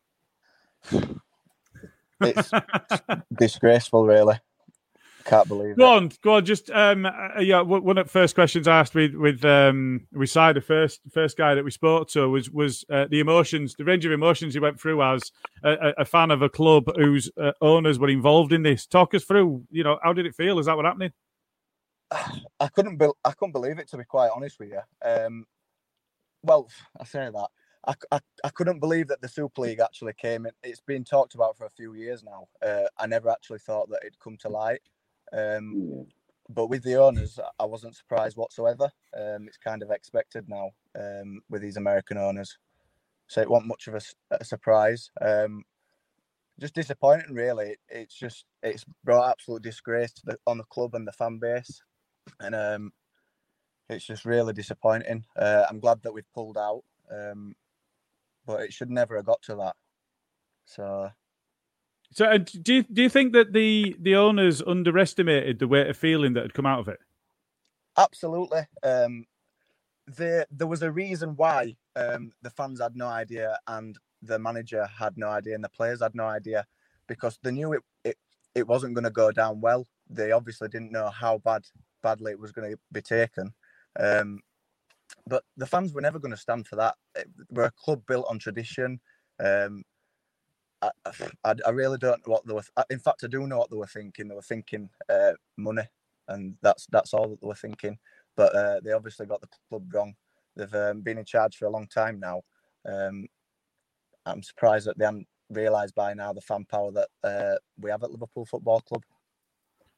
It's 2.20 2.50
disgraceful, 3.38 4.06
really. 4.06 4.36
Can't 5.24 5.48
believe 5.48 5.76
Go 5.78 5.94
it. 5.94 5.96
on, 5.96 6.10
go 6.22 6.34
on. 6.34 6.44
Just 6.44 6.68
um, 6.70 7.06
uh, 7.06 7.40
yeah. 7.40 7.62
One 7.62 7.96
of 7.96 8.06
the 8.06 8.12
first 8.12 8.34
questions 8.34 8.68
I 8.68 8.80
asked 8.80 8.94
with 8.94 9.14
with 9.14 9.42
um, 9.42 10.06
with 10.12 10.28
Si, 10.28 10.52
the 10.52 10.60
first 10.60 11.00
first 11.14 11.38
guy 11.38 11.54
that 11.54 11.64
we 11.64 11.70
spoke 11.70 12.10
to 12.10 12.28
was 12.28 12.50
was 12.50 12.84
uh, 12.90 13.06
the 13.10 13.20
emotions, 13.20 13.74
the 13.74 13.84
range 13.86 14.04
of 14.04 14.12
emotions 14.12 14.52
he 14.52 14.60
went 14.60 14.78
through 14.78 15.02
as 15.02 15.32
a, 15.62 15.70
a- 15.72 16.02
a 16.02 16.04
fan 16.04 16.30
of 16.30 16.42
a 16.42 16.50
club 16.50 16.84
whose 16.96 17.30
uh, 17.40 17.52
owners 17.62 17.98
were 17.98 18.10
involved 18.10 18.52
in 18.52 18.62
this. 18.64 18.86
Talk 18.86 19.14
us 19.14 19.24
through. 19.24 19.64
You 19.70 19.82
know, 19.84 19.98
how 20.02 20.12
did 20.12 20.26
it 20.26 20.34
feel? 20.34 20.58
Is 20.58 20.66
that 20.66 20.76
what 20.76 20.84
happening? 20.84 21.12
I 22.60 22.68
couldn't 22.68 22.98
be- 22.98 23.08
I 23.24 23.32
couldn't 23.32 23.52
believe 23.52 23.78
it 23.78 23.88
to 23.88 23.96
be 23.96 24.04
quite 24.04 24.28
honest 24.34 24.58
with 24.60 24.72
you. 24.72 24.80
Um, 25.02 25.46
well, 26.44 26.68
I 27.00 27.04
say 27.04 27.30
that 27.30 27.48
I 28.12 28.20
I 28.44 28.48
couldn't 28.50 28.80
believe 28.80 29.08
that 29.08 29.20
the 29.20 29.28
Super 29.28 29.62
League 29.62 29.80
actually 29.80 30.14
came 30.14 30.46
in. 30.46 30.52
It's 30.62 30.80
been 30.80 31.04
talked 31.04 31.34
about 31.34 31.56
for 31.56 31.66
a 31.66 31.70
few 31.70 31.94
years 31.94 32.22
now. 32.22 32.48
Uh, 32.62 32.88
I 32.98 33.06
never 33.06 33.28
actually 33.30 33.58
thought 33.58 33.90
that 33.90 34.00
it'd 34.02 34.18
come 34.20 34.36
to 34.38 34.48
light. 34.48 34.82
Um, 35.32 35.76
but 36.48 36.68
with 36.68 36.82
the 36.84 36.96
owners, 36.96 37.38
I 37.58 37.64
wasn't 37.64 37.96
surprised 37.96 38.36
whatsoever. 38.36 38.90
Um, 39.16 39.48
it's 39.48 39.58
kind 39.58 39.82
of 39.82 39.90
expected 39.90 40.48
now 40.48 40.72
um, 40.98 41.42
with 41.50 41.62
these 41.62 41.76
American 41.78 42.18
owners, 42.18 42.58
so 43.28 43.42
it 43.42 43.50
wasn't 43.50 43.68
much 43.68 43.88
of 43.88 43.94
a 44.30 44.44
surprise. 44.44 45.10
Um, 45.20 45.64
just 46.60 46.74
disappointing, 46.74 47.34
really. 47.34 47.70
It- 47.72 47.80
It's 47.88 48.14
just 48.14 48.46
it's 48.62 48.84
brought 49.04 49.30
absolute 49.30 49.62
disgrace 49.62 50.12
to 50.14 50.22
the, 50.26 50.38
on 50.46 50.58
the 50.58 50.64
club 50.64 50.94
and 50.94 51.06
the 51.06 51.12
fan 51.12 51.38
base, 51.38 51.82
and 52.40 52.54
um, 52.54 52.92
it's 53.94 54.06
just 54.06 54.24
really 54.24 54.52
disappointing. 54.52 55.24
Uh, 55.36 55.64
I'm 55.68 55.80
glad 55.80 56.02
that 56.02 56.12
we've 56.12 56.32
pulled 56.34 56.58
out, 56.58 56.82
um, 57.10 57.54
but 58.46 58.60
it 58.62 58.72
should 58.72 58.90
never 58.90 59.16
have 59.16 59.26
got 59.26 59.42
to 59.42 59.56
that. 59.56 59.76
So 60.66 61.10
So, 62.12 62.26
uh, 62.26 62.38
do 62.38 62.74
you 62.74 62.82
do 62.84 63.02
you 63.02 63.08
think 63.08 63.32
that 63.32 63.52
the 63.52 63.96
the 64.00 64.14
owners 64.16 64.62
underestimated 64.62 65.58
the 65.58 65.68
weight 65.68 65.88
of 65.88 65.96
feeling 65.96 66.34
that 66.34 66.42
had 66.42 66.54
come 66.54 66.66
out 66.66 66.80
of 66.80 66.88
it? 66.88 67.00
Absolutely. 67.96 68.66
Um, 68.82 69.26
there, 70.06 70.46
there 70.50 70.66
was 70.66 70.82
a 70.82 70.90
reason 70.92 71.36
why 71.36 71.76
um, 71.96 72.32
the 72.42 72.50
fans 72.50 72.80
had 72.80 72.96
no 72.96 73.06
idea 73.08 73.58
and 73.66 73.98
the 74.22 74.38
manager 74.38 74.86
had 74.86 75.16
no 75.16 75.28
idea 75.28 75.54
and 75.54 75.64
the 75.64 75.68
players 75.68 76.02
had 76.02 76.14
no 76.14 76.26
idea 76.26 76.66
because 77.08 77.38
they 77.42 77.52
knew 77.52 77.72
it, 77.72 77.82
it, 78.04 78.18
it 78.54 78.66
wasn't 78.66 78.94
going 78.94 79.04
to 79.04 79.10
go 79.10 79.30
down 79.32 79.60
well. 79.60 79.86
They 80.08 80.32
obviously 80.32 80.68
didn't 80.68 80.92
know 80.92 81.08
how 81.10 81.38
bad 81.38 81.64
badly 82.02 82.32
it 82.32 82.40
was 82.40 82.52
going 82.52 82.72
to 82.72 82.78
be 82.92 83.02
taken. 83.02 83.54
Um, 83.98 84.40
but 85.26 85.44
the 85.56 85.66
fans 85.66 85.92
were 85.92 86.00
never 86.00 86.18
going 86.18 86.32
to 86.32 86.36
stand 86.36 86.66
for 86.66 86.76
that. 86.76 86.94
We're 87.50 87.64
a 87.64 87.72
club 87.72 88.02
built 88.06 88.26
on 88.28 88.38
tradition. 88.38 89.00
Um, 89.42 89.84
I, 90.82 90.90
I, 91.44 91.54
I 91.66 91.70
really 91.70 91.98
don't 91.98 92.26
know 92.26 92.32
what 92.32 92.46
they 92.46 92.54
were. 92.54 92.64
In 92.90 92.98
fact, 92.98 93.24
I 93.24 93.28
do 93.28 93.46
know 93.46 93.58
what 93.58 93.70
they 93.70 93.76
were 93.76 93.86
thinking. 93.86 94.28
They 94.28 94.34
were 94.34 94.42
thinking 94.42 94.90
uh, 95.08 95.32
money, 95.56 95.84
and 96.28 96.56
that's 96.62 96.86
that's 96.90 97.14
all 97.14 97.28
that 97.30 97.40
they 97.40 97.46
were 97.46 97.54
thinking. 97.54 97.98
But 98.36 98.54
uh, 98.54 98.80
they 98.84 98.92
obviously 98.92 99.26
got 99.26 99.40
the 99.40 99.48
club 99.68 99.92
wrong. 99.94 100.14
They've 100.56 100.74
um, 100.74 101.00
been 101.02 101.18
in 101.18 101.24
charge 101.24 101.56
for 101.56 101.66
a 101.66 101.70
long 101.70 101.86
time 101.86 102.20
now. 102.20 102.42
Um, 102.86 103.26
I'm 104.26 104.42
surprised 104.42 104.86
that 104.86 104.98
they 104.98 105.04
haven't 105.04 105.28
realised 105.50 105.94
by 105.94 106.14
now 106.14 106.32
the 106.32 106.40
fan 106.40 106.64
power 106.64 106.92
that 106.92 107.08
uh, 107.22 107.56
we 107.78 107.90
have 107.90 108.02
at 108.02 108.10
Liverpool 108.10 108.46
Football 108.46 108.80
Club. 108.80 109.02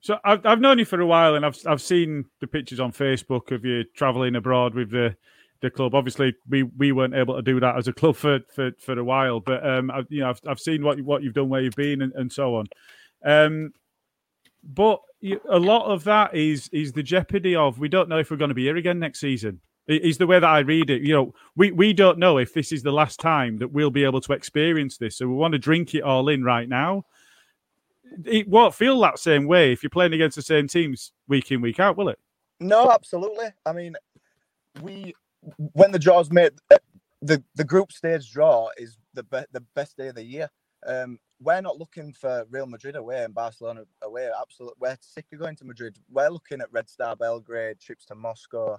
So 0.00 0.18
I've 0.24 0.44
I've 0.46 0.60
known 0.60 0.78
you 0.78 0.84
for 0.84 1.00
a 1.00 1.06
while, 1.06 1.34
and 1.34 1.44
I've 1.44 1.58
I've 1.66 1.82
seen 1.82 2.24
the 2.40 2.46
pictures 2.46 2.80
on 2.80 2.92
Facebook 2.92 3.50
of 3.50 3.64
you 3.64 3.84
traveling 3.94 4.36
abroad 4.36 4.74
with 4.74 4.90
the 4.90 5.16
the 5.60 5.70
club. 5.70 5.94
Obviously, 5.94 6.34
we, 6.48 6.62
we 6.64 6.92
weren't 6.92 7.14
able 7.14 7.34
to 7.34 7.42
do 7.42 7.58
that 7.60 7.76
as 7.76 7.88
a 7.88 7.92
club 7.92 8.16
for 8.16 8.40
for, 8.54 8.70
for 8.78 8.98
a 8.98 9.04
while, 9.04 9.40
but 9.40 9.66
um, 9.66 9.90
I've, 9.90 10.06
you 10.08 10.20
know, 10.20 10.30
I've, 10.30 10.40
I've 10.46 10.60
seen 10.60 10.84
what 10.84 11.00
what 11.00 11.22
you've 11.22 11.34
done, 11.34 11.48
where 11.48 11.62
you've 11.62 11.74
been, 11.74 12.02
and, 12.02 12.12
and 12.14 12.32
so 12.32 12.56
on. 12.56 12.66
Um, 13.24 13.72
but 14.62 15.00
a 15.48 15.58
lot 15.58 15.86
of 15.86 16.04
that 16.04 16.34
is 16.34 16.68
is 16.72 16.92
the 16.92 17.02
jeopardy 17.02 17.56
of 17.56 17.78
we 17.78 17.88
don't 17.88 18.08
know 18.08 18.18
if 18.18 18.30
we're 18.30 18.36
going 18.36 18.50
to 18.50 18.54
be 18.54 18.64
here 18.64 18.76
again 18.76 18.98
next 18.98 19.20
season. 19.20 19.60
Is 19.88 20.18
the 20.18 20.26
way 20.26 20.40
that 20.40 20.48
I 20.48 20.60
read 20.60 20.90
it. 20.90 21.02
You 21.02 21.14
know, 21.14 21.34
we 21.54 21.70
we 21.70 21.92
don't 21.92 22.18
know 22.18 22.38
if 22.38 22.52
this 22.52 22.72
is 22.72 22.82
the 22.82 22.92
last 22.92 23.20
time 23.20 23.58
that 23.58 23.70
we'll 23.70 23.90
be 23.90 24.02
able 24.02 24.20
to 24.22 24.32
experience 24.32 24.98
this. 24.98 25.18
So 25.18 25.28
we 25.28 25.34
want 25.34 25.52
to 25.52 25.58
drink 25.58 25.94
it 25.94 26.02
all 26.02 26.28
in 26.28 26.42
right 26.42 26.68
now. 26.68 27.04
It 28.24 28.48
won't 28.48 28.74
feel 28.74 28.98
that 29.00 29.18
same 29.18 29.46
way 29.46 29.72
if 29.72 29.82
you're 29.82 29.90
playing 29.90 30.12
against 30.12 30.36
the 30.36 30.42
same 30.42 30.68
teams 30.68 31.12
week 31.28 31.50
in 31.50 31.60
week 31.60 31.80
out, 31.80 31.96
will 31.96 32.08
it? 32.08 32.18
No, 32.60 32.90
absolutely. 32.90 33.46
I 33.64 33.72
mean, 33.72 33.96
we 34.82 35.14
when 35.72 35.92
the 35.92 35.98
draws 35.98 36.30
made 36.30 36.52
uh, 36.70 36.78
the 37.22 37.42
the 37.54 37.64
group 37.64 37.92
stage 37.92 38.30
draw 38.30 38.68
is 38.76 38.98
the 39.14 39.22
be- 39.22 39.46
the 39.52 39.60
best 39.74 39.96
day 39.96 40.08
of 40.08 40.14
the 40.14 40.24
year. 40.24 40.48
Um, 40.86 41.18
we're 41.40 41.60
not 41.60 41.78
looking 41.78 42.12
for 42.12 42.46
Real 42.50 42.66
Madrid 42.66 42.96
away 42.96 43.24
and 43.24 43.34
Barcelona 43.34 43.82
away. 44.02 44.30
Absolutely, 44.40 44.76
we're 44.80 44.96
sick 45.00 45.26
of 45.32 45.38
going 45.38 45.56
to 45.56 45.64
Madrid. 45.64 45.98
We're 46.10 46.30
looking 46.30 46.60
at 46.60 46.72
Red 46.72 46.88
Star 46.88 47.16
Belgrade, 47.16 47.80
trips 47.80 48.06
to 48.06 48.14
Moscow. 48.14 48.78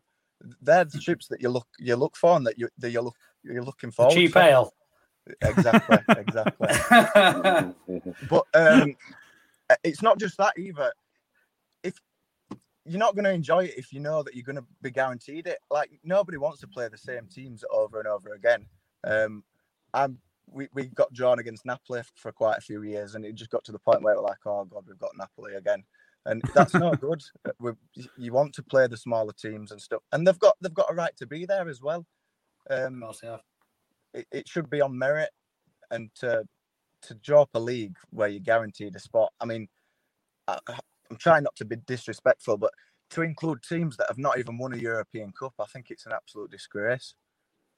They're 0.62 0.86
the 0.86 1.00
trips 1.00 1.28
that 1.28 1.42
you 1.42 1.50
look 1.50 1.68
you 1.80 1.96
look 1.96 2.16
for 2.16 2.36
and 2.36 2.46
that 2.48 2.58
you 2.58 2.70
that 2.80 2.92
you 2.92 3.02
look 3.02 3.16
you're 3.44 3.64
looking 3.64 3.92
for. 3.92 4.10
cheap 4.12 4.36
ale. 4.36 4.74
Exactly, 5.42 5.98
exactly. 6.18 6.68
but 8.30 8.44
um, 8.54 8.96
it's 9.84 10.02
not 10.02 10.20
just 10.20 10.38
that 10.38 10.58
either. 10.58 10.92
If 11.84 11.95
you're 12.86 12.99
not 12.99 13.16
going 13.16 13.26
to 13.26 13.32
enjoy 13.32 13.66
it, 13.66 13.78
if 13.78 13.91
you 13.91 13.99
know 13.99 14.24
that 14.24 14.36
you're 14.36 14.44
going 14.44 14.58
to 14.58 14.66
be 14.82 14.91
guaranteed 14.91 15.48
it, 15.48 15.60
like 15.70 15.91
nobody 16.04 16.38
wants 16.38 16.60
to 16.62 16.68
play 16.68 16.88
the 16.90 16.98
same 16.98 17.28
teams 17.28 17.64
over 17.72 17.99
and 17.99 18.08
over 18.08 18.34
again. 18.34 18.66
Um, 19.04 19.44
I'm 19.94 20.20
we, 20.49 20.68
we 20.74 20.86
got 20.88 21.14
drawn 21.14 21.40
against 21.40 21.66
Napoli 21.66 22.02
for 22.16 22.32
quite 22.32 22.58
a 22.58 22.62
few 22.62 22.84
years, 22.84 23.16
and 23.16 23.26
it 23.26 23.36
just 23.36 23.52
got 23.52 23.64
to 23.66 23.72
the 23.72 23.80
point 23.80 24.02
where 24.02 24.16
we're 24.16 24.22
like, 24.22 24.45
oh 24.45 24.66
god, 24.66 24.86
we've 24.88 24.98
got 24.98 25.12
Napoli 25.18 25.56
again, 25.56 25.84
and 26.26 26.41
that's 26.54 26.74
not 26.74 27.02
good. 27.02 27.22
we 27.60 27.72
you 28.18 28.32
want 28.32 28.54
to 28.56 28.64
play 28.64 28.88
the 28.88 28.98
smaller 28.98 29.34
teams 29.34 29.72
and 29.72 29.82
stuff, 29.82 30.02
and 30.12 30.26
they've 30.26 30.40
got 30.40 30.56
they've 30.62 30.74
got 30.74 30.91
a 30.91 30.95
right 30.95 31.16
to 31.18 31.28
be 31.28 31.45
there 31.45 31.68
as 31.68 31.82
well. 31.82 32.06
Um, 32.70 33.04
it, 34.18 34.27
it 34.31 34.48
should 34.48 34.69
be 34.69 34.81
on 34.81 34.98
merit, 34.98 35.30
and 35.91 36.10
to 36.15 36.44
to 37.03 37.14
drop 37.15 37.49
a 37.53 37.60
league 37.60 37.95
where 38.10 38.27
you're 38.27 38.39
guaranteed 38.39 38.95
a 38.95 38.99
spot. 38.99 39.31
I 39.39 39.45
mean, 39.45 39.68
I, 40.48 40.60
I'm 40.68 41.18
trying 41.18 41.44
not 41.44 41.56
to 41.57 41.65
be 41.65 41.76
disrespectful, 41.76 42.57
but 42.57 42.72
to 43.11 43.22
include 43.22 43.61
teams 43.64 43.95
that 43.98 44.07
have 44.10 44.18
not 44.18 44.39
even 44.39 44.57
won 44.57 44.73
a 44.73 44.77
European 44.77 45.31
Cup, 45.31 45.53
I 45.60 45.65
think 45.65 45.91
it's 45.91 46.06
an 46.06 46.11
absolute 46.11 46.52
disgrace. 46.52 47.14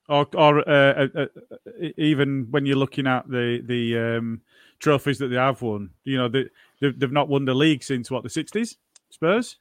Or, 0.07 0.25
or 0.33 0.67
uh, 0.67 1.07
uh, 1.13 1.21
uh, 1.21 1.89
even 1.97 2.47
when 2.49 2.65
you're 2.65 2.77
looking 2.77 3.05
at 3.05 3.29
the 3.29 3.61
the 3.63 3.97
um, 3.97 4.41
trophies 4.79 5.19
that 5.19 5.27
they 5.27 5.35
have 5.35 5.61
won, 5.61 5.91
you 6.03 6.17
know, 6.17 6.27
they, 6.27 6.45
they've, 6.81 6.97
they've 6.99 7.11
not 7.11 7.29
won 7.29 7.45
the 7.45 7.53
league 7.53 7.83
since 7.83 8.09
what 8.09 8.23
the 8.23 8.29
'60s. 8.29 8.77
Spurs. 9.11 9.57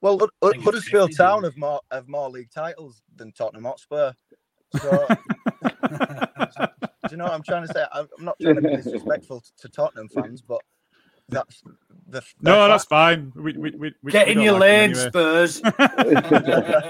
Well, 0.00 0.18
Hud- 0.18 0.30
think 0.42 0.54
it's 0.56 0.64
Huddersfield 0.64 1.16
Town 1.16 1.44
have 1.44 1.56
more 1.56 1.80
have 1.92 2.08
more 2.08 2.28
league 2.28 2.50
titles 2.52 3.02
than 3.14 3.32
Tottenham 3.32 3.64
Hotspur. 3.64 4.12
So, 4.80 5.06
do 5.98 7.10
you 7.10 7.16
know 7.16 7.24
what 7.24 7.32
I'm 7.34 7.42
trying 7.42 7.66
to 7.66 7.72
say? 7.72 7.84
I'm 7.92 8.08
I'm 8.18 8.24
not 8.24 8.36
trying 8.40 8.56
to 8.56 8.62
be 8.62 8.76
disrespectful 8.76 9.40
to, 9.40 9.52
to 9.58 9.68
Tottenham 9.68 10.08
fans, 10.08 10.42
but 10.42 10.60
that's 11.28 11.62
the 12.08 12.22
No, 12.40 12.68
that's 12.68 12.84
fine. 12.84 13.32
We, 13.34 13.56
we, 13.56 13.70
we, 13.70 13.94
we 14.02 14.12
Get 14.12 14.26
we 14.26 14.32
in 14.32 14.40
your 14.40 14.58
like 14.58 14.62
him 14.62 14.68
lane, 14.68 14.90
anyway. 14.90 15.08
Spurs. 15.46 15.62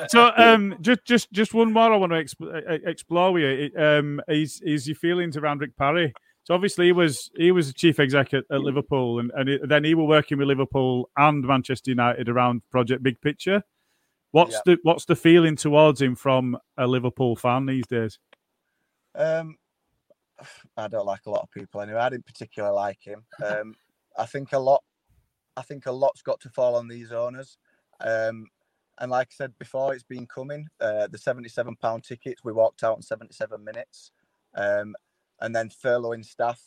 so 0.10 0.32
um 0.36 0.76
just 0.80 1.04
just 1.04 1.32
just 1.32 1.54
one 1.54 1.72
more 1.72 1.92
I 1.92 1.96
want 1.96 2.12
to 2.12 2.22
exp- 2.24 2.70
uh, 2.70 2.78
explore 2.88 3.32
with 3.32 3.42
you 3.42 3.70
um 3.80 4.20
is 4.28 4.60
is 4.64 4.86
your 4.88 4.96
feelings 4.96 5.36
around 5.36 5.60
Rick 5.60 5.76
Parry 5.76 6.12
so 6.44 6.54
obviously 6.54 6.86
he 6.86 6.92
was 6.92 7.30
he 7.36 7.52
was 7.52 7.68
the 7.68 7.72
chief 7.74 8.00
exec 8.00 8.34
at, 8.34 8.44
at 8.50 8.60
Liverpool 8.60 9.20
and, 9.20 9.30
and 9.36 9.48
it, 9.48 9.68
then 9.68 9.84
he 9.84 9.94
was 9.94 10.06
working 10.08 10.38
with 10.38 10.48
Liverpool 10.48 11.08
and 11.16 11.44
Manchester 11.44 11.90
United 11.90 12.28
around 12.28 12.62
Project 12.70 13.02
Big 13.02 13.20
Picture 13.20 13.62
what's 14.32 14.54
Yeah. 14.54 14.60
the 14.66 14.78
what's 14.82 15.04
the 15.04 15.16
feeling 15.16 15.56
towards 15.56 16.00
him 16.02 16.16
from 16.16 16.56
a 16.76 16.86
Liverpool 16.86 17.36
fan 17.36 17.66
these 17.66 17.86
days 17.86 18.18
Um, 19.14 19.56
I 20.76 20.88
don't 20.88 21.06
like 21.06 21.26
a 21.26 21.30
lot 21.30 21.42
of 21.42 21.50
people 21.50 21.80
anyway. 21.80 22.00
I 22.00 22.10
didn't 22.10 22.26
particularly 22.26 22.74
like 22.74 22.98
him. 23.02 23.24
Um, 23.44 23.74
I 24.16 24.26
think 24.26 24.52
a 24.52 24.58
lot. 24.58 24.82
I 25.56 25.62
think 25.62 25.86
a 25.86 25.92
lot's 25.92 26.22
got 26.22 26.40
to 26.40 26.50
fall 26.50 26.76
on 26.76 26.88
these 26.88 27.12
owners. 27.12 27.56
Um, 28.00 28.46
and 28.98 29.10
like 29.10 29.28
I 29.28 29.34
said 29.34 29.58
before, 29.58 29.94
it's 29.94 30.02
been 30.02 30.26
coming. 30.26 30.68
Uh, 30.80 31.06
the 31.06 31.18
seventy-seven 31.18 31.76
pound 31.76 32.04
tickets, 32.04 32.44
we 32.44 32.52
walked 32.52 32.84
out 32.84 32.96
in 32.96 33.02
seventy-seven 33.02 33.64
minutes, 33.64 34.10
um, 34.54 34.94
and 35.40 35.56
then 35.56 35.70
furloughing 35.70 36.24
staff 36.24 36.60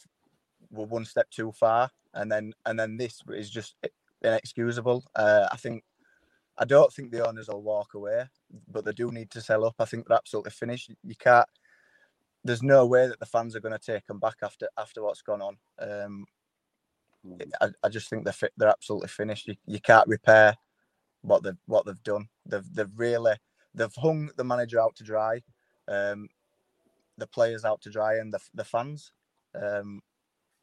were 0.71 0.85
one 0.85 1.05
step 1.05 1.29
too 1.29 1.51
far, 1.51 1.91
and 2.13 2.31
then 2.31 2.53
and 2.65 2.79
then 2.79 2.97
this 2.97 3.21
is 3.29 3.49
just 3.49 3.75
inexcusable. 4.23 5.03
Uh, 5.15 5.47
I 5.51 5.57
think. 5.57 5.83
I 6.57 6.63
don't 6.63 6.91
think 6.93 7.11
the 7.11 7.27
owners 7.27 7.49
will 7.49 7.61
walk 7.61 7.95
away, 7.95 8.23
but 8.71 8.85
they 8.85 8.93
do 8.93 9.11
need 9.11 9.29
to 9.31 9.41
sell 9.41 9.65
up. 9.65 9.75
I 9.77 9.83
think 9.83 10.07
they're 10.07 10.15
absolutely 10.15 10.51
finished. 10.51 10.89
You 11.03 11.15
can't 11.19 11.45
there's 12.45 12.63
no 12.63 12.85
way 12.85 13.07
that 13.07 13.19
the 13.19 13.25
fans 13.25 13.55
are 13.55 13.59
going 13.59 13.77
to 13.77 13.91
take 13.93 14.05
them 14.05 14.19
back 14.19 14.37
after 14.43 14.69
after 14.77 15.03
what's 15.03 15.23
gone 15.23 15.41
on. 15.41 15.57
Um, 15.79 16.25
I, 17.59 17.69
I 17.83 17.89
just 17.89 18.07
think 18.07 18.23
they're 18.23 18.33
fit, 18.33 18.53
they're 18.55 18.69
absolutely 18.69 19.07
finished. 19.07 19.47
You, 19.47 19.55
you 19.65 19.81
can't 19.81 20.07
repair 20.07 20.55
what 21.23 21.41
they've 21.41 21.57
what 21.65 21.85
they've 21.85 22.03
done. 22.03 22.29
They've 22.45 22.73
they've 22.73 22.91
really 22.95 23.35
they've 23.73 23.95
hung 23.95 24.29
the 24.37 24.43
manager 24.43 24.79
out 24.79 24.95
to 24.97 25.03
dry, 25.03 25.41
um, 25.87 26.29
the 27.17 27.27
players 27.27 27.65
out 27.65 27.81
to 27.81 27.89
dry, 27.89 28.17
and 28.17 28.31
the 28.31 28.39
the 28.53 28.63
fans. 28.63 29.11
Um, 29.59 30.01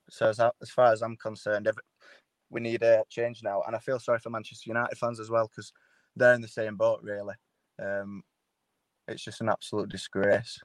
so 0.09 0.29
as 0.29 0.39
as 0.39 0.71
far 0.71 0.93
as 0.93 1.03
I'm 1.03 1.17
concerned, 1.17 1.67
every, 1.67 1.83
we 2.49 2.61
need 2.61 2.85
a 2.85 3.03
change 3.09 3.43
now, 3.43 3.63
and 3.67 3.75
I 3.75 3.81
feel 3.81 3.99
sorry 3.99 4.21
for 4.21 4.31
Manchester 4.31 4.71
United 4.71 4.97
fans 4.99 5.19
as 5.19 5.31
well 5.31 5.49
because 5.49 5.73
they're 6.15 6.35
in 6.35 6.43
the 6.43 6.49
same 6.49 6.77
boat. 6.77 7.01
Really, 7.03 7.35
um, 7.83 8.23
it's 9.09 9.25
just 9.25 9.41
an 9.41 9.49
absolute 9.49 9.89
disgrace. 9.89 10.61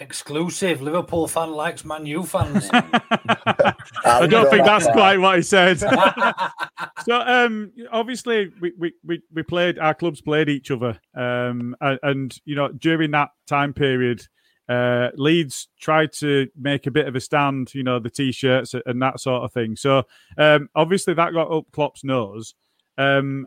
Exclusive. 0.00 0.80
Liverpool 0.80 1.26
fan 1.26 1.52
likes 1.52 1.84
Man 1.84 2.06
U 2.06 2.22
fans. 2.22 2.68
I 2.72 4.26
don't 4.28 4.48
think 4.48 4.64
that's 4.64 4.86
quite 4.86 5.18
what 5.18 5.36
he 5.36 5.42
said. 5.42 5.78
so 7.04 7.20
um 7.20 7.72
obviously 7.90 8.50
we, 8.60 8.72
we, 8.78 8.92
we, 9.04 9.22
we 9.32 9.42
played 9.42 9.78
our 9.78 9.94
clubs 9.94 10.20
played 10.20 10.48
each 10.48 10.70
other 10.70 10.98
um 11.14 11.74
and, 11.80 11.98
and 12.02 12.36
you 12.44 12.54
know 12.54 12.68
during 12.68 13.10
that 13.12 13.30
time 13.46 13.72
period 13.72 14.22
uh 14.68 15.08
Leeds 15.14 15.68
tried 15.80 16.12
to 16.12 16.48
make 16.56 16.86
a 16.86 16.90
bit 16.90 17.08
of 17.08 17.16
a 17.16 17.20
stand 17.20 17.72
you 17.74 17.82
know 17.82 17.98
the 17.98 18.10
t-shirts 18.10 18.74
and 18.86 19.00
that 19.02 19.20
sort 19.20 19.42
of 19.42 19.52
thing 19.52 19.76
so 19.76 20.02
um 20.36 20.68
obviously 20.74 21.14
that 21.14 21.32
got 21.32 21.50
up 21.50 21.64
Klopp's 21.72 22.04
nose 22.04 22.54
um 22.98 23.46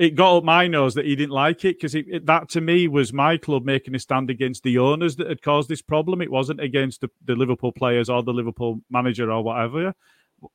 it 0.00 0.14
got 0.14 0.38
up 0.38 0.44
my 0.44 0.66
nose 0.66 0.94
that 0.94 1.04
he 1.04 1.14
didn't 1.14 1.32
like 1.32 1.62
it 1.66 1.78
because 1.78 1.92
that 2.24 2.48
to 2.48 2.60
me 2.62 2.88
was 2.88 3.12
my 3.12 3.36
club 3.36 3.66
making 3.66 3.94
a 3.94 3.98
stand 3.98 4.30
against 4.30 4.62
the 4.62 4.78
owners 4.78 5.16
that 5.16 5.28
had 5.28 5.42
caused 5.42 5.68
this 5.68 5.82
problem. 5.82 6.22
It 6.22 6.30
wasn't 6.30 6.58
against 6.60 7.02
the, 7.02 7.10
the 7.26 7.34
Liverpool 7.34 7.70
players 7.70 8.08
or 8.08 8.22
the 8.22 8.32
Liverpool 8.32 8.80
manager 8.88 9.30
or 9.30 9.44
whatever. 9.44 9.94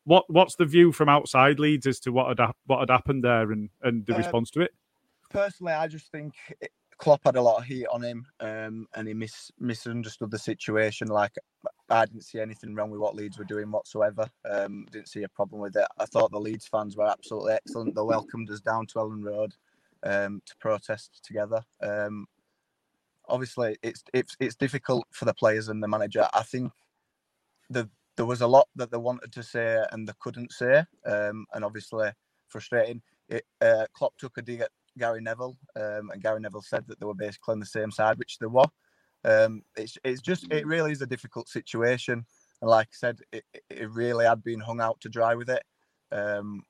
What 0.03 0.25
what's 0.31 0.55
the 0.55 0.65
view 0.65 0.91
from 0.91 1.09
outside 1.09 1.59
Leeds 1.59 1.85
as 1.85 1.99
to 2.01 2.11
what 2.11 2.39
had 2.39 2.51
what 2.65 2.79
had 2.79 2.89
happened 2.89 3.23
there 3.23 3.51
and, 3.51 3.69
and 3.83 4.03
the 4.07 4.13
Um, 4.13 4.17
response 4.17 4.49
to 4.51 4.61
it? 4.61 4.73
personally, 5.29 5.73
I 5.73 5.87
just 5.87 6.11
think 6.11 6.33
Klopp 6.97 7.21
had 7.25 7.35
a 7.35 7.41
lot 7.41 7.59
of 7.59 7.65
heat 7.65 7.85
on 7.91 8.01
him, 8.01 8.25
um, 8.39 8.87
and 8.95 9.07
he 9.07 9.13
mis- 9.13 9.51
misunderstood 9.59 10.31
the 10.31 10.39
situation. 10.39 11.07
Like 11.07 11.33
I 11.89 12.05
didn't 12.05 12.23
see 12.23 12.39
anything 12.39 12.73
wrong 12.73 12.89
with 12.89 12.99
what 12.99 13.15
Leeds 13.15 13.37
were 13.37 13.45
doing 13.45 13.71
whatsoever. 13.71 14.27
Um, 14.49 14.87
didn't 14.91 15.09
see 15.09 15.23
a 15.23 15.29
problem 15.29 15.61
with 15.61 15.75
it. 15.75 15.85
I 15.99 16.05
thought 16.05 16.31
the 16.31 16.39
Leeds 16.39 16.67
fans 16.67 16.97
were 16.97 17.07
absolutely 17.07 17.53
excellent. 17.53 17.95
They 17.95 18.01
welcomed 18.01 18.49
us 18.49 18.59
down 18.59 18.87
to 18.87 18.95
Elland 18.95 19.23
Road 19.23 19.53
um, 20.03 20.41
to 20.45 20.55
protest 20.57 21.21
together. 21.23 21.63
Um, 21.81 22.25
obviously, 23.27 23.77
it's 23.83 24.03
it's 24.13 24.35
it's 24.39 24.55
difficult 24.55 25.05
for 25.11 25.25
the 25.25 25.33
players 25.33 25.69
and 25.69 25.81
the 25.81 25.87
manager. 25.87 26.27
I 26.33 26.43
think 26.43 26.71
the 27.69 27.89
there 28.15 28.25
was 28.25 28.41
a 28.41 28.47
lot 28.47 28.67
that 28.75 28.91
they 28.91 28.97
wanted 28.97 29.31
to 29.33 29.43
say 29.43 29.83
and 29.91 30.07
they 30.07 30.13
couldn't 30.19 30.51
say, 30.51 30.85
um, 31.05 31.45
and 31.53 31.63
obviously 31.63 32.09
frustrating. 32.47 33.01
It, 33.27 33.43
uh, 33.61 33.85
Klopp 33.93 34.17
took 34.17 34.37
a 34.37 34.41
dig 34.41 34.61
at 34.61 34.69
Gary 34.97 35.21
Neville, 35.21 35.57
um, 35.75 36.11
and 36.11 36.21
Gary 36.21 36.39
Neville 36.39 36.61
said 36.61 36.85
that 36.87 36.99
they 36.99 37.05
were 37.05 37.13
basically 37.13 37.53
on 37.53 37.59
the 37.59 37.65
same 37.65 37.91
side, 37.91 38.17
which 38.17 38.37
they 38.39 38.45
were. 38.45 38.65
Um, 39.25 39.63
it's 39.75 39.97
it's 40.03 40.21
just 40.21 40.47
it 40.51 40.67
really 40.67 40.91
is 40.91 41.01
a 41.01 41.07
difficult 41.07 41.49
situation, 41.49 42.25
and 42.61 42.69
like 42.69 42.87
I 42.87 42.95
said, 42.95 43.19
it, 43.31 43.43
it- 43.69 43.89
really 43.91 44.25
had 44.25 44.43
been 44.43 44.59
hung 44.59 44.79
out 44.81 45.01
to 45.01 45.09
dry 45.09 45.35
with 45.35 45.49
it, 45.49 45.63
um, 46.11 46.63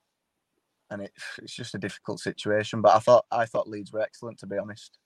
and 0.89 1.01
it, 1.03 1.11
it's 1.39 1.55
just 1.55 1.75
a 1.75 1.79
difficult 1.79 2.19
situation. 2.19 2.81
But 2.81 2.95
I 2.95 2.99
thought 2.99 3.25
I 3.31 3.45
thought 3.45 3.69
Leeds 3.69 3.91
were 3.91 4.01
excellent, 4.01 4.39
to 4.39 4.47
be 4.47 4.57
honest. 4.57 4.99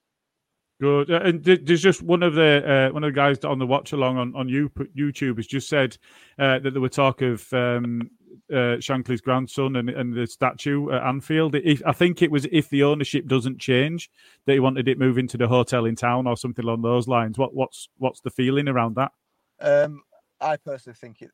Good. 0.80 1.12
Uh, 1.12 1.20
And 1.24 1.44
there's 1.44 1.82
just 1.82 2.02
one 2.02 2.24
of 2.24 2.36
the 2.36 2.90
uh, 2.90 2.94
one 2.94 3.04
of 3.04 3.10
the 3.14 3.16
guys 3.16 3.40
on 3.44 3.60
the 3.60 3.68
watch 3.68 3.92
along 3.92 4.18
on 4.18 4.34
on 4.36 4.48
You- 4.48 4.70
YouTube 4.96 5.38
has 5.38 5.48
just 5.48 5.68
said 5.68 5.98
uh, 6.38 6.60
that 6.60 6.72
there 6.72 6.82
were 6.82 6.90
talk 6.90 7.22
of 7.22 7.52
um, 7.52 8.10
uh, 8.50 8.80
Shankly's 8.80 9.22
grandson 9.22 9.76
and, 9.76 9.90
and 9.90 10.14
the 10.14 10.26
statue 10.26 10.90
at 10.92 11.04
Anfield. 11.04 11.56
If, 11.56 11.82
I 11.86 11.92
think 11.92 12.22
it 12.22 12.32
was 12.32 12.48
if 12.52 12.70
the 12.70 12.84
ownership 12.84 13.28
doesn't 13.28 13.60
change, 13.60 14.10
that 14.46 14.54
he 14.54 14.60
wanted 14.60 14.88
it 14.88 14.98
moving 14.98 15.28
to 15.28 15.38
the 15.38 15.48
hotel 15.48 15.86
in 15.86 15.96
town 15.96 16.28
or 16.28 16.38
something 16.38 16.64
along 16.64 16.82
those 16.82 17.08
lines. 17.08 17.38
What 17.38 17.54
what's 17.54 17.90
what's 17.98 18.22
the 18.22 18.32
feeling 18.32 18.70
around 18.70 18.96
that? 18.96 19.12
Um, 19.60 20.02
I 20.40 20.56
personally 20.56 20.96
think 20.96 21.22
it 21.22 21.32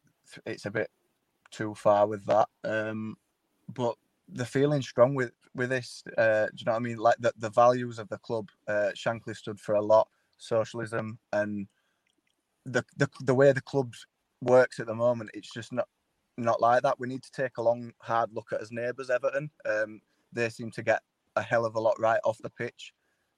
it's 0.48 0.66
a 0.66 0.72
bit 0.72 0.90
too 1.52 1.76
far 1.76 2.08
with 2.08 2.26
that. 2.26 2.48
Um, 2.64 3.16
but 3.74 3.96
the 4.30 4.45
feeling 4.45 4.81
strong 4.81 5.15
with 5.15 5.31
with 5.53 5.69
this. 5.69 6.03
Uh, 6.18 6.45
do 6.47 6.52
you 6.57 6.65
know 6.65 6.73
what 6.73 6.77
I 6.77 6.80
mean? 6.80 6.97
Like 6.97 7.18
the, 7.19 7.34
the 7.38 7.49
values 7.49 7.99
of 7.99 8.10
the 8.10 8.18
club. 8.18 8.49
Uh, 8.68 8.91
Shankly 8.95 9.35
stood 9.35 9.60
for 9.60 9.76
a 9.76 9.81
lot, 9.81 10.07
socialism, 10.38 11.19
and 11.34 11.68
the 12.65 12.84
the 12.97 13.10
the 13.22 13.35
way 13.35 13.52
the 13.52 13.61
club 13.61 13.93
works 14.41 14.80
at 14.80 14.88
the 14.88 14.95
moment. 14.95 15.31
It's 15.34 15.52
just 15.52 15.72
not 15.72 15.88
not 16.38 16.61
like 16.61 16.84
that. 16.84 16.99
We 16.99 17.07
need 17.07 17.23
to 17.23 17.31
take 17.31 17.57
a 17.57 17.61
long, 17.61 17.93
hard 17.99 18.31
look 18.34 18.52
at 18.52 18.61
as 18.61 18.72
neighbours. 18.72 19.10
Everton. 19.10 19.49
Um, 19.65 20.02
they 20.34 20.49
seem 20.49 20.72
to 20.72 20.84
get 20.84 21.02
a 21.35 21.41
hell 21.41 21.65
of 21.65 21.76
a 21.76 21.80
lot 21.80 21.99
right 21.99 22.19
off 22.26 22.38
the 22.39 22.49
pitch, 22.49 22.93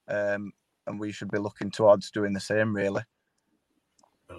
um, 0.08 0.52
and 0.86 0.98
we 0.98 1.12
should 1.12 1.30
be 1.30 1.38
looking 1.38 1.70
towards 1.70 2.10
doing 2.10 2.32
the 2.32 2.40
same. 2.40 2.74
Really. 2.74 3.02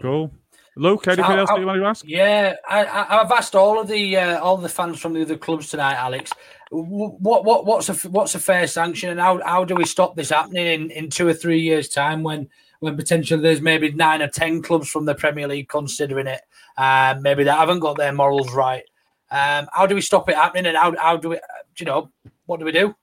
Cool. 0.01 0.31
Luke, 0.75 1.07
anything 1.07 1.25
So, 1.25 1.37
else 1.37 1.49
I- 1.49 1.55
that 1.55 1.59
you 1.61 1.67
want 1.67 1.79
to 1.81 1.85
ask? 1.85 2.05
Yeah, 2.07 2.55
I, 2.67 2.85
I, 2.85 3.21
I've 3.21 3.31
asked 3.31 3.55
all 3.55 3.79
of 3.79 3.87
the 3.87 4.17
uh, 4.17 4.39
all 4.39 4.57
the 4.57 4.69
fans 4.69 4.99
from 4.99 5.13
the 5.13 5.21
other 5.21 5.37
clubs 5.37 5.69
tonight, 5.69 5.95
Alex. 5.95 6.31
What 6.71 7.43
what 7.43 7.65
what's 7.65 7.89
a 7.89 7.93
f- 7.93 8.05
what's 8.05 8.35
a 8.35 8.39
fair 8.39 8.67
sanction, 8.67 9.09
and 9.09 9.19
how 9.19 9.41
how 9.43 9.65
do 9.65 9.75
we 9.75 9.85
stop 9.85 10.15
this 10.15 10.29
happening 10.29 10.67
in, 10.67 10.91
in 10.91 11.09
two 11.09 11.27
or 11.27 11.33
three 11.33 11.59
years' 11.59 11.89
time 11.89 12.23
when 12.23 12.47
when 12.79 12.95
potentially 12.95 13.41
there's 13.41 13.61
maybe 13.61 13.91
nine 13.91 14.21
or 14.21 14.27
ten 14.27 14.61
clubs 14.61 14.89
from 14.89 15.05
the 15.05 15.15
Premier 15.15 15.47
League 15.47 15.67
considering 15.67 16.27
it, 16.27 16.41
um, 16.77 17.21
maybe 17.23 17.43
that 17.43 17.57
haven't 17.57 17.79
got 17.79 17.97
their 17.97 18.13
morals 18.13 18.53
right. 18.53 18.83
Um, 19.31 19.67
how 19.73 19.85
do 19.85 19.95
we 19.95 20.01
stop 20.01 20.29
it 20.29 20.35
happening, 20.35 20.67
and 20.67 20.77
how 20.77 20.95
how 20.95 21.17
do 21.17 21.29
we, 21.29 21.35
do 21.35 21.41
you 21.79 21.85
know, 21.87 22.11
what 22.45 22.59
do 22.59 22.65
we 22.65 22.71
do, 22.71 22.95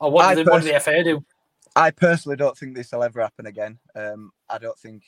or 0.00 0.10
what 0.10 0.24
I 0.24 0.34
do 0.36 0.44
the, 0.44 0.50
what 0.50 0.62
do 0.62 0.72
the 0.72 0.80
FA 0.80 1.02
do? 1.02 1.24
I 1.76 1.90
personally 1.90 2.36
don't 2.36 2.56
think 2.56 2.74
this 2.76 2.92
will 2.92 3.02
ever 3.02 3.20
happen 3.20 3.46
again. 3.46 3.78
Um, 3.94 4.30
I 4.48 4.58
don't 4.58 4.78
think 4.78 5.02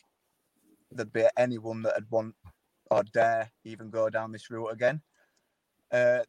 there'd 0.92 1.12
be 1.12 1.26
anyone 1.36 1.82
that 1.82 1.94
would 1.96 2.10
want 2.10 2.34
or 2.90 3.02
dare 3.12 3.50
even 3.64 3.90
go 3.90 4.10
down 4.10 4.32
this 4.32 4.50
route 4.50 4.72
again. 4.72 5.00
Uh, 5.92 6.20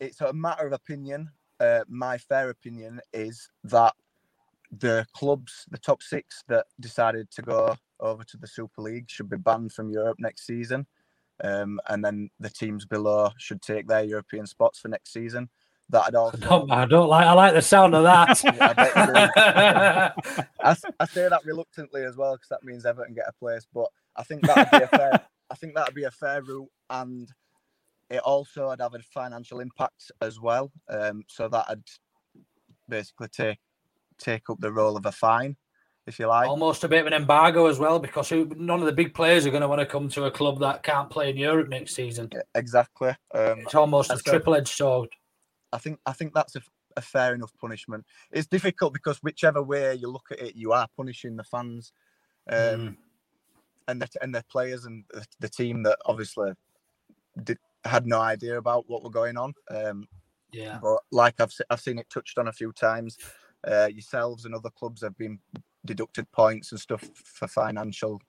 it's 0.00 0.20
a 0.20 0.32
matter 0.32 0.66
of 0.66 0.72
opinion. 0.72 1.30
Uh, 1.60 1.80
my 1.88 2.18
fair 2.18 2.50
opinion 2.50 3.00
is 3.12 3.48
that 3.64 3.94
the 4.78 5.06
clubs, 5.14 5.66
the 5.70 5.78
top 5.78 6.02
six 6.02 6.42
that 6.48 6.66
decided 6.80 7.30
to 7.30 7.42
go 7.42 7.76
over 8.00 8.24
to 8.24 8.36
the 8.36 8.46
Super 8.46 8.82
League, 8.82 9.08
should 9.08 9.28
be 9.28 9.36
banned 9.36 9.72
from 9.72 9.90
Europe 9.90 10.16
next 10.18 10.46
season. 10.46 10.86
Um, 11.44 11.80
and 11.88 12.04
then 12.04 12.30
the 12.40 12.50
teams 12.50 12.86
below 12.86 13.30
should 13.36 13.62
take 13.62 13.86
their 13.86 14.04
European 14.04 14.46
spots 14.46 14.78
for 14.78 14.88
next 14.88 15.12
season. 15.12 15.50
That'd 15.92 16.14
also. 16.14 16.38
I 16.38 16.40
don't, 16.40 16.70
I 16.70 16.86
don't 16.86 17.08
like 17.08 17.26
I 17.26 17.32
like 17.34 17.52
the 17.52 17.60
sound 17.60 17.94
of 17.94 18.02
that. 18.04 18.42
Yeah, 18.44 18.68
I 18.68 18.72
bet 18.72 18.96
you 18.96 19.14
do. 20.34 20.44
I, 20.64 20.76
I 20.98 21.06
say 21.06 21.28
that 21.28 21.44
reluctantly 21.44 22.02
as 22.04 22.16
well 22.16 22.32
because 22.32 22.48
that 22.48 22.64
means 22.64 22.86
Everton 22.86 23.14
get 23.14 23.28
a 23.28 23.32
place. 23.32 23.66
But 23.72 23.88
I 24.16 24.22
think 24.22 24.40
that'd 24.42 24.70
be 24.70 24.84
a 24.84 24.88
fair. 24.88 25.20
I 25.50 25.54
think 25.54 25.74
that'd 25.74 25.94
be 25.94 26.04
a 26.04 26.10
fair 26.10 26.42
route, 26.42 26.70
and 26.88 27.30
it 28.08 28.20
also 28.20 28.68
would 28.68 28.80
have 28.80 28.94
a 28.94 29.00
financial 29.00 29.60
impact 29.60 30.10
as 30.22 30.40
well. 30.40 30.72
Um, 30.88 31.24
so 31.28 31.46
that'd 31.48 31.84
basically 32.88 33.28
take 33.28 33.58
take 34.16 34.48
up 34.48 34.60
the 34.60 34.72
role 34.72 34.96
of 34.96 35.04
a 35.04 35.12
fine 35.12 35.56
if 36.06 36.18
you 36.18 36.26
like. 36.26 36.48
Almost 36.48 36.84
a 36.84 36.88
bit 36.88 37.02
of 37.02 37.06
an 37.06 37.12
embargo 37.12 37.66
as 37.66 37.78
well, 37.78 37.98
because 37.98 38.30
who, 38.30 38.50
none 38.56 38.80
of 38.80 38.86
the 38.86 38.92
big 38.92 39.12
players 39.12 39.46
are 39.46 39.50
going 39.50 39.60
to 39.60 39.68
want 39.68 39.80
to 39.80 39.86
come 39.86 40.08
to 40.08 40.24
a 40.24 40.30
club 40.30 40.58
that 40.60 40.82
can't 40.82 41.10
play 41.10 41.28
in 41.28 41.36
Europe 41.36 41.68
next 41.68 41.94
season. 41.94 42.30
Exactly. 42.54 43.10
Um, 43.34 43.60
It's 43.60 43.74
almost 43.74 44.10
a 44.10 44.16
triple-edged 44.16 44.68
sword. 44.68 45.10
I 45.72 45.78
think 45.78 46.00
I 46.06 46.12
think 46.12 46.34
that's 46.34 46.56
a, 46.56 46.62
a 46.96 47.00
fair 47.02 47.34
enough 47.34 47.52
punishment. 47.60 48.04
It's 48.30 48.46
difficult 48.46 48.92
because 48.92 49.18
whichever 49.22 49.62
way 49.62 49.94
you 49.94 50.08
look 50.08 50.26
at 50.30 50.40
it, 50.40 50.56
you 50.56 50.72
are 50.72 50.88
punishing 50.96 51.36
the 51.36 51.44
fans, 51.44 51.92
um, 52.50 52.56
Mm. 52.58 52.96
and 53.88 54.02
the 54.02 54.08
and 54.20 54.34
the 54.34 54.44
players 54.50 54.84
and 54.84 55.04
the, 55.12 55.24
the 55.40 55.48
team 55.48 55.82
that 55.84 55.98
obviously 56.06 56.52
did, 57.44 57.58
had 57.84 58.06
no 58.06 58.20
idea 58.20 58.58
about 58.58 58.88
what 58.88 59.02
were 59.02 59.10
going 59.10 59.36
on. 59.36 59.54
Um, 59.70 60.08
Yeah. 60.52 60.78
but 60.82 61.00
like 61.10 61.40
I've 61.40 61.52
se- 61.52 61.64
I've 61.70 61.80
seen 61.80 61.98
it 61.98 62.10
touched 62.10 62.38
on 62.38 62.48
a 62.48 62.52
few 62.52 62.72
times. 62.72 63.18
Uh, 63.66 63.88
yourselves 63.92 64.44
and 64.44 64.54
other 64.54 64.70
clubs 64.70 65.02
have 65.02 65.16
been 65.16 65.38
deducted 65.84 66.30
points 66.32 66.72
and 66.72 66.80
stuff 66.80 67.02
for 67.14 67.46
financial 67.48 68.20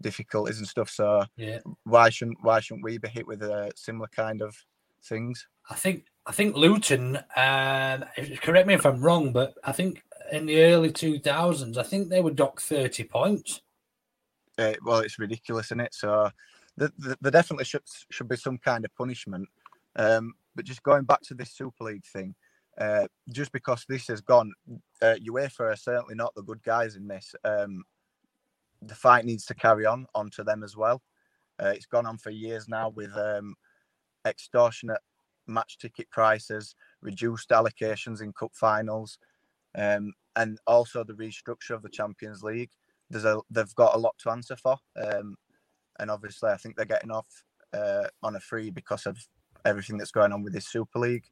difficulties 0.00 0.58
and 0.58 0.66
stuff. 0.68 0.90
So 0.90 1.24
Yeah. 1.36 1.60
why 1.84 2.10
shouldn't 2.10 2.38
why 2.42 2.60
shouldn't 2.60 2.84
we 2.84 2.98
be 2.98 3.08
hit 3.08 3.26
with 3.26 3.42
a 3.42 3.70
similar 3.76 4.08
kind 4.08 4.42
of 4.42 4.56
things? 5.02 5.46
I 5.70 5.74
think 5.76 6.06
I 6.26 6.32
think 6.32 6.56
Luton. 6.56 7.16
Um, 7.36 8.04
correct 8.40 8.66
me 8.66 8.74
if 8.74 8.86
I'm 8.86 9.00
wrong, 9.00 9.32
but 9.32 9.54
I 9.64 9.72
think 9.72 10.02
in 10.30 10.46
the 10.46 10.62
early 10.62 10.90
2000s, 10.90 11.76
I 11.76 11.82
think 11.82 12.08
they 12.08 12.20
were 12.20 12.30
docked 12.30 12.62
30 12.62 13.04
points. 13.04 13.60
uh, 14.58 14.74
well, 14.84 14.98
it's 15.00 15.18
ridiculous, 15.18 15.66
isn't 15.66 15.80
it? 15.80 15.94
So 15.94 16.30
there, 16.76 16.90
there 16.98 17.16
there 17.20 17.30
definitely 17.32 17.64
should 17.64 17.82
should 18.10 18.28
be 18.28 18.36
some 18.36 18.58
kind 18.58 18.84
of 18.84 18.94
punishment. 18.94 19.48
Um, 19.96 20.34
but 20.54 20.64
just 20.64 20.82
going 20.82 21.04
back 21.04 21.22
to 21.22 21.34
this 21.34 21.52
Super 21.52 21.84
League 21.84 22.04
thing, 22.04 22.34
uh, 22.78 23.06
just 23.30 23.52
because 23.52 23.84
this 23.88 24.06
has 24.08 24.20
gone, 24.20 24.52
uh, 25.02 25.16
UEFA 25.26 25.72
are 25.72 25.76
certainly 25.76 26.14
not 26.14 26.34
the 26.34 26.42
good 26.42 26.62
guys 26.62 26.96
in 26.96 27.08
this. 27.08 27.34
Um, 27.44 27.84
the 28.82 28.94
fight 28.94 29.24
needs 29.24 29.46
to 29.46 29.54
carry 29.54 29.86
on 29.86 30.06
onto 30.14 30.44
them 30.44 30.62
as 30.62 30.76
well. 30.76 31.02
Uh, 31.62 31.72
it's 31.74 31.86
gone 31.86 32.06
on 32.06 32.18
for 32.18 32.30
years 32.30 32.68
now 32.68 32.88
with 32.90 33.14
um, 33.16 33.54
extortionate 34.26 35.00
match 35.52 35.78
ticket 35.78 36.10
prices, 36.10 36.74
reduced 37.00 37.50
allocations 37.50 38.22
in 38.22 38.32
cup 38.32 38.52
finals, 38.54 39.18
um, 39.76 40.12
and 40.36 40.58
also 40.66 41.04
the 41.04 41.12
restructure 41.12 41.70
of 41.70 41.82
the 41.82 41.88
Champions 41.88 42.42
League 42.42 42.70
there's 43.12 43.24
a 43.24 43.40
they've 43.50 43.74
got 43.74 43.94
a 43.94 43.98
lot 43.98 44.16
to 44.18 44.30
answer 44.30 44.56
for, 44.56 44.76
um, 44.96 45.36
and 46.00 46.10
obviously 46.10 46.50
I 46.50 46.56
think 46.56 46.76
they're 46.76 46.84
getting 46.84 47.10
off 47.10 47.28
uh, 47.72 48.04
on 48.22 48.34
a 48.34 48.40
free 48.40 48.70
because 48.70 49.06
of 49.06 49.18
everything 49.64 49.98
that's 49.98 50.10
going 50.10 50.32
on 50.32 50.42
with 50.42 50.52
this 50.52 50.66
Super 50.66 50.98
League. 50.98 51.24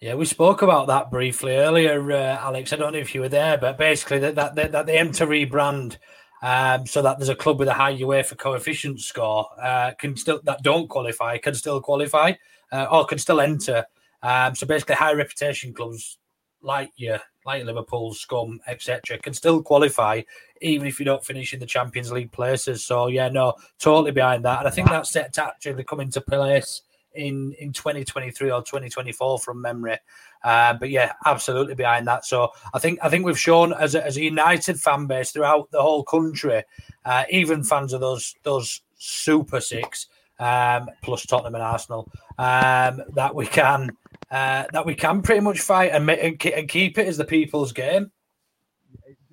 Yeah, 0.00 0.14
we 0.14 0.24
spoke 0.24 0.62
about 0.62 0.88
that 0.88 1.10
briefly 1.10 1.56
earlier, 1.56 2.10
uh, 2.10 2.38
Alex. 2.40 2.72
I 2.72 2.76
don't 2.76 2.92
know 2.92 2.98
if 2.98 3.14
you 3.14 3.20
were 3.20 3.28
there, 3.28 3.56
but 3.56 3.78
basically 3.78 4.18
that 4.20 4.34
that, 4.34 4.72
that, 4.72 4.86
they 4.86 4.98
aim 4.98 5.12
to 5.12 5.26
rebrand 5.26 5.98
um, 6.42 6.86
so 6.86 7.02
that 7.02 7.18
there's 7.18 7.28
a 7.28 7.36
club 7.36 7.58
with 7.58 7.68
a 7.68 7.74
high 7.74 7.96
UEFA 7.96 8.36
coefficient 8.36 9.00
score 9.00 9.46
uh, 9.62 9.92
can 9.98 10.16
still 10.16 10.40
that 10.44 10.62
don't 10.62 10.88
qualify 10.88 11.38
can 11.38 11.54
still 11.54 11.80
qualify 11.80 12.32
uh, 12.72 12.86
or 12.90 13.04
can 13.04 13.18
still 13.18 13.40
enter. 13.40 13.86
Um, 14.22 14.54
so 14.54 14.66
basically, 14.66 14.96
high 14.96 15.12
reputation 15.12 15.72
clubs 15.72 16.18
like 16.62 16.90
you, 16.96 17.16
like 17.44 17.64
Liverpool, 17.64 18.12
Scum, 18.12 18.60
etc., 18.66 19.18
can 19.18 19.34
still 19.34 19.62
qualify 19.62 20.22
even 20.62 20.86
if 20.86 20.98
you 20.98 21.04
don't 21.04 21.24
finish 21.24 21.52
in 21.52 21.60
the 21.60 21.66
Champions 21.66 22.10
League 22.10 22.32
places. 22.32 22.84
So 22.84 23.08
yeah, 23.08 23.28
no, 23.28 23.54
totally 23.78 24.12
behind 24.12 24.44
that, 24.44 24.60
and 24.60 24.68
I 24.68 24.70
think 24.70 24.88
that's 24.88 25.10
set 25.10 25.32
to 25.34 25.44
actually 25.44 25.84
come 25.84 26.00
into 26.00 26.20
place 26.20 26.82
in 27.14 27.54
in 27.58 27.72
2023 27.72 28.50
or 28.50 28.62
2024 28.62 29.38
from 29.38 29.60
memory. 29.60 29.98
Uh, 30.44 30.74
but 30.74 30.90
yeah, 30.90 31.12
absolutely 31.24 31.74
behind 31.74 32.06
that. 32.06 32.24
So 32.24 32.50
I 32.72 32.78
think 32.78 32.98
I 33.02 33.08
think 33.08 33.24
we've 33.24 33.38
shown 33.38 33.72
as 33.72 33.94
a, 33.94 34.04
as 34.04 34.16
a 34.16 34.22
united 34.22 34.80
fan 34.80 35.06
base 35.06 35.32
throughout 35.32 35.70
the 35.70 35.82
whole 35.82 36.04
country, 36.04 36.62
uh, 37.04 37.24
even 37.30 37.64
fans 37.64 37.92
of 37.92 38.00
those 38.00 38.34
those 38.42 38.82
Super 38.96 39.60
Six 39.60 40.06
um, 40.38 40.88
plus 41.02 41.24
Tottenham 41.26 41.54
and 41.54 41.62
Arsenal, 41.62 42.10
um, 42.38 43.02
that 43.14 43.34
we 43.34 43.46
can 43.46 43.90
uh, 44.30 44.64
that 44.72 44.84
we 44.84 44.94
can 44.94 45.22
pretty 45.22 45.40
much 45.40 45.60
fight 45.60 45.92
and, 45.92 46.08
and, 46.10 46.44
and 46.44 46.68
keep 46.68 46.98
it 46.98 47.06
as 47.06 47.16
the 47.16 47.24
people's 47.24 47.72
game. 47.72 48.10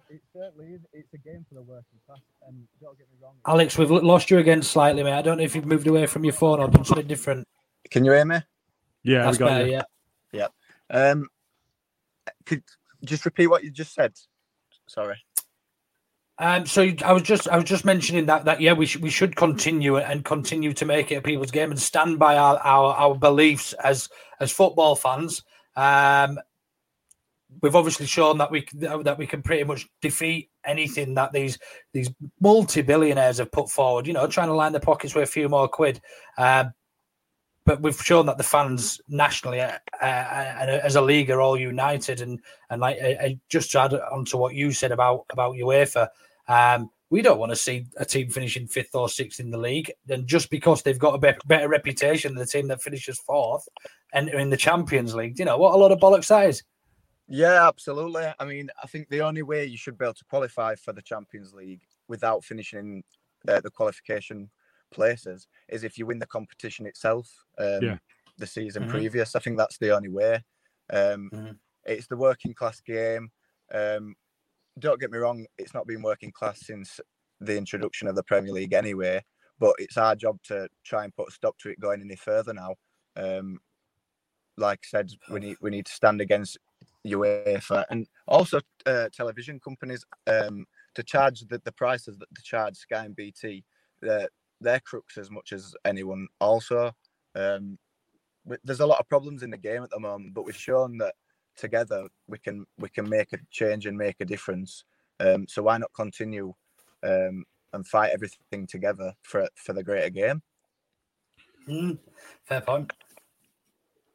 It, 0.09 0.21
certainly 0.33 0.73
is. 0.73 0.81
It's 0.93 1.13
a 1.13 1.17
game 1.17 1.45
for 1.47 1.55
the 1.55 1.61
working 1.61 1.99
class, 2.05 2.19
and 2.47 2.67
don't 2.81 2.97
get 2.97 3.07
me 3.11 3.17
wrong. 3.21 3.33
Alex, 3.45 3.77
we've 3.77 3.89
lost 3.89 4.29
you 4.31 4.39
again 4.39 4.61
slightly, 4.61 5.03
mate. 5.03 5.13
I 5.13 5.21
don't 5.21 5.37
know 5.37 5.43
if 5.43 5.55
you've 5.55 5.65
moved 5.65 5.87
away 5.87 6.05
from 6.07 6.23
your 6.23 6.33
phone 6.33 6.59
or 6.59 6.67
done 6.67 6.85
something 6.85 7.07
different. 7.07 7.47
Can 7.89 8.05
you 8.05 8.11
hear 8.11 8.25
me? 8.25 8.37
Yeah, 9.03 9.23
That's 9.23 9.37
we 9.37 9.45
got 9.45 9.49
better, 9.49 9.65
you. 9.65 9.71
yeah. 9.73 9.83
Yeah. 10.31 10.47
Um, 10.89 11.27
could 12.45 12.63
just 13.03 13.25
repeat 13.25 13.47
what 13.47 13.63
you 13.63 13.69
just 13.69 13.93
said? 13.93 14.13
Sorry. 14.87 15.17
Um, 16.39 16.65
so 16.65 16.89
I 17.05 17.13
was 17.13 17.21
just 17.21 17.47
I 17.47 17.55
was 17.57 17.65
just 17.65 17.85
mentioning 17.85 18.25
that 18.25 18.45
that 18.45 18.59
yeah 18.59 18.73
we 18.73 18.87
should 18.87 19.03
we 19.03 19.11
should 19.11 19.35
continue 19.35 19.97
and 19.97 20.25
continue 20.25 20.73
to 20.73 20.85
make 20.85 21.11
it 21.11 21.15
a 21.15 21.21
people's 21.21 21.51
game 21.51 21.69
and 21.69 21.79
stand 21.79 22.17
by 22.17 22.37
our 22.37 22.57
our, 22.57 22.93
our 22.95 23.15
beliefs 23.15 23.73
as 23.73 24.09
as 24.39 24.51
football 24.51 24.95
fans. 24.95 25.43
Um, 25.75 26.39
we've 27.61 27.75
obviously 27.75 28.07
shown 28.07 28.39
that 28.39 28.49
we 28.49 28.65
that 28.73 29.17
we 29.17 29.27
can 29.27 29.43
pretty 29.43 29.63
much 29.63 29.87
defeat 30.01 30.49
anything 30.65 31.13
that 31.13 31.33
these 31.33 31.59
these 31.93 32.09
multi 32.41 32.81
billionaires 32.81 33.37
have 33.37 33.51
put 33.51 33.69
forward. 33.69 34.07
You 34.07 34.13
know, 34.13 34.25
trying 34.27 34.47
to 34.47 34.55
line 34.55 34.71
their 34.71 34.81
pockets 34.81 35.13
with 35.13 35.25
a 35.25 35.31
few 35.31 35.49
more 35.49 35.67
quid. 35.67 36.01
Um, 36.37 36.73
but 37.65 37.81
we've 37.81 38.01
shown 38.01 38.25
that 38.25 38.37
the 38.37 38.43
fans 38.43 38.99
nationally 39.07 39.61
uh, 39.61 39.77
uh, 40.01 40.79
as 40.83 40.95
a 40.95 41.01
league 41.01 41.29
are 41.29 41.41
all 41.41 41.57
united 41.57 42.21
and 42.21 42.39
and 42.69 42.81
like 42.81 42.97
uh, 43.01 43.29
just 43.49 43.71
to 43.71 43.79
add 43.79 43.93
on 43.93 44.25
to 44.25 44.37
what 44.37 44.53
you 44.53 44.71
said 44.71 44.91
about 44.91 45.25
about 45.31 45.55
UEFA 45.55 46.07
um 46.47 46.89
we 47.09 47.21
don't 47.21 47.39
want 47.39 47.51
to 47.51 47.55
see 47.55 47.85
a 47.97 48.05
team 48.05 48.29
finishing 48.29 48.67
fifth 48.67 48.95
or 48.95 49.07
sixth 49.07 49.39
in 49.39 49.51
the 49.51 49.57
league 49.57 49.91
and 50.09 50.27
just 50.27 50.49
because 50.49 50.81
they've 50.81 50.99
got 50.99 51.15
a 51.15 51.19
be- 51.19 51.39
better 51.45 51.69
reputation 51.69 52.33
than 52.33 52.39
the 52.39 52.47
team 52.47 52.67
that 52.67 52.81
finishes 52.81 53.19
fourth 53.19 53.67
and 54.13 54.29
in 54.29 54.49
the 54.49 54.57
Champions 54.57 55.15
League 55.15 55.39
you 55.39 55.45
know 55.45 55.57
what 55.57 55.73
a 55.73 55.77
lot 55.77 55.91
of 55.91 55.99
bollocks 55.99 56.27
that 56.27 56.49
is 56.49 56.63
Yeah, 57.29 57.67
absolutely. 57.67 58.27
I 58.37 58.45
mean, 58.45 58.69
I 58.83 58.87
think 58.87 59.07
the 59.07 59.21
only 59.21 59.43
way 59.43 59.65
you 59.65 59.77
should 59.77 59.97
be 59.97 60.05
able 60.05 60.13
to 60.15 60.25
qualify 60.25 60.75
for 60.75 60.91
the 60.91 61.01
Champions 61.01 61.53
League 61.53 61.81
without 62.09 62.43
finishing 62.43 63.03
uh, 63.47 63.61
the 63.61 63.71
qualification 63.71 64.49
places 64.93 65.47
is 65.69 65.83
if 65.83 65.97
you 65.97 66.05
win 66.05 66.19
the 66.19 66.27
competition 66.27 66.85
itself. 66.85 67.27
Um, 67.57 67.83
Yeah. 67.83 67.97
The 68.37 68.47
season 68.47 68.85
Mhm. 68.85 68.89
previous, 68.89 69.35
I 69.35 69.39
think 69.39 69.57
that's 69.57 69.77
the 69.77 69.91
only 69.91 70.09
way. 70.09 70.43
Um, 70.89 71.29
Mhm. 71.31 71.59
It's 71.85 72.07
the 72.07 72.17
working 72.17 72.53
class 72.53 72.79
game. 72.81 73.31
Um, 73.71 74.15
don't 74.79 74.99
get 74.99 75.11
me 75.11 75.17
wrong; 75.19 75.45
it's 75.57 75.73
not 75.73 75.85
been 75.85 76.01
working 76.01 76.31
class 76.31 76.65
since 76.65 76.99
the 77.41 77.57
introduction 77.57 78.07
of 78.07 78.15
the 78.15 78.23
Premier 78.23 78.53
League, 78.53 78.73
anyway. 78.73 79.23
But 79.59 79.75
it's 79.79 79.97
our 79.97 80.15
job 80.15 80.41
to 80.43 80.67
try 80.83 81.03
and 81.03 81.13
put 81.15 81.27
a 81.29 81.31
stop 81.31 81.57
to 81.59 81.69
it 81.69 81.79
going 81.79 82.01
any 82.01 82.15
further 82.15 82.53
now. 82.53 82.75
Um, 83.15 83.59
like 84.57 84.79
I 84.85 84.87
said, 84.87 85.11
we 85.29 85.39
need 85.39 85.57
we 85.61 85.69
need 85.69 85.85
to 85.85 85.91
stand 85.91 86.21
against 86.21 86.57
UEFA 87.05 87.85
and 87.89 88.07
also 88.27 88.61
uh, 88.85 89.09
television 89.13 89.59
companies 89.59 90.05
um, 90.27 90.65
to 90.95 91.03
charge 91.03 91.41
the, 91.41 91.59
the 91.59 91.71
prices 91.71 92.17
that 92.17 92.29
they 92.35 92.41
charge 92.41 92.77
Sky 92.77 93.05
and 93.05 93.15
BT. 93.15 93.63
They're, 94.01 94.29
they're 94.63 94.79
crooks 94.79 95.17
as 95.17 95.29
much 95.29 95.51
as 95.51 95.75
anyone. 95.85 96.27
Also, 96.39 96.91
um, 97.35 97.77
but 98.45 98.59
there's 98.63 98.79
a 98.81 98.85
lot 98.85 98.99
of 98.99 99.09
problems 99.09 99.43
in 99.43 99.49
the 99.49 99.57
game 99.57 99.83
at 99.83 99.89
the 99.89 99.99
moment, 99.99 100.33
but 100.33 100.45
we've 100.45 100.55
shown 100.55 100.97
that 100.97 101.15
together 101.55 102.07
we 102.27 102.37
can 102.37 102.65
we 102.77 102.89
can 102.89 103.07
make 103.07 103.33
a 103.33 103.37
change 103.51 103.85
and 103.85 103.97
make 103.97 104.15
a 104.19 104.25
difference. 104.25 104.83
Um, 105.19 105.47
so 105.47 105.63
why 105.63 105.77
not 105.77 105.91
continue 105.95 106.53
um, 107.03 107.45
and 107.73 107.87
fight 107.87 108.11
everything 108.13 108.67
together 108.67 109.13
for 109.23 109.47
for 109.55 109.73
the 109.73 109.83
greater 109.83 110.09
game? 110.09 110.41
Mm, 111.67 111.97
fair 112.43 112.61
point 112.61 112.91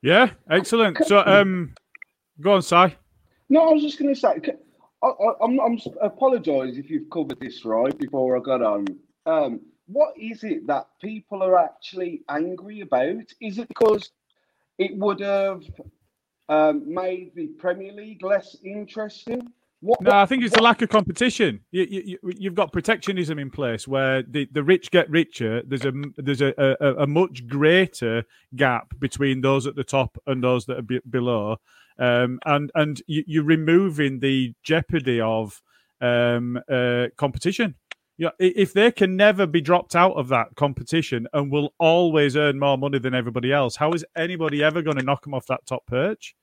Yeah, 0.02 0.30
excellent. 0.50 0.98
So, 1.06 1.22
um, 1.24 1.74
go 2.40 2.52
on, 2.52 2.62
Si. 2.62 2.94
No, 3.48 3.70
I 3.70 3.72
was 3.72 3.82
just 3.82 3.98
going 3.98 4.14
to 4.14 4.20
say, 4.20 4.34
c- 4.44 4.52
I, 5.02 5.06
I, 5.06 5.32
I'm, 5.42 5.58
I'm 5.60 5.78
apologise 6.02 6.76
if 6.76 6.90
you've 6.90 7.08
covered 7.10 7.40
this 7.40 7.64
right 7.64 7.96
before 7.98 8.36
I 8.36 8.40
got 8.40 8.62
on. 8.62 8.86
Um, 9.24 9.60
what 9.89 10.12
is 10.19 10.44
it 10.44 10.66
that 10.66 10.86
people 11.01 11.43
are 11.43 11.59
actually 11.59 12.23
angry 12.28 12.81
about? 12.81 13.24
Is 13.40 13.59
it 13.59 13.69
because 13.69 14.10
it 14.78 14.97
would 14.97 15.20
have 15.20 15.62
um, 16.48 16.93
made 16.93 17.32
the 17.35 17.47
Premier 17.59 17.93
League 17.93 18.23
less 18.23 18.56
interesting? 18.65 19.43
What, 19.81 20.01
No, 20.02 20.10
I 20.10 20.27
think 20.27 20.43
it's 20.43 20.52
the 20.55 20.59
what- 20.60 20.65
lack 20.70 20.82
of 20.82 20.89
competition. 20.89 21.60
You, 21.70 21.86
you, 21.89 22.02
you- 22.23 22.32
you've 22.36 22.55
got 22.55 22.73
protectionism 22.73 23.39
in 23.39 23.48
place 23.51 23.86
where 23.89 24.23
the, 24.23 24.48
the 24.52 24.62
rich 24.62 24.90
get 24.90 25.09
richer. 25.09 25.62
There's 25.65 25.85
a 25.85 25.93
there's 26.16 26.40
a, 26.43 26.52
a, 26.59 27.05
a 27.05 27.06
much 27.06 27.47
greater 27.47 28.24
gap 28.56 28.93
between 28.98 29.40
those 29.40 29.66
at 29.66 29.77
the 29.77 29.85
top 29.85 30.19
and 30.27 30.43
those 30.43 30.66
that 30.66 30.78
are 30.78 30.82
be, 30.82 31.01
below, 31.09 31.59
um, 31.98 32.40
and 32.44 32.70
and 32.74 33.01
you, 33.06 33.23
you're 33.27 33.44
removing 33.44 34.19
the 34.19 34.52
jeopardy 34.65 35.20
of 35.20 35.62
um, 36.01 36.59
uh, 36.69 37.06
competition. 37.16 37.77
Yeah, 38.18 38.30
if 38.40 38.72
they 38.72 38.90
can 38.90 39.16
never 39.16 39.46
be 39.46 39.60
dropped 39.60 39.94
out 39.94 40.14
of 40.14 40.28
that 40.28 40.56
competition 40.56 41.28
and 41.32 41.52
will 41.52 41.72
always 41.78 42.36
earn 42.36 42.58
more 42.58 42.76
money 42.76 42.98
than 42.98 43.14
everybody 43.14 43.52
else, 43.52 43.76
how 43.76 43.92
is 43.92 44.04
anybody 44.16 44.62
ever 44.62 44.82
going 44.82 44.96
to 44.96 45.04
knock 45.04 45.22
them 45.22 45.34
off 45.34 45.46
that 45.46 45.64
top 45.66 45.86
perch? 45.86 46.34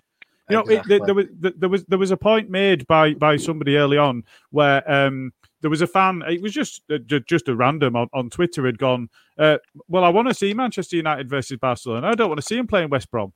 You 0.50 0.56
know, 0.58 0.62
Exactly. 0.62 0.96
it, 0.96 1.06
there 1.06 1.16
was 1.16 1.26
there 1.40 1.70
was 1.70 1.86
there 1.86 2.00
was 2.00 2.12
a 2.12 2.18
point 2.18 2.50
made 2.50 2.88
by 2.88 3.14
by 3.14 3.36
somebody 3.36 3.76
early 3.78 3.98
on 3.98 4.24
where 4.52 4.90
um, 4.90 5.34
there 5.62 5.72
was 5.72 5.82
a 5.82 5.88
fan. 5.88 6.22
It 6.30 6.42
was 6.42 6.54
just 6.54 6.84
uh, 6.90 7.00
just 7.28 7.50
a 7.50 7.56
random 7.56 7.96
on, 7.96 8.08
on 8.14 8.30
Twitter 8.30 8.66
had 8.66 8.78
gone. 8.78 9.10
Uh, 9.38 9.58
well, 9.88 10.04
I 10.04 10.10
want 10.10 10.28
to 10.30 10.34
see 10.34 10.54
Manchester 10.54 10.96
United 10.96 11.30
versus 11.30 11.58
Barcelona. 11.58 12.08
I 12.08 12.14
don't 12.16 12.30
want 12.30 12.40
to 12.40 12.46
see 12.46 12.58
him 12.58 12.68
playing 12.68 12.90
West 12.90 13.12
Brom. 13.12 13.34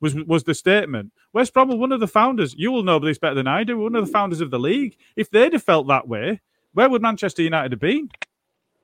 Was 0.00 0.14
was 0.26 0.42
the 0.44 0.54
statement? 0.54 1.12
West 1.32 1.54
Brom 1.54 1.68
were 1.68 1.76
one 1.76 1.92
of 1.92 2.00
the 2.00 2.08
founders. 2.08 2.54
You 2.58 2.72
will 2.72 2.82
know 2.82 2.98
this 2.98 3.18
better 3.18 3.36
than 3.36 3.46
I 3.46 3.62
do. 3.64 3.78
One 3.78 3.94
of 3.94 4.04
the 4.04 4.12
founders 4.12 4.40
of 4.40 4.50
the 4.50 4.58
league. 4.58 4.96
If 5.16 5.30
they'd 5.30 5.52
have 5.52 5.62
felt 5.62 5.86
that 5.86 6.08
way, 6.08 6.40
where 6.74 6.88
would 6.88 7.02
Manchester 7.02 7.42
United 7.42 7.72
have 7.72 7.80
been? 7.80 8.08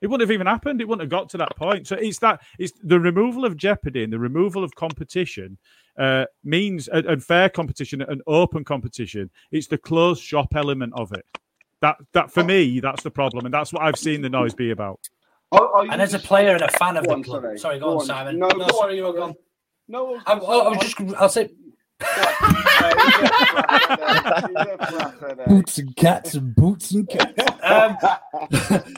It 0.00 0.06
wouldn't 0.06 0.28
have 0.28 0.32
even 0.34 0.46
happened. 0.46 0.80
It 0.80 0.88
wouldn't 0.88 1.02
have 1.02 1.10
got 1.10 1.28
to 1.30 1.38
that 1.38 1.56
point. 1.56 1.86
So 1.88 1.96
it's 1.96 2.18
that 2.20 2.40
it's 2.58 2.72
the 2.84 3.00
removal 3.00 3.44
of 3.44 3.56
jeopardy 3.56 4.04
and 4.04 4.12
the 4.12 4.18
removal 4.18 4.62
of 4.62 4.74
competition 4.74 5.58
uh, 5.98 6.26
means 6.44 6.86
and, 6.88 7.04
and 7.06 7.24
fair 7.24 7.48
competition 7.48 8.02
and 8.02 8.22
open 8.26 8.64
competition. 8.64 9.30
It's 9.50 9.66
the 9.66 9.78
closed 9.78 10.22
shop 10.22 10.54
element 10.54 10.92
of 10.96 11.12
it. 11.12 11.26
That 11.80 11.96
that 12.12 12.30
for 12.30 12.44
me, 12.44 12.80
that's 12.80 13.02
the 13.02 13.10
problem, 13.10 13.44
and 13.46 13.52
that's 13.54 13.72
what 13.72 13.82
I've 13.82 13.98
seen 13.98 14.22
the 14.22 14.28
noise 14.30 14.54
be 14.54 14.70
about. 14.70 15.00
Are, 15.52 15.66
are 15.68 15.86
And 15.90 16.02
as 16.02 16.14
a 16.14 16.18
player 16.18 16.54
and 16.54 16.62
a 16.62 16.68
fan 16.68 16.96
of 16.96 17.06
Go 17.06 17.16
the 17.16 17.22
club, 17.22 17.42
sorry. 17.42 17.58
sorry, 17.58 17.78
go, 17.78 17.86
Go 17.86 17.90
on, 17.92 17.98
on. 18.00 18.06
Simon. 18.06 18.38
No, 18.38 18.48
No, 18.48 18.58
go 18.58 18.64
on. 18.64 18.74
sorry, 18.74 18.96
you 18.96 19.04
were 19.04 19.12
gone. 19.12 19.34
No, 19.88 20.20
I 20.26 20.34
was 20.34 20.44
I, 20.46 20.46
gonna 20.46 20.46
I, 20.46 20.58
I 20.58 20.68
was 20.68 20.78
just, 20.78 21.14
I'll 21.16 21.28
say 21.28 21.50
Boots 25.46 25.78
and 25.78 25.96
cats 25.96 26.34
and 26.34 26.54
boots 26.54 26.92
and 26.92 27.08
cats. 27.08 27.42
Um, 27.62 27.98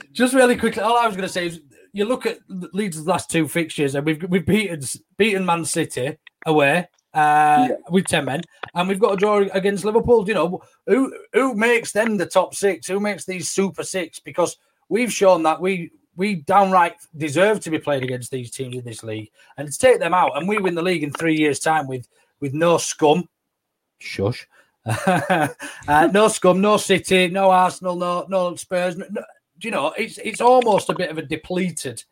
just 0.12 0.34
really 0.34 0.56
quickly, 0.56 0.82
all 0.82 0.98
I 0.98 1.06
was 1.06 1.16
going 1.16 1.26
to 1.26 1.32
say 1.32 1.46
is 1.46 1.60
you 1.92 2.04
look 2.04 2.26
at 2.26 2.38
Leeds' 2.48 3.06
last 3.06 3.30
two 3.30 3.48
fixtures, 3.48 3.94
and 3.94 4.04
we've 4.04 4.22
we've 4.28 4.44
beaten 4.44 4.80
beaten 5.16 5.44
Man 5.44 5.64
City 5.64 6.18
away 6.46 6.88
uh, 7.14 7.68
with 7.90 8.06
ten 8.06 8.26
men, 8.26 8.42
and 8.74 8.88
we've 8.88 9.00
got 9.00 9.14
a 9.14 9.16
draw 9.16 9.38
against 9.52 9.84
Liverpool. 9.84 10.26
You 10.28 10.34
know 10.34 10.62
who 10.86 11.14
who 11.32 11.54
makes 11.54 11.92
them 11.92 12.16
the 12.16 12.26
top 12.26 12.54
six? 12.54 12.86
Who 12.86 13.00
makes 13.00 13.24
these 13.24 13.48
super 13.48 13.82
six? 13.82 14.18
Because 14.18 14.56
we've 14.88 15.12
shown 15.12 15.42
that 15.44 15.60
we 15.60 15.90
we 16.16 16.36
downright 16.36 16.96
deserve 17.16 17.60
to 17.60 17.70
be 17.70 17.78
played 17.78 18.02
against 18.02 18.30
these 18.30 18.50
teams 18.50 18.76
in 18.76 18.84
this 18.84 19.02
league, 19.02 19.30
and 19.56 19.72
to 19.72 19.78
take 19.78 20.00
them 20.00 20.14
out, 20.14 20.36
and 20.36 20.46
we 20.46 20.58
win 20.58 20.74
the 20.74 20.82
league 20.82 21.02
in 21.02 21.12
three 21.12 21.36
years' 21.36 21.60
time 21.60 21.86
with 21.86 22.06
with 22.40 22.54
no 22.54 22.78
scum. 22.78 23.28
Shush. 23.98 24.46
uh, 24.86 25.48
no 26.12 26.28
scum, 26.28 26.60
no 26.60 26.78
City, 26.78 27.28
no 27.28 27.50
Arsenal, 27.50 27.96
no 27.96 28.26
no 28.28 28.54
Spurs. 28.56 28.96
No, 28.96 29.06
no- 29.10 29.24
do 29.58 29.68
you 29.68 29.72
know 29.72 29.92
it's 29.98 30.18
it's 30.18 30.40
almost 30.40 30.88
a 30.88 30.94
bit 30.94 31.10
of 31.10 31.18
a 31.18 31.22
depleted 31.22 32.02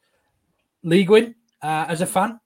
league 0.82 1.08
win 1.08 1.34
uh, 1.62 1.86
as 1.88 2.02
a 2.02 2.06
fan. 2.06 2.38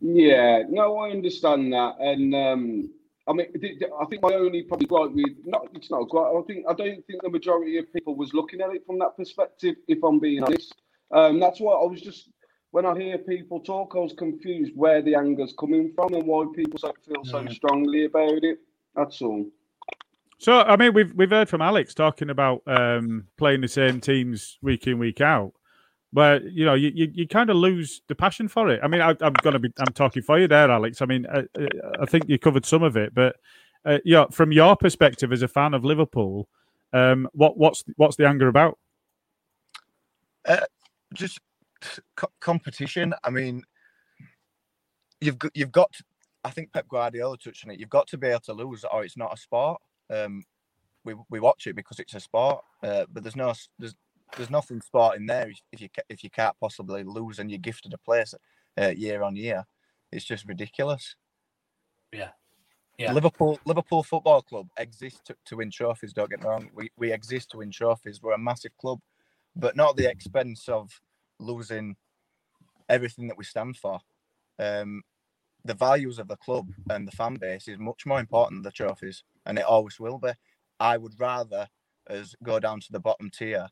Yeah, 0.00 0.64
no, 0.68 0.96
I 0.98 1.10
understand 1.10 1.72
that, 1.72 1.96
and 2.00 2.34
um, 2.34 2.90
I 3.28 3.32
mean, 3.32 3.52
th- 3.52 3.78
th- 3.78 3.90
I 4.00 4.04
think 4.06 4.22
my 4.22 4.34
only 4.34 4.62
probably 4.62 4.86
gripe 4.86 5.12
with 5.12 5.36
not 5.44 5.68
it's 5.74 5.90
not 5.90 6.02
a 6.02 6.06
gripe. 6.06 6.34
I 6.36 6.42
think 6.46 6.66
I 6.68 6.74
don't 6.74 7.06
think 7.06 7.22
the 7.22 7.30
majority 7.30 7.78
of 7.78 7.92
people 7.92 8.16
was 8.16 8.34
looking 8.34 8.60
at 8.60 8.70
it 8.74 8.84
from 8.84 8.98
that 8.98 9.16
perspective. 9.16 9.76
If 9.88 10.02
I'm 10.02 10.18
being 10.18 10.42
honest, 10.42 10.74
um, 11.12 11.38
that's 11.38 11.60
why 11.60 11.72
I 11.72 11.84
was 11.84 12.00
just 12.00 12.30
when 12.74 12.84
I 12.84 12.98
hear 12.98 13.18
people 13.18 13.60
talk, 13.60 13.92
I 13.94 14.00
was 14.00 14.14
confused 14.14 14.72
where 14.74 15.00
the 15.00 15.14
anger's 15.14 15.54
coming 15.56 15.92
from 15.94 16.12
and 16.12 16.26
why 16.26 16.44
people 16.56 16.76
so, 16.76 16.92
feel 17.06 17.24
so 17.24 17.46
strongly 17.46 18.06
about 18.06 18.42
it. 18.42 18.58
That's 18.96 19.22
all. 19.22 19.46
So 20.38 20.60
I 20.60 20.76
mean, 20.76 20.92
we've 20.92 21.14
we've 21.14 21.30
heard 21.30 21.48
from 21.48 21.62
Alex 21.62 21.94
talking 21.94 22.30
about 22.30 22.62
um, 22.66 23.28
playing 23.36 23.60
the 23.60 23.68
same 23.68 24.00
teams 24.00 24.58
week 24.60 24.88
in 24.88 24.98
week 24.98 25.20
out, 25.20 25.52
where 26.10 26.44
you 26.48 26.64
know 26.64 26.74
you, 26.74 26.90
you, 26.92 27.12
you 27.14 27.28
kind 27.28 27.48
of 27.48 27.54
lose 27.54 28.02
the 28.08 28.16
passion 28.16 28.48
for 28.48 28.68
it. 28.70 28.80
I 28.82 28.88
mean, 28.88 29.00
I, 29.00 29.10
I'm 29.20 29.34
gonna 29.34 29.60
be 29.60 29.70
I'm 29.78 29.92
talking 29.94 30.22
for 30.22 30.40
you 30.40 30.48
there, 30.48 30.68
Alex. 30.68 31.00
I 31.00 31.06
mean, 31.06 31.28
I, 31.32 31.44
I 32.00 32.06
think 32.06 32.28
you 32.28 32.40
covered 32.40 32.66
some 32.66 32.82
of 32.82 32.96
it, 32.96 33.14
but 33.14 33.36
uh, 33.84 33.98
yeah, 34.04 34.24
from 34.32 34.50
your 34.50 34.74
perspective 34.74 35.32
as 35.32 35.42
a 35.42 35.48
fan 35.48 35.74
of 35.74 35.84
Liverpool, 35.84 36.48
um, 36.92 37.28
what 37.34 37.56
what's 37.56 37.84
what's 37.94 38.16
the 38.16 38.26
anger 38.26 38.48
about? 38.48 38.80
Uh, 40.44 40.62
just 41.14 41.38
co- 42.16 42.32
competition. 42.40 43.14
I 43.22 43.30
mean, 43.30 43.62
you've 45.20 45.38
got, 45.38 45.52
you've 45.54 45.72
got. 45.72 45.94
I 46.44 46.50
think 46.50 46.72
Pep 46.72 46.88
Guardiola 46.88 47.38
touched 47.38 47.64
on 47.64 47.70
it. 47.70 47.80
You've 47.80 47.88
got 47.88 48.06
to 48.08 48.18
be 48.18 48.26
able 48.26 48.40
to 48.40 48.52
lose, 48.52 48.84
or 48.92 49.04
it's 49.04 49.16
not 49.16 49.32
a 49.32 49.36
sport. 49.36 49.80
Um, 50.10 50.44
we 51.04 51.14
we 51.30 51.40
watch 51.40 51.66
it 51.66 51.76
because 51.76 51.98
it's 51.98 52.14
a 52.14 52.20
sport, 52.20 52.62
uh, 52.82 53.04
but 53.12 53.22
there's 53.22 53.36
no 53.36 53.52
there's 53.78 53.94
there's 54.36 54.50
nothing 54.50 54.80
sport 54.80 55.16
in 55.16 55.26
there 55.26 55.48
if, 55.48 55.60
if 55.72 55.80
you 55.80 55.88
if 56.08 56.24
you 56.24 56.30
can't 56.30 56.58
possibly 56.60 57.04
lose 57.04 57.38
and 57.38 57.50
you're 57.50 57.58
gifted 57.58 57.92
a 57.94 57.98
place 57.98 58.34
uh, 58.80 58.88
year 58.88 59.22
on 59.22 59.36
year. 59.36 59.64
It's 60.12 60.24
just 60.24 60.46
ridiculous. 60.46 61.16
Yeah. 62.12 62.30
Yeah. 62.98 63.12
Liverpool 63.12 63.58
Liverpool 63.64 64.02
Football 64.02 64.42
Club 64.42 64.68
exists 64.78 65.20
to, 65.24 65.36
to 65.46 65.56
win 65.56 65.70
trophies. 65.70 66.12
Don't 66.12 66.30
get 66.30 66.40
me 66.40 66.46
wrong. 66.46 66.70
We 66.74 66.90
we 66.96 67.12
exist 67.12 67.50
to 67.50 67.58
win 67.58 67.70
trophies. 67.70 68.22
We're 68.22 68.34
a 68.34 68.38
massive 68.38 68.76
club, 68.78 69.00
but 69.56 69.76
not 69.76 69.90
at 69.90 69.96
the 69.96 70.10
expense 70.10 70.68
of 70.68 70.90
losing 71.44 71.96
everything 72.88 73.28
that 73.28 73.38
we 73.38 73.44
stand 73.44 73.76
for. 73.76 74.00
Um, 74.58 75.02
the 75.64 75.74
values 75.74 76.18
of 76.18 76.28
the 76.28 76.36
club 76.36 76.68
and 76.90 77.08
the 77.08 77.12
fan 77.12 77.36
base 77.36 77.68
is 77.68 77.78
much 77.78 78.04
more 78.06 78.20
important 78.20 78.58
than 78.58 78.70
the 78.70 78.70
trophies, 78.70 79.24
and 79.46 79.58
it 79.58 79.64
always 79.64 79.98
will 79.98 80.18
be. 80.18 80.32
I 80.78 80.96
would 80.98 81.18
rather 81.18 81.68
us 82.10 82.34
go 82.42 82.60
down 82.60 82.80
to 82.80 82.92
the 82.92 83.00
bottom 83.00 83.30
tier 83.30 83.68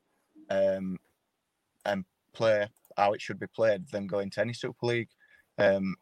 um, 0.49 0.99
and 1.85 2.05
play 2.33 2.69
how 2.97 3.13
it 3.13 3.21
should 3.21 3.39
be 3.39 3.47
played 3.47 3.89
than 3.89 4.07
go 4.07 4.21
into 4.21 4.41
any 4.41 4.53
Super 4.55 4.87
League. 4.87 5.11
Um, 5.59 5.97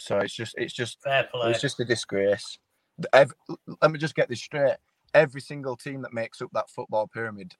so 0.00 0.18
it's 0.18 0.34
just 0.34 0.54
it's 0.56 0.72
just 0.72 1.02
Fair 1.02 1.24
play. 1.24 1.50
it's 1.50 1.60
just 1.60 1.80
a 1.80 1.84
disgrace. 1.84 2.58
The- 2.98 3.14
ev- 3.14 3.34
let 3.82 3.90
me 3.90 3.98
just 3.98 4.14
get 4.14 4.28
this 4.28 4.40
straight. 4.42 4.76
Every 5.14 5.40
single 5.40 5.76
team 5.76 6.02
that 6.02 6.12
makes 6.12 6.40
up 6.40 6.50
that 6.52 6.70
football 6.70 7.06
pyramid 7.06 7.54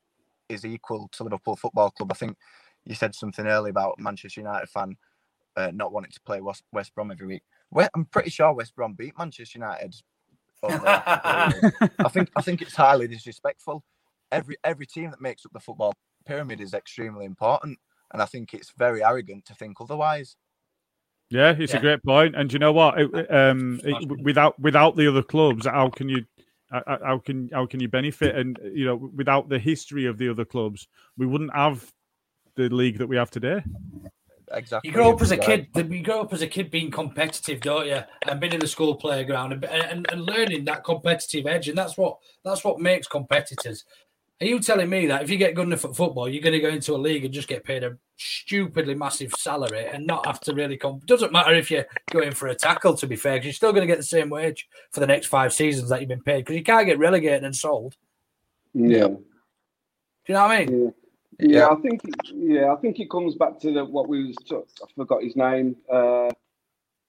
is 0.48 0.64
equal 0.64 1.08
to 1.12 1.24
Liverpool 1.24 1.56
Football 1.56 1.90
Club. 1.90 2.12
I 2.12 2.14
think 2.14 2.36
you 2.86 2.94
said 2.94 3.14
something 3.14 3.46
earlier 3.46 3.70
about 3.70 3.98
Manchester 3.98 4.40
United 4.40 4.68
fan 4.68 4.96
uh, 5.56 5.70
not 5.74 5.92
wanting 5.92 6.10
to 6.12 6.20
play 6.20 6.40
West, 6.40 6.62
West 6.72 6.94
Brom 6.94 7.10
every 7.10 7.26
week. 7.26 7.42
We- 7.70 7.86
I'm 7.94 8.04
pretty 8.06 8.30
sure 8.30 8.52
West 8.52 8.74
Brom 8.76 8.94
beat 8.94 9.14
Manchester 9.18 9.58
United. 9.58 9.94
over 10.62 10.78
the 10.78 10.84
last 10.84 11.04
couple 11.04 11.30
of 11.30 11.52
years. 11.62 11.90
I 11.98 12.08
think 12.08 12.30
I 12.36 12.42
think 12.42 12.62
it's 12.62 12.76
highly 12.76 13.08
disrespectful. 13.08 13.82
Every 14.32 14.56
every 14.64 14.86
team 14.86 15.10
that 15.10 15.20
makes 15.20 15.44
up 15.46 15.52
the 15.52 15.60
football 15.60 15.92
pyramid 16.26 16.60
is 16.60 16.74
extremely 16.74 17.24
important, 17.24 17.78
and 18.12 18.20
I 18.22 18.26
think 18.26 18.52
it's 18.54 18.72
very 18.76 19.02
arrogant 19.04 19.44
to 19.46 19.54
think 19.54 19.80
otherwise. 19.80 20.36
Yeah, 21.30 21.54
it's 21.58 21.74
a 21.74 21.80
great 21.80 22.02
point. 22.04 22.36
And 22.36 22.52
you 22.52 22.58
know 22.58 22.72
what? 22.72 23.00
It- 23.00 23.30
um, 23.32 23.80
it- 23.84 24.22
without 24.22 24.58
without 24.60 24.96
the 24.96 25.08
other 25.08 25.22
clubs, 25.22 25.66
how 25.66 25.88
can 25.88 26.08
you 26.08 26.24
how- 26.70 26.82
how 26.86 26.98
how 27.04 27.18
can 27.18 27.48
how 27.52 27.66
can 27.66 27.80
you 27.80 27.88
benefit? 27.88 28.36
And 28.36 28.58
you 28.72 28.84
know, 28.84 28.96
without 28.96 29.48
the 29.48 29.58
history 29.58 30.06
of 30.06 30.18
the 30.18 30.28
other 30.28 30.44
clubs, 30.44 30.86
we 31.16 31.26
wouldn't 31.26 31.54
have 31.54 31.92
the 32.56 32.68
league 32.68 32.98
that 32.98 33.06
we 33.06 33.16
have 33.16 33.30
today. 33.30 33.62
Exactly. 34.52 34.88
You 34.88 34.94
grow 34.94 35.12
up 35.12 35.22
as 35.22 35.32
a 35.32 35.36
kid. 35.36 35.68
You 35.74 36.02
grow 36.02 36.20
up 36.20 36.32
as 36.32 36.42
a 36.42 36.46
kid 36.46 36.70
being 36.70 36.90
competitive, 36.90 37.60
don't 37.60 37.86
you? 37.86 38.00
And 38.28 38.40
being 38.40 38.52
in 38.52 38.60
the 38.60 38.66
school 38.66 38.94
playground 38.94 39.52
and, 39.52 39.64
and, 39.64 40.06
and 40.10 40.22
learning 40.24 40.64
that 40.66 40.84
competitive 40.84 41.46
edge, 41.46 41.68
and 41.68 41.76
that's 41.76 41.96
what 41.96 42.18
that's 42.44 42.64
what 42.64 42.80
makes 42.80 43.06
competitors. 43.06 43.84
Are 44.40 44.46
you 44.46 44.60
telling 44.60 44.90
me 44.90 45.06
that 45.06 45.22
if 45.22 45.30
you 45.30 45.38
get 45.38 45.54
good 45.54 45.66
enough 45.66 45.86
at 45.86 45.96
football, 45.96 46.28
you're 46.28 46.42
going 46.42 46.52
to 46.52 46.60
go 46.60 46.68
into 46.68 46.94
a 46.94 46.98
league 46.98 47.24
and 47.24 47.32
just 47.32 47.48
get 47.48 47.64
paid 47.64 47.82
a 47.82 47.96
stupidly 48.16 48.94
massive 48.94 49.32
salary 49.32 49.86
and 49.86 50.06
not 50.06 50.26
have 50.26 50.40
to 50.40 50.52
really 50.52 50.76
come? 50.76 51.00
Doesn't 51.06 51.32
matter 51.32 51.54
if 51.54 51.70
you're 51.70 51.86
going 52.10 52.32
for 52.32 52.48
a 52.48 52.54
tackle, 52.54 52.94
to 52.98 53.06
be 53.06 53.16
fair, 53.16 53.36
because 53.36 53.46
you're 53.46 53.52
still 53.54 53.72
going 53.72 53.80
to 53.80 53.86
get 53.86 53.96
the 53.96 54.02
same 54.04 54.28
wage 54.28 54.68
for 54.92 55.00
the 55.00 55.06
next 55.06 55.28
five 55.28 55.54
seasons 55.54 55.88
that 55.88 56.00
you've 56.00 56.10
been 56.10 56.22
paid 56.22 56.40
because 56.44 56.54
you 56.54 56.62
can't 56.62 56.86
get 56.86 56.98
relegated 56.98 57.44
and 57.44 57.56
sold. 57.56 57.96
Yeah. 58.74 59.08
Do 59.08 59.24
you 60.28 60.34
know 60.34 60.42
what 60.42 60.50
I 60.50 60.66
mean? 60.66 60.84
Yeah, 60.84 60.90
I 61.70 61.74
think. 61.76 62.00
It, 62.04 62.14
yeah, 62.34 62.72
I 62.72 62.76
think 62.76 62.98
it 63.00 63.10
comes 63.10 63.34
back 63.34 63.58
to 63.60 63.72
the, 63.72 63.84
what 63.84 64.08
we 64.08 64.26
was. 64.26 64.36
T- 64.48 64.56
I 64.56 64.86
forgot 64.94 65.22
his 65.22 65.36
name. 65.36 65.76
Uh, 65.90 66.30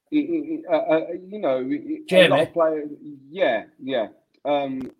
he- 0.09 0.25
he- 0.25 0.65
uh, 0.69 0.75
uh, 0.75 1.05
you 1.27 1.39
know, 1.39 1.63
he- 1.67 2.03
a 2.11 2.27
lot 2.29 2.47
of 2.47 2.53
players. 2.53 2.89
Yeah, 3.29 3.65
yeah. 3.81 4.07
Um, 4.45 4.91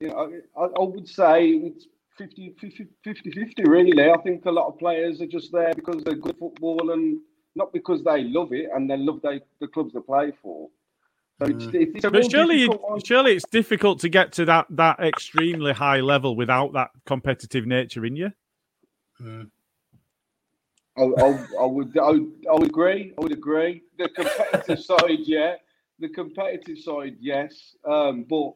you 0.00 0.08
know, 0.08 0.32
I, 0.56 0.62
I 0.64 0.82
would 0.82 1.08
say 1.08 1.48
it's 1.48 1.86
50, 2.18 2.56
50, 2.60 2.86
50, 3.04 3.30
50 3.30 3.64
really. 3.64 4.10
I 4.10 4.16
think 4.18 4.44
a 4.46 4.50
lot 4.50 4.68
of 4.68 4.78
players 4.78 5.20
are 5.20 5.26
just 5.26 5.52
there 5.52 5.74
because 5.74 6.02
they're 6.04 6.14
good 6.14 6.36
football 6.38 6.90
and 6.90 7.18
not 7.56 7.72
because 7.72 8.02
they 8.04 8.24
love 8.24 8.52
it 8.52 8.70
and 8.74 8.90
they 8.90 8.96
love 8.96 9.20
they, 9.22 9.40
the 9.60 9.66
clubs 9.68 9.92
they 9.94 10.00
play 10.00 10.32
for. 10.42 10.68
So 11.40 11.46
it's, 11.46 11.66
it's 11.72 12.06
But 12.06 12.30
surely, 12.30 12.68
surely 13.04 13.32
it's 13.32 13.46
difficult 13.50 14.00
to 14.00 14.10
get 14.10 14.32
to 14.32 14.44
that 14.44 14.66
that 14.70 15.00
extremely 15.00 15.72
high 15.72 16.00
level 16.00 16.36
without 16.36 16.74
that 16.74 16.90
competitive 17.06 17.66
nature 17.66 18.04
in 18.04 18.16
you. 18.16 18.32
I, 19.20 21.02
I, 21.02 21.46
I 21.60 21.66
would 21.66 21.96
I, 21.98 22.08
I 22.50 22.54
would 22.54 22.68
agree. 22.68 23.12
I 23.16 23.20
would 23.22 23.32
agree. 23.32 23.82
The 23.98 24.08
competitive 24.08 24.80
side, 24.80 25.20
yeah. 25.20 25.54
The 25.98 26.08
competitive 26.08 26.78
side, 26.78 27.16
yes. 27.20 27.76
Um, 27.84 28.24
but 28.28 28.54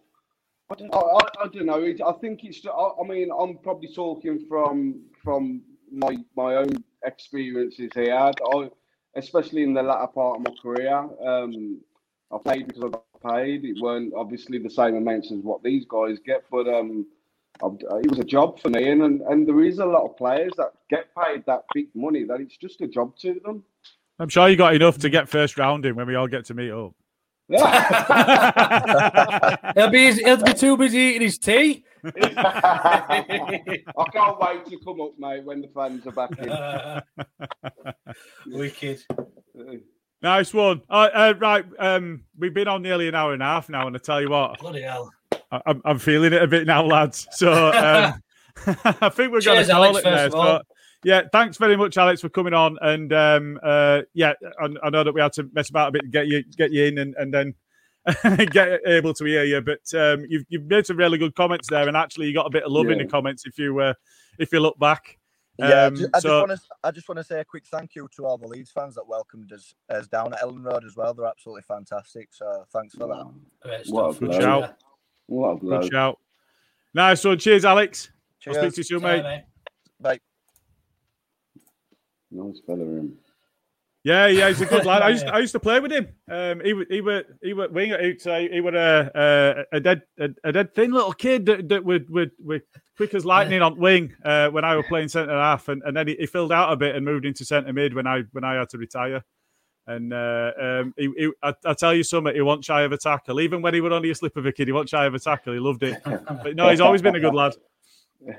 I 0.71 0.75
don't, 0.77 0.95
I, 0.95 1.45
I, 1.45 1.49
don't 1.49 1.67
know. 1.67 1.83
It, 1.83 2.01
I 2.01 2.13
think 2.13 2.45
it's. 2.45 2.65
I, 2.67 2.71
I 2.71 3.07
mean, 3.07 3.31
I'm 3.39 3.59
probably 3.59 3.93
talking 3.95 4.45
from 4.49 5.03
from 5.23 5.63
my 5.93 6.17
my 6.37 6.57
own 6.57 6.85
experiences 7.05 7.91
here. 7.95 8.15
I, 8.15 8.33
especially 9.17 9.63
in 9.63 9.75
the 9.75 9.83
latter 9.83 10.09
part 10.09 10.39
of 10.39 10.45
my 10.45 10.55
career. 10.61 10.97
Um, 11.25 11.81
I 12.33 12.39
played 12.39 12.67
because 12.67 12.85
I 12.85 12.89
got 12.89 13.35
paid. 13.35 13.65
It 13.65 13.81
weren't 13.81 14.13
obviously 14.15 14.59
the 14.59 14.71
same 14.71 14.97
amounts 14.97 15.31
as 15.31 15.39
what 15.39 15.63
these 15.63 15.85
guys 15.85 16.19
get, 16.25 16.45
but 16.51 16.67
um, 16.67 17.07
it 17.63 18.11
was 18.11 18.19
a 18.19 18.25
job 18.25 18.61
for 18.61 18.69
me. 18.69 18.91
And, 18.91 19.03
and 19.03 19.21
and 19.23 19.47
there 19.47 19.63
is 19.63 19.79
a 19.79 19.87
lot 19.87 20.05
of 20.05 20.17
players 20.17 20.53
that 20.57 20.73
get 20.91 21.07
paid 21.15 21.45
that 21.47 21.65
big 21.73 21.87
money 21.95 22.25
that 22.25 22.41
it's 22.41 22.57
just 22.57 22.81
a 22.81 22.89
job 22.89 23.17
to 23.19 23.41
them. 23.45 23.63
I'm 24.19 24.29
sure 24.29 24.49
you 24.49 24.57
got 24.57 24.75
enough 24.75 24.99
to 24.99 25.09
get 25.11 25.29
first 25.29 25.57
round 25.59 25.85
in 25.87 25.97
when 25.97 26.07
we 26.07 26.15
all 26.15 26.29
get 26.29 26.45
to 26.47 26.55
meet 26.55 26.71
up. 26.71 26.95
he'll 29.75 29.91
be 29.91 30.15
he'll 30.15 30.43
be 30.43 30.55
too 30.55 30.79
busy 30.79 30.99
eating 30.99 31.23
his 31.23 31.39
tea. 31.39 31.85
I 32.05 33.23
can't 34.13 34.41
wait 34.41 34.67
to 34.67 34.79
come 34.85 35.01
up, 35.01 35.13
mate, 35.19 35.45
when 35.45 35.61
the 35.61 35.69
fans 35.69 36.05
are 36.07 36.13
back 36.13 36.31
in. 36.39 36.53
Wicked. 38.47 39.03
Nice 40.23 40.55
one. 40.55 40.83
Uh, 40.89 41.09
uh, 41.13 41.35
right, 41.39 41.67
um, 41.79 42.25
we've 42.39 42.55
been 42.55 42.69
on 42.69 42.83
nearly 42.83 43.09
an 43.09 43.15
hour 43.15 43.35
and 43.35 43.43
a 43.43 43.47
half 43.47 43.69
now, 43.69 43.87
and 43.87 43.97
I 43.97 43.99
tell 43.99 44.23
you 44.23 44.31
what, 44.31 44.59
bloody 44.59 44.83
hell, 44.83 45.13
I, 45.55 45.71
am 45.71 45.83
I'm 45.85 45.99
feeling 45.99 46.33
it 46.33 46.43
a 46.43 46.47
bit 46.47 46.67
now, 46.67 46.85
lads. 46.85 47.27
So 47.33 47.53
um, 47.53 48.23
I 49.01 49.09
think 49.09 49.33
we're 49.33 49.41
going 49.41 49.65
to 49.65 49.73
call 49.73 49.85
Alex, 49.85 49.99
it 49.99 50.05
there. 50.05 50.31
So, 50.31 50.61
yeah, 51.03 51.23
thanks 51.33 51.59
very 51.59 51.77
much, 51.77 51.99
Alex, 51.99 52.21
for 52.21 52.29
coming 52.29 52.55
on. 52.55 52.79
And 52.81 53.13
um, 53.13 53.59
uh, 53.63 54.03
yeah, 54.15 54.33
I, 54.61 54.69
I, 54.83 54.91
know 54.91 55.05
that 55.05 55.13
we 55.13 55.21
had 55.21 55.33
to 55.35 55.49
mess 55.53 55.69
about 55.69 55.89
a 55.89 55.93
bit, 55.93 56.03
to 56.03 56.09
get 56.09 56.27
you 56.29 56.43
get 56.57 56.73
you 56.73 56.85
in, 56.85 56.99
and, 56.99 57.15
and 57.17 57.35
then 57.35 57.55
get 58.51 58.81
able 58.87 59.13
to 59.15 59.25
hear 59.25 59.45
you. 59.45 59.61
But 59.61 59.93
um, 59.95 60.25
you've 60.29 60.45
you've 60.49 60.65
made 60.65 60.87
some 60.87 60.97
really 60.97 61.19
good 61.19 61.35
comments 61.35 61.69
there, 61.69 61.87
and 61.87 61.97
actually, 61.97 62.29
you 62.29 62.35
got 62.35 62.47
a 62.47 62.51
bit 62.51 62.63
of 62.63 62.73
love 62.73 62.87
yeah. 62.87 62.93
in 62.93 62.99
the 62.99 63.07
comments 63.07 63.45
if 63.45 63.59
you 63.59 63.79
uh, 63.81 63.95
if 64.39 64.53
you 64.53 64.61
look 64.61 64.79
back. 64.79 65.19
Yeah, 65.59 65.85
um, 65.85 65.95
I, 65.95 65.97
just, 65.97 66.23
so, 66.23 66.39
want 66.41 66.51
to 66.51 66.61
I 66.83 66.91
just 66.91 67.09
want 67.09 67.19
to 67.19 67.25
say 67.25 67.41
a 67.41 67.45
quick 67.45 67.65
thank 67.67 67.95
you 67.95 68.09
to 68.17 68.27
all 68.27 68.39
the 68.39 68.49
Leeds 68.49 68.73
fans 68.73 68.95
that 68.97 69.07
welcomed 69.07 69.53
us, 69.53 69.75
us 69.89 70.09
down 70.09 70.33
at 70.33 70.41
Elland 70.41 70.65
Road 70.65 70.85
as 70.85 70.97
well. 70.97 71.15
They're 71.15 71.27
absolutely 71.27 71.63
fantastic. 71.63 72.29
So 72.33 72.65
thanks 72.73 72.95
for 72.95 73.07
that. 73.07 73.33
Great 73.63 73.87
what 73.89 74.19
good 74.19 74.35
shout. 74.35 74.77
What 75.27 75.57
a 75.57 75.59
good 75.59 75.93
shout. 75.93 76.19
Nice 76.93 77.25
one. 77.25 77.39
Cheers, 77.39 77.65
Alex. 77.65 78.11
Cheers. 78.41 78.57
I'll 78.57 78.63
speak 78.63 78.75
to 78.75 78.79
you 78.81 78.85
soon, 78.85 79.03
mate. 79.03 79.23
mate. 79.23 79.45
Bye. 80.01 80.21
Nice 82.31 82.61
fella, 82.67 82.85
him. 82.85 83.19
Yeah, 84.05 84.27
yeah, 84.27 84.49
he's 84.49 84.61
a 84.61 84.67
good 84.67 84.85
lad. 84.85 85.01
I 85.01 85.09
used, 85.09 85.27
I 85.33 85.39
used 85.39 85.53
to 85.53 85.61
play 85.61 85.81
with 85.81 85.91
him. 85.91 86.09
Um, 86.31 86.61
he 86.61 86.75
he 86.91 87.01
were 87.01 87.25
he 87.43 87.55
were 87.55 87.69
winger. 87.69 87.99
He, 88.01 88.49
he 88.53 88.61
were 88.61 88.77
a, 88.77 89.11
a, 89.15 89.77
a 89.77 89.81
dead 89.81 90.03
a, 90.19 90.29
a, 90.45 90.53
dead 90.53 90.75
thin 90.75 90.93
little 90.93 91.15
kid 91.15 91.47
that, 91.47 91.69
that 91.71 91.85
would 91.85 92.11
would, 92.11 92.33
would 92.41 92.63
quick 92.99 93.15
as 93.15 93.25
lightning 93.25 93.63
on 93.63 93.79
wing 93.79 94.15
uh, 94.23 94.51
when 94.51 94.65
I 94.65 94.77
was 94.77 94.85
playing 94.89 95.09
centre 95.09 95.33
half, 95.33 95.69
and, 95.69 95.83
and 95.85 95.97
then 95.97 96.07
he, 96.07 96.17
he, 96.17 96.27
filled 96.27 96.53
out 96.53 96.71
a 96.71 96.77
bit 96.77 96.95
and 96.95 97.05
moved 97.05 97.25
into 97.25 97.47
centre 97.47 97.73
mid 97.73 97.95
when 97.95 98.07
I 98.07 98.25
when 98.33 98.45
I 98.45 98.55
had 98.55 98.69
to 98.71 98.79
retire. 98.79 99.25
And 99.87 100.13
uh, 100.15 100.53
um, 100.61 100.95
he, 100.97 101.13
he 101.17 101.31
I, 101.43 101.53
I, 101.67 101.75
tell 101.75 101.95
you 101.95 102.03
something, 102.03 102.35
he 102.35 102.41
wasn't 102.41 102.65
shy 102.65 102.83
of 102.83 102.93
a 102.93 102.97
tackle. 102.97 103.41
Even 103.41 103.61
when 103.61 103.75
he 103.75 103.83
was 103.83 103.93
only 103.93 104.11
a 104.11 104.15
slip 104.15 104.37
of 104.37 104.47
a 104.47 104.53
kid, 104.53 104.69
he 104.69 104.73
wasn't 104.73 104.91
shy 104.91 105.05
of 105.05 105.15
a 105.15 105.19
tackle. 105.19 105.53
He 105.53 105.59
loved 105.59 105.83
it. 105.83 106.03
But 106.05 106.57
no, 106.57 106.71
he's 106.71 106.81
always 106.81 107.03
been 107.03 107.17
a 107.17 107.21
good 107.21 107.35
lad. 107.35 107.55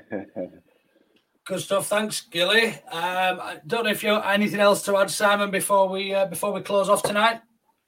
Good 1.46 1.60
stuff. 1.60 1.86
Thanks, 1.86 2.22
Gilly. 2.22 2.70
Um, 2.90 3.38
I 3.40 3.60
don't 3.64 3.84
know 3.84 3.90
if 3.90 4.02
you 4.02 4.08
have 4.08 4.24
anything 4.24 4.58
else 4.58 4.82
to 4.86 4.96
add, 4.96 5.08
Simon, 5.12 5.52
before 5.52 5.88
we 5.88 6.12
uh, 6.12 6.26
before 6.26 6.52
we 6.52 6.60
close 6.60 6.88
off 6.88 7.04
tonight. 7.04 7.40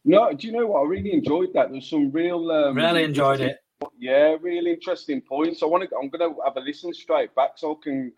No, 0.04 0.32
do 0.32 0.46
you 0.46 0.52
know 0.52 0.68
what? 0.68 0.82
I 0.82 0.84
really 0.84 1.12
enjoyed 1.12 1.48
that. 1.54 1.72
There's 1.72 1.90
some 1.90 2.12
real, 2.12 2.52
um, 2.52 2.76
really 2.76 3.02
enjoyed 3.02 3.40
it. 3.40 3.58
Yeah, 3.98 4.36
really 4.40 4.70
interesting 4.70 5.20
points. 5.20 5.60
I 5.64 5.66
want 5.66 5.88
to. 5.88 5.96
I'm 5.96 6.08
going 6.08 6.32
to 6.32 6.40
have 6.44 6.56
a 6.56 6.60
listen 6.60 6.94
straight 6.94 7.34
back 7.34 7.52
so 7.56 7.72
I 7.72 7.74
can, 7.82 8.12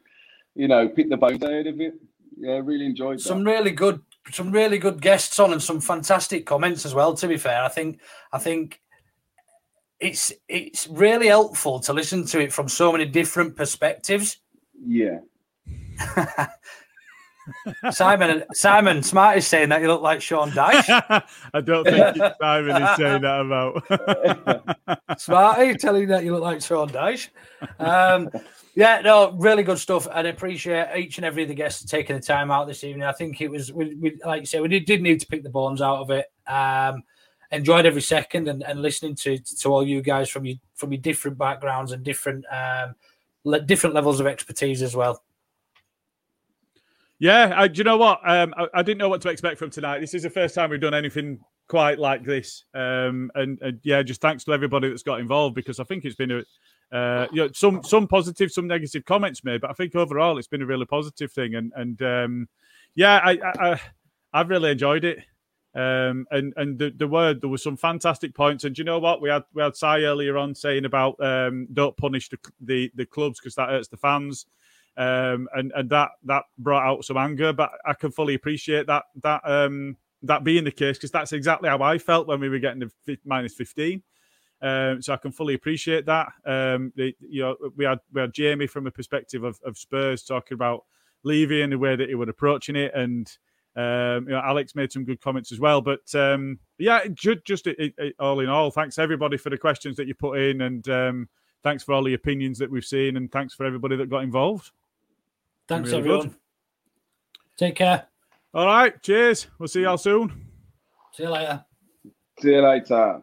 you 0.54 0.68
know, 0.68 0.88
pick 0.90 1.08
the 1.08 1.16
bones 1.16 1.42
out 1.42 1.66
of 1.66 1.80
it. 1.80 1.94
Yeah, 2.36 2.60
really 2.62 2.84
enjoyed 2.84 3.18
that. 3.18 3.22
Some 3.22 3.42
really 3.42 3.70
good, 3.70 4.02
some 4.32 4.52
really 4.52 4.78
good 4.78 5.00
guests 5.00 5.38
on, 5.38 5.52
and 5.52 5.62
some 5.62 5.80
fantastic 5.80 6.46
comments 6.46 6.84
as 6.84 6.94
well. 6.94 7.14
To 7.14 7.28
be 7.28 7.36
fair, 7.36 7.62
I 7.62 7.68
think, 7.68 8.00
I 8.32 8.38
think 8.38 8.80
it's 9.98 10.32
it's 10.48 10.88
really 10.88 11.26
helpful 11.28 11.78
to 11.80 11.92
listen 11.92 12.24
to 12.26 12.40
it 12.40 12.52
from 12.52 12.68
so 12.68 12.90
many 12.92 13.04
different 13.04 13.56
perspectives. 13.56 14.38
Yeah. 14.84 15.18
Simon, 17.90 18.44
Simon, 18.52 19.02
Smart 19.02 19.38
is 19.38 19.46
saying 19.46 19.70
that 19.70 19.80
you 19.80 19.88
look 19.88 20.02
like 20.02 20.22
Sean 20.22 20.50
Dyche. 20.50 21.24
I 21.54 21.60
don't 21.60 21.84
think 21.84 22.16
Simon 22.40 22.82
is 22.82 22.96
saying 22.96 23.22
that 23.22 23.40
about. 23.40 25.18
Smart, 25.20 25.58
are 25.58 25.64
you 25.64 25.76
telling 25.76 26.08
that 26.08 26.24
you 26.24 26.32
look 26.32 26.42
like 26.42 26.62
Sean 26.62 26.88
Dyche? 26.88 27.28
Um, 27.78 28.30
yeah, 28.80 29.02
no, 29.02 29.32
really 29.32 29.62
good 29.62 29.78
stuff. 29.78 30.08
And 30.10 30.26
I 30.26 30.30
appreciate 30.30 30.96
each 30.96 31.18
and 31.18 31.26
every 31.26 31.42
of 31.42 31.50
the 31.50 31.54
guests 31.54 31.84
taking 31.84 32.16
the 32.16 32.22
time 32.22 32.50
out 32.50 32.66
this 32.66 32.82
evening. 32.82 33.06
I 33.06 33.12
think 33.12 33.42
it 33.42 33.50
was, 33.50 33.70
we, 33.70 33.94
we 33.96 34.18
like 34.24 34.40
you 34.40 34.46
said, 34.46 34.62
we 34.62 34.68
did, 34.68 34.86
did, 34.86 35.02
need 35.02 35.20
to 35.20 35.26
pick 35.26 35.42
the 35.42 35.50
bones 35.50 35.82
out 35.82 35.98
of 35.98 36.10
it. 36.10 36.32
Um, 36.46 37.02
enjoyed 37.52 37.84
every 37.84 38.00
second 38.00 38.48
and, 38.48 38.62
and 38.62 38.80
listening 38.80 39.16
to 39.16 39.36
to 39.36 39.68
all 39.68 39.86
you 39.86 40.00
guys 40.00 40.30
from 40.30 40.46
your 40.46 40.56
from 40.76 40.92
your 40.92 41.00
different 41.02 41.36
backgrounds 41.36 41.92
and 41.92 42.02
different 42.02 42.42
um, 42.50 42.94
le- 43.44 43.60
different 43.60 43.94
levels 43.94 44.18
of 44.18 44.26
expertise 44.26 44.80
as 44.80 44.96
well. 44.96 45.22
Yeah, 47.18 47.52
I, 47.54 47.68
do 47.68 47.76
you 47.76 47.84
know 47.84 47.98
what? 47.98 48.20
Um, 48.24 48.54
I, 48.56 48.66
I, 48.72 48.82
didn't 48.82 48.96
know 48.96 49.10
what 49.10 49.20
to 49.20 49.28
expect 49.28 49.58
from 49.58 49.68
tonight. 49.68 49.98
This 49.98 50.14
is 50.14 50.22
the 50.22 50.30
first 50.30 50.54
time 50.54 50.70
we've 50.70 50.80
done 50.80 50.94
anything 50.94 51.38
quite 51.68 51.98
like 51.98 52.24
this, 52.24 52.64
um, 52.72 53.30
and, 53.34 53.60
and, 53.60 53.78
yeah, 53.82 54.02
just 54.02 54.22
thanks 54.22 54.42
to 54.44 54.54
everybody 54.54 54.88
that's 54.88 55.02
got 55.02 55.20
involved 55.20 55.54
because 55.54 55.80
I 55.80 55.84
think 55.84 56.06
it's 56.06 56.16
been 56.16 56.30
a 56.30 56.42
uh, 56.92 57.26
you 57.32 57.42
know 57.42 57.50
some 57.52 57.82
some 57.82 58.06
positive, 58.06 58.50
some 58.50 58.66
negative 58.66 59.04
comments 59.04 59.44
made, 59.44 59.60
but 59.60 59.70
I 59.70 59.74
think 59.74 59.94
overall 59.94 60.38
it's 60.38 60.48
been 60.48 60.62
a 60.62 60.66
really 60.66 60.86
positive 60.86 61.32
thing, 61.32 61.54
and 61.54 61.72
and 61.76 62.02
um, 62.02 62.48
yeah, 62.94 63.20
I, 63.22 63.38
I 63.42 63.80
I've 64.32 64.48
really 64.48 64.70
enjoyed 64.70 65.04
it. 65.04 65.18
Um, 65.72 66.26
and 66.32 66.52
and 66.56 66.76
the, 66.80 66.90
the 66.90 67.06
word 67.06 67.40
there 67.40 67.48
were 67.48 67.58
some 67.58 67.76
fantastic 67.76 68.34
points, 68.34 68.64
and 68.64 68.76
you 68.76 68.84
know 68.84 68.98
what 68.98 69.20
we 69.20 69.28
had 69.28 69.44
we 69.54 69.62
had 69.62 69.76
Sai 69.76 70.02
earlier 70.02 70.36
on 70.36 70.54
saying 70.54 70.84
about 70.84 71.14
um, 71.22 71.68
don't 71.72 71.96
punish 71.96 72.28
the 72.28 72.38
the, 72.60 72.90
the 72.96 73.06
clubs 73.06 73.38
because 73.38 73.54
that 73.54 73.68
hurts 73.68 73.88
the 73.88 73.96
fans 73.96 74.46
um, 74.96 75.48
and 75.54 75.72
and 75.74 75.88
that 75.90 76.10
that 76.24 76.44
brought 76.58 76.86
out 76.86 77.04
some 77.04 77.16
anger. 77.16 77.52
But 77.52 77.72
I 77.86 77.94
can 77.94 78.10
fully 78.10 78.34
appreciate 78.34 78.86
that 78.86 79.04
that 79.22 79.40
um, 79.44 79.96
that 80.22 80.44
being 80.44 80.64
the 80.64 80.70
case 80.70 80.98
because 80.98 81.10
that's 81.10 81.32
exactly 81.32 81.68
how 81.68 81.80
I 81.82 81.98
felt 81.98 82.26
when 82.26 82.40
we 82.40 82.48
were 82.48 82.58
getting 82.58 82.80
the 82.80 83.18
minus 83.24 83.54
fifteen. 83.54 84.02
Um, 84.62 85.00
so 85.00 85.14
I 85.14 85.16
can 85.16 85.32
fully 85.32 85.54
appreciate 85.54 86.06
that. 86.06 86.28
Um, 86.44 86.92
the, 86.96 87.14
you 87.20 87.42
know, 87.42 87.56
we 87.76 87.84
had 87.84 88.00
we 88.12 88.20
had 88.20 88.32
Jamie 88.32 88.66
from 88.66 88.86
a 88.86 88.90
perspective 88.90 89.44
of, 89.44 89.58
of 89.64 89.78
Spurs 89.78 90.22
talking 90.22 90.54
about 90.54 90.84
Levy 91.22 91.62
and 91.62 91.72
the 91.72 91.78
way 91.78 91.96
that 91.96 92.08
he 92.08 92.14
was 92.14 92.28
approaching 92.28 92.76
it, 92.76 92.92
and 92.94 93.26
um, 93.76 94.24
you 94.24 94.34
know, 94.34 94.42
Alex 94.44 94.74
made 94.74 94.92
some 94.92 95.04
good 95.04 95.20
comments 95.20 95.52
as 95.52 95.60
well. 95.60 95.80
But 95.80 96.14
um, 96.14 96.58
yeah, 96.78 97.06
just, 97.12 97.44
just 97.44 97.66
it, 97.66 97.94
it, 97.96 98.14
all 98.18 98.40
in 98.40 98.48
all, 98.48 98.70
thanks 98.70 98.98
everybody 98.98 99.36
for 99.36 99.50
the 99.50 99.58
questions 99.58 99.96
that 99.96 100.06
you 100.06 100.14
put 100.14 100.38
in, 100.38 100.60
and 100.62 100.88
um, 100.88 101.28
thanks 101.62 101.82
for 101.82 101.92
all 101.92 102.04
the 102.04 102.14
opinions 102.14 102.58
that 102.58 102.70
we've 102.70 102.84
seen, 102.84 103.16
and 103.16 103.30
thanks 103.32 103.54
for 103.54 103.64
everybody 103.64 103.96
that 103.96 104.10
got 104.10 104.24
involved. 104.24 104.72
Thanks, 105.68 105.88
really 105.88 106.00
everyone. 106.00 106.28
Good. 106.28 106.36
Take 107.56 107.74
care. 107.76 108.06
All 108.52 108.66
right. 108.66 109.00
Cheers. 109.02 109.46
We'll 109.58 109.68
see 109.68 109.82
y'all 109.82 109.98
soon. 109.98 110.46
See 111.12 111.22
you 111.22 111.30
later. 111.30 111.64
See 112.40 112.52
you 112.52 112.62
later. 112.62 113.22